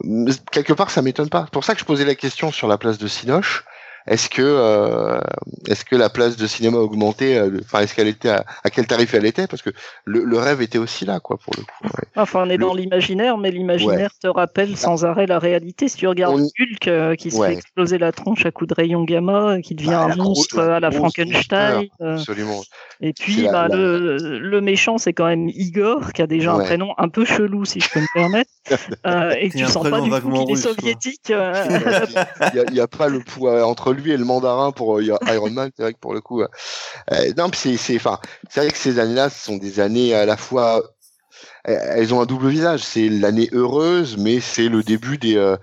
mm, 0.05 0.31
quelque 0.53 0.73
part 0.73 0.91
ça 0.93 1.03
m'étonne 1.03 1.29
pas 1.29 1.43
C'est 1.47 1.53
pour 1.53 1.65
ça 1.65 1.75
que 1.75 1.81
je 1.81 1.85
posais 1.85 2.05
la 2.05 2.15
question 2.15 2.53
sur 2.53 2.69
la 2.69 2.79
place 2.79 2.99
de 2.99 3.09
Sinoche 3.09 3.65
est-ce 4.07 4.29
que 4.29 4.43
euh, 4.43 5.21
est-ce 5.69 5.85
que 5.85 5.97
la 5.97 6.09
place 6.09 6.37
de 6.37 6.47
cinéma 6.47 6.79
a 6.79 6.81
augmenté 6.81 7.37
euh, 7.39 7.51
enfin 7.65 7.81
est-ce 7.81 7.95
qu'elle 7.95 8.09
était 8.09 8.29
à, 8.31 8.45
à 8.65 8.71
quel 8.71 8.87
tarif 8.87 9.15
elle 9.15 9.27
était? 9.27 9.47
Parce 9.47 9.63
que 9.63 9.71
le, 10.05 10.25
le 10.25 10.39
rêve 10.39 10.63
était 10.63 10.79
aussi 10.79 11.05
là 11.05 11.21
quoi 11.21 11.37
pour 11.39 11.53
le 11.57 11.63
coup 11.63 11.85
ouais. 11.85 12.05
Enfin, 12.17 12.45
on 12.47 12.51
est 12.51 12.57
Le- 12.57 12.65
dans 12.65 12.75
l'imaginaire, 12.75 13.37
mais 13.39 13.51
l'imaginaire 13.51 14.11
te 14.21 14.27
rappelle 14.27 14.77
sans 14.77 15.05
arrêt 15.05 15.27
la 15.27 15.39
réalité. 15.39 15.89
Si 15.89 15.97
tu 15.99 16.07
regardes 16.09 16.41
On- 16.41 16.49
Hulk 16.61 16.89
euh, 16.89 17.15
qui 17.15 17.31
se 17.31 17.37
Ouais. 17.37 17.49
fait 17.49 17.55
exploser 17.55 17.99
la 17.99 18.13
tronche 18.13 18.47
à 18.47 18.51
coups 18.51 18.69
de 18.71 18.75
rayon 18.75 19.05
gamma, 19.05 19.61
qui 19.61 19.75
devient 19.75 19.89
Bah, 19.91 20.09
un 20.13 20.17
monstre 20.17 20.61
à 20.61 20.81
la 20.81 20.91
Frankenstein. 20.91 21.87
euh, 22.01 22.17
absolument 22.17 22.63
et 23.03 23.13
puis, 23.13 23.43
la- 23.43 23.53
bah, 23.53 23.69
la- 23.69 23.77
le, 23.77 24.39
le 24.39 24.61
méchant, 24.63 24.97
c'est 24.97 25.13
quand 25.13 25.27
même 25.27 25.51
Igor, 25.51 26.15
qui 26.15 26.23
a 26.23 26.27
déjà 26.27 26.55
un 26.55 26.61
prénom 26.61 26.95
un 26.97 27.11
peu 27.11 27.27
chelou, 27.27 27.67
si 27.67 27.81
je 27.81 27.91
peux 27.91 28.01
me 28.01 28.07
permettre. 28.15 28.51
Euh, 29.07 29.31
et 29.39 29.49
que 29.49 29.53
C'est 29.53 29.59
tu 29.59 29.65
un 29.65 29.69
sens 29.69 29.89
pas 29.89 30.01
du 30.01 30.11
tout 30.11 30.31
qu'il 30.33 30.51
est 30.51 30.57
soviétique. 30.57 31.31
il 31.31 32.75
y 32.75 32.81
a, 32.81 32.83
a 32.83 32.89
pas 32.89 33.09
le 33.09 33.21
poids 33.21 33.65
entre 33.65 33.93
lui 33.97 34.13
et 34.13 34.17
le 34.17 34.25
mandarin 34.25 34.73
pour 34.73 34.99
euh, 34.99 35.03
Iron 35.03 35.51
Man 35.51 35.71
c'est 35.77 35.83
vrai 35.83 35.93
que 35.93 35.99
pour 35.99 36.15
le 36.15 36.21
coup 36.21 36.43
euh, 36.43 36.49
euh, 37.13 37.33
non 37.37 37.51
c'est 37.55 37.77
c'est 37.77 37.97
enfin 37.97 38.19
c'est 38.49 38.61
vrai 38.61 38.71
que 38.71 38.79
ces 38.79 38.99
années-là 38.99 39.31
sont 39.31 39.57
des 39.57 39.81
années 39.81 40.15
à 40.15 40.27
la 40.27 40.37
fois 40.37 40.83
elles 41.65 42.15
ont 42.15 42.21
un 42.21 42.27
double 42.27 42.49
visage. 42.49 42.85
C'est 42.85 43.09
l'année 43.09 43.49
heureuse 43.53 44.17
mais 44.17 44.41
c'est 44.41 44.69
le 44.69 44.83
début 44.83 45.19
des 45.19 45.57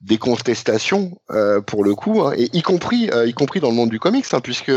des 0.00 0.16
contestations 0.16 1.18
pour 1.66 1.82
le 1.84 1.94
coup 1.96 2.22
hein, 2.22 2.32
et 2.36 2.48
y 2.56 2.62
compris 2.62 3.10
y 3.26 3.34
compris 3.34 3.60
dans 3.60 3.70
le 3.70 3.74
monde 3.74 3.90
du 3.90 3.98
comics 3.98 4.26
hein, 4.32 4.40
puisque 4.40 4.72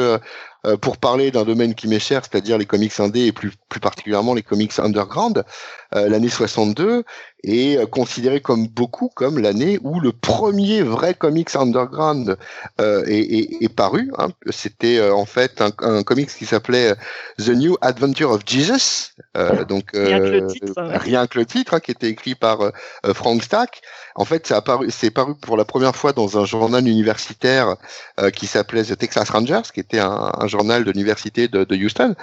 euh, 0.68 0.78
pour 0.78 0.98
parler 0.98 1.32
d'un 1.32 1.44
domaine 1.44 1.74
qui 1.74 1.88
m'est 1.88 2.00
cher, 2.00 2.22
c'est-à-dire 2.24 2.60
les 2.60 2.68
comics 2.68 3.00
indés 3.00 3.26
et 3.26 3.32
plus, 3.32 3.52
plus 3.68 3.80
particulièrement 3.80 4.36
les 4.36 4.44
comics 4.44 4.78
underground, 4.78 5.44
euh, 5.96 6.08
l'année 6.08 6.30
62 6.30 7.04
est 7.44 7.78
euh, 7.78 7.88
considérée 7.88 8.42
comme 8.42 8.68
beaucoup 8.68 9.10
comme 9.16 9.40
l'année 9.40 9.80
où 9.82 10.00
le 10.00 10.12
premier 10.12 10.84
vrai 10.84 11.16
comics 11.16 11.56
underground 11.56 12.38
est, 12.78 13.10
est, 13.10 13.64
est, 13.64 13.76
paru. 13.76 14.12
Hein. 14.20 14.28
C'était 14.52 15.02
en 15.10 15.26
fait 15.26 15.62
un, 15.62 15.72
un 15.80 16.04
comics 16.04 16.30
qui 16.30 16.46
s'appelait 16.46 16.94
The 17.40 17.50
New 17.50 17.76
Adventure 17.82 18.30
of 18.30 18.42
Jesus, 18.46 19.14
donc 19.68 19.90
rien 19.94 20.20
que 20.20 20.26
le 20.26 20.48
titre, 20.48 20.74
rien 20.78 21.26
que 21.26 21.40
le 21.40 21.46
titre 21.48 21.74
hein, 21.74 21.80
qui 21.80 21.90
était 21.90 22.10
écrit 22.10 22.36
par 22.36 22.72
Frank 23.16 23.42
Stack. 23.42 23.82
En 24.16 24.26
fait, 24.26 24.46
c'est 24.46 24.62
paru, 24.62 24.90
paru 25.14 25.36
pour 25.36 25.58
la 25.58 25.66
première 25.66 25.96
fois 25.96 26.12
dans 26.14 26.38
un 26.38 26.46
journal 26.46 26.88
universitaire 26.88 27.78
qui 28.34 28.46
s'appelait 28.46 28.84
The 28.84 28.98
Texas 28.98 29.30
Rangers, 29.30 29.62
qui 29.74 29.80
était 29.80 30.00
un, 30.00 30.32
un 30.38 30.48
journal 30.52 30.84
de 30.84 30.92
l'université 30.92 31.48
de, 31.48 31.64
de, 31.64 31.76
Houston. 31.76 32.16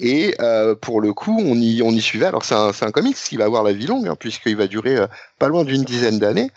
Et 0.00 0.34
euh, 0.40 0.74
pour 0.74 1.00
le 1.00 1.12
coup, 1.12 1.36
on 1.38 1.54
y, 1.54 1.82
on 1.82 1.90
y 1.90 2.00
suivait. 2.00 2.26
Alors 2.26 2.44
c'est 2.44 2.54
un, 2.54 2.70
un 2.80 2.90
comics 2.90 3.16
qui 3.16 3.36
va 3.36 3.44
avoir 3.44 3.62
la 3.62 3.72
vie 3.72 3.86
longue, 3.86 4.08
hein, 4.08 4.16
puisqu'il 4.18 4.56
va 4.56 4.66
durer 4.66 4.96
euh, 4.96 5.06
pas 5.38 5.48
loin 5.48 5.64
d'une 5.64 5.84
dizaine 5.84 6.18
d'années. 6.18 6.50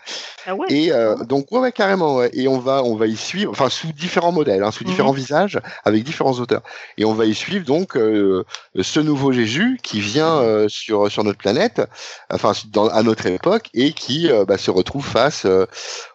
Ah 0.46 0.54
ouais, 0.54 0.66
et 0.70 0.92
euh, 0.92 1.16
donc 1.24 1.50
ouais, 1.52 1.60
ouais, 1.60 1.72
carrément. 1.72 2.16
Ouais. 2.16 2.30
Et 2.32 2.48
on 2.48 2.58
va, 2.58 2.82
on 2.82 2.96
va 2.96 3.06
y 3.06 3.16
suivre, 3.16 3.50
enfin 3.50 3.68
sous 3.68 3.92
différents 3.92 4.32
modèles, 4.32 4.62
hein, 4.62 4.70
sous 4.70 4.84
mhm. 4.84 4.90
différents 4.90 5.12
visages, 5.12 5.60
avec 5.84 6.04
différents 6.04 6.34
auteurs. 6.34 6.62
Et 6.96 7.04
on 7.04 7.14
va 7.14 7.26
y 7.26 7.34
suivre 7.34 7.64
donc 7.64 7.94
ce 7.94 9.00
nouveau 9.00 9.32
Jésus 9.32 9.78
qui 9.82 10.00
vient 10.00 10.38
euh, 10.38 10.68
sur 10.68 11.10
sur 11.10 11.24
notre 11.24 11.38
planète, 11.38 11.82
enfin 12.30 12.52
dans, 12.70 12.88
à 12.88 13.02
notre 13.02 13.26
époque, 13.26 13.68
et 13.74 13.92
qui 13.92 14.30
bah, 14.46 14.58
se 14.58 14.70
retrouve 14.70 15.06
face 15.06 15.46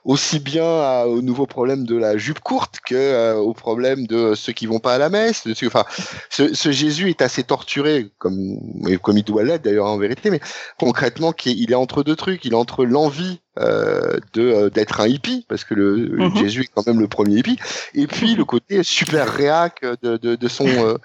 aussi 0.03 0.39
bien 0.39 0.65
à, 0.65 1.05
au 1.05 1.21
nouveau 1.21 1.45
problème 1.45 1.85
de 1.85 1.95
la 1.95 2.17
jupe 2.17 2.39
courte 2.39 2.79
que 2.85 3.35
au 3.35 3.53
problème 3.53 4.07
de 4.07 4.35
ceux 4.35 4.53
qui 4.53 4.65
vont 4.65 4.79
pas 4.79 4.95
à 4.95 4.97
la 4.97 5.02
messe. 5.09 5.45
De, 5.45 5.53
enfin, 5.67 5.85
ce, 6.29 6.53
ce, 6.53 6.71
Jésus 6.71 7.09
est 7.09 7.21
assez 7.21 7.43
torturé, 7.43 8.09
comme 8.17 8.59
comme 9.01 9.17
il 9.17 9.23
doit 9.23 9.43
l'être 9.43 9.63
d'ailleurs 9.63 9.87
en 9.87 9.97
vérité, 9.97 10.29
mais 10.29 10.39
concrètement, 10.77 11.33
il 11.45 11.71
est 11.71 11.75
entre 11.75 12.03
deux 12.03 12.15
trucs. 12.15 12.45
Il 12.45 12.53
est 12.53 12.55
entre 12.55 12.85
l'envie 12.85 13.39
euh, 13.59 14.17
de 14.33 14.41
euh, 14.41 14.69
d'être 14.71 14.99
un 14.99 15.07
hippie 15.07 15.45
parce 15.47 15.63
que 15.63 15.75
le, 15.75 16.17
mhm. 16.17 16.37
Jésus 16.37 16.61
est 16.61 16.71
quand 16.73 16.87
même 16.87 16.99
le 16.99 17.07
premier 17.07 17.37
hippie 17.37 17.59
et 17.93 18.07
puis 18.07 18.33
le 18.33 18.45
côté 18.45 18.81
super 18.81 19.31
réac 19.31 19.85
de, 20.01 20.17
de, 20.17 20.35
de 20.35 20.47
son 20.47 20.65
euh, 20.65 20.97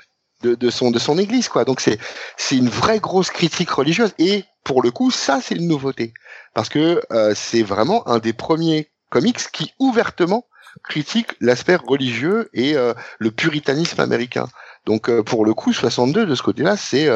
de, 0.43 0.55
de, 0.55 0.71
son 0.71 0.91
de 0.91 0.99
son 0.99 1.19
église 1.19 1.51
quoi 1.51 1.67
donc 1.67 1.83
c'est 1.83 1.99
c'est 2.39 2.57
une 2.57 2.71
vraie 2.71 3.01
grosse 3.01 3.29
critique 3.29 3.69
religieuse 3.69 4.15
et 4.19 4.45
pour 4.65 4.83
le 4.83 4.91
coup 4.91 5.11
ça 5.11 5.41
c'est 5.43 5.57
une 5.57 5.69
nouveauté 5.69 6.15
parce 6.55 6.71
que 6.71 7.03
c'est 7.35 7.63
vraiment 7.63 8.09
un 8.09 8.19
des 8.19 8.33
premiers 8.33 8.89
comics 9.11 9.51
qui 9.53 9.75
ouvertement 9.79 10.47
critique 10.85 11.33
l'aspect 11.41 11.77
religieux 11.77 12.49
et 12.53 12.75
le 12.75 13.31
puritanisme 13.31 14.01
américain 14.01 14.47
donc 14.87 15.11
pour 15.23 15.45
le 15.45 15.55
coup 15.55 15.73
62 15.73 16.27
de 16.27 16.35
ce 16.35 16.43
côté-là 16.43 16.77
c'est 16.77 17.09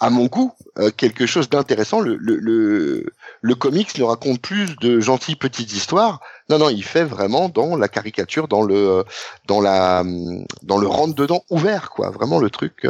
à 0.00 0.08
mon 0.08 0.26
goût, 0.26 0.52
euh, 0.78 0.90
quelque 0.90 1.26
chose 1.26 1.50
d'intéressant. 1.50 2.00
Le, 2.00 2.16
le, 2.16 2.36
le, 2.36 3.12
le, 3.42 3.54
comics 3.54 3.96
ne 3.98 4.04
raconte 4.04 4.40
plus 4.40 4.74
de 4.76 4.98
gentilles 4.98 5.36
petites 5.36 5.74
histoires. 5.74 6.20
Non, 6.48 6.58
non, 6.58 6.70
il 6.70 6.82
fait 6.82 7.04
vraiment 7.04 7.50
dans 7.50 7.76
la 7.76 7.86
caricature, 7.86 8.48
dans 8.48 8.62
le, 8.62 9.04
dans 9.46 9.60
la, 9.60 10.02
dans 10.62 10.78
le 10.78 10.86
rentre 10.86 11.14
dedans 11.14 11.44
ouvert, 11.50 11.90
quoi. 11.90 12.10
Vraiment 12.10 12.38
le 12.38 12.48
truc. 12.48 12.86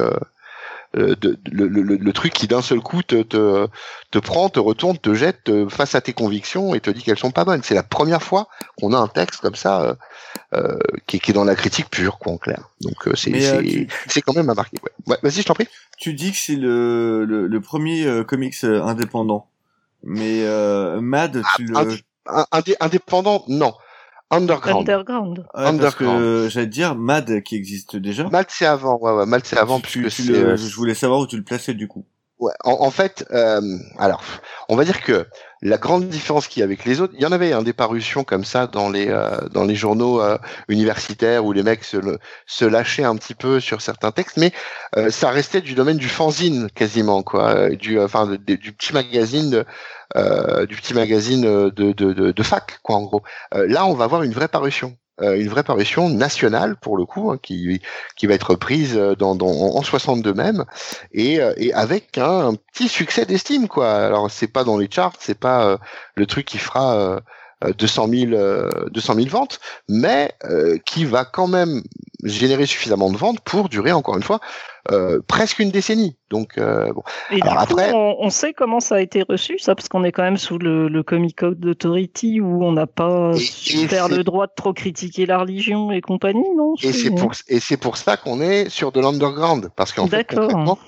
Euh, 0.96 1.10
euh, 1.10 1.14
de, 1.20 1.38
le, 1.52 1.68
le, 1.68 1.82
le, 1.82 2.12
truc 2.12 2.32
qui 2.32 2.48
d'un 2.48 2.62
seul 2.62 2.80
coup 2.80 3.02
te, 3.02 3.22
te, 3.22 3.68
te, 4.10 4.18
prend, 4.18 4.48
te 4.48 4.58
retourne, 4.58 4.98
te 4.98 5.14
jette 5.14 5.68
face 5.68 5.94
à 5.94 6.00
tes 6.00 6.12
convictions 6.12 6.74
et 6.74 6.80
te 6.80 6.90
dit 6.90 7.02
qu'elles 7.02 7.18
sont 7.18 7.30
pas 7.30 7.44
bonnes. 7.44 7.62
C'est 7.62 7.74
la 7.74 7.84
première 7.84 8.22
fois 8.22 8.48
qu'on 8.76 8.92
a 8.92 8.98
un 8.98 9.06
texte 9.06 9.40
comme 9.40 9.54
ça 9.54 9.82
euh, 9.82 9.94
euh 10.54 10.78
qui, 11.06 11.20
qui, 11.20 11.30
est 11.30 11.34
dans 11.34 11.44
la 11.44 11.54
critique 11.54 11.90
pure, 11.90 12.18
quoi, 12.18 12.32
en 12.32 12.38
clair. 12.38 12.70
Donc 12.80 13.06
euh, 13.06 13.14
c'est 13.14 13.86
c'est 14.08 14.20
quand 14.20 14.34
même 14.34 14.50
à 14.50 14.54
marquer. 14.54 14.78
Ouais. 14.82 15.12
ouais 15.12 15.18
Vas-y, 15.22 15.42
je 15.42 15.46
t'en 15.46 15.54
prie. 15.54 15.68
Tu 15.96 16.12
dis 16.12 16.32
que 16.32 16.38
c'est 16.38 16.56
le, 16.56 17.24
le, 17.24 17.46
le, 17.46 17.60
premier 17.60 18.24
comics 18.26 18.64
indépendant, 18.64 19.46
mais 20.02 20.44
Mad, 21.00 21.42
tu 21.56 21.72
ah, 21.76 21.84
le... 21.84 22.74
indépendant, 22.80 23.44
non. 23.46 23.74
Underground. 24.30 24.88
Underground. 24.88 25.44
Parce 25.54 25.94
que 25.96 26.48
j'allais 26.50 26.66
dire 26.66 26.94
Mad 26.94 27.42
qui 27.42 27.56
existe 27.56 27.96
déjà. 27.96 28.28
Mad 28.28 28.46
c'est 28.48 28.66
avant, 28.66 28.98
ouais, 29.00 29.12
ouais. 29.12 29.26
Mad 29.26 29.42
c'est 29.44 29.58
avant 29.58 29.80
puisque 29.80 30.22
tu 30.22 30.34
euh, 30.34 30.56
je 30.56 30.76
voulais 30.76 30.94
savoir 30.94 31.20
où 31.20 31.26
tu 31.26 31.36
le 31.36 31.42
plaçais 31.42 31.74
du 31.74 31.88
coup. 31.88 32.04
En, 32.64 32.90
fait, 32.90 33.26
euh, 33.32 33.60
alors, 33.98 34.22
on 34.70 34.76
va 34.76 34.84
dire 34.84 35.02
que 35.02 35.26
la 35.60 35.76
grande 35.76 36.08
différence 36.08 36.48
qu'il 36.48 36.60
y 36.60 36.62
a 36.62 36.64
avec 36.64 36.86
les 36.86 37.02
autres, 37.02 37.12
il 37.16 37.22
y 37.22 37.26
en 37.26 37.32
avait 37.32 37.52
hein, 37.52 37.62
des 37.62 37.74
parutions 37.74 38.24
comme 38.24 38.44
ça 38.44 38.66
dans 38.66 38.88
les 38.88 39.08
euh, 39.08 39.36
dans 39.52 39.64
les 39.64 39.74
journaux 39.74 40.22
euh, 40.22 40.38
universitaires 40.68 41.44
où 41.44 41.52
les 41.52 41.62
mecs 41.62 41.84
se, 41.84 42.64
lâchaient 42.64 43.04
un 43.04 43.16
petit 43.16 43.34
peu 43.34 43.60
sur 43.60 43.82
certains 43.82 44.10
textes, 44.10 44.38
mais 44.38 44.52
ça 45.10 45.30
restait 45.30 45.60
du 45.60 45.74
domaine 45.74 45.98
du 45.98 46.08
fanzine 46.08 46.70
quasiment 46.70 47.22
quoi, 47.22 47.70
du 47.70 48.00
enfin 48.00 48.26
du 48.26 48.72
petit 48.72 48.94
magazine 48.94 49.50
de, 49.50 50.64
du 50.64 50.76
petit 50.76 50.94
magazine 50.94 51.42
de, 51.42 51.92
de, 51.92 51.92
de 52.32 52.42
fac 52.42 52.80
quoi 52.82 52.96
en 52.96 53.02
gros. 53.02 53.22
là, 53.52 53.84
on 53.84 53.94
va 53.94 54.04
avoir 54.04 54.22
une 54.22 54.32
vraie 54.32 54.48
parution. 54.48 54.96
Euh, 55.22 55.38
une 55.38 55.48
vraie 55.48 55.62
parution 55.62 56.08
nationale 56.08 56.76
pour 56.76 56.96
le 56.96 57.04
coup, 57.04 57.30
hein, 57.30 57.38
qui, 57.42 57.80
va 58.22 58.34
être 58.34 58.54
prise 58.54 58.96
euh, 58.96 59.14
dans, 59.14 59.38
en 59.38 59.82
62 59.82 60.32
même, 60.32 60.64
et, 61.12 61.40
euh, 61.40 61.52
et 61.56 61.74
avec 61.74 62.16
un, 62.16 62.54
petit 62.72 62.88
succès 62.88 63.26
d'estime 63.26 63.68
quoi. 63.68 63.92
Alors 63.92 64.30
c'est 64.30 64.46
pas 64.46 64.64
dans 64.64 64.78
les 64.78 64.88
charts, 64.90 65.14
c'est 65.18 65.38
pas 65.38 65.78
le 66.14 66.26
truc 66.26 66.46
qui 66.46 66.58
fera 66.58 67.20
200 67.78 68.08
000, 68.08 68.32
200 68.90 69.14
000 69.14 69.28
ventes, 69.28 69.60
mais 69.88 70.32
qui 70.86 71.04
va 71.04 71.24
quand 71.24 71.48
même 71.48 71.82
générer 72.24 72.66
suffisamment 72.66 73.10
de 73.10 73.16
ventes 73.16 73.40
pour 73.40 73.68
durer 73.68 73.92
encore 73.92 74.16
une 74.16 74.22
fois 74.22 74.40
euh, 74.90 75.20
presque 75.26 75.58
une 75.58 75.70
décennie. 75.70 76.16
Donc 76.30 76.56
euh, 76.56 76.92
bon. 76.92 77.02
Et 77.30 77.42
Alors, 77.42 77.58
après, 77.58 77.92
on, 77.94 78.30
sait 78.30 78.54
comment 78.54 78.80
ça 78.80 78.96
a 78.96 79.00
été 79.00 79.22
reçu, 79.22 79.58
ça, 79.58 79.74
parce 79.74 79.88
qu'on 79.88 80.04
est 80.04 80.12
quand 80.12 80.22
même 80.22 80.38
sous 80.38 80.58
le, 80.58 80.88
le 80.88 81.02
Comic 81.02 81.36
Code 81.36 81.64
Authority 81.64 82.40
où 82.40 82.64
on 82.64 82.72
n'a 82.72 82.86
pas 82.86 83.34
super 83.36 84.08
le 84.08 84.24
droit 84.24 84.46
de 84.46 84.52
trop 84.56 84.72
critiquer 84.72 85.26
la 85.26 85.38
religion 85.38 85.92
et 85.92 86.00
compagnie, 86.00 86.48
non? 86.56 86.74
Et 86.82 86.92
c'est 86.92 87.10
pour 87.10 87.32
et 87.48 87.60
c'est 87.60 87.76
pour 87.76 87.96
ça 87.98 88.16
qu'on 88.16 88.40
est 88.40 88.68
sur 88.70 88.90
de 88.90 89.00
l'underground, 89.00 89.70
parce 89.76 89.92
qu'en 89.92 90.06
fait 90.06 90.26
concrètement, 90.26 90.78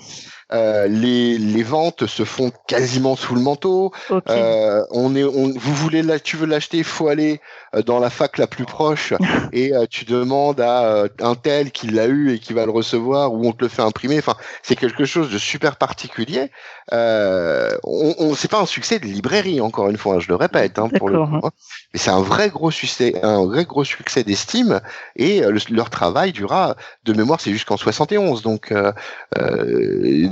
euh, 0.52 0.86
les, 0.86 1.38
les 1.38 1.62
ventes 1.62 2.06
se 2.06 2.24
font 2.24 2.50
quasiment 2.66 3.16
sous 3.16 3.34
le 3.34 3.40
manteau. 3.40 3.92
Euh, 4.28 4.84
on 4.90 5.14
est, 5.16 5.24
on, 5.24 5.48
vous 5.48 5.74
voulez 5.74 6.02
là, 6.02 6.20
tu 6.20 6.36
veux 6.36 6.46
l'acheter, 6.46 6.78
il 6.78 6.84
faut 6.84 7.08
aller 7.08 7.40
dans 7.86 7.98
la 7.98 8.10
fac 8.10 8.36
la 8.38 8.46
plus 8.46 8.66
proche 8.66 9.14
et 9.52 9.74
euh, 9.74 9.86
tu 9.88 10.04
demandes 10.04 10.60
à 10.60 10.84
euh, 10.84 11.08
un 11.20 11.34
tel 11.34 11.70
qui 11.70 11.86
l'a 11.86 12.06
eu 12.06 12.34
et 12.34 12.38
qui 12.38 12.52
va 12.52 12.66
le 12.66 12.70
recevoir 12.70 13.32
ou 13.32 13.46
on 13.46 13.52
te 13.52 13.62
le 13.62 13.68
fait 13.68 13.82
imprimer. 13.82 14.18
Enfin, 14.18 14.36
c'est 14.62 14.76
quelque 14.76 15.04
chose 15.04 15.30
de 15.30 15.38
super 15.38 15.76
particulier. 15.76 16.50
Euh, 16.92 17.76
on, 17.84 18.14
on 18.18 18.34
c'est 18.34 18.50
pas 18.50 18.60
un 18.60 18.66
succès 18.66 18.98
de 18.98 19.06
librairie 19.06 19.60
encore 19.60 19.88
une 19.88 19.96
fois, 19.96 20.18
je 20.18 20.28
le 20.28 20.34
répète 20.34 20.78
hein, 20.78 20.88
pour 20.88 21.08
le 21.08 21.18
coup, 21.24 21.46
hein. 21.46 21.50
mais 21.92 21.98
c'est 21.98 22.10
un 22.10 22.20
vrai 22.20 22.50
gros 22.50 22.70
succès, 22.70 23.14
un 23.22 23.44
vrai 23.46 23.64
gros 23.64 23.84
succès 23.84 24.24
d'estime 24.24 24.80
et 25.16 25.42
leur 25.70 25.90
travail 25.90 26.32
durera 26.32 26.76
de 27.04 27.12
mémoire, 27.12 27.40
c'est 27.40 27.52
jusqu'en 27.52 27.76
71, 27.76 28.42
donc 28.42 28.72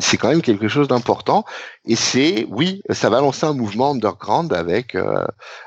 c'est 0.00 0.16
quand 0.16 0.28
même 0.28 0.42
quelque 0.42 0.68
chose 0.68 0.88
d'important. 0.88 1.44
Et 1.86 1.96
c'est, 1.96 2.46
oui, 2.50 2.82
ça 2.90 3.08
va 3.10 3.20
lancer 3.20 3.46
un 3.46 3.54
mouvement 3.54 3.92
underground 3.92 4.52
avec, 4.52 4.96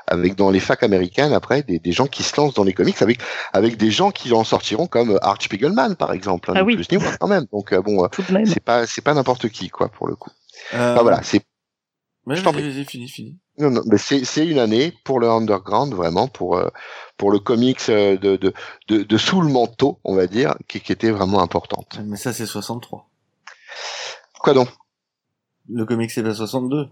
avec 0.06 0.34
dans 0.36 0.50
les 0.50 0.60
facs 0.60 0.82
américaines 0.82 1.32
après 1.32 1.63
des, 1.66 1.78
des, 1.78 1.92
gens 1.92 2.06
qui 2.06 2.22
se 2.22 2.36
lancent 2.36 2.54
dans 2.54 2.64
les 2.64 2.72
comics 2.72 3.00
avec 3.02 3.20
avec 3.52 3.76
des 3.76 3.90
gens 3.90 4.10
qui 4.10 4.32
en 4.32 4.44
sortiront 4.44 4.86
comme 4.86 5.18
Art 5.22 5.40
Spiegelman 5.40 5.96
par 5.96 6.12
exemple, 6.12 6.50
hein, 6.50 6.54
ah 6.56 6.64
oui. 6.64 6.78
quand 7.20 7.28
même. 7.28 7.46
Donc 7.52 7.72
euh, 7.72 7.80
bon, 7.80 8.04
euh, 8.04 8.08
c'est 8.44 8.62
pas 8.62 8.86
c'est 8.86 9.02
pas 9.02 9.14
n'importe 9.14 9.48
qui 9.48 9.70
quoi 9.70 9.88
pour 9.88 10.06
le 10.06 10.16
coup. 10.16 10.30
Euh... 10.74 10.96
Ah, 10.98 11.02
voilà, 11.02 11.22
c'est. 11.22 11.42
Ouais, 12.26 12.40
vas 12.40 12.52
fini, 12.52 13.08
fini. 13.08 13.38
Non, 13.58 13.70
non, 13.70 13.82
mais 13.86 13.98
c'est 13.98 14.24
c'est 14.24 14.46
une 14.46 14.58
année 14.58 14.94
pour 15.04 15.20
le 15.20 15.28
underground 15.28 15.92
vraiment 15.92 16.26
pour 16.26 16.56
euh, 16.56 16.70
pour 17.18 17.30
le 17.30 17.38
comics 17.38 17.86
de 17.88 18.16
de, 18.16 18.54
de 18.88 19.02
de 19.02 19.18
sous 19.18 19.42
le 19.42 19.48
manteau 19.48 20.00
on 20.04 20.14
va 20.14 20.26
dire 20.26 20.54
qui, 20.66 20.80
qui 20.80 20.92
était 20.92 21.10
vraiment 21.10 21.40
importante. 21.40 22.00
Mais 22.04 22.16
ça 22.16 22.32
c'est 22.32 22.46
63. 22.46 23.08
Quoi 24.40 24.54
donc? 24.54 24.68
Le 25.68 25.84
comics 25.84 26.10
c'est 26.10 26.22
pas 26.22 26.34
62. 26.34 26.88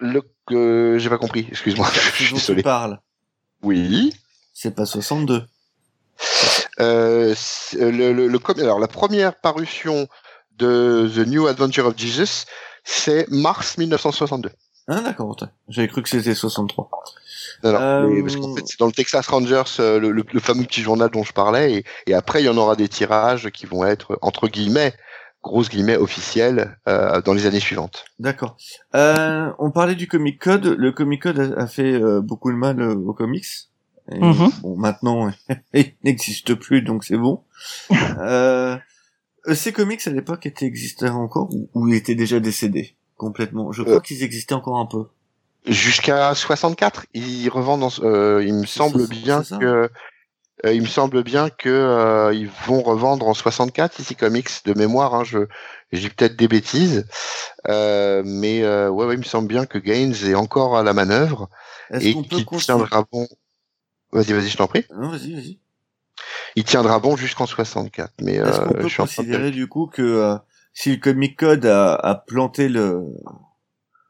Le 0.00 0.22
que 0.46 0.96
j'ai 0.98 1.08
pas 1.08 1.18
compris, 1.18 1.46
excuse-moi. 1.50 1.88
Je 2.14 2.36
suis 2.36 2.62
parle. 2.62 3.00
Oui. 3.62 4.12
C'est 4.52 4.74
pas 4.74 4.86
62. 4.86 5.44
Euh, 6.80 7.34
le, 7.74 8.12
le, 8.12 8.28
le, 8.28 8.40
alors 8.60 8.78
la 8.78 8.88
première 8.88 9.40
parution 9.40 10.08
de 10.58 11.10
The 11.14 11.26
New 11.26 11.46
Adventure 11.46 11.86
of 11.86 11.94
Jesus, 11.96 12.44
c'est 12.84 13.28
mars 13.30 13.78
1962. 13.78 14.50
Ah 14.86 15.00
d'accord, 15.00 15.36
j'avais 15.68 15.88
cru 15.88 16.02
que 16.02 16.08
c'était 16.08 16.34
63. 16.34 16.90
Alors, 17.62 17.80
euh... 17.80 18.22
parce 18.22 18.36
qu'en 18.36 18.54
fait, 18.54 18.62
c'est 18.66 18.78
dans 18.78 18.86
le 18.86 18.92
Texas 18.92 19.26
Rangers, 19.28 19.62
euh, 19.80 19.98
le, 19.98 20.10
le, 20.10 20.40
fameux 20.40 20.64
petit 20.64 20.82
journal 20.82 21.08
dont 21.10 21.24
je 21.24 21.32
parlais, 21.32 21.72
et, 21.72 21.84
et, 22.06 22.14
après 22.14 22.42
il 22.42 22.46
y 22.46 22.48
en 22.50 22.56
aura 22.58 22.76
des 22.76 22.88
tirages 22.88 23.50
qui 23.50 23.64
vont 23.64 23.84
être 23.84 24.18
entre 24.20 24.48
guillemets 24.48 24.92
grosse 25.44 25.68
guillemets 25.68 25.96
officielle 25.98 26.78
euh, 26.88 27.20
dans 27.22 27.34
les 27.34 27.46
années 27.46 27.60
suivantes. 27.60 28.06
D'accord. 28.18 28.56
Euh, 28.96 29.52
on 29.58 29.70
parlait 29.70 29.94
du 29.94 30.08
Comic 30.08 30.40
Code. 30.40 30.64
Le 30.66 30.90
Comic 30.90 31.22
Code 31.22 31.54
a, 31.56 31.66
fait 31.68 31.92
euh, 31.92 32.20
beaucoup 32.20 32.50
de 32.50 32.56
mal 32.56 32.80
aux 32.82 33.12
comics. 33.14 33.46
Et, 34.10 34.18
Mhm. 34.18 34.50
Bon, 34.62 34.76
maintenant, 34.76 35.30
il 35.74 35.92
n'existe 36.02 36.54
plus, 36.54 36.82
donc 36.82 37.04
c'est 37.04 37.16
bon. 37.18 37.42
euh, 38.18 38.76
ces 39.52 39.72
comics 39.72 40.04
à 40.06 40.10
l'époque 40.10 40.46
étaient 40.46 40.66
existaient 40.66 41.08
encore 41.10 41.48
ou, 41.54 41.68
ou 41.74 41.88
étaient 41.92 42.14
déjà 42.14 42.40
décédés 42.40 42.96
complètement? 43.16 43.70
Je 43.72 43.82
crois 43.82 43.96
Euh. 43.96 44.00
qu'ils 44.00 44.22
existaient 44.22 44.54
encore 44.54 44.78
un 44.78 44.86
peu. 44.86 45.04
Jusqu'à 45.66 46.34
64, 46.34 47.06
ils 47.14 47.48
revendent. 47.48 47.84
en- 47.84 47.90
euh, 48.02 48.42
il 48.44 48.54
me 48.54 48.66
semble 48.66 49.06
bien 49.08 49.42
que. 49.42 49.88
Euh, 50.64 50.72
il 50.72 50.82
me 50.82 50.86
semble 50.86 51.22
bien 51.22 51.50
que 51.50 51.68
euh, 51.68 52.32
ils 52.34 52.48
vont 52.66 52.82
revendre 52.82 53.28
en 53.28 53.34
64 53.34 54.00
ici 54.00 54.16
comics 54.16 54.48
de 54.64 54.74
mémoire. 54.74 55.14
Hein, 55.14 55.24
je 55.24 55.46
j'ai 55.92 56.08
peut-être 56.08 56.36
des 56.36 56.48
bêtises, 56.48 57.06
euh, 57.68 58.22
mais 58.24 58.62
euh, 58.62 58.88
ouais, 58.88 59.06
ouais, 59.06 59.14
il 59.14 59.18
me 59.18 59.24
semble 59.24 59.46
bien 59.46 59.66
que 59.66 59.78
Gaines 59.78 60.14
est 60.24 60.34
encore 60.34 60.76
à 60.76 60.82
la 60.82 60.92
manœuvre 60.92 61.48
Est-ce 61.90 62.06
et 62.06 62.14
qu'il 62.14 62.46
tiendra 62.46 63.04
bon. 63.12 63.28
Vas-y, 64.12 64.32
vas-y, 64.32 64.48
je 64.48 64.56
t'en 64.56 64.66
prie. 64.66 64.84
Non, 64.96 65.08
vas-y, 65.08 65.34
vas-y. 65.34 65.58
Il 66.56 66.64
tiendra 66.64 66.98
bon 66.98 67.16
jusqu'en 67.16 67.46
64. 67.46 68.12
Mais 68.22 68.34
Est-ce 68.34 68.42
euh, 68.42 68.64
qu'on 68.64 68.74
peut 68.74 68.88
je 68.88 68.96
de 68.96 69.00
considérer 69.02 69.50
du 69.50 69.68
coup 69.68 69.86
que 69.86 70.36
si 70.72 70.90
le 70.90 70.96
Comic 70.96 71.38
Code 71.38 71.66
a, 71.66 71.94
a 71.94 72.14
planté 72.14 72.68
le 72.68 73.04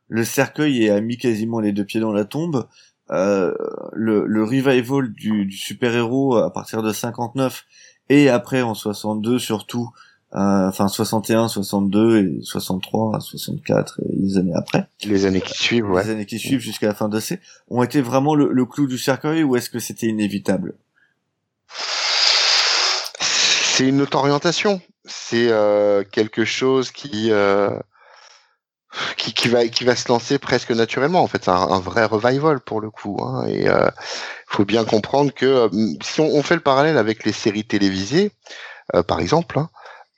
le 0.08 0.24
cercueil 0.24 0.84
et 0.84 0.90
a 0.90 1.00
mis 1.00 1.16
quasiment 1.16 1.60
les 1.60 1.72
deux 1.72 1.84
pieds 1.84 2.00
dans 2.00 2.12
la 2.12 2.24
tombe, 2.24 2.68
euh, 3.10 3.54
le, 3.92 4.24
le 4.26 4.44
revival 4.44 5.12
du, 5.12 5.46
du 5.46 5.56
super-héros 5.56 6.36
à 6.36 6.52
partir 6.52 6.82
de 6.82 6.92
59 6.92 7.64
et 8.08 8.28
après 8.28 8.62
en 8.62 8.74
62 8.74 9.38
surtout, 9.38 9.90
euh, 10.34 10.68
enfin 10.68 10.88
61, 10.88 11.48
62 11.48 12.18
et 12.18 12.38
63, 12.42 13.20
64 13.20 14.00
et 14.00 14.16
les 14.16 14.38
années 14.38 14.54
après, 14.54 14.88
les 15.04 15.26
années 15.26 15.40
qui 15.40 15.54
suivent, 15.54 15.90
ouais. 15.90 16.04
les 16.04 16.10
années 16.10 16.26
qui 16.26 16.38
suivent 16.38 16.60
jusqu'à 16.60 16.88
la 16.88 16.94
fin 16.94 17.08
de 17.08 17.20
C, 17.20 17.40
ont 17.68 17.82
été 17.82 18.00
vraiment 18.00 18.34
le, 18.34 18.50
le 18.52 18.64
clou 18.64 18.86
du 18.86 18.98
cercueil 18.98 19.42
ou 19.42 19.56
est-ce 19.56 19.70
que 19.70 19.78
c'était 19.78 20.06
inévitable? 20.06 20.74
C'est 23.76 23.88
une 23.88 24.00
autre 24.02 24.16
orientation. 24.16 24.80
C'est 25.04 25.48
euh, 25.50 26.04
quelque 26.04 26.44
chose 26.44 26.92
qui, 26.92 27.32
euh, 27.32 27.70
qui 29.16 29.32
qui 29.32 29.48
va 29.48 29.66
qui 29.66 29.84
va 29.84 29.96
se 29.96 30.08
lancer 30.08 30.38
presque 30.38 30.70
naturellement. 30.70 31.22
En 31.22 31.26
fait, 31.26 31.44
c'est 31.44 31.50
un, 31.50 31.80
vrai 31.80 32.04
revival 32.04 32.60
pour 32.60 32.80
le 32.80 32.90
coup. 32.90 33.18
Hein, 33.22 33.46
et 33.48 33.64
il 33.64 33.90
faut 34.46 34.64
bien 34.64 34.84
comprendre 34.84 35.32
que 35.32 35.46
euh, 35.46 35.68
si 36.02 36.20
on, 36.20 36.26
on 36.26 36.42
fait 36.42 36.54
le 36.54 36.60
parallèle 36.60 36.98
avec 36.98 37.24
les 37.24 37.32
séries 37.32 37.64
télévisées, 37.64 38.30
euh, 38.94 39.02
par 39.02 39.20
exemple, 39.20 39.58
hein, 39.58 39.70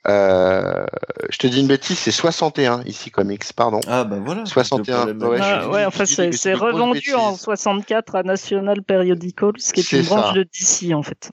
euh, 0.09 0.85
je 1.29 1.37
te 1.37 1.47
dis 1.47 1.59
une 1.61 1.67
bêtise, 1.67 1.97
c'est 1.99 2.11
61 2.11 2.81
ici 2.85 3.11
comics, 3.11 3.43
pardon. 3.53 3.79
Ah 3.87 4.03
bah 4.03 4.17
voilà. 4.23 4.45
61, 4.45 5.05
Le 5.05 5.17
problème- 5.17 5.41
ouais, 5.41 5.45
Ah, 5.47 5.69
ouais, 5.69 5.85
enfin, 5.85 6.05
c'est 6.05 6.53
revendu 6.53 7.13
en 7.13 7.31
bêtises. 7.31 7.41
64 7.41 8.15
à 8.15 8.23
National 8.23 8.81
Periodical, 8.83 9.51
ce 9.57 9.73
qui 9.73 9.81
est, 9.81 9.83
C'est 9.83 9.99
une 9.99 10.05
branche 10.05 10.27
ça. 10.27 10.33
de 10.33 10.43
DC 10.43 10.93
en 10.93 11.03
fait. 11.03 11.29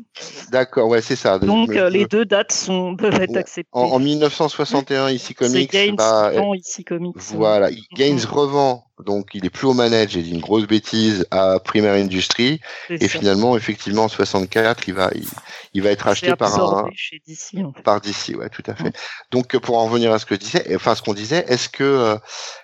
D'accord, 0.50 0.88
ouais, 0.88 1.02
c'est 1.02 1.16
ça. 1.16 1.38
Donc 1.38 1.70
euh, 1.76 1.88
les 1.88 2.06
deux 2.06 2.24
dates 2.24 2.52
sont 2.52 2.96
peuvent 2.96 3.20
être 3.20 3.36
acceptées. 3.36 3.68
en, 3.72 3.82
en 3.82 3.98
1961 3.98 5.10
ici 5.10 5.26
c'est 5.28 5.34
comics, 5.34 5.70
Gaines 5.70 5.96
bah, 5.96 6.30
qui 6.32 6.38
vend 6.38 6.54
ici 6.54 6.84
comics. 6.84 7.14
Voilà, 7.34 7.70
il- 7.70 7.84
Gaines 7.94 8.16
Mhm. 8.16 8.24
revend, 8.30 8.84
donc 9.02 9.30
il 9.34 9.44
est 9.44 9.50
plus 9.50 9.66
au 9.66 9.74
manage, 9.74 10.10
j'ai 10.10 10.22
dit 10.22 10.30
une 10.30 10.40
grosse 10.40 10.66
bêtise 10.66 11.26
à 11.30 11.58
Primaire 11.58 11.94
Industry, 11.94 12.60
C'est 12.88 13.02
et 13.02 13.08
ça. 13.08 13.18
finalement, 13.18 13.56
effectivement, 13.56 14.04
en 14.04 14.08
64, 14.08 14.86
il 14.88 14.94
va, 14.94 15.10
il, 15.14 15.26
il 15.72 15.82
va 15.82 15.90
être 15.90 16.02
C'est 16.02 16.08
racheté 16.08 16.36
par 16.36 16.54
un, 16.60 16.88
chez 16.94 17.20
DC 17.26 17.56
en 17.64 17.72
fait. 17.72 17.82
par 17.82 18.00
DC, 18.00 18.36
ouais, 18.36 18.48
tout 18.50 18.62
à 18.66 18.74
fait. 18.74 18.92
Donc, 19.32 19.56
pour 19.58 19.78
en 19.78 19.86
revenir 19.86 20.12
à 20.12 20.18
ce 20.18 20.26
que 20.26 20.34
je 20.36 20.40
disais, 20.40 20.76
enfin, 20.76 20.94
ce 20.94 21.02
qu'on 21.02 21.14
disait, 21.14 21.44
est-ce 21.48 21.68
que, 21.68 21.82
euh, 21.82 22.16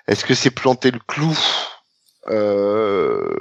est-ce 0.06 0.24
que 0.24 0.34
c'est 0.34 0.50
planter 0.50 0.90
le 0.92 1.00
clou 1.06 1.36
euh, 2.28 3.34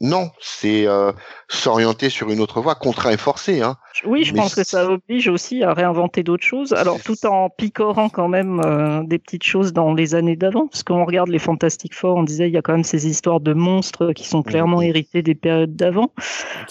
Non, 0.00 0.30
c'est 0.40 0.86
euh, 0.86 1.12
s'orienter 1.48 2.08
sur 2.08 2.30
une 2.30 2.40
autre 2.40 2.60
voie, 2.60 2.74
contraint 2.74 3.10
et 3.10 3.18
forcé, 3.18 3.60
hein. 3.60 3.76
Oui, 4.06 4.24
je 4.24 4.32
Mais 4.32 4.40
pense 4.40 4.54
que 4.54 4.64
ça 4.64 4.88
oblige 4.88 5.28
aussi 5.28 5.62
à 5.62 5.74
réinventer 5.74 6.22
d'autres 6.22 6.44
choses. 6.44 6.72
Alors 6.72 7.02
tout 7.02 7.26
en 7.26 7.50
picorant 7.50 8.08
quand 8.08 8.28
même 8.28 8.60
euh, 8.64 9.02
des 9.02 9.18
petites 9.18 9.42
choses 9.42 9.72
dans 9.72 9.92
les 9.92 10.14
années 10.14 10.36
d'avant, 10.36 10.68
parce 10.68 10.82
qu'on 10.82 11.04
regarde 11.04 11.28
les 11.28 11.38
Fantastic 11.38 11.94
Four, 11.94 12.16
on 12.16 12.22
disait 12.22 12.48
il 12.48 12.54
y 12.54 12.56
a 12.56 12.62
quand 12.62 12.72
même 12.72 12.84
ces 12.84 13.06
histoires 13.08 13.40
de 13.40 13.52
monstres 13.52 14.12
qui 14.12 14.26
sont 14.26 14.42
clairement 14.42 14.80
héritées 14.80 15.22
des 15.22 15.34
périodes 15.34 15.76
d'avant. 15.76 16.12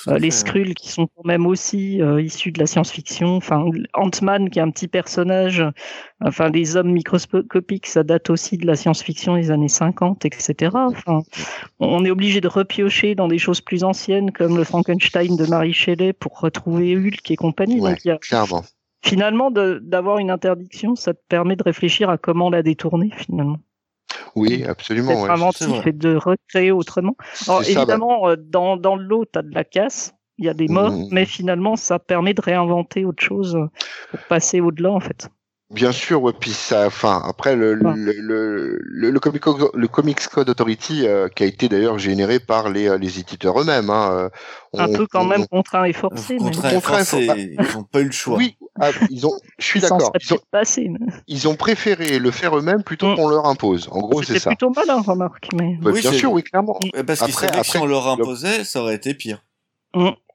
Euh, 0.08 0.18
les. 0.18 0.30
Skrulls 0.32 0.76
qui 0.76 0.90
sont 0.90 1.08
quand 1.08 1.26
même 1.26 1.46
aussi 1.46 2.02
euh, 2.02 2.22
issus 2.22 2.52
de 2.52 2.60
la 2.60 2.66
science-fiction. 2.66 3.36
Enfin, 3.36 3.66
Ant-Man 3.94 4.50
qui 4.50 4.60
est 4.60 4.62
un 4.62 4.70
petit 4.70 4.88
personnage. 4.88 5.64
Enfin, 6.22 6.50
les 6.50 6.76
hommes 6.76 6.92
microscopiques, 6.92 7.88
ça 7.88 8.04
date 8.04 8.30
aussi 8.30 8.58
de 8.58 8.66
la 8.68 8.76
science-fiction 8.76 9.36
des 9.38 9.52
années 9.52 9.70
50, 9.70 10.26
etc. 10.26 10.72
Enfin, 10.74 11.22
on 11.80 12.04
est 12.04 12.12
obligé 12.12 12.42
de 12.42 12.48
repiocher 12.50 13.16
dans 13.16 13.28
des 13.30 13.38
choses 13.38 13.62
plus 13.62 13.84
anciennes 13.86 14.32
comme 14.32 14.58
le 14.58 14.64
Frankenstein 14.66 15.38
de 15.38 15.46
Mary 15.46 15.72
Shelley 15.72 16.12
pour 16.14 16.40
retrouver 16.40 16.96
Hulk 16.98 17.32
et 17.32 17.36
compagnie. 17.38 17.80
Ouais. 17.80 17.92
Donc, 17.92 18.00
il 18.04 18.10
y 18.10 18.12
a, 18.12 18.18
Clairement. 18.18 18.64
finalement, 19.02 19.50
d'avoir 19.50 20.18
une 20.20 20.30
interdiction, 20.30 20.96
ça 20.96 21.14
te 21.14 21.22
permet 21.30 21.56
de 21.56 21.64
réfléchir 21.64 22.10
à 22.10 22.18
comment 22.18 22.50
la 22.50 22.64
détourner 22.64 23.12
finalement. 23.16 23.58
Oui, 24.36 24.64
absolument. 24.66 25.10
D'être 25.12 25.24
ouais. 25.24 25.30
inventif 25.30 25.88
et 25.88 25.94
de 25.94 26.16
recréer 26.16 26.72
autrement. 26.72 27.16
Alors 27.48 27.64
C'est 27.64 27.72
ça, 27.74 27.80
bah, 27.86 27.94
évidemment, 27.94 28.28
euh, 28.30 28.36
dans, 28.38 28.76
dans 28.76 28.96
le 28.96 29.04
lot, 29.04 29.26
tu 29.32 29.40
as 29.40 29.42
de 29.42 29.54
la 29.54 29.64
casse, 29.64 30.14
il 30.38 30.46
y 30.46 30.50
a 30.50 30.54
des 30.54 30.68
morts, 30.68 30.92
Mhm. 30.92 31.08
mais 31.12 31.26
finalement, 31.26 31.76
ça 31.78 31.98
permet 32.00 32.34
de 32.34 32.42
réinventer 32.42 33.06
autre 33.06 33.24
chose 33.24 33.58
pour 34.12 34.20
passer 34.28 34.60
au-delà, 34.62 34.92
en 34.92 35.00
fait. 35.00 35.30
Bien 35.72 35.92
sûr, 35.92 36.24
ouais, 36.24 36.34
puis 36.34 36.50
ça, 36.50 36.88
enfin, 36.88 37.22
après 37.24 37.56
le, 37.56 37.74
Ouais. 37.76 37.94
le, 37.96 38.12
le, 38.14 38.80
le, 38.82 39.12
le 39.12 39.20
Comic 39.20 39.42
Code, 39.44 39.70
le 39.76 39.88
Comics 39.88 40.28
Code 40.28 40.50
Authority, 40.50 41.06
euh, 41.08 41.28
qui 41.30 41.44
a 41.44 41.46
été 41.46 41.70
d'ailleurs 41.70 42.00
généré 42.00 42.40
par 42.40 42.70
les, 42.70 42.88
euh, 42.90 42.98
les 42.98 43.20
éditeurs 43.20 43.62
eux-mêmes. 43.62 43.92
Hein, 43.92 44.10
euh, 44.12 44.30
Un 44.80 44.90
on- 44.90 44.94
peu 44.98 45.06
quand 45.06 45.22
on- 45.22 45.28
même 45.28 45.46
contraint 45.48 45.84
et 45.84 45.94
forcé, 45.94 46.38
mais 46.40 46.46
Contraint 46.46 46.70
et 46.72 46.74
Contraint 46.74 47.02
et 47.02 47.06
forcé, 47.06 47.26
for- 47.28 47.38
ils 47.38 47.76
n'ont 47.78 47.84
pas 47.84 48.02
eu 48.02 48.06
le 48.06 48.12
choix. 48.12 48.38
Oui, 48.38 48.58
ah, 48.82 48.90
ils 49.12 49.28
ont, 49.28 49.34
je 49.60 49.66
suis 49.66 49.80
d'accord. 49.80 50.12
Ils 50.20 50.34
ont, 50.34 50.38
mais 50.52 51.12
ils 51.28 51.48
ont 51.48 51.56
préféré 51.56 52.18
le 52.18 52.32
faire 52.32 52.58
eux-mêmes 52.58 52.82
plutôt 52.82 53.10
Mm. 53.12 53.16
qu'on 53.18 53.28
leur 53.30 53.46
impose. 53.46 53.90
En 53.92 54.00
gros, 54.00 54.22
c'est 54.24 54.30
C'était 54.30 54.40
ça. 54.40 54.50
plutôt 54.50 54.72
malin, 54.76 55.02
remarque, 55.02 55.50
mais 55.54 55.78
Bah, 55.84 55.92
Oui, 55.94 56.02
bien 56.02 56.12
c'est- 56.12 56.18
sûr, 56.18 56.32
oui, 56.32 56.42
clairement. 56.42 56.80
Parce 57.06 57.20
qu'ils 57.22 57.30
Après- 57.36 57.60
que 57.62 57.64
si 57.64 57.78
on 57.78 57.86
leur 57.86 58.06
le- 58.08 58.24
imposait, 58.24 58.64
ça 58.64 58.82
aurait 58.82 58.96
été 58.96 59.14
pire. 59.14 59.44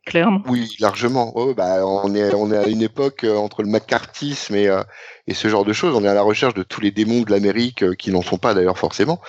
Clairement. 0.05 0.43
Oui, 0.49 0.77
largement. 0.81 1.33
Bah, 1.57 1.85
on 1.87 2.15
est, 2.15 2.23
à 2.57 2.67
une 2.69 2.83
époque 2.83 3.25
euh, 3.25 3.37
entre 3.37 3.63
le 3.63 3.69
macartisme 3.69 4.55
et, 4.55 4.69
euh, 4.69 4.83
et 5.27 5.35
ce 5.35 5.49
genre 5.49 5.65
de 5.65 5.73
choses. 5.73 5.95
On 5.95 6.05
est 6.05 6.09
à 6.09 6.15
la 6.15 6.23
recherche 6.23 6.55
de 6.55 6.63
tous 6.63 6.81
les 6.81 6.91
démons 6.91 7.23
de 7.23 7.31
l'Amérique 7.31 7.83
euh, 7.83 7.95
qui 7.95 8.11
n'en 8.11 8.23
sont 8.23 8.39
pas 8.39 8.55
d'ailleurs 8.55 8.79
forcément. 8.79 9.21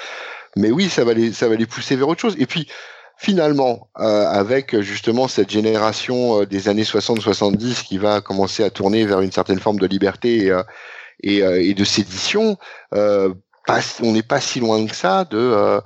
Mais 0.55 0.71
oui, 0.71 0.89
ça 0.89 1.03
va 1.03 1.13
les, 1.13 1.65
pousser 1.65 1.95
vers 1.95 2.07
autre 2.07 2.21
chose. 2.21 2.35
Et 2.39 2.45
puis, 2.45 2.67
finalement, 3.17 3.89
avec 3.95 4.79
justement 4.79 5.27
cette 5.27 5.49
génération 5.49 6.43
des 6.43 6.69
années 6.69 6.83
60-70 6.83 7.83
qui 7.83 7.97
va 7.97 8.21
commencer 8.21 8.63
à 8.63 8.69
tourner 8.69 9.05
vers 9.05 9.19
une 9.19 9.33
certaine 9.33 9.59
forme 9.59 9.79
de 9.79 9.87
liberté 9.87 10.53
et, 11.21 11.73
de 11.73 11.83
sédition, 11.83 12.57
on 12.93 13.35
n'est 14.01 14.23
pas 14.23 14.39
si 14.39 14.61
loin 14.61 14.85
que 14.85 14.95
ça 14.95 15.25
de 15.25 15.81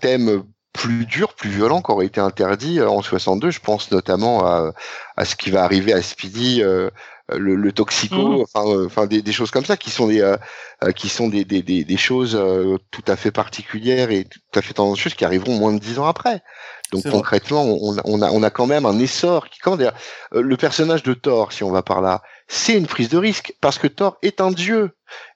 thèmes 0.00 0.42
plus 0.72 1.06
durs, 1.06 1.34
plus 1.34 1.50
violents 1.50 1.82
qui 1.82 1.90
auraient 1.90 2.06
été 2.06 2.20
interdits 2.20 2.80
euh, 2.80 2.88
en 2.88 3.02
62. 3.02 3.50
Je 3.50 3.60
pense 3.60 3.90
notamment 3.90 4.46
à, 4.46 4.72
à 5.16 5.24
ce 5.24 5.36
qui 5.36 5.50
va 5.50 5.64
arriver 5.64 5.92
à 5.92 6.02
Speedy, 6.02 6.62
euh, 6.62 6.90
le, 7.32 7.54
le 7.54 7.72
toxico, 7.72 8.38
Mhm. 8.38 8.42
enfin, 8.42 8.68
euh, 8.68 8.86
enfin 8.86 9.06
des, 9.06 9.22
des 9.22 9.32
choses 9.32 9.50
comme 9.52 9.64
ça 9.64 9.76
qui 9.76 9.90
sont 9.90 10.08
des, 10.08 10.20
euh, 10.20 10.36
euh, 10.84 10.92
qui 10.92 11.08
sont 11.08 11.28
des, 11.28 11.44
des, 11.44 11.62
des, 11.62 11.84
des 11.84 11.96
choses 11.96 12.34
euh, 12.36 12.76
tout 12.90 13.04
à 13.06 13.16
fait 13.16 13.30
particulières 13.30 14.10
et 14.10 14.24
tout 14.24 14.58
à 14.58 14.62
fait 14.62 14.74
tendancieuses 14.74 15.14
qui 15.14 15.24
arriveront 15.24 15.56
moins 15.56 15.72
de 15.72 15.78
dix 15.78 15.98
ans 15.98 16.06
après. 16.06 16.42
Donc 16.92 17.06
concrètement, 17.06 17.62
on, 17.64 17.96
a- 17.98 18.02
on, 18.04 18.20
a, 18.22 18.30
on 18.30 18.42
a 18.42 18.50
quand 18.50 18.66
même 18.66 18.84
un 18.86 18.98
essor 18.98 19.48
qui, 19.48 19.60
euh, 19.66 19.90
le 20.32 20.56
personnage 20.56 21.02
de 21.02 21.14
Thor, 21.14 21.52
si 21.52 21.62
on 21.62 21.70
va 21.70 21.82
par 21.82 22.00
là, 22.00 22.22
c'est 22.48 22.76
une 22.76 22.86
prise 22.86 23.08
de 23.08 23.18
risque 23.18 23.54
parce 23.60 23.78
que 23.78 23.86
Thor 23.86 24.16
est 24.22 24.40
un 24.40 24.50
dieu 24.50 24.90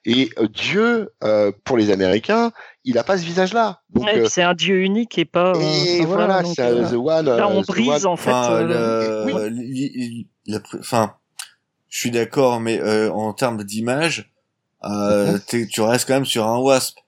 et 0.05 0.29
euh, 0.37 0.47
Dieu, 0.47 1.13
euh, 1.23 1.51
pour 1.63 1.77
les 1.77 1.91
Américains, 1.91 2.51
il 2.85 2.97
a 2.97 3.03
pas 3.03 3.17
ce 3.17 3.25
visage-là. 3.25 3.81
Ouais, 3.95 4.19
euh, 4.19 4.25
c'est 4.29 4.43
un 4.43 4.53
dieu 4.53 4.77
unique 4.81 5.17
et 5.17 5.25
pas. 5.25 5.51
euh, 5.55 5.59
et 5.59 5.99
enfin, 6.01 6.07
voilà, 6.07 6.41
donc, 6.43 6.53
c'est 6.55 6.61
euh, 6.61 6.83
euh, 6.85 6.89
the 6.89 6.93
one. 6.93 7.25
là, 7.37 7.47
on 7.49 7.61
the 7.61 7.67
brise 7.67 8.05
one- 8.05 8.13
en 8.13 8.15
fait. 8.15 8.31
Enfin, 8.31 8.53
euh, 8.53 9.49
le- 9.49 10.57
pr- 10.59 10.79
enfin, 10.79 11.13
je 11.89 11.99
suis 11.99 12.11
d'accord, 12.11 12.59
mais 12.61 12.79
euh, 12.79 13.11
en 13.11 13.33
termes 13.33 13.63
d'image, 13.63 14.31
euh, 14.83 15.37
Mhm. 15.51 15.67
tu 15.67 15.81
restes 15.81 16.07
quand 16.07 16.13
même 16.13 16.25
sur 16.25 16.47
un 16.47 16.57
wasp. 16.59 16.99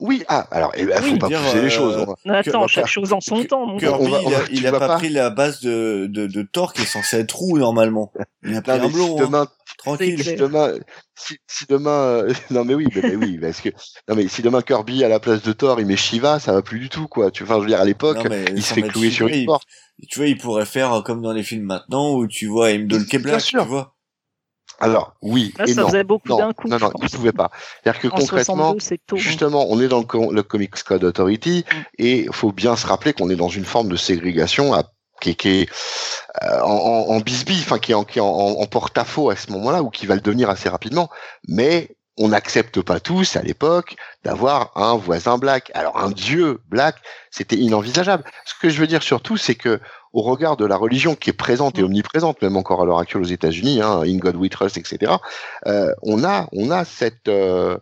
Oui, 0.00 0.24
ah, 0.26 0.48
alors, 0.50 0.72
eh 0.74 0.84
ben, 0.86 1.00
faut 1.00 1.12
Oui, 1.12 1.18
pas 1.18 1.28
dire, 1.28 1.40
pousser 1.40 1.60
les 1.62 1.70
choses. 1.70 1.96
hein. 2.26 2.32
Attends, 2.32 2.62
que- 2.64 2.70
chaque 2.70 2.86
chose 2.86 3.12
en 3.12 3.20
son 3.20 3.42
que- 3.42 3.46
temps. 3.46 3.66
mon 3.66 3.78
Kirby, 3.78 4.10
va- 4.10 4.20
il 4.26 4.34
a, 4.34 4.38
va- 4.38 4.44
il 4.50 4.60
tu 4.60 4.66
a 4.66 4.70
vas 4.72 4.78
pas, 4.80 4.88
pas- 4.88 4.96
pris 4.96 5.10
la 5.10 5.30
base 5.30 5.60
de, 5.60 6.06
de, 6.10 6.26
de 6.26 6.42
Thor 6.42 6.72
qui 6.72 6.82
est 6.82 6.86
censé 6.86 7.18
être 7.18 7.36
roux 7.36 7.58
normalement. 7.58 8.10
Il 8.42 8.56
a 8.56 8.62
pris 8.62 8.78
Non, 8.78 8.86
un 8.86 8.88
blond, 8.88 9.16
si 9.16 9.22
hein. 9.22 9.26
demain, 9.26 9.46
tranquille. 9.78 10.22
Si 10.22 10.34
demain, 10.36 10.74
si, 11.14 11.36
si 11.46 11.64
demain, 11.68 11.90
euh, 11.90 12.32
non 12.50 12.64
mais 12.64 12.74
oui, 12.74 12.86
mais, 12.94 13.02
mais 13.02 13.16
oui, 13.16 13.38
parce 13.38 13.60
que 13.60 13.68
non 14.08 14.14
mais 14.16 14.28
si 14.28 14.42
demain 14.42 14.62
Kirby 14.62 15.04
à 15.04 15.08
la 15.08 15.20
place 15.20 15.42
de 15.42 15.52
Thor, 15.52 15.80
il 15.80 15.86
met 15.86 15.96
Shiva, 15.96 16.38
ça 16.38 16.52
va 16.52 16.62
plus 16.62 16.78
du 16.78 16.88
tout 16.88 17.08
quoi. 17.08 17.30
Tu, 17.30 17.42
enfin, 17.44 17.56
je 17.56 17.60
veux 17.60 17.66
dire 17.66 17.80
à 17.80 17.84
l'époque, 17.84 18.18
il 18.54 18.62
se 18.62 18.74
fait 18.74 18.82
clouer 18.82 19.10
sur 19.10 19.28
une 19.28 19.34
il- 19.34 19.46
porte. 19.46 19.64
Tu 20.08 20.18
vois, 20.18 20.26
il 20.28 20.38
pourrait 20.38 20.66
faire 20.66 20.92
euh, 20.92 21.02
comme 21.02 21.22
dans 21.22 21.32
les 21.32 21.42
films 21.42 21.64
maintenant 21.64 22.14
où 22.14 22.26
tu 22.26 22.46
vois 22.46 22.70
Imdol 22.70 23.04
Bien 23.04 23.20
Black, 23.20 23.40
sûr. 23.40 23.62
tu 23.62 23.68
vois. 23.68 23.94
Alors, 24.80 25.14
oui 25.22 25.52
Là, 25.58 25.64
et 25.68 25.74
ça 25.74 25.82
non. 25.82 25.86
faisait 25.88 26.02
beaucoup 26.02 26.28
Non, 26.28 26.38
d'un 26.38 26.52
coup. 26.52 26.66
non, 26.66 26.78
non, 26.78 26.90
il 27.00 27.08
pouvait 27.10 27.30
pas. 27.32 27.50
C'est-à-dire 27.84 28.00
que 28.00 28.08
En 28.08 28.10
concrètement, 28.18 28.54
62, 28.56 28.80
c'est 28.80 28.98
tôt. 29.06 29.14
hein. 29.16 29.18
Justement, 29.20 29.66
on 29.70 29.80
est 29.80 29.86
dans 29.86 30.00
le, 30.00 30.04
co- 30.06 30.32
le 30.32 30.42
Comics 30.42 30.82
Code 30.82 31.04
Authority 31.04 31.64
Mm. 31.70 31.76
et 31.98 32.18
il 32.24 32.32
faut 32.32 32.50
bien 32.50 32.74
se 32.74 32.86
rappeler 32.86 33.12
qu'on 33.12 33.30
est 33.30 33.36
dans 33.36 33.48
une 33.48 33.64
forme 33.64 33.88
de 33.90 33.96
ségrégation 33.96 34.74
à- 34.74 34.90
qui, 35.22 35.48
est- 35.48 35.68
en, 36.42 37.06
en, 37.08 37.20
qui 37.20 37.92
est, 37.92 38.20
en, 38.20 38.66
porte-à-faux 38.66 39.30
à 39.30 39.36
ce 39.36 39.50
moment-là 39.52 39.82
ou 39.82 39.90
qui 39.90 40.06
va 40.06 40.14
le 40.14 40.20
devenir 40.20 40.50
assez 40.50 40.68
rapidement. 40.68 41.08
Mais 41.48 41.96
on 42.18 42.28
n'accepte 42.28 42.82
pas 42.82 43.00
tous 43.00 43.36
à 43.36 43.42
l'époque 43.42 43.96
d'avoir 44.22 44.76
un 44.76 44.96
voisin 44.96 45.38
black. 45.38 45.70
Alors 45.74 45.98
un 45.98 46.10
dieu 46.10 46.60
black, 46.68 46.96
c'était 47.30 47.56
inenvisageable. 47.56 48.24
Ce 48.44 48.54
que 48.60 48.68
je 48.68 48.78
veux 48.78 48.86
dire 48.86 49.02
surtout, 49.02 49.36
c'est 49.36 49.54
que 49.54 49.80
au 50.12 50.20
regard 50.20 50.58
de 50.58 50.66
la 50.66 50.76
religion 50.76 51.14
qui 51.14 51.30
est 51.30 51.34
présente 51.34 51.78
et 51.78 51.82
omniprésente, 51.82 52.42
même 52.42 52.56
encore 52.56 52.82
à 52.82 52.84
l'heure 52.84 52.98
actuelle 52.98 53.22
aux 53.22 53.26
États-Unis, 53.26 53.80
hein, 53.80 54.02
In 54.02 54.18
God 54.18 54.36
We 54.36 54.50
Trust, 54.50 54.76
etc. 54.76 55.12
euh, 55.66 55.92
on 56.02 56.22
a, 56.22 56.48
on 56.52 56.70
a 56.70 56.84
cette 56.84 57.28
euh, 57.28 57.78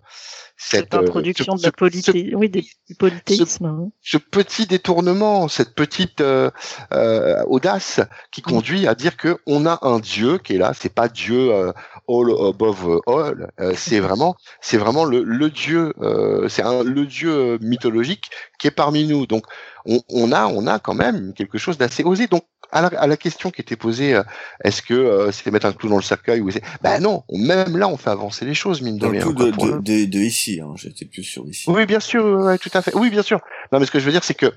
Cette 0.63 0.93
euh, 0.95 0.99
introduction 1.01 1.57
ce- 1.57 1.63
de 1.63 1.67
la 1.67 1.71
ce- 1.71 1.75
polité... 1.77 2.35
oui, 2.35 2.51
des- 2.51 2.67
du 2.87 2.95
polythéisme. 2.95 3.65
hein. 3.65 3.89
ce 4.03 4.19
petit 4.19 4.67
détournement, 4.67 5.49
cette 5.49 5.75
petite 5.75 6.21
euh, 6.21 6.51
euh, 6.93 7.43
audace 7.47 8.01
qui 8.31 8.43
conduit 8.43 8.87
à 8.87 8.95
dire 8.95 9.17
que 9.17 9.39
on 9.47 9.65
a 9.65 9.79
un 9.83 10.01
Dieu 10.01 10.37
qui 10.37 10.57
est 10.57 10.59
là. 10.59 10.73
C'est 10.79 10.93
pas 10.95 11.09
Dieu 11.09 11.51
euh, 11.51 11.73
all 12.11 12.49
above 12.49 13.01
all. 13.07 13.51
euh, 13.61 13.73
c'est 13.77 14.01
vraiment, 14.01 14.35
c'est 14.61 14.77
vraiment 14.79 15.05
le, 15.05 15.23
le 15.23 15.51
Dieu. 15.51 15.93
euh, 16.01 16.49
c'est 16.49 16.63
le 16.63 17.07
Dieu 17.07 17.59
mythologique 17.61 18.31
qui 18.59 18.67
est 18.67 18.73
parmi 18.73 19.07
nous. 19.07 19.27
Donc 19.27 19.45
on, 19.87 20.01
on 20.11 20.33
a, 20.33 20.47
on 20.47 20.67
a 20.67 20.79
quand 20.79 20.95
même 20.95 21.33
quelque 21.35 21.59
chose 21.59 21.79
d'assez 21.79 22.03
osé. 22.05 22.27
Donc 22.27 22.45
à 22.73 22.83
la, 22.83 22.89
à 23.01 23.07
la 23.07 23.17
question 23.17 23.51
qui 23.51 23.61
était 23.63 23.77
posée, 23.77 24.15
euh, 24.15 24.23
est-ce 24.65 24.81
que 24.83 24.95
euh, 24.95 25.33
c'est 25.33 25.51
mettre 25.51 25.67
un 25.67 25.73
clou 25.73 25.89
dans 25.89 25.97
le 25.97 26.03
cercueil 26.03 26.41
ou 26.41 26.51
c'est... 26.51 26.63
Ben 26.83 27.03
non, 27.03 27.25
on- 27.29 27.39
même 27.39 27.77
là 27.77 27.89
on 27.89 27.97
fait 27.97 28.11
avancer 28.11 28.45
les 28.45 28.55
choses 28.55 28.81
mine 28.83 28.97
de 28.99 29.07
rien. 29.07 29.23
coup 29.23 29.35
quoi, 29.35 29.47
de, 29.47 29.51
de, 29.51 29.67
le- 29.67 29.81
de, 29.81 30.05
de 30.05 30.19
ici, 30.21 30.61
hein, 30.63 30.73
j'étais 30.77 31.05
plus 31.05 31.25
sur 31.25 31.47
ici. 31.49 31.69
oui, 31.69 31.85
bien 31.87 31.99
sûr, 32.01 32.25
ouais, 32.25 32.59
tout 32.59 32.71
à 32.75 32.83
fait. 32.83 32.95
Oui, 32.95 33.11
bien 33.11 33.23
sûr. 33.23 33.41
Non, 33.73 33.81
mais 33.81 33.87
ce 33.87 33.91
que 33.91 33.99
je 33.99 34.05
veux 34.05 34.13
dire, 34.13 34.23
c'est 34.25 34.35
que 34.35 34.53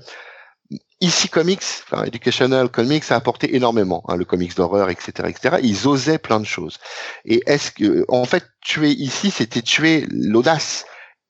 ici 1.04 1.30
Comics, 1.30 1.64
enfin 1.92 2.04
Educational 2.06 2.70
Comics 2.70 3.12
a 3.12 3.16
apporté 3.16 3.56
énormément, 3.56 4.04
hein, 4.08 4.16
le 4.16 4.26
comics 4.26 4.56
d'horreur, 4.56 4.90
etc., 4.90 5.12
etc. 5.30 5.58
Ils 5.62 5.88
osaient 5.88 6.18
plein 6.18 6.40
de 6.40 6.46
choses. 6.46 6.80
Et 7.26 7.44
est-ce 7.46 7.72
que, 7.72 8.06
en 8.08 8.26
fait, 8.26 8.44
tuer 8.62 8.90
ici, 8.92 9.30
c'était 9.32 9.62
tuer 9.62 10.06
l'audace 10.10 10.86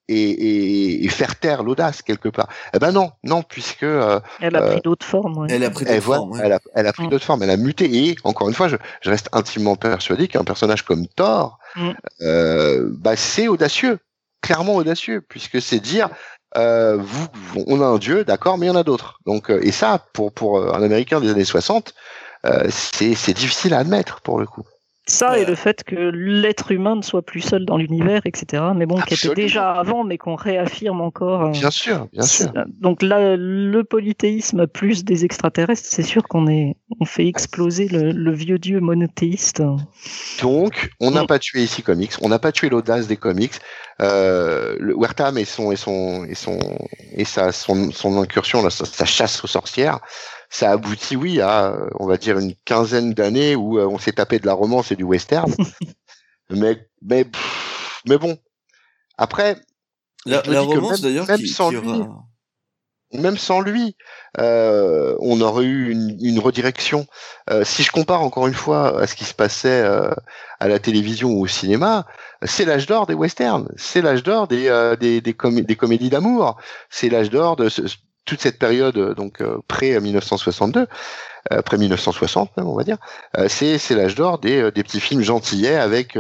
et, 0.10 0.16
et, 0.22 1.06
et 1.06 1.08
faire 1.08 1.38
taire 1.40 1.64
l'audace 1.64 2.02
quelque 2.02 2.28
part. 2.30 2.50
Eh 2.76 2.80
ben 2.80 2.92
non, 2.92 3.12
non, 3.24 3.42
puisque 3.42 3.84
euh, 3.84 4.20
Elle 4.42 4.56
a 4.58 4.62
Euh, 4.62 4.72
pris 4.74 4.82
d'autres 4.82 5.06
formes. 5.06 5.38
ouais. 5.38 5.48
Elle 5.50 5.64
a 5.64 5.70
pris 5.70 5.86
d'autres 5.86 6.02
formes, 6.02 6.32
ouais. 6.32 6.42
elle, 6.44 6.52
a, 6.54 6.60
elle 6.76 6.88
a 6.88 6.94
pris 6.94 7.06
Mm. 7.08 7.10
d'autres 7.10 7.26
formes, 7.26 7.44
elle 7.44 7.50
a 7.50 7.58
muté. 7.58 7.86
Et 8.10 8.16
encore 8.26 8.50
une 8.50 8.54
fois, 8.54 8.68
je, 8.68 8.76
je 9.02 9.10
reste 9.10 9.30
intimement 9.32 9.76
persuadé 9.78 10.28
qu'un 10.28 10.44
personnage 10.44 10.84
comme 10.84 11.08
Thor, 11.08 11.58
Mm. 11.78 11.90
euh, 12.22 12.90
bah, 12.92 13.16
c'est 13.16 13.48
audacieux, 13.48 13.98
clairement 14.42 14.76
audacieux, 14.76 15.22
puisque 15.22 15.62
c'est 15.62 15.80
dire, 15.80 16.10
euh, 16.58 16.98
vous, 17.00 17.28
on 17.68 17.82
a 17.82 17.86
un 17.86 17.98
dieu, 17.98 18.24
d'accord, 18.24 18.58
mais 18.58 18.66
il 18.68 18.70
y 18.70 18.72
en 18.72 18.76
a 18.76 18.84
d'autres. 18.84 19.20
Donc, 19.26 19.50
euh, 19.50 19.60
et 19.64 19.72
ça, 19.72 20.06
pour 20.14 20.32
pour 20.32 20.58
euh, 20.60 20.72
un 20.74 20.84
Américain 20.84 21.20
des 21.20 21.30
années 21.32 21.46
60, 21.46 21.94
euh, 22.46 22.68
c'est 22.70 23.34
difficile 23.34 23.74
à 23.74 23.80
admettre 23.80 24.22
pour 24.22 24.40
le 24.40 24.46
coup. 24.46 24.64
Ça 25.06 25.38
et 25.38 25.44
le 25.44 25.56
fait 25.56 25.84
que 25.84 25.96
l'être 25.96 26.72
humain 26.72 26.96
ne 26.96 27.02
soit 27.02 27.24
plus 27.24 27.42
seul 27.42 27.66
dans 27.66 27.76
l'univers, 27.76 28.22
etc. 28.24 28.64
Mais 28.74 28.86
bon, 28.86 28.96
qui 29.02 29.16
était 29.16 29.34
déjà 29.34 29.70
avant, 29.72 30.06
mais 30.06 30.18
qu'on 30.18 30.36
réaffirme 30.36 31.02
encore. 31.02 31.50
Bien 31.50 31.72
sûr, 31.72 32.08
bien 32.14 32.22
sûr. 32.24 32.54
Donc 32.80 33.02
là, 33.02 33.36
le 33.36 33.84
polythéisme 33.84 34.66
plus 34.66 35.04
des 35.04 35.26
extraterrestres, 35.26 35.82
c'est 35.84 36.04
sûr 36.04 36.24
qu'on 36.24 36.48
est, 36.48 36.78
on 37.02 37.06
fait 37.06 37.28
exploser 37.28 37.90
le, 37.90 38.12
le 38.14 38.32
vieux 38.32 38.58
dieu 38.60 38.80
monothéiste. 38.80 39.62
Donc, 40.42 40.90
on 41.02 41.12
n'a 41.12 41.24
Mm. 41.24 41.28
pas 41.28 41.40
tué 41.40 41.64
ici 41.64 41.82
comics, 41.84 42.14
on 42.22 42.30
n'a 42.30 42.40
pas 42.40 42.54
tué 42.54 42.70
l'audace 42.70 43.06
des 43.08 43.18
comics. 43.18 43.56
Euh, 44.02 44.76
le 44.80 44.96
Wertham 44.96 45.38
et 45.38 45.46
son 45.46 45.72
et 45.72 45.76
son 45.76 46.26
et 46.26 46.34
son 46.36 46.58
et 47.12 47.26
sa 47.26 47.52
son, 47.52 47.92
son 47.92 48.20
incursion, 48.22 48.64
là, 48.64 48.70
sa, 48.72 48.86
sa 48.86 49.06
chasse 49.06 49.44
aux 49.44 49.48
sorcières, 49.48 50.00
ça 50.50 50.72
aboutit, 50.72 51.16
oui, 51.16 51.42
à 51.42 51.76
on 52.00 52.08
va 52.08 52.18
dire 52.18 52.40
une 52.40 52.56
quinzaine 52.66 53.14
d'années 53.14 53.56
où 53.56 53.78
euh, 53.78 53.86
on 53.88 54.00
s'est 54.00 54.14
tapé 54.14 54.40
de 54.40 54.48
la 54.48 54.54
romance 54.54 54.92
et 54.92 54.96
du 54.96 55.04
western. 55.04 55.54
mais 56.50 56.88
mais 57.04 57.26
pff, 57.26 58.02
mais 58.08 58.18
bon. 58.18 58.38
Après, 59.18 59.58
La, 60.26 60.42
romance 60.62 60.92
même- 60.94 61.02
d'ailleurs 61.02 61.28
qui, 61.38 61.48
sans 61.48 61.70
qui 61.70 61.76
aura- 61.78 62.24
même 63.14 63.38
sans 63.38 63.62
lui, 63.62 63.96
euh, 64.40 65.16
on 65.20 65.40
aurait 65.42 65.66
eu 65.66 65.92
une, 65.92 66.40
redirection. 66.40 67.06
Euh, 67.50 67.64
si 67.64 67.84
je 67.84 67.92
compare 67.92 68.22
encore 68.22 68.48
une 68.48 68.54
fois 68.54 69.00
à 69.02 69.08
ce 69.08 69.16
qui 69.16 69.26
se 69.26 69.34
passait 69.34 69.82
euh, 69.84 70.12
à 70.60 70.68
la 70.68 70.80
télévision 70.80 71.30
ou 71.30 71.44
au 71.44 71.48
cinéma, 71.48 72.06
c'est 72.44 72.66
l'âge 72.66 72.88
d'or 72.88 73.06
des 73.06 73.14
westerns, 73.14 73.70
c'est 73.78 74.02
l'âge 74.02 74.24
d'or 74.24 74.48
des, 74.48 74.94
des, 75.00 75.22
des, 75.22 75.34
comé- 75.34 75.64
des 75.64 75.76
comédies 75.76 76.10
d'amour, 76.10 76.58
c'est 76.90 77.10
l'âge 77.10 77.30
d'or 77.30 77.56
de 77.56 77.70
toute 78.26 78.42
cette 78.42 78.58
période 78.58 78.98
donc 79.16 79.44
près 79.68 80.00
1962, 80.00 80.88
euh, 81.52 81.62
près 81.62 81.78
1960 81.78 82.58
même 82.58 82.68
on 82.68 82.76
va 82.76 82.84
dire. 82.84 82.98
C'est 83.48 83.78
l'âge 83.92 84.16
d'or 84.16 84.40
des, 84.40 84.72
des 84.72 84.84
petits 84.84 85.00
films 85.02 85.22
gentillets 85.22 85.76
avec 85.76 86.18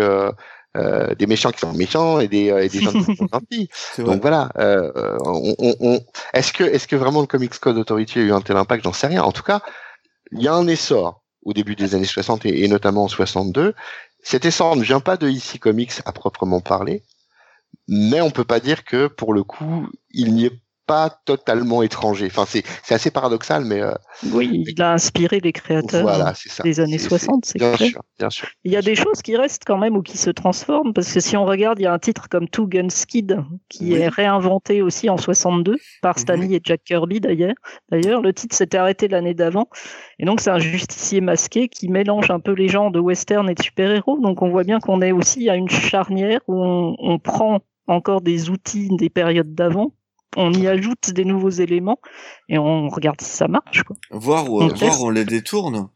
euh, 0.77 1.13
des 1.15 1.27
méchants 1.27 1.51
qui 1.51 1.59
sont 1.59 1.73
méchants 1.73 2.19
et 2.19 2.27
des, 2.27 2.49
euh, 2.51 2.63
et 2.63 2.69
des 2.69 2.79
gentils 2.81 3.05
qui 3.05 3.15
sont 3.17 3.27
gentils. 3.31 3.69
Donc 4.05 4.21
voilà, 4.21 4.49
euh, 4.57 5.17
on, 5.25 5.55
on- 5.59 5.75
on- 5.79 6.01
est-ce 6.33 6.53
que 6.53 6.63
est-ce 6.63 6.87
que 6.87 6.95
vraiment 6.95 7.21
le 7.21 7.27
Comics 7.27 7.57
Code 7.59 7.77
Authority 7.77 8.19
a 8.19 8.21
eu 8.23 8.31
un 8.33 8.41
tel 8.41 8.57
impact? 8.57 8.83
J'en 8.83 8.93
sais 8.93 9.07
rien. 9.07 9.23
En 9.23 9.31
tout 9.31 9.43
cas, 9.43 9.61
il 10.31 10.41
y 10.41 10.47
a 10.47 10.53
un 10.53 10.67
essor 10.67 11.21
au 11.43 11.53
début 11.53 11.75
des 11.75 11.93
années 11.95 12.05
60 12.05 12.45
et, 12.45 12.63
et 12.63 12.67
notamment 12.67 13.03
en 13.03 13.07
62. 13.07 13.73
Cet 14.23 14.45
essor 14.45 14.75
ne 14.75 14.83
vient 14.83 15.01
pas 15.01 15.17
de 15.17 15.29
IC 15.29 15.59
Comics 15.59 15.91
à 16.05 16.11
proprement 16.13 16.61
parler, 16.61 17.03
mais 17.87 18.21
on 18.21 18.31
peut 18.31 18.45
pas 18.45 18.59
dire 18.59 18.83
que 18.85 19.07
pour 19.07 19.33
le 19.33 19.43
coup, 19.43 19.87
il 20.11 20.33
n'y 20.33 20.45
est 20.45 20.59
pas 20.85 21.09
totalement 21.25 21.81
étranger. 21.81 22.27
Enfin, 22.29 22.45
c'est 22.45 22.93
assez 22.93 23.09
paradoxal, 23.11 23.63
mais 23.65 23.81
euh, 23.81 23.93
Oui, 24.31 24.63
il 24.67 24.81
a 24.81 24.93
inspiré 24.93 25.39
les 25.39 25.53
créateurs 25.53 26.01
voilà, 26.01 26.33
c'est 26.35 26.49
ça. 26.49 26.63
des 26.63 26.79
années 26.79 26.97
C'est- 26.97 27.09
60, 27.09 27.45
c'est 27.45 27.57
Bien 27.59 27.73
clair. 27.73 27.89
sûr, 27.89 28.01
bien 28.19 28.29
sûr. 28.29 28.47
Il 28.63 28.71
y 28.71 28.75
a 28.75 28.81
des 28.81 28.95
choses 28.95 29.21
qui 29.21 29.37
restent 29.37 29.63
quand 29.65 29.77
même 29.77 29.95
ou 29.95 30.01
qui 30.01 30.17
se 30.17 30.29
transforment, 30.29 30.93
parce 30.93 31.11
que 31.13 31.19
si 31.19 31.37
on 31.37 31.45
regarde, 31.45 31.79
il 31.79 31.83
y 31.83 31.85
a 31.87 31.93
un 31.93 31.99
titre 31.99 32.27
comme 32.29 32.47
Two 32.49 32.67
Gun 32.67 32.89
Skid 32.89 33.43
qui 33.69 33.85
Oui. 33.85 33.93
est 33.93 34.07
réinventé 34.09 34.81
aussi 34.81 35.09
en 35.09 35.17
62 35.17 35.77
par 36.01 36.19
Stanley 36.19 36.55
et 36.55 36.61
Jack 36.63 36.83
Kirby 36.83 37.19
d'ailleurs. 37.21 37.55
D'ailleurs, 37.89 38.21
le 38.21 38.33
titre 38.33 38.55
s'était 38.55 38.77
arrêté 38.77 39.07
l'année 39.07 39.33
d'avant. 39.33 39.69
Et 40.19 40.25
donc, 40.25 40.41
c'est 40.41 40.51
un 40.51 40.59
justicier 40.59 41.21
masqué 41.21 41.69
qui 41.69 41.87
mélange 41.89 42.29
un 42.29 42.39
peu 42.39 42.51
les 42.53 42.67
genres 42.67 42.91
de 42.91 42.99
western 42.99 43.49
et 43.49 43.55
de 43.55 43.61
super-héros. 43.63 44.19
Donc, 44.19 44.41
on 44.41 44.49
voit 44.49 44.63
bien 44.63 44.79
qu'on 44.79 45.01
est 45.01 45.11
aussi 45.11 45.49
à 45.49 45.55
une 45.55 45.69
charnière 45.69 46.39
où 46.47 46.61
on, 46.63 46.95
on 46.99 47.19
prend 47.19 47.61
encore 47.87 48.21
des 48.21 48.49
outils 48.49 48.89
des 48.95 49.09
périodes 49.09 49.53
d'avant, 49.55 49.91
on 50.37 50.51
y 50.53 50.67
ajoute 50.67 51.11
des 51.11 51.25
nouveaux 51.25 51.49
éléments 51.49 51.99
et 52.49 52.57
on 52.57 52.87
regarde 52.89 53.21
si 53.21 53.29
ça 53.29 53.47
marche. 53.47 53.83
Quoi. 53.83 53.95
Voir 54.11 54.49
où, 54.51 54.61
On 54.61 54.67
voir 54.67 54.79
teste. 54.79 54.99
on 55.01 55.09
les 55.09 55.25
détourne. 55.25 55.89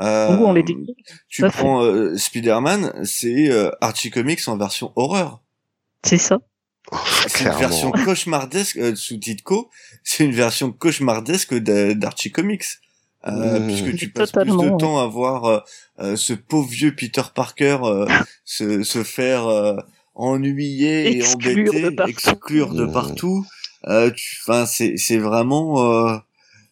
Euh, 0.00 0.36
Où 0.36 0.44
on 0.46 0.52
les 0.52 0.64
découvre. 0.64 0.88
Tu 1.28 1.42
prends 1.48 1.82
euh, 1.84 2.16
Spider-Man, 2.16 2.92
c'est 3.04 3.48
euh, 3.50 3.70
Archie 3.80 4.10
Comics 4.10 4.40
en 4.48 4.56
version 4.56 4.92
horreur. 4.96 5.40
C'est 6.02 6.18
ça. 6.18 6.38
C'est 7.28 7.44
une 7.44 7.44
Clairement. 7.50 7.58
version 7.60 7.90
cauchemardesque 7.92 8.76
euh, 8.76 8.94
sous 8.96 9.16
Titco, 9.18 9.70
c'est 10.02 10.24
une 10.24 10.32
version 10.32 10.72
cauchemardesque 10.72 11.54
d'A- 11.54 11.94
d'Archie 11.94 12.32
Comics. 12.32 12.64
Euh, 13.26 13.58
Mmh. 13.60 13.66
puisque 13.68 13.96
tu 13.96 14.10
passes 14.10 14.32
plus 14.32 14.44
de 14.50 14.52
ouais. 14.52 14.76
temps 14.78 14.98
à 15.00 15.06
voir 15.06 15.44
euh, 15.46 15.58
euh, 16.00 16.16
ce 16.16 16.34
pauvre 16.34 16.68
vieux 16.68 16.94
Peter 16.94 17.22
Parker 17.34 17.78
euh, 17.84 18.06
se, 18.44 18.82
se 18.82 19.02
faire 19.02 19.46
euh, 19.46 19.76
ennuyer 20.14 21.06
et 21.12 21.16
Exclure 21.18 21.72
embêter, 21.74 22.02
exclure 22.10 22.74
de 22.74 22.84
Mmh. 22.84 22.92
partout. 22.92 23.46
Euh, 23.88 24.10
tu- 24.10 24.38
Enfin, 24.46 24.66
c'est 24.66 24.96
c'est 24.96 25.18
vraiment. 25.18 25.84
euh, 25.84 26.16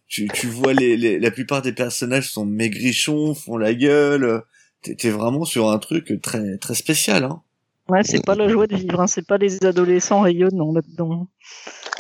tu, 0.09 0.29
tu 0.35 0.47
vois 0.47 0.73
les, 0.75 0.97
les 0.97 1.19
la 1.19 1.31
plupart 1.31 1.63
des 1.63 1.73
personnages 1.73 2.29
sont 2.31 2.45
maigrichons, 2.47 3.35
font 3.35 3.57
la 3.57 3.75
gueule. 3.75 4.25
euh, 4.25 4.41
T'es 4.83 5.11
vraiment 5.11 5.45
sur 5.45 5.71
un 5.71 5.79
truc 5.79 6.21
très 6.23 6.59
très 6.59 6.75
spécial. 6.75 7.25
Hein. 7.25 7.41
Ouais, 7.89 8.03
c'est 8.05 8.25
pas 8.25 8.35
la 8.35 8.49
joie 8.49 8.67
de 8.67 8.77
vivre, 8.77 9.01
hein. 9.01 9.07
c'est 9.07 9.27
pas 9.27 9.39
les 9.39 9.65
adolescents 9.65 10.21
rayonnants 10.23 10.73
là-dedans. 10.73 11.29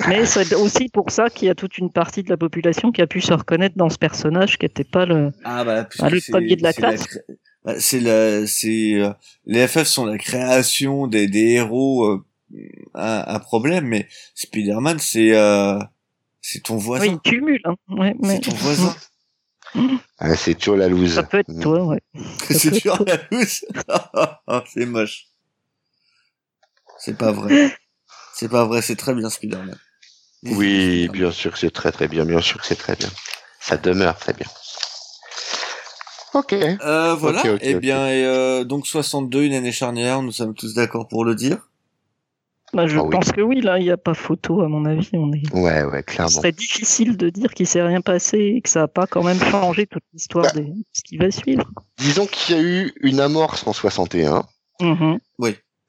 Mais 0.09 0.25
c'est 0.27 0.55
aussi 0.55 0.89
pour 0.89 1.11
ça 1.11 1.29
qu'il 1.29 1.49
y 1.49 1.51
a 1.51 1.55
toute 1.55 1.77
une 1.79 1.91
partie 1.93 2.23
de 2.23 2.31
la 2.31 2.37
population 2.37 2.91
qui 2.93 3.03
a 3.03 3.07
pu 3.07 3.21
se 3.21 3.33
reconnaître 3.33 3.77
dans 3.77 3.91
ce 3.91 3.99
personnage 3.99 4.59
qui 4.59 4.67
était 4.67 4.85
pas 4.85 5.07
le. 5.07 5.31
Ah 5.45 5.65
bah 5.65 5.85
puisque 5.85 6.03
Ah, 6.05 6.11
le 6.11 6.21
premier 6.31 6.57
de 6.57 6.63
la 6.63 6.73
classe. 6.73 7.19
bah, 7.65 7.75
c'est 7.79 8.01
la 8.01 8.47
c'est 8.47 8.95
euh, 8.95 9.11
les 9.47 9.67
FF 9.69 9.85
sont 9.85 10.07
la 10.07 10.19
création 10.19 11.07
des, 11.09 11.27
des 11.29 11.51
héros 11.53 12.05
euh, 12.07 12.25
à 12.95 13.39
problème 13.41 13.87
mais 13.87 14.09
Spider-Man 14.35 14.99
c'est 14.99 15.35
euh, 15.35 15.79
c'est 16.41 16.63
ton 16.63 16.77
Oui, 16.77 16.83
voisin 16.83 17.07
il 17.07 17.19
cumule. 17.21 17.61
Hein. 17.65 17.77
Ouais, 17.89 18.15
mais 18.21 18.35
c'est 18.37 18.41
ton 18.51 18.55
voisin 18.57 18.95
Ah, 20.19 20.37
c'est 20.37 20.55
toujours 20.55 20.77
la 20.77 20.89
loose. 20.89 21.15
ça 21.15 21.23
peut 21.23 21.39
être 21.39 21.61
toi, 21.61 21.83
ouais. 21.85 22.01
c'est 22.51 22.75
être 22.85 23.05
la 23.07 23.19
loose 23.31 23.65
Ah, 24.47 24.65
c'est 24.73 24.87
moche 24.87 25.27
c'est 26.99 27.17
pas 27.17 27.33
vrai 27.33 27.75
c'est 28.35 28.49
pas 28.49 28.65
vrai 28.65 28.83
c'est 28.83 28.97
très 28.97 29.15
bien 29.15 29.31
Spider-Man 29.31 29.79
Oui, 30.45 31.09
bien 31.09 31.31
sûr 31.31 31.53
que 31.53 31.59
c'est 31.59 31.71
très 31.71 31.93
très 31.93 32.09
bien, 32.09 32.25
bien 32.25 32.41
sûr 32.41 32.61
que 32.61 32.67
c'est 32.67 32.77
très 32.77 32.97
bien. 32.97 33.09
Ça 33.61 33.77
demeure 33.77 34.17
très 34.19 34.33
bien. 34.33 34.47
Ok. 36.35 36.53
Euh, 36.53 37.15
voilà. 37.15 37.41
Ok, 37.41 37.47
ok, 37.47 37.59
eh 37.63 37.75
bien, 37.75 38.09
et, 38.09 38.25
euh, 38.25 38.65
donc 38.65 38.87
62, 38.87 39.45
une 39.45 39.53
année 39.55 39.71
charnière, 39.71 40.23
nous 40.23 40.33
sommes 40.33 40.55
tous 40.55 40.75
d'accord 40.75 41.07
pour 41.07 41.25
le 41.25 41.35
dire. 41.35 41.59
Bah, 42.75 42.87
je 42.87 42.99
Ah 42.99 43.03
oui. 43.03 43.11
pense 43.11 43.33
que 43.33 43.41
oui, 43.43 43.61
là, 43.61 43.79
il 43.79 43.85
n'y 43.85 43.91
a 43.91 43.97
pas 43.99 44.15
photo, 44.15 44.63
à 44.63 44.69
mon 44.69 44.85
avis. 44.87 45.11
On 45.13 45.31
est... 45.33 45.43
Ouais, 45.55 45.85
ouais, 45.85 45.99
Ce 45.99 46.03
clairement. 46.15 46.31
serait 46.31 46.53
difficile 46.53 47.17
de 47.19 47.29
dire 47.29 47.53
qu'il 47.53 47.67
s'est 47.67 47.83
rien 47.83 48.01
passé 48.01 48.39
et 48.57 48.61
que 48.63 48.69
ça 48.71 48.81
n'a 48.81 48.89
pas 48.89 49.07
quand 49.07 49.23
même 49.23 49.39
changé 49.39 49.87
toute 49.87 50.03
l'histoire 50.15 50.45
Bah. 50.55 50.61
de 50.61 50.67
ce 50.93 51.03
qui 51.03 51.19
va 51.19 51.31
suivre. 51.31 51.65
Disons 51.99 52.27
qu'il 52.27 52.57
y 52.57 52.59
a 52.59 52.63
eu 52.63 52.93
une 53.03 53.21
amorce 53.21 53.67
en 53.67 53.73
61. 53.75 54.45
Mhm. 54.81 55.19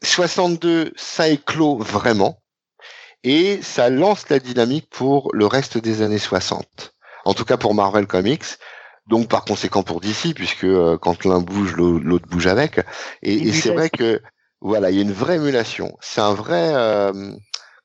62, 0.03 0.91
ça 0.95 1.29
éclot 1.29 1.77
vraiment. 1.77 2.37
Et 3.23 3.59
ça 3.61 3.89
lance 3.89 4.27
la 4.29 4.39
dynamique 4.39 4.89
pour 4.89 5.29
le 5.33 5.45
reste 5.45 5.77
des 5.77 6.01
années 6.01 6.17
60. 6.17 6.93
En 7.23 7.33
tout 7.33 7.45
cas 7.45 7.55
pour 7.55 7.73
Marvel 7.73 8.05
Comics. 8.07 8.43
Donc 9.07 9.27
par 9.29 9.43
conséquent 9.45 9.83
pour 9.83 9.99
DC, 10.01 10.33
puisque 10.35 10.63
euh, 10.65 10.97
quand 10.97 11.25
l'un 11.25 11.39
bouge, 11.39 11.75
l'au- 11.75 11.99
l'autre 11.99 12.27
bouge 12.27 12.47
avec. 12.47 12.79
Et, 13.21 13.33
et 13.33 13.51
c'est 13.53 13.73
vrai 13.73 13.89
que 13.89 14.21
voilà, 14.63 14.89
il 14.89 14.95
y 14.95 14.99
a 14.99 15.03
une 15.03 15.11
vraie 15.13 15.35
émulation. 15.35 15.95
C'est 16.01 16.21
un 16.21 16.33
vrai 16.33 16.71
euh, 16.73 17.31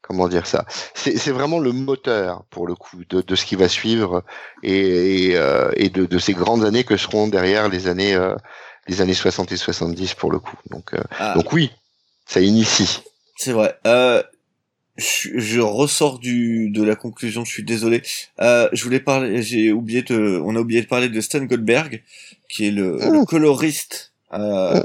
comment 0.00 0.28
dire 0.28 0.46
ça? 0.46 0.64
C'est 0.94 1.30
vraiment 1.32 1.58
le 1.58 1.72
moteur 1.72 2.44
pour 2.50 2.66
le 2.66 2.74
coup 2.74 3.02
de, 3.10 3.20
de 3.20 3.34
ce 3.34 3.44
qui 3.44 3.56
va 3.56 3.68
suivre 3.68 4.24
et, 4.62 5.26
et, 5.30 5.36
euh, 5.36 5.70
et 5.76 5.90
de, 5.90 6.06
de 6.06 6.18
ces 6.18 6.32
grandes 6.32 6.64
années 6.64 6.84
que 6.84 6.96
seront 6.96 7.28
derrière 7.28 7.68
les 7.68 7.86
années 7.88 8.14
euh, 8.14 8.34
les 8.86 9.02
années 9.02 9.12
60 9.14 9.52
et 9.52 9.56
70 9.58 10.14
pour 10.14 10.30
le 10.32 10.38
coup. 10.38 10.56
Donc 10.70 10.94
euh, 10.94 11.02
Ah, 11.18 11.34
donc 11.34 11.52
oui, 11.52 11.70
ça 12.26 12.40
initie. 12.40 13.02
c'est 13.36 13.52
vrai. 13.52 13.76
Euh, 13.86 14.22
je, 14.96 15.28
je 15.38 15.60
ressors 15.60 16.18
du 16.18 16.70
de 16.70 16.82
la 16.82 16.96
conclusion. 16.96 17.44
Je 17.44 17.52
suis 17.52 17.62
désolé. 17.64 18.02
Euh, 18.40 18.68
je 18.72 18.82
voulais 18.82 18.98
parler. 19.00 19.42
J'ai 19.42 19.72
oublié 19.72 20.02
de. 20.02 20.40
On 20.44 20.56
a 20.56 20.60
oublié 20.60 20.80
de 20.82 20.86
parler 20.86 21.08
de 21.08 21.20
Stan 21.20 21.40
Goldberg, 21.44 22.02
qui 22.48 22.66
est 22.66 22.70
le, 22.72 22.96
le 22.98 23.24
coloriste 23.26 24.12
euh, 24.32 24.80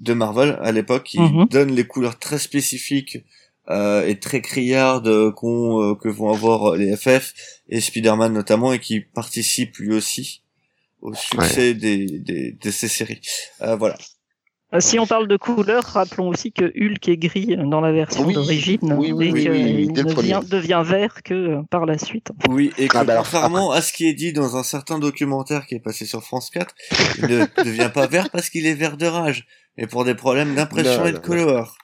de 0.00 0.12
Marvel 0.12 0.58
à 0.62 0.72
l'époque, 0.72 1.04
qui 1.04 1.20
Mhm. 1.20 1.46
donne 1.50 1.72
les 1.74 1.86
couleurs 1.86 2.18
très 2.18 2.38
spécifiques 2.38 3.18
euh, 3.70 4.06
et 4.06 4.18
très 4.18 4.40
criardes 4.40 5.08
euh, 5.08 5.30
qu'ont 5.30 5.80
euh, 5.82 5.94
que 5.94 6.08
vont 6.08 6.32
avoir 6.32 6.74
les 6.76 6.96
FF 6.96 7.34
et 7.68 7.80
Spider-Man 7.80 8.32
notamment, 8.32 8.72
et 8.72 8.78
qui 8.80 9.00
participe 9.00 9.76
lui 9.76 9.92
aussi 9.94 10.42
au 11.02 11.14
succès 11.14 11.74
des, 11.74 12.06
des 12.06 12.52
de 12.52 12.70
ces 12.70 12.88
séries. 12.88 13.20
Euh, 13.62 13.76
voilà. 13.76 13.96
Euh, 14.74 14.80
Si 14.80 14.98
on 14.98 15.06
parle 15.06 15.28
de 15.28 15.36
couleur, 15.36 15.82
rappelons 15.82 16.28
aussi 16.28 16.52
que 16.52 16.64
Hulk 16.64 17.08
est 17.08 17.16
gris 17.16 17.56
dans 17.56 17.80
la 17.80 17.90
version 17.90 18.26
Oui, 18.26 18.34
d'origine 18.34 18.78
oui, 18.82 19.12
oui, 19.12 19.28
et 19.28 19.50
oui, 19.50 19.92
qu'il 19.94 20.04
devient, 20.04 20.40
devient 20.46 20.82
vert 20.84 21.22
que 21.22 21.62
par 21.70 21.86
la 21.86 21.96
suite. 21.96 22.32
Oui, 22.50 22.70
et 22.76 22.88
que 22.88 22.96
Ah 22.98 23.04
bah 23.04 23.14
alors, 23.14 23.24
contrairement 23.24 23.70
à 23.70 23.80
ce 23.80 23.92
qui 23.94 24.06
est 24.06 24.12
dit 24.12 24.32
dans 24.34 24.56
un 24.56 24.62
certain 24.62 24.98
documentaire 24.98 25.66
qui 25.66 25.74
est 25.74 25.80
passé 25.80 26.04
sur 26.04 26.22
France 26.22 26.50
4, 26.50 26.74
il 27.18 27.24
ne 27.28 27.46
devient 27.64 27.90
pas 27.92 28.06
vert 28.06 28.28
parce 28.30 28.50
qu'il 28.50 28.66
est 28.66 28.74
vert 28.74 28.98
de 28.98 29.06
rage, 29.06 29.46
mais 29.78 29.86
pour 29.86 30.04
des 30.04 30.14
problèmes 30.14 30.54
d'impression 30.54 31.06
et 31.06 31.12
de 31.12 31.16
non, 31.16 31.22
couleur. 31.22 31.78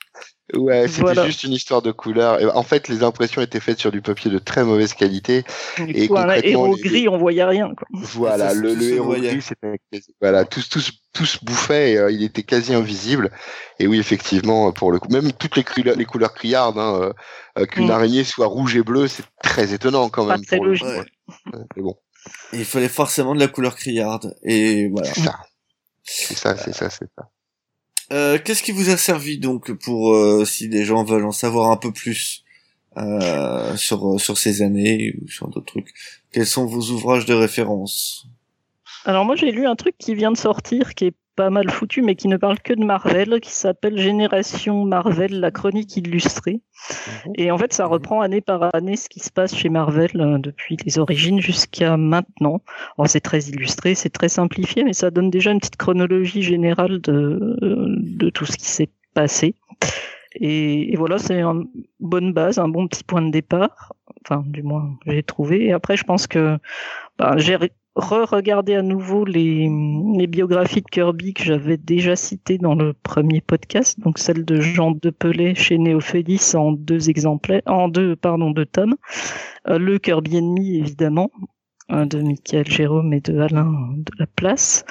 Ouais, 0.53 0.89
c'était 0.89 1.01
Voilà. 1.01 1.25
juste 1.27 1.43
une 1.45 1.53
histoire 1.55 1.81
de 1.81 1.91
couleur. 1.91 2.55
En 2.55 2.63
fait, 2.63 2.89
les 2.89 3.03
impressions 3.03 3.41
étaient 3.41 3.61
faites 3.61 3.79
sur 3.79 3.91
du 3.91 4.03
papier 4.03 4.31
de 4.31 4.39
très 4.39 4.63
mauvaise 4.63 4.93
qualité. 4.93 5.43
Et 5.89 6.07
concrètement, 6.07 6.67
héros 6.67 6.77
les- 6.77 6.83
gris, 6.83 7.09
on 7.09 7.17
voyait 7.17 7.45
rien. 7.45 7.75
Quoi. 7.75 7.89
Voilà, 8.15 8.51
Ça, 8.51 8.55
le, 8.55 8.75
le 8.75 8.83
héros 8.83 9.15
gris, 9.15 9.41
c'était 9.41 9.79
voilà, 10.21 10.45
tous 10.45 10.69
tous 10.69 10.93
tous 11.15 11.39
bouffaient. 11.43 11.93
Et, 11.93 11.97
euh, 11.99 12.11
il 12.13 12.23
était 12.23 12.43
quasi 12.43 12.75
invisible. 12.75 13.31
Et 13.79 13.87
oui, 13.87 13.99
effectivement, 13.99 14.71
pour 14.73 14.93
le 14.93 14.99
coup, 14.99 15.09
même 15.11 15.33
toutes 15.33 15.57
les 15.57 15.65
couleurs, 15.65 15.97
les 15.97 16.05
couleurs 16.05 16.35
criardes, 16.35 16.77
hein, 16.79 17.01
euh, 17.01 17.13
euh, 17.59 17.65
qu'une 17.65 17.87
Mm. 17.87 17.93
araignée 17.93 18.25
soit 18.25 18.47
rouge 18.47 18.77
et 18.77 18.83
bleue, 18.83 19.09
c'est 19.09 19.25
très 19.43 19.73
étonnant 19.73 20.11
quand 20.11 20.27
Pas 20.27 20.35
même. 20.37 20.45
très 20.45 20.57
pour 20.57 20.67
le 20.67 20.73
logique. 20.73 20.85
Ouais. 20.87 20.99
ouais. 21.55 21.65
Mais 21.77 21.83
bon, 21.83 21.97
Et 22.53 22.59
il 22.59 22.65
fallait 22.67 22.89
forcément 22.89 23.35
de 23.35 23.41
la 23.41 23.49
couleur 23.49 23.77
criarde. 23.77 24.35
Et 24.43 24.89
voilà. 24.89 25.09
c'est 25.15 25.21
ça, 25.23 25.39
c'est 26.05 26.35
ça, 26.37 26.57
c'est 26.59 26.75
ça, 26.75 26.91
c'est 26.91 27.07
ça. 27.17 27.31
Euh, 28.15 28.39
Qu'est-ce 28.43 28.63
qui 28.63 28.73
vous 28.73 28.91
a 28.91 28.97
servi 28.97 29.39
donc 29.39 29.73
pour 29.73 30.15
euh, 30.15 30.45
si 30.45 30.69
des 30.69 30.85
gens 30.85 31.05
veulent 31.05 31.25
en 31.27 31.33
savoir 31.33 31.71
un 31.71 31.77
peu 31.77 31.93
plus 31.93 32.45
euh, 32.97 33.77
sur 33.77 34.21
sur 34.21 34.39
ces 34.39 34.63
années 34.63 35.15
ou 35.21 35.29
sur 35.29 35.49
d'autres 35.49 35.67
trucs 35.67 35.93
Quels 36.33 36.47
sont 36.47 36.65
vos 36.67 36.91
ouvrages 36.91 37.27
de 37.27 37.35
référence? 37.35 38.29
Alors 39.07 39.25
moi 39.25 39.37
j'ai 39.37 39.51
lu 39.51 39.67
un 39.67 39.75
truc 39.75 39.97
qui 39.99 40.15
vient 40.15 40.33
de 40.33 40.37
sortir 40.37 40.95
qui 40.95 41.07
est 41.07 41.17
pas 41.37 41.51
mal 41.51 41.69
foutu 41.69 42.01
mais 42.01 42.15
qui 42.15 42.29
ne 42.29 42.37
parle 42.37 42.61
que 42.61 42.73
de 42.73 42.85
Marvel 42.85 43.41
qui 43.41 43.53
s'appelle 43.53 43.99
Génération 43.99 44.85
Marvel 44.85 45.41
la 45.41 45.51
chronique 45.51 45.97
illustrée 45.97 46.61
et 47.35 47.51
en 47.51 47.59
fait 47.59 47.73
ça 47.73 47.87
reprend 47.87 48.21
année 48.21 48.41
par 48.41 48.75
année 48.75 48.97
ce 48.97 49.09
qui 49.09 49.21
se 49.21 49.31
passe 49.31 49.55
chez 49.55 49.69
Marvel 49.69 50.11
euh, 50.15 50.39
depuis 50.39 50.77
les 50.85 50.99
origines 50.99 51.41
jusqu'à 51.41 51.97
maintenant. 51.97 52.63
Alors 52.97 53.09
c'est 53.09 53.21
très 53.21 53.41
illustré, 53.41 53.95
c'est 53.95 54.11
très 54.11 54.29
simplifié 54.29 54.85
mais 54.85 54.93
ça 54.93 55.11
donne 55.11 55.31
déjà 55.31 55.51
une 55.51 55.59
petite 55.59 55.77
chronologie 55.77 56.43
générale 56.43 57.01
de 57.01 57.13
euh, 57.63 57.97
de 57.99 58.31
tout 58.31 58.47
ce 58.47 58.57
qui 58.57 58.67
s'est 58.67 58.91
passé. 59.13 59.55
Et, 60.37 60.93
et 60.93 60.97
voilà, 60.97 61.19
c'est 61.19 61.41
une 61.41 61.69
bonne 62.01 62.33
base, 62.33 62.59
un 62.59 62.69
bon 62.69 62.89
petit 62.89 63.05
point 63.05 63.23
de 63.23 63.31
départ. 63.31 63.93
Enfin, 64.25 64.43
du 64.45 64.63
moins, 64.63 64.97
j'ai 65.07 65.23
trouvé. 65.23 65.65
Et 65.65 65.73
après, 65.73 65.97
je 65.97 66.05
pense 66.05 66.27
que 66.27 66.59
bah, 67.19 67.35
j'ai 67.37 67.57
re- 67.97 68.25
re-regardé 68.25 68.75
à 68.75 68.83
nouveau 68.83 69.25
les, 69.25 69.69
biographies 70.27 70.83
de 70.83 70.87
Kirby 70.91 71.35
que 71.35 71.45
j'avais 71.45 71.77
déjà 71.77 72.17
citées 72.17 72.59
dans 72.59 72.75
le 72.75 72.93
premier 72.93 73.41
podcast, 73.41 73.99
donc 74.01 74.19
celle 74.19 74.45
de 74.45 74.61
Jean 74.61 74.93
Depelay 74.93 75.55
chez 75.55 75.79
Néophélis 75.79 76.55
en 76.55 76.73
deux 76.73 77.11
exemplaires, 77.11 77.63
en 77.67 77.89
deux, 77.89 78.17
pardon, 78.17 78.51
deux 78.51 78.67
tomes. 78.67 78.97
Euh, 79.69 79.79
le 79.79 79.99
Kirby 79.99 80.37
ennemi, 80.37 80.77
évidemment, 80.77 81.31
euh, 81.93 82.05
de 82.05 82.21
Michael 82.21 82.67
Jérôme 82.67 83.13
et 83.13 83.21
de 83.21 83.39
Alain 83.39 83.73
de 83.97 84.13
la 84.19 84.27
Place. 84.27 84.85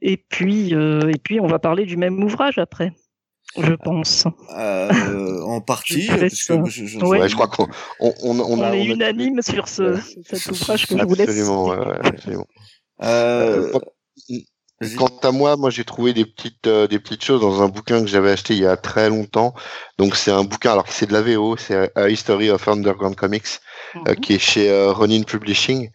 Et 0.00 0.16
puis, 0.16 0.74
euh, 0.74 1.08
et 1.08 1.18
puis, 1.18 1.40
on 1.40 1.46
va 1.46 1.58
parler 1.58 1.84
du 1.84 1.96
même 1.96 2.22
ouvrage 2.22 2.58
après, 2.58 2.92
je 3.56 3.72
pense. 3.74 4.24
euh, 4.56 5.40
En 5.42 5.60
partie, 5.60 6.06
parce 6.06 6.42
que 6.44 6.64
je, 6.68 6.86
je- 6.86 6.98
Ouais. 6.98 7.20
Ouais, 7.20 7.28
je 7.28 7.34
crois 7.34 7.48
qu'on 7.48 7.66
on, 8.00 8.12
on, 8.22 8.40
on 8.40 8.58
On, 8.58 8.62
a 8.62 8.74
est 8.76 8.80
on 8.80 8.90
a- 8.90 8.94
unanime 8.94 9.40
sur 9.42 9.68
ce, 9.68 9.96
cet 10.28 10.46
ouvrage 10.50 10.86
que 10.86 10.98
je 10.98 11.04
vous 11.04 11.14
laisse. 11.14 11.28
Absolument, 11.28 11.66
ouais. 11.68 11.76
Euh, 13.02 13.72
Euh. 13.72 13.78
Quant 14.96 15.10
à 15.24 15.32
moi, 15.32 15.56
moi 15.56 15.70
j'ai 15.70 15.82
trouvé 15.82 16.12
des 16.12 16.24
petites 16.24 16.68
euh, 16.68 16.86
des 16.86 17.00
petites 17.00 17.24
choses 17.24 17.40
dans 17.40 17.62
un 17.62 17.68
bouquin 17.68 18.00
que 18.00 18.06
j'avais 18.06 18.30
acheté 18.30 18.54
il 18.54 18.60
y 18.60 18.66
a 18.66 18.76
très 18.76 19.08
longtemps. 19.08 19.52
Donc 19.98 20.14
c'est 20.14 20.30
un 20.30 20.44
bouquin 20.44 20.70
alors 20.70 20.84
que 20.84 20.92
c'est 20.92 21.06
de 21.06 21.12
la 21.12 21.20
VO, 21.20 21.56
c'est 21.56 21.90
A 21.96 22.08
History 22.08 22.48
of 22.50 22.68
Underground 22.68 23.16
Comics 23.16 23.44
euh, 23.96 24.10
Mhm. 24.12 24.16
qui 24.20 24.34
est 24.34 24.38
chez 24.38 24.70
euh, 24.70 24.92
Ronin 24.92 25.22
Publishing, 25.22 25.90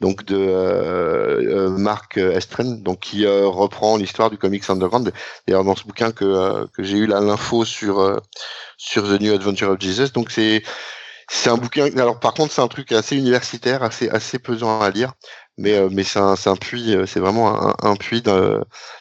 donc 0.00 0.24
de 0.24 0.36
euh, 0.36 1.66
euh, 1.66 1.70
Marc 1.70 2.18
Estren, 2.18 2.82
donc 2.82 3.00
qui 3.00 3.26
euh, 3.26 3.46
reprend 3.46 3.96
l'histoire 3.96 4.30
du 4.30 4.38
comics 4.38 4.68
underground. 4.70 5.12
D'ailleurs 5.46 5.64
dans 5.64 5.74
ce 5.76 5.84
bouquin 5.84 6.12
que 6.12 6.24
euh, 6.24 6.66
que 6.72 6.82
j'ai 6.82 6.98
eu 6.98 7.06
l'info 7.06 7.64
sur 7.64 8.20
sur 8.76 9.04
The 9.04 9.20
New 9.20 9.32
Adventure 9.34 9.70
of 9.70 9.80
Jesus. 9.80 10.12
Donc 10.12 10.30
c'est 10.30 10.62
c'est 11.28 11.50
un 11.50 11.56
bouquin. 11.56 11.90
Alors 11.98 12.20
par 12.20 12.34
contre 12.34 12.52
c'est 12.52 12.62
un 12.62 12.68
truc 12.68 12.92
assez 12.92 13.16
universitaire, 13.16 13.82
assez 13.82 14.08
assez 14.08 14.38
pesant 14.38 14.80
à 14.80 14.90
lire 14.90 15.12
mais 15.58 15.80
mais 15.90 16.04
c'est 16.04 16.20
un 16.20 16.34
un 16.46 16.56
puits 16.56 16.94
c'est 17.06 17.20
vraiment 17.20 17.48
un, 17.70 17.74
un 17.82 17.96
puits 17.96 18.22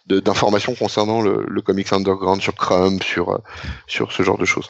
d'informations 0.07 0.74
concernant 0.76 1.22
le, 1.22 1.45
le 1.48 1.61
comics 1.61 1.94
underground 1.94 2.41
sur 2.41 2.56
Crumb 2.56 3.02
sur 3.03 3.41
sur 3.88 4.11
ce 4.11 4.24
genre 4.24 4.40
de 4.40 4.45
choses 4.45 4.68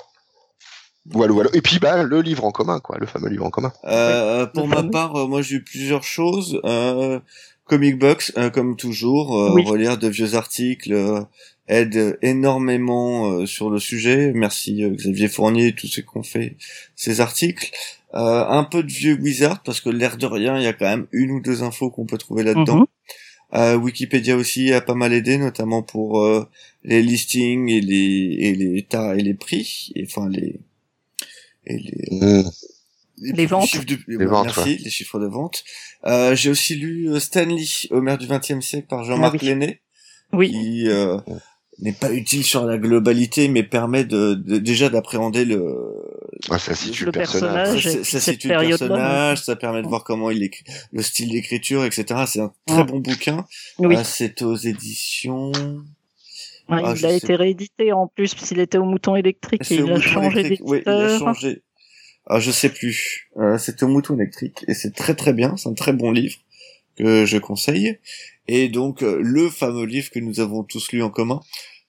voilà 1.12 1.34
voilà 1.34 1.50
et 1.54 1.62
puis 1.62 1.80
bah 1.80 2.04
le 2.04 2.22
livre 2.22 2.44
en 2.46 2.52
commun 2.52 2.80
quoi 2.80 2.98
le 3.00 3.06
fameux 3.06 3.30
livre 3.30 3.46
en 3.46 3.50
commun 3.50 3.72
Euh, 3.86 4.46
pour 4.46 4.64
le 4.64 4.70
ma 4.70 4.76
fameux. 4.78 4.92
part, 4.92 5.16
euh, 5.16 5.28
moi 5.28 5.42
j'ai 5.42 5.56
eu 5.56 5.64
plusieurs 5.64 6.04
choses. 6.04 6.60
Euh, 6.66 7.20
Comic 7.66 7.98
Box, 8.00 8.32
euh, 8.38 8.50
comme 8.50 8.76
toujours, 8.78 9.38
euh, 9.38 9.52
Oui. 9.54 9.64
relire 9.66 9.98
de 9.98 10.08
vieux 10.08 10.36
articles 10.36 10.94
euh, 10.94 11.20
aide 11.68 12.18
énormément 12.22 13.30
euh, 13.30 13.46
sur 13.46 13.70
le 13.70 13.78
sujet. 13.80 14.32
Merci 14.34 14.84
euh, 14.84 14.92
Xavier 14.92 15.28
Fournier 15.28 15.68
et 15.68 15.76
tous 15.76 15.88
ceux 15.88 16.02
qui 16.02 16.16
ont 16.18 16.24
fait 16.24 16.56
ces 16.96 17.20
articles. 17.20 17.72
Euh, 18.14 18.46
un 18.48 18.64
peu 18.64 18.84
de 18.84 18.92
vieux 18.92 19.16
Wizard, 19.22 19.62
parce 19.64 19.82
que 19.82 19.90
l'air 19.90 20.16
de 20.16 20.26
rien, 20.26 20.58
il 20.58 20.64
y 20.64 20.68
a 20.68 20.72
quand 20.74 20.86
même 20.86 21.08
une 21.12 21.32
ou 21.32 21.42
deux 21.42 21.62
infos 21.64 21.90
qu'on 21.92 22.06
peut 22.06 22.18
trouver 22.18 22.44
là-dedans. 22.44 22.88
Euh, 23.54 23.76
Wikipédia 23.76 24.36
aussi 24.38 24.72
a 24.74 24.80
pas 24.82 24.94
mal 24.94 25.12
aidé, 25.14 25.38
notamment 25.38 25.82
pour 25.84 26.22
euh, 26.22 26.46
les 26.86 27.02
listings 27.02 27.68
et 27.70 27.82
les 27.82 28.38
et 28.40 28.56
les 28.56 28.84
tas 28.84 29.16
et 29.16 29.22
les 29.22 29.34
prix, 29.34 29.92
et 29.96 30.06
enfin 30.06 30.30
les 30.30 30.60
et 31.68 31.78
les 31.78 32.08
Mmh. 32.42 32.50
Les 33.20 33.46
ventes. 33.48 33.68
chiffres 33.68 33.84
de- 33.86 33.98
Les 34.08 34.18
ouais, 34.18 34.26
ventes, 34.26 34.46
merci, 34.56 34.78
les 34.78 34.90
chiffres 34.92 35.20
de 35.20 35.26
vente. 35.26 35.64
Euh, 36.06 36.36
j'ai 36.36 36.52
aussi 36.52 36.76
lu 36.76 37.10
euh, 37.10 37.20
Stanley, 37.20 37.66
Homer 37.90 38.16
du 38.18 38.28
XXe 38.28 38.60
siècle 38.64 38.86
par 38.88 39.04
Jean-Marc 39.06 39.36
Ah 39.36 39.40
oui. 39.42 39.48
Lenné, 39.50 39.82
Oui, 40.34 40.52
qui 40.52 40.88
euh, 40.88 41.18
n'est 41.80 41.94
pas 41.94 42.12
utile 42.12 42.44
sur 42.44 42.66
la 42.66 42.78
globalité, 42.78 43.48
mais 43.48 43.64
permet 43.64 44.04
de, 44.06 44.36
de- 44.36 44.60
déjà 44.60 44.90
d'appréhender 44.90 45.46
le, 45.46 45.64
Ah, 46.52 46.60
ça 46.60 46.76
situe 46.76 47.06
Le 47.06 47.06
le 47.08 47.12
personnage 47.14 47.74
personnage. 47.84 48.04
ça, 48.06 48.20
ça- 48.20 48.32
situe 48.34 48.50
le 48.50 48.68
personnage, 48.68 49.44
ça 49.44 49.56
permet 49.56 49.82
de 49.82 49.88
voir 49.88 50.04
comment 50.04 50.30
il 50.30 50.44
écrit, 50.44 50.64
le 50.92 51.02
style 51.02 51.32
d'écriture, 51.32 51.86
etc. 51.86 52.06
C'est 52.28 52.42
un 52.42 52.54
très 52.68 52.78
Ouais. 52.78 52.84
bon 52.84 53.00
bouquin. 53.00 53.48
oui. 53.80 53.96
Euh, 53.98 54.04
c'est 54.06 54.44
aux 54.44 54.56
éditions. 54.56 55.52
Ouais, 56.70 56.82
ah, 56.84 56.94
il 56.98 57.06
a 57.06 57.10
sais. 57.10 57.18
été 57.18 57.36
réédité 57.36 57.92
en 57.94 58.08
plus, 58.08 58.34
parce 58.36 58.48
qu'il 58.50 58.60
était 58.60 58.78
au 58.78 58.84
mouton 58.86 59.16
électrique 59.16 59.72
et 59.72 59.76
il 59.76 59.92
a 59.92 60.00
changé 60.00 60.40
électrique. 60.42 60.62
Oui, 60.64 60.82
il 60.86 60.90
a 60.90 60.98
d'éditeur. 61.08 61.20
changé. 61.20 61.62
Ah, 62.26 62.40
je 62.40 62.52
sais 62.52 62.70
plus. 62.70 63.30
Euh, 63.38 63.58
c'est 63.58 63.82
au 63.84 63.88
mouton 63.88 64.16
électrique 64.16 64.66
et 64.68 64.74
c'est 64.74 64.94
très 64.94 65.16
très 65.16 65.32
bien. 65.34 65.56
C'est 65.58 65.70
un 65.70 65.74
très 65.74 65.94
bon 65.94 66.12
livre 66.12 66.36
que 66.98 67.26
je 67.26 67.38
conseille. 67.38 68.00
et 68.48 68.68
donc 68.70 69.02
le 69.02 69.50
fameux 69.50 69.86
livre 69.86 70.10
que 70.10 70.20
nous 70.20 70.40
avons 70.40 70.64
tous 70.64 70.92
lu 70.92 71.02
en 71.04 71.10
commun, 71.10 71.40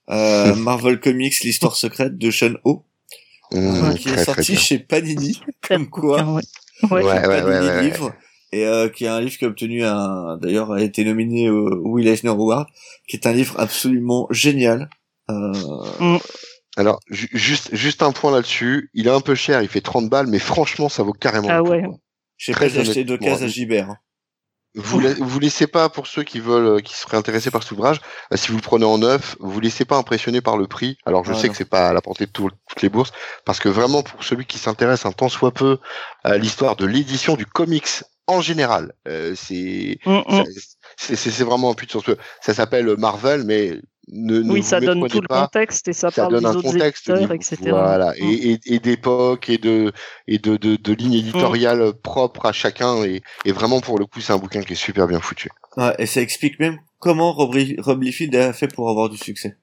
euh, 0.09 0.55
Marvel 0.69 0.99
Comics, 0.99 1.39
l'histoire 1.43 1.75
secrète 1.75 2.17
de 2.17 2.31
Sean 2.31 2.53
Ho, 2.63 2.83
Mmh, 3.51 3.95
qui 3.95 4.09
est 4.09 4.13
très, 4.13 4.25
sorti 4.25 4.55
chez 4.55 4.77
Panini, 4.77 5.41
comme 5.67 5.89
quoi, 5.89 6.21
Ouais. 6.23 6.41
Ouais. 6.91 6.91
Ouais, 6.91 7.01
chez 7.01 7.27
ouais, 7.27 7.41
Panini 7.41 7.67
ouais, 7.67 7.75
ouais. 7.75 7.81
livre, 7.83 8.13
et 8.51 8.65
euh, 8.65 8.89
qui 8.89 9.05
est 9.05 9.07
un 9.09 9.21
livre 9.21 9.37
qui 9.37 9.45
a 9.45 9.47
obtenu 9.47 9.83
un, 9.83 10.37
d'ailleurs 10.37 10.71
a 10.71 10.81
été 10.81 11.03
nominé 11.05 11.49
au 11.49 11.81
Will 11.89 12.07
Eisner 12.07 12.29
Award, 12.31 12.67
qui 13.07 13.15
est 13.17 13.27
un 13.27 13.33
livre 13.33 13.59
absolument 13.59 14.27
génial. 14.31 14.89
Euh, 15.29 15.53
Alors, 16.77 16.99
ju- 17.09 17.29
juste, 17.33 17.75
juste 17.75 18.01
un 18.03 18.11
point 18.11 18.31
là-dessus. 18.31 18.89
Il 18.93 19.07
est 19.07 19.11
un 19.11 19.21
peu 19.21 19.35
cher, 19.35 19.61
il 19.61 19.67
fait 19.67 19.81
30 19.81 20.09
balles, 20.09 20.27
mais 20.27 20.39
franchement, 20.39 20.89
ça 20.89 21.03
vaut 21.03 21.13
carrément 21.13 21.47
Ah 21.51 21.61
ouais. 21.63 21.83
Très 22.53 22.65
pas, 22.65 22.69
j'ai 22.69 22.75
acheté 22.91 23.03
deux 23.03 23.17
cases 23.17 23.41
à 23.43 23.47
Gibert. 23.47 23.95
Vous, 24.75 24.99
la- 24.99 25.13
vous 25.15 25.39
laissez 25.39 25.65
pas, 25.65 25.89
pour 25.89 26.05
ceux 26.05 26.23
qui 26.23 26.39
veulent, 26.39 26.77
euh, 26.77 26.79
qui 26.79 26.93
seraient 26.95 27.17
intéressés 27.17 27.49
par 27.49 27.63
cet 27.63 27.71
ouvrage, 27.71 28.01
euh, 28.31 28.37
si 28.37 28.49
vous 28.51 28.57
le 28.57 28.61
prenez 28.61 28.85
en 28.85 28.99
neuf, 28.99 29.35
vous 29.39 29.59
laissez 29.59 29.83
pas 29.83 29.97
impressionner 29.97 30.41
par 30.41 30.57
le 30.57 30.67
prix. 30.67 30.97
Alors, 31.05 31.25
je 31.25 31.31
Ah, 31.31 31.35
sais 31.35 31.47
non. 31.47 31.51
que 31.53 31.57
c'est 31.57 31.65
pas 31.65 31.89
à 31.89 31.93
la 31.93 32.01
portée 32.01 32.27
de 32.27 32.31
tout- 32.31 32.51
toutes 32.67 32.81
les 32.83 32.89
bourses, 32.89 33.11
parce 33.45 33.59
que 33.59 33.67
vraiment, 33.69 34.03
pour 34.03 34.23
celui 34.23 34.45
qui 34.45 34.59
s'intéresse 34.59 35.05
un 35.05 35.11
tant 35.11 35.27
soit 35.29 35.51
peu 35.51 35.79
à 36.23 36.37
l'histoire 36.37 36.75
de 36.75 36.85
l'édition 36.85 37.35
du 37.35 37.45
comics 37.45 38.03
en 38.27 38.41
général, 38.41 38.93
euh, 39.07 39.33
c'est, 39.35 39.97
Mm, 40.05 40.19
mm. 40.27 41.43
vraiment 41.43 41.71
un 41.71 41.73
puits 41.73 41.87
de 41.87 41.91
source. 41.91 42.11
Ça 42.41 42.53
s'appelle 42.53 42.95
Marvel, 42.97 43.43
mais 43.45 43.81
ne, 44.11 44.39
ne 44.39 44.51
Oui, 44.51 44.63
ça 44.63 44.79
donne 44.79 45.07
tout 45.07 45.21
le 45.21 45.27
contexte 45.27 45.87
et 45.87 45.93
ça, 45.93 46.09
ça 46.09 46.23
parle 46.23 46.33
donne 46.33 46.43
des 46.43 46.49
un 46.49 46.55
autres 46.55 46.71
contexte 46.71 47.09
éditeurs, 47.09 47.31
etc. 47.31 47.57
voilà 47.69 48.11
Mm. 48.11 48.23
et, 48.23 48.51
et, 48.51 48.59
et 48.65 48.79
d'époque 48.79 49.49
et 49.49 49.57
de 49.57 49.91
et 50.27 50.39
de, 50.39 50.57
de, 50.57 50.75
de 50.75 50.93
lignes 50.93 51.13
éditoriales 51.13 51.93
propres 51.93 52.45
à 52.45 52.51
chacun 52.51 53.03
et, 53.03 53.21
et 53.45 53.51
vraiment 53.51 53.81
pour 53.81 53.99
le 53.99 54.05
coup 54.05 54.21
c'est 54.21 54.33
un 54.33 54.37
bouquin 54.37 54.61
qui 54.61 54.73
est 54.73 54.75
super 54.75 55.07
bien 55.07 55.19
foutu 55.19 55.49
Ouais, 55.77 55.93
et 55.99 56.05
ça 56.05 56.21
explique 56.21 56.59
même 56.59 56.79
comment 56.99 57.31
Rob, 57.31 57.55
Rob 57.77 58.01
Liefeld 58.01 58.35
a 58.35 58.53
fait 58.53 58.67
pour 58.67 58.89
avoir 58.89 59.09
du 59.09 59.17
succès. 59.17 59.57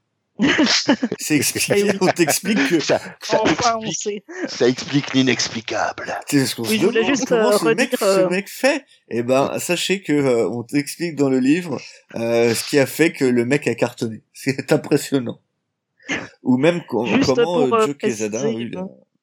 C'est 1.18 1.36
expliqué, 1.36 1.84
Eh 1.94 1.96
on 2.00 2.06
t'explique 2.08 2.68
que 2.68 2.80
ça, 2.80 3.00
ça 3.22 3.40
Enfin, 3.42 3.76
on 3.78 3.84
explique, 3.86 4.24
sait. 4.28 4.48
ça 4.56 4.68
explique 4.68 5.14
l'inexplicable 5.14 6.14
c'est 6.26 6.44
ce 6.46 6.56
qu'on 6.56 6.62
Oui, 6.62 6.68
se 6.76 6.80
je 6.82 6.86
voulais 6.86 7.00
demande, 7.00 7.14
juste, 7.16 7.28
comment 7.28 7.52
euh, 7.52 7.58
ce, 7.58 7.68
mec, 7.74 7.96
ce 7.98 8.04
euh, 8.04 8.28
mec 8.28 8.48
fait? 8.48 8.84
Eh 9.08 9.22
ben, 9.22 9.58
sachez 9.58 10.02
que 10.02 10.12
euh, 10.12 10.48
on 10.50 10.62
t'explique 10.62 11.14
dans 11.16 11.28
le 11.30 11.38
livre 11.38 11.78
euh, 12.14 12.54
ce 12.54 12.68
qui 12.68 12.78
a 12.78 12.86
fait 12.86 13.12
que 13.12 13.24
le 13.24 13.44
mec 13.44 13.66
a 13.66 13.74
cartonné. 13.74 14.22
C'est 14.32 14.72
impressionnant. 14.72 15.40
Ou 16.42 16.56
même 16.56 16.82
Juste 17.06 17.24
comment 17.34 17.68
pour, 17.68 17.80
Joe 17.80 17.96
Quesada 17.96 18.38
euh, 18.44 18.70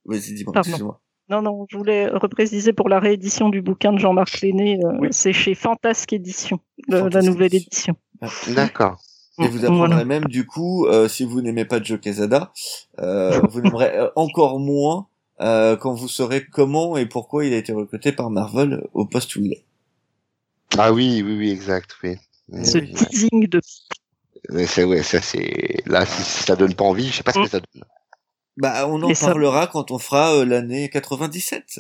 Vas-y, 0.06 0.34
dis-moi, 0.34 0.54
excuse-moi. 0.58 1.00
Non, 1.30 1.42
non, 1.42 1.66
je 1.72 1.78
voulais 1.78 2.08
repréciser 2.08 2.74
pour 2.74 2.90
la 2.90 3.00
réédition 3.00 3.48
du 3.50 3.62
bouquin 3.62 3.94
de 3.94 3.98
Jean-Marc 4.00 4.42
Lenné, 4.42 4.78
euh, 4.84 4.90
Oui. 5.00 5.08
c'est 5.12 5.32
chez 5.32 5.56
Fantasque 5.56 6.12
Édition, 6.12 6.60
la 6.90 7.22
nouvelle 7.22 7.56
Édition. 7.56 7.96
édition. 8.22 8.54
d'accord 8.54 9.02
Et 9.40 9.46
Mm, 9.46 9.48
vous 9.48 9.66
apprendrez 9.66 9.88
voilà. 9.88 10.06
même, 10.06 10.26
du 10.26 10.46
coup, 10.46 10.86
euh, 10.86 11.08
si 11.08 11.26
vous 11.26 11.42
n'aimez 11.42 11.66
pas 11.66 11.82
Joe 11.82 12.00
Quesada, 12.00 12.52
euh, 13.00 13.40
vous 13.50 13.62
n'aimerez 13.62 13.98
euh, 13.98 14.10
encore 14.16 14.60
moins 14.60 15.08
euh, 15.42 15.76
quand 15.76 15.94
vous 15.96 16.08
saurez 16.08 16.46
comment 16.46 16.98
et 16.98 17.08
pourquoi 17.08 17.44
il 17.46 17.54
a 17.54 17.58
été 17.58 17.74
recruté 17.74 18.12
par 18.12 18.30
Marvel 18.30 18.86
au 18.94 19.06
poste 19.06 19.36
où 19.36 19.40
il 19.40 19.54
est. 19.54 19.66
ah 20.78 20.94
oui 20.94 21.24
oui 21.26 21.36
oui 21.38 21.50
exact 21.50 21.96
oui 22.04 22.18
Ce 22.64 22.78
teasing 22.78 23.48
de 23.48 23.60
Mais 24.50 24.68
c'est 24.68 24.84
ouais 24.84 25.02
ça 25.02 25.20
c'est 25.22 25.82
là 25.88 26.06
si, 26.06 26.22
si 26.22 26.44
ça 26.44 26.56
donne 26.56 26.76
pas 26.76 26.84
envie 26.86 27.08
je 27.08 27.14
sais 27.18 27.24
pas 27.24 27.32
ce 27.34 27.40
que 27.40 27.48
ça 27.50 27.60
donne 27.60 27.84
Bah, 28.58 28.88
on 28.88 29.02
en 29.02 29.10
Et 29.10 29.16
ça- 29.16 29.28
parlera 29.28 29.66
quand 29.66 29.90
on 29.90 29.98
fera 29.98 30.36
euh, 30.36 30.46
l'année 30.46 30.90
97. 30.92 31.80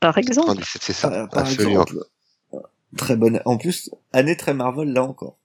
par 0.00 0.16
exemple. 0.16 0.46
97 0.48 0.82
c'est 0.82 0.92
ça 0.94 1.10
par, 1.10 1.28
par 1.28 1.42
absolument 1.42 1.82
exemple. 1.82 1.98
Très 2.96 3.16
bonne. 3.16 3.42
En 3.44 3.58
plus, 3.58 3.90
année 4.14 4.36
très 4.38 4.54
Marvel 4.54 4.90
là 4.94 5.02
encore. 5.02 5.36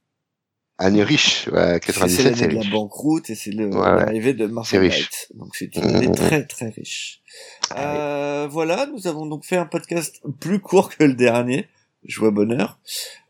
Année 0.82 1.04
riche 1.04 1.48
ouais, 1.52 1.74
C'est 1.76 1.80
97 1.94 2.24
l'année 2.26 2.38
c'est 2.38 2.48
de 2.48 2.56
la 2.56 2.70
banqueroute 2.70 3.30
et 3.30 3.36
c'est 3.36 3.52
le- 3.52 3.68
Ouais, 3.68 3.82
l'arrivée 3.96 4.34
de 4.34 4.46
Marvel 4.48 4.70
C'est 4.70 4.78
riche. 4.80 4.98
Knight. 5.10 5.28
Donc 5.36 5.56
c'est 5.56 5.76
une 5.76 5.84
année 5.96 6.08
Mhm. 6.08 6.16
très 6.16 6.46
très 6.46 6.70
riche. 6.70 7.22
Ah 7.70 7.96
Euh, 7.96 8.48
voilà, 8.50 8.88
nous 8.88 9.08
avons 9.08 9.26
donc 9.26 9.46
fait 9.46 9.56
un 9.58 9.66
podcast 9.66 10.22
plus 10.40 10.60
court 10.60 10.90
que 10.90 11.04
le 11.04 11.14
dernier. 11.14 11.68
Joie 12.06 12.32
bonheur. 12.32 12.80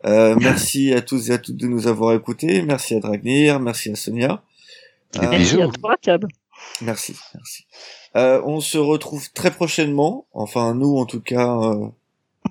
Euh, 0.05 0.35
merci 0.39 0.93
à 0.93 1.01
tous 1.01 1.29
et 1.29 1.33
à 1.33 1.37
toutes 1.37 1.57
de 1.57 1.67
nous 1.67 1.87
avoir 1.87 2.13
écoutés. 2.15 2.61
Merci 2.61 2.95
à 2.95 2.99
Dragnir, 2.99 3.59
merci 3.59 3.91
à 3.91 3.95
Sonia. 3.95 4.41
Euh, 5.17 5.27
Merci 5.29 5.61
à 5.61 5.67
toi, 5.67 5.95
Cab. 6.01 6.25
Merci, 6.81 7.15
merci. 7.35 7.65
Euh, 8.15 8.41
on 8.45 8.61
se 8.61 8.77
retrouve 8.77 9.29
très 9.33 9.51
prochainement, 9.51 10.25
enfin 10.31 10.73
nous 10.73 10.95
en 10.97 11.05
tout 11.05 11.19
cas 11.21 11.49
euh, 11.59 11.87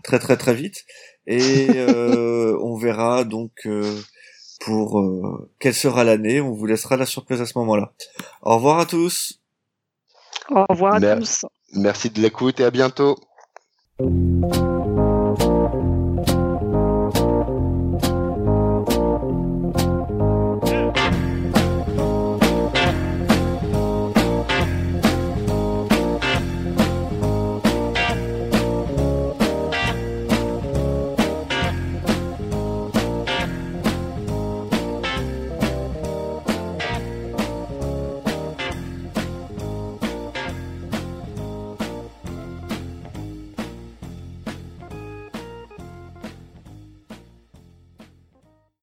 très 0.02 0.18
très 0.18 0.36
très 0.36 0.55
vite, 0.55 0.85
et 1.27 1.68
euh, 1.70 2.59
on 2.62 2.77
verra 2.77 3.24
donc 3.24 3.52
euh, 3.66 3.98
pour 4.61 5.01
euh, 5.01 5.51
quelle 5.59 5.74
sera 5.74 6.05
l'année. 6.05 6.41
On 6.41 6.53
vous 6.53 6.66
laissera 6.66 6.97
la 6.97 7.07
surprise 7.07 7.41
à 7.41 7.47
ce 7.47 7.59
moment-là. 7.59 7.93
Au 8.43 8.55
revoir 8.57 8.78
à 8.78 8.87
tous. 8.87 9.41
Au 10.51 10.65
revoir 10.69 10.95
à 10.95 11.01
Mer- 11.01 11.19
tous. 11.19 11.45
merci 11.74 12.11
de 12.11 12.20
l'écoute 12.20 12.61
et 12.61 12.65
à 12.65 12.70
bientôt 12.70 13.16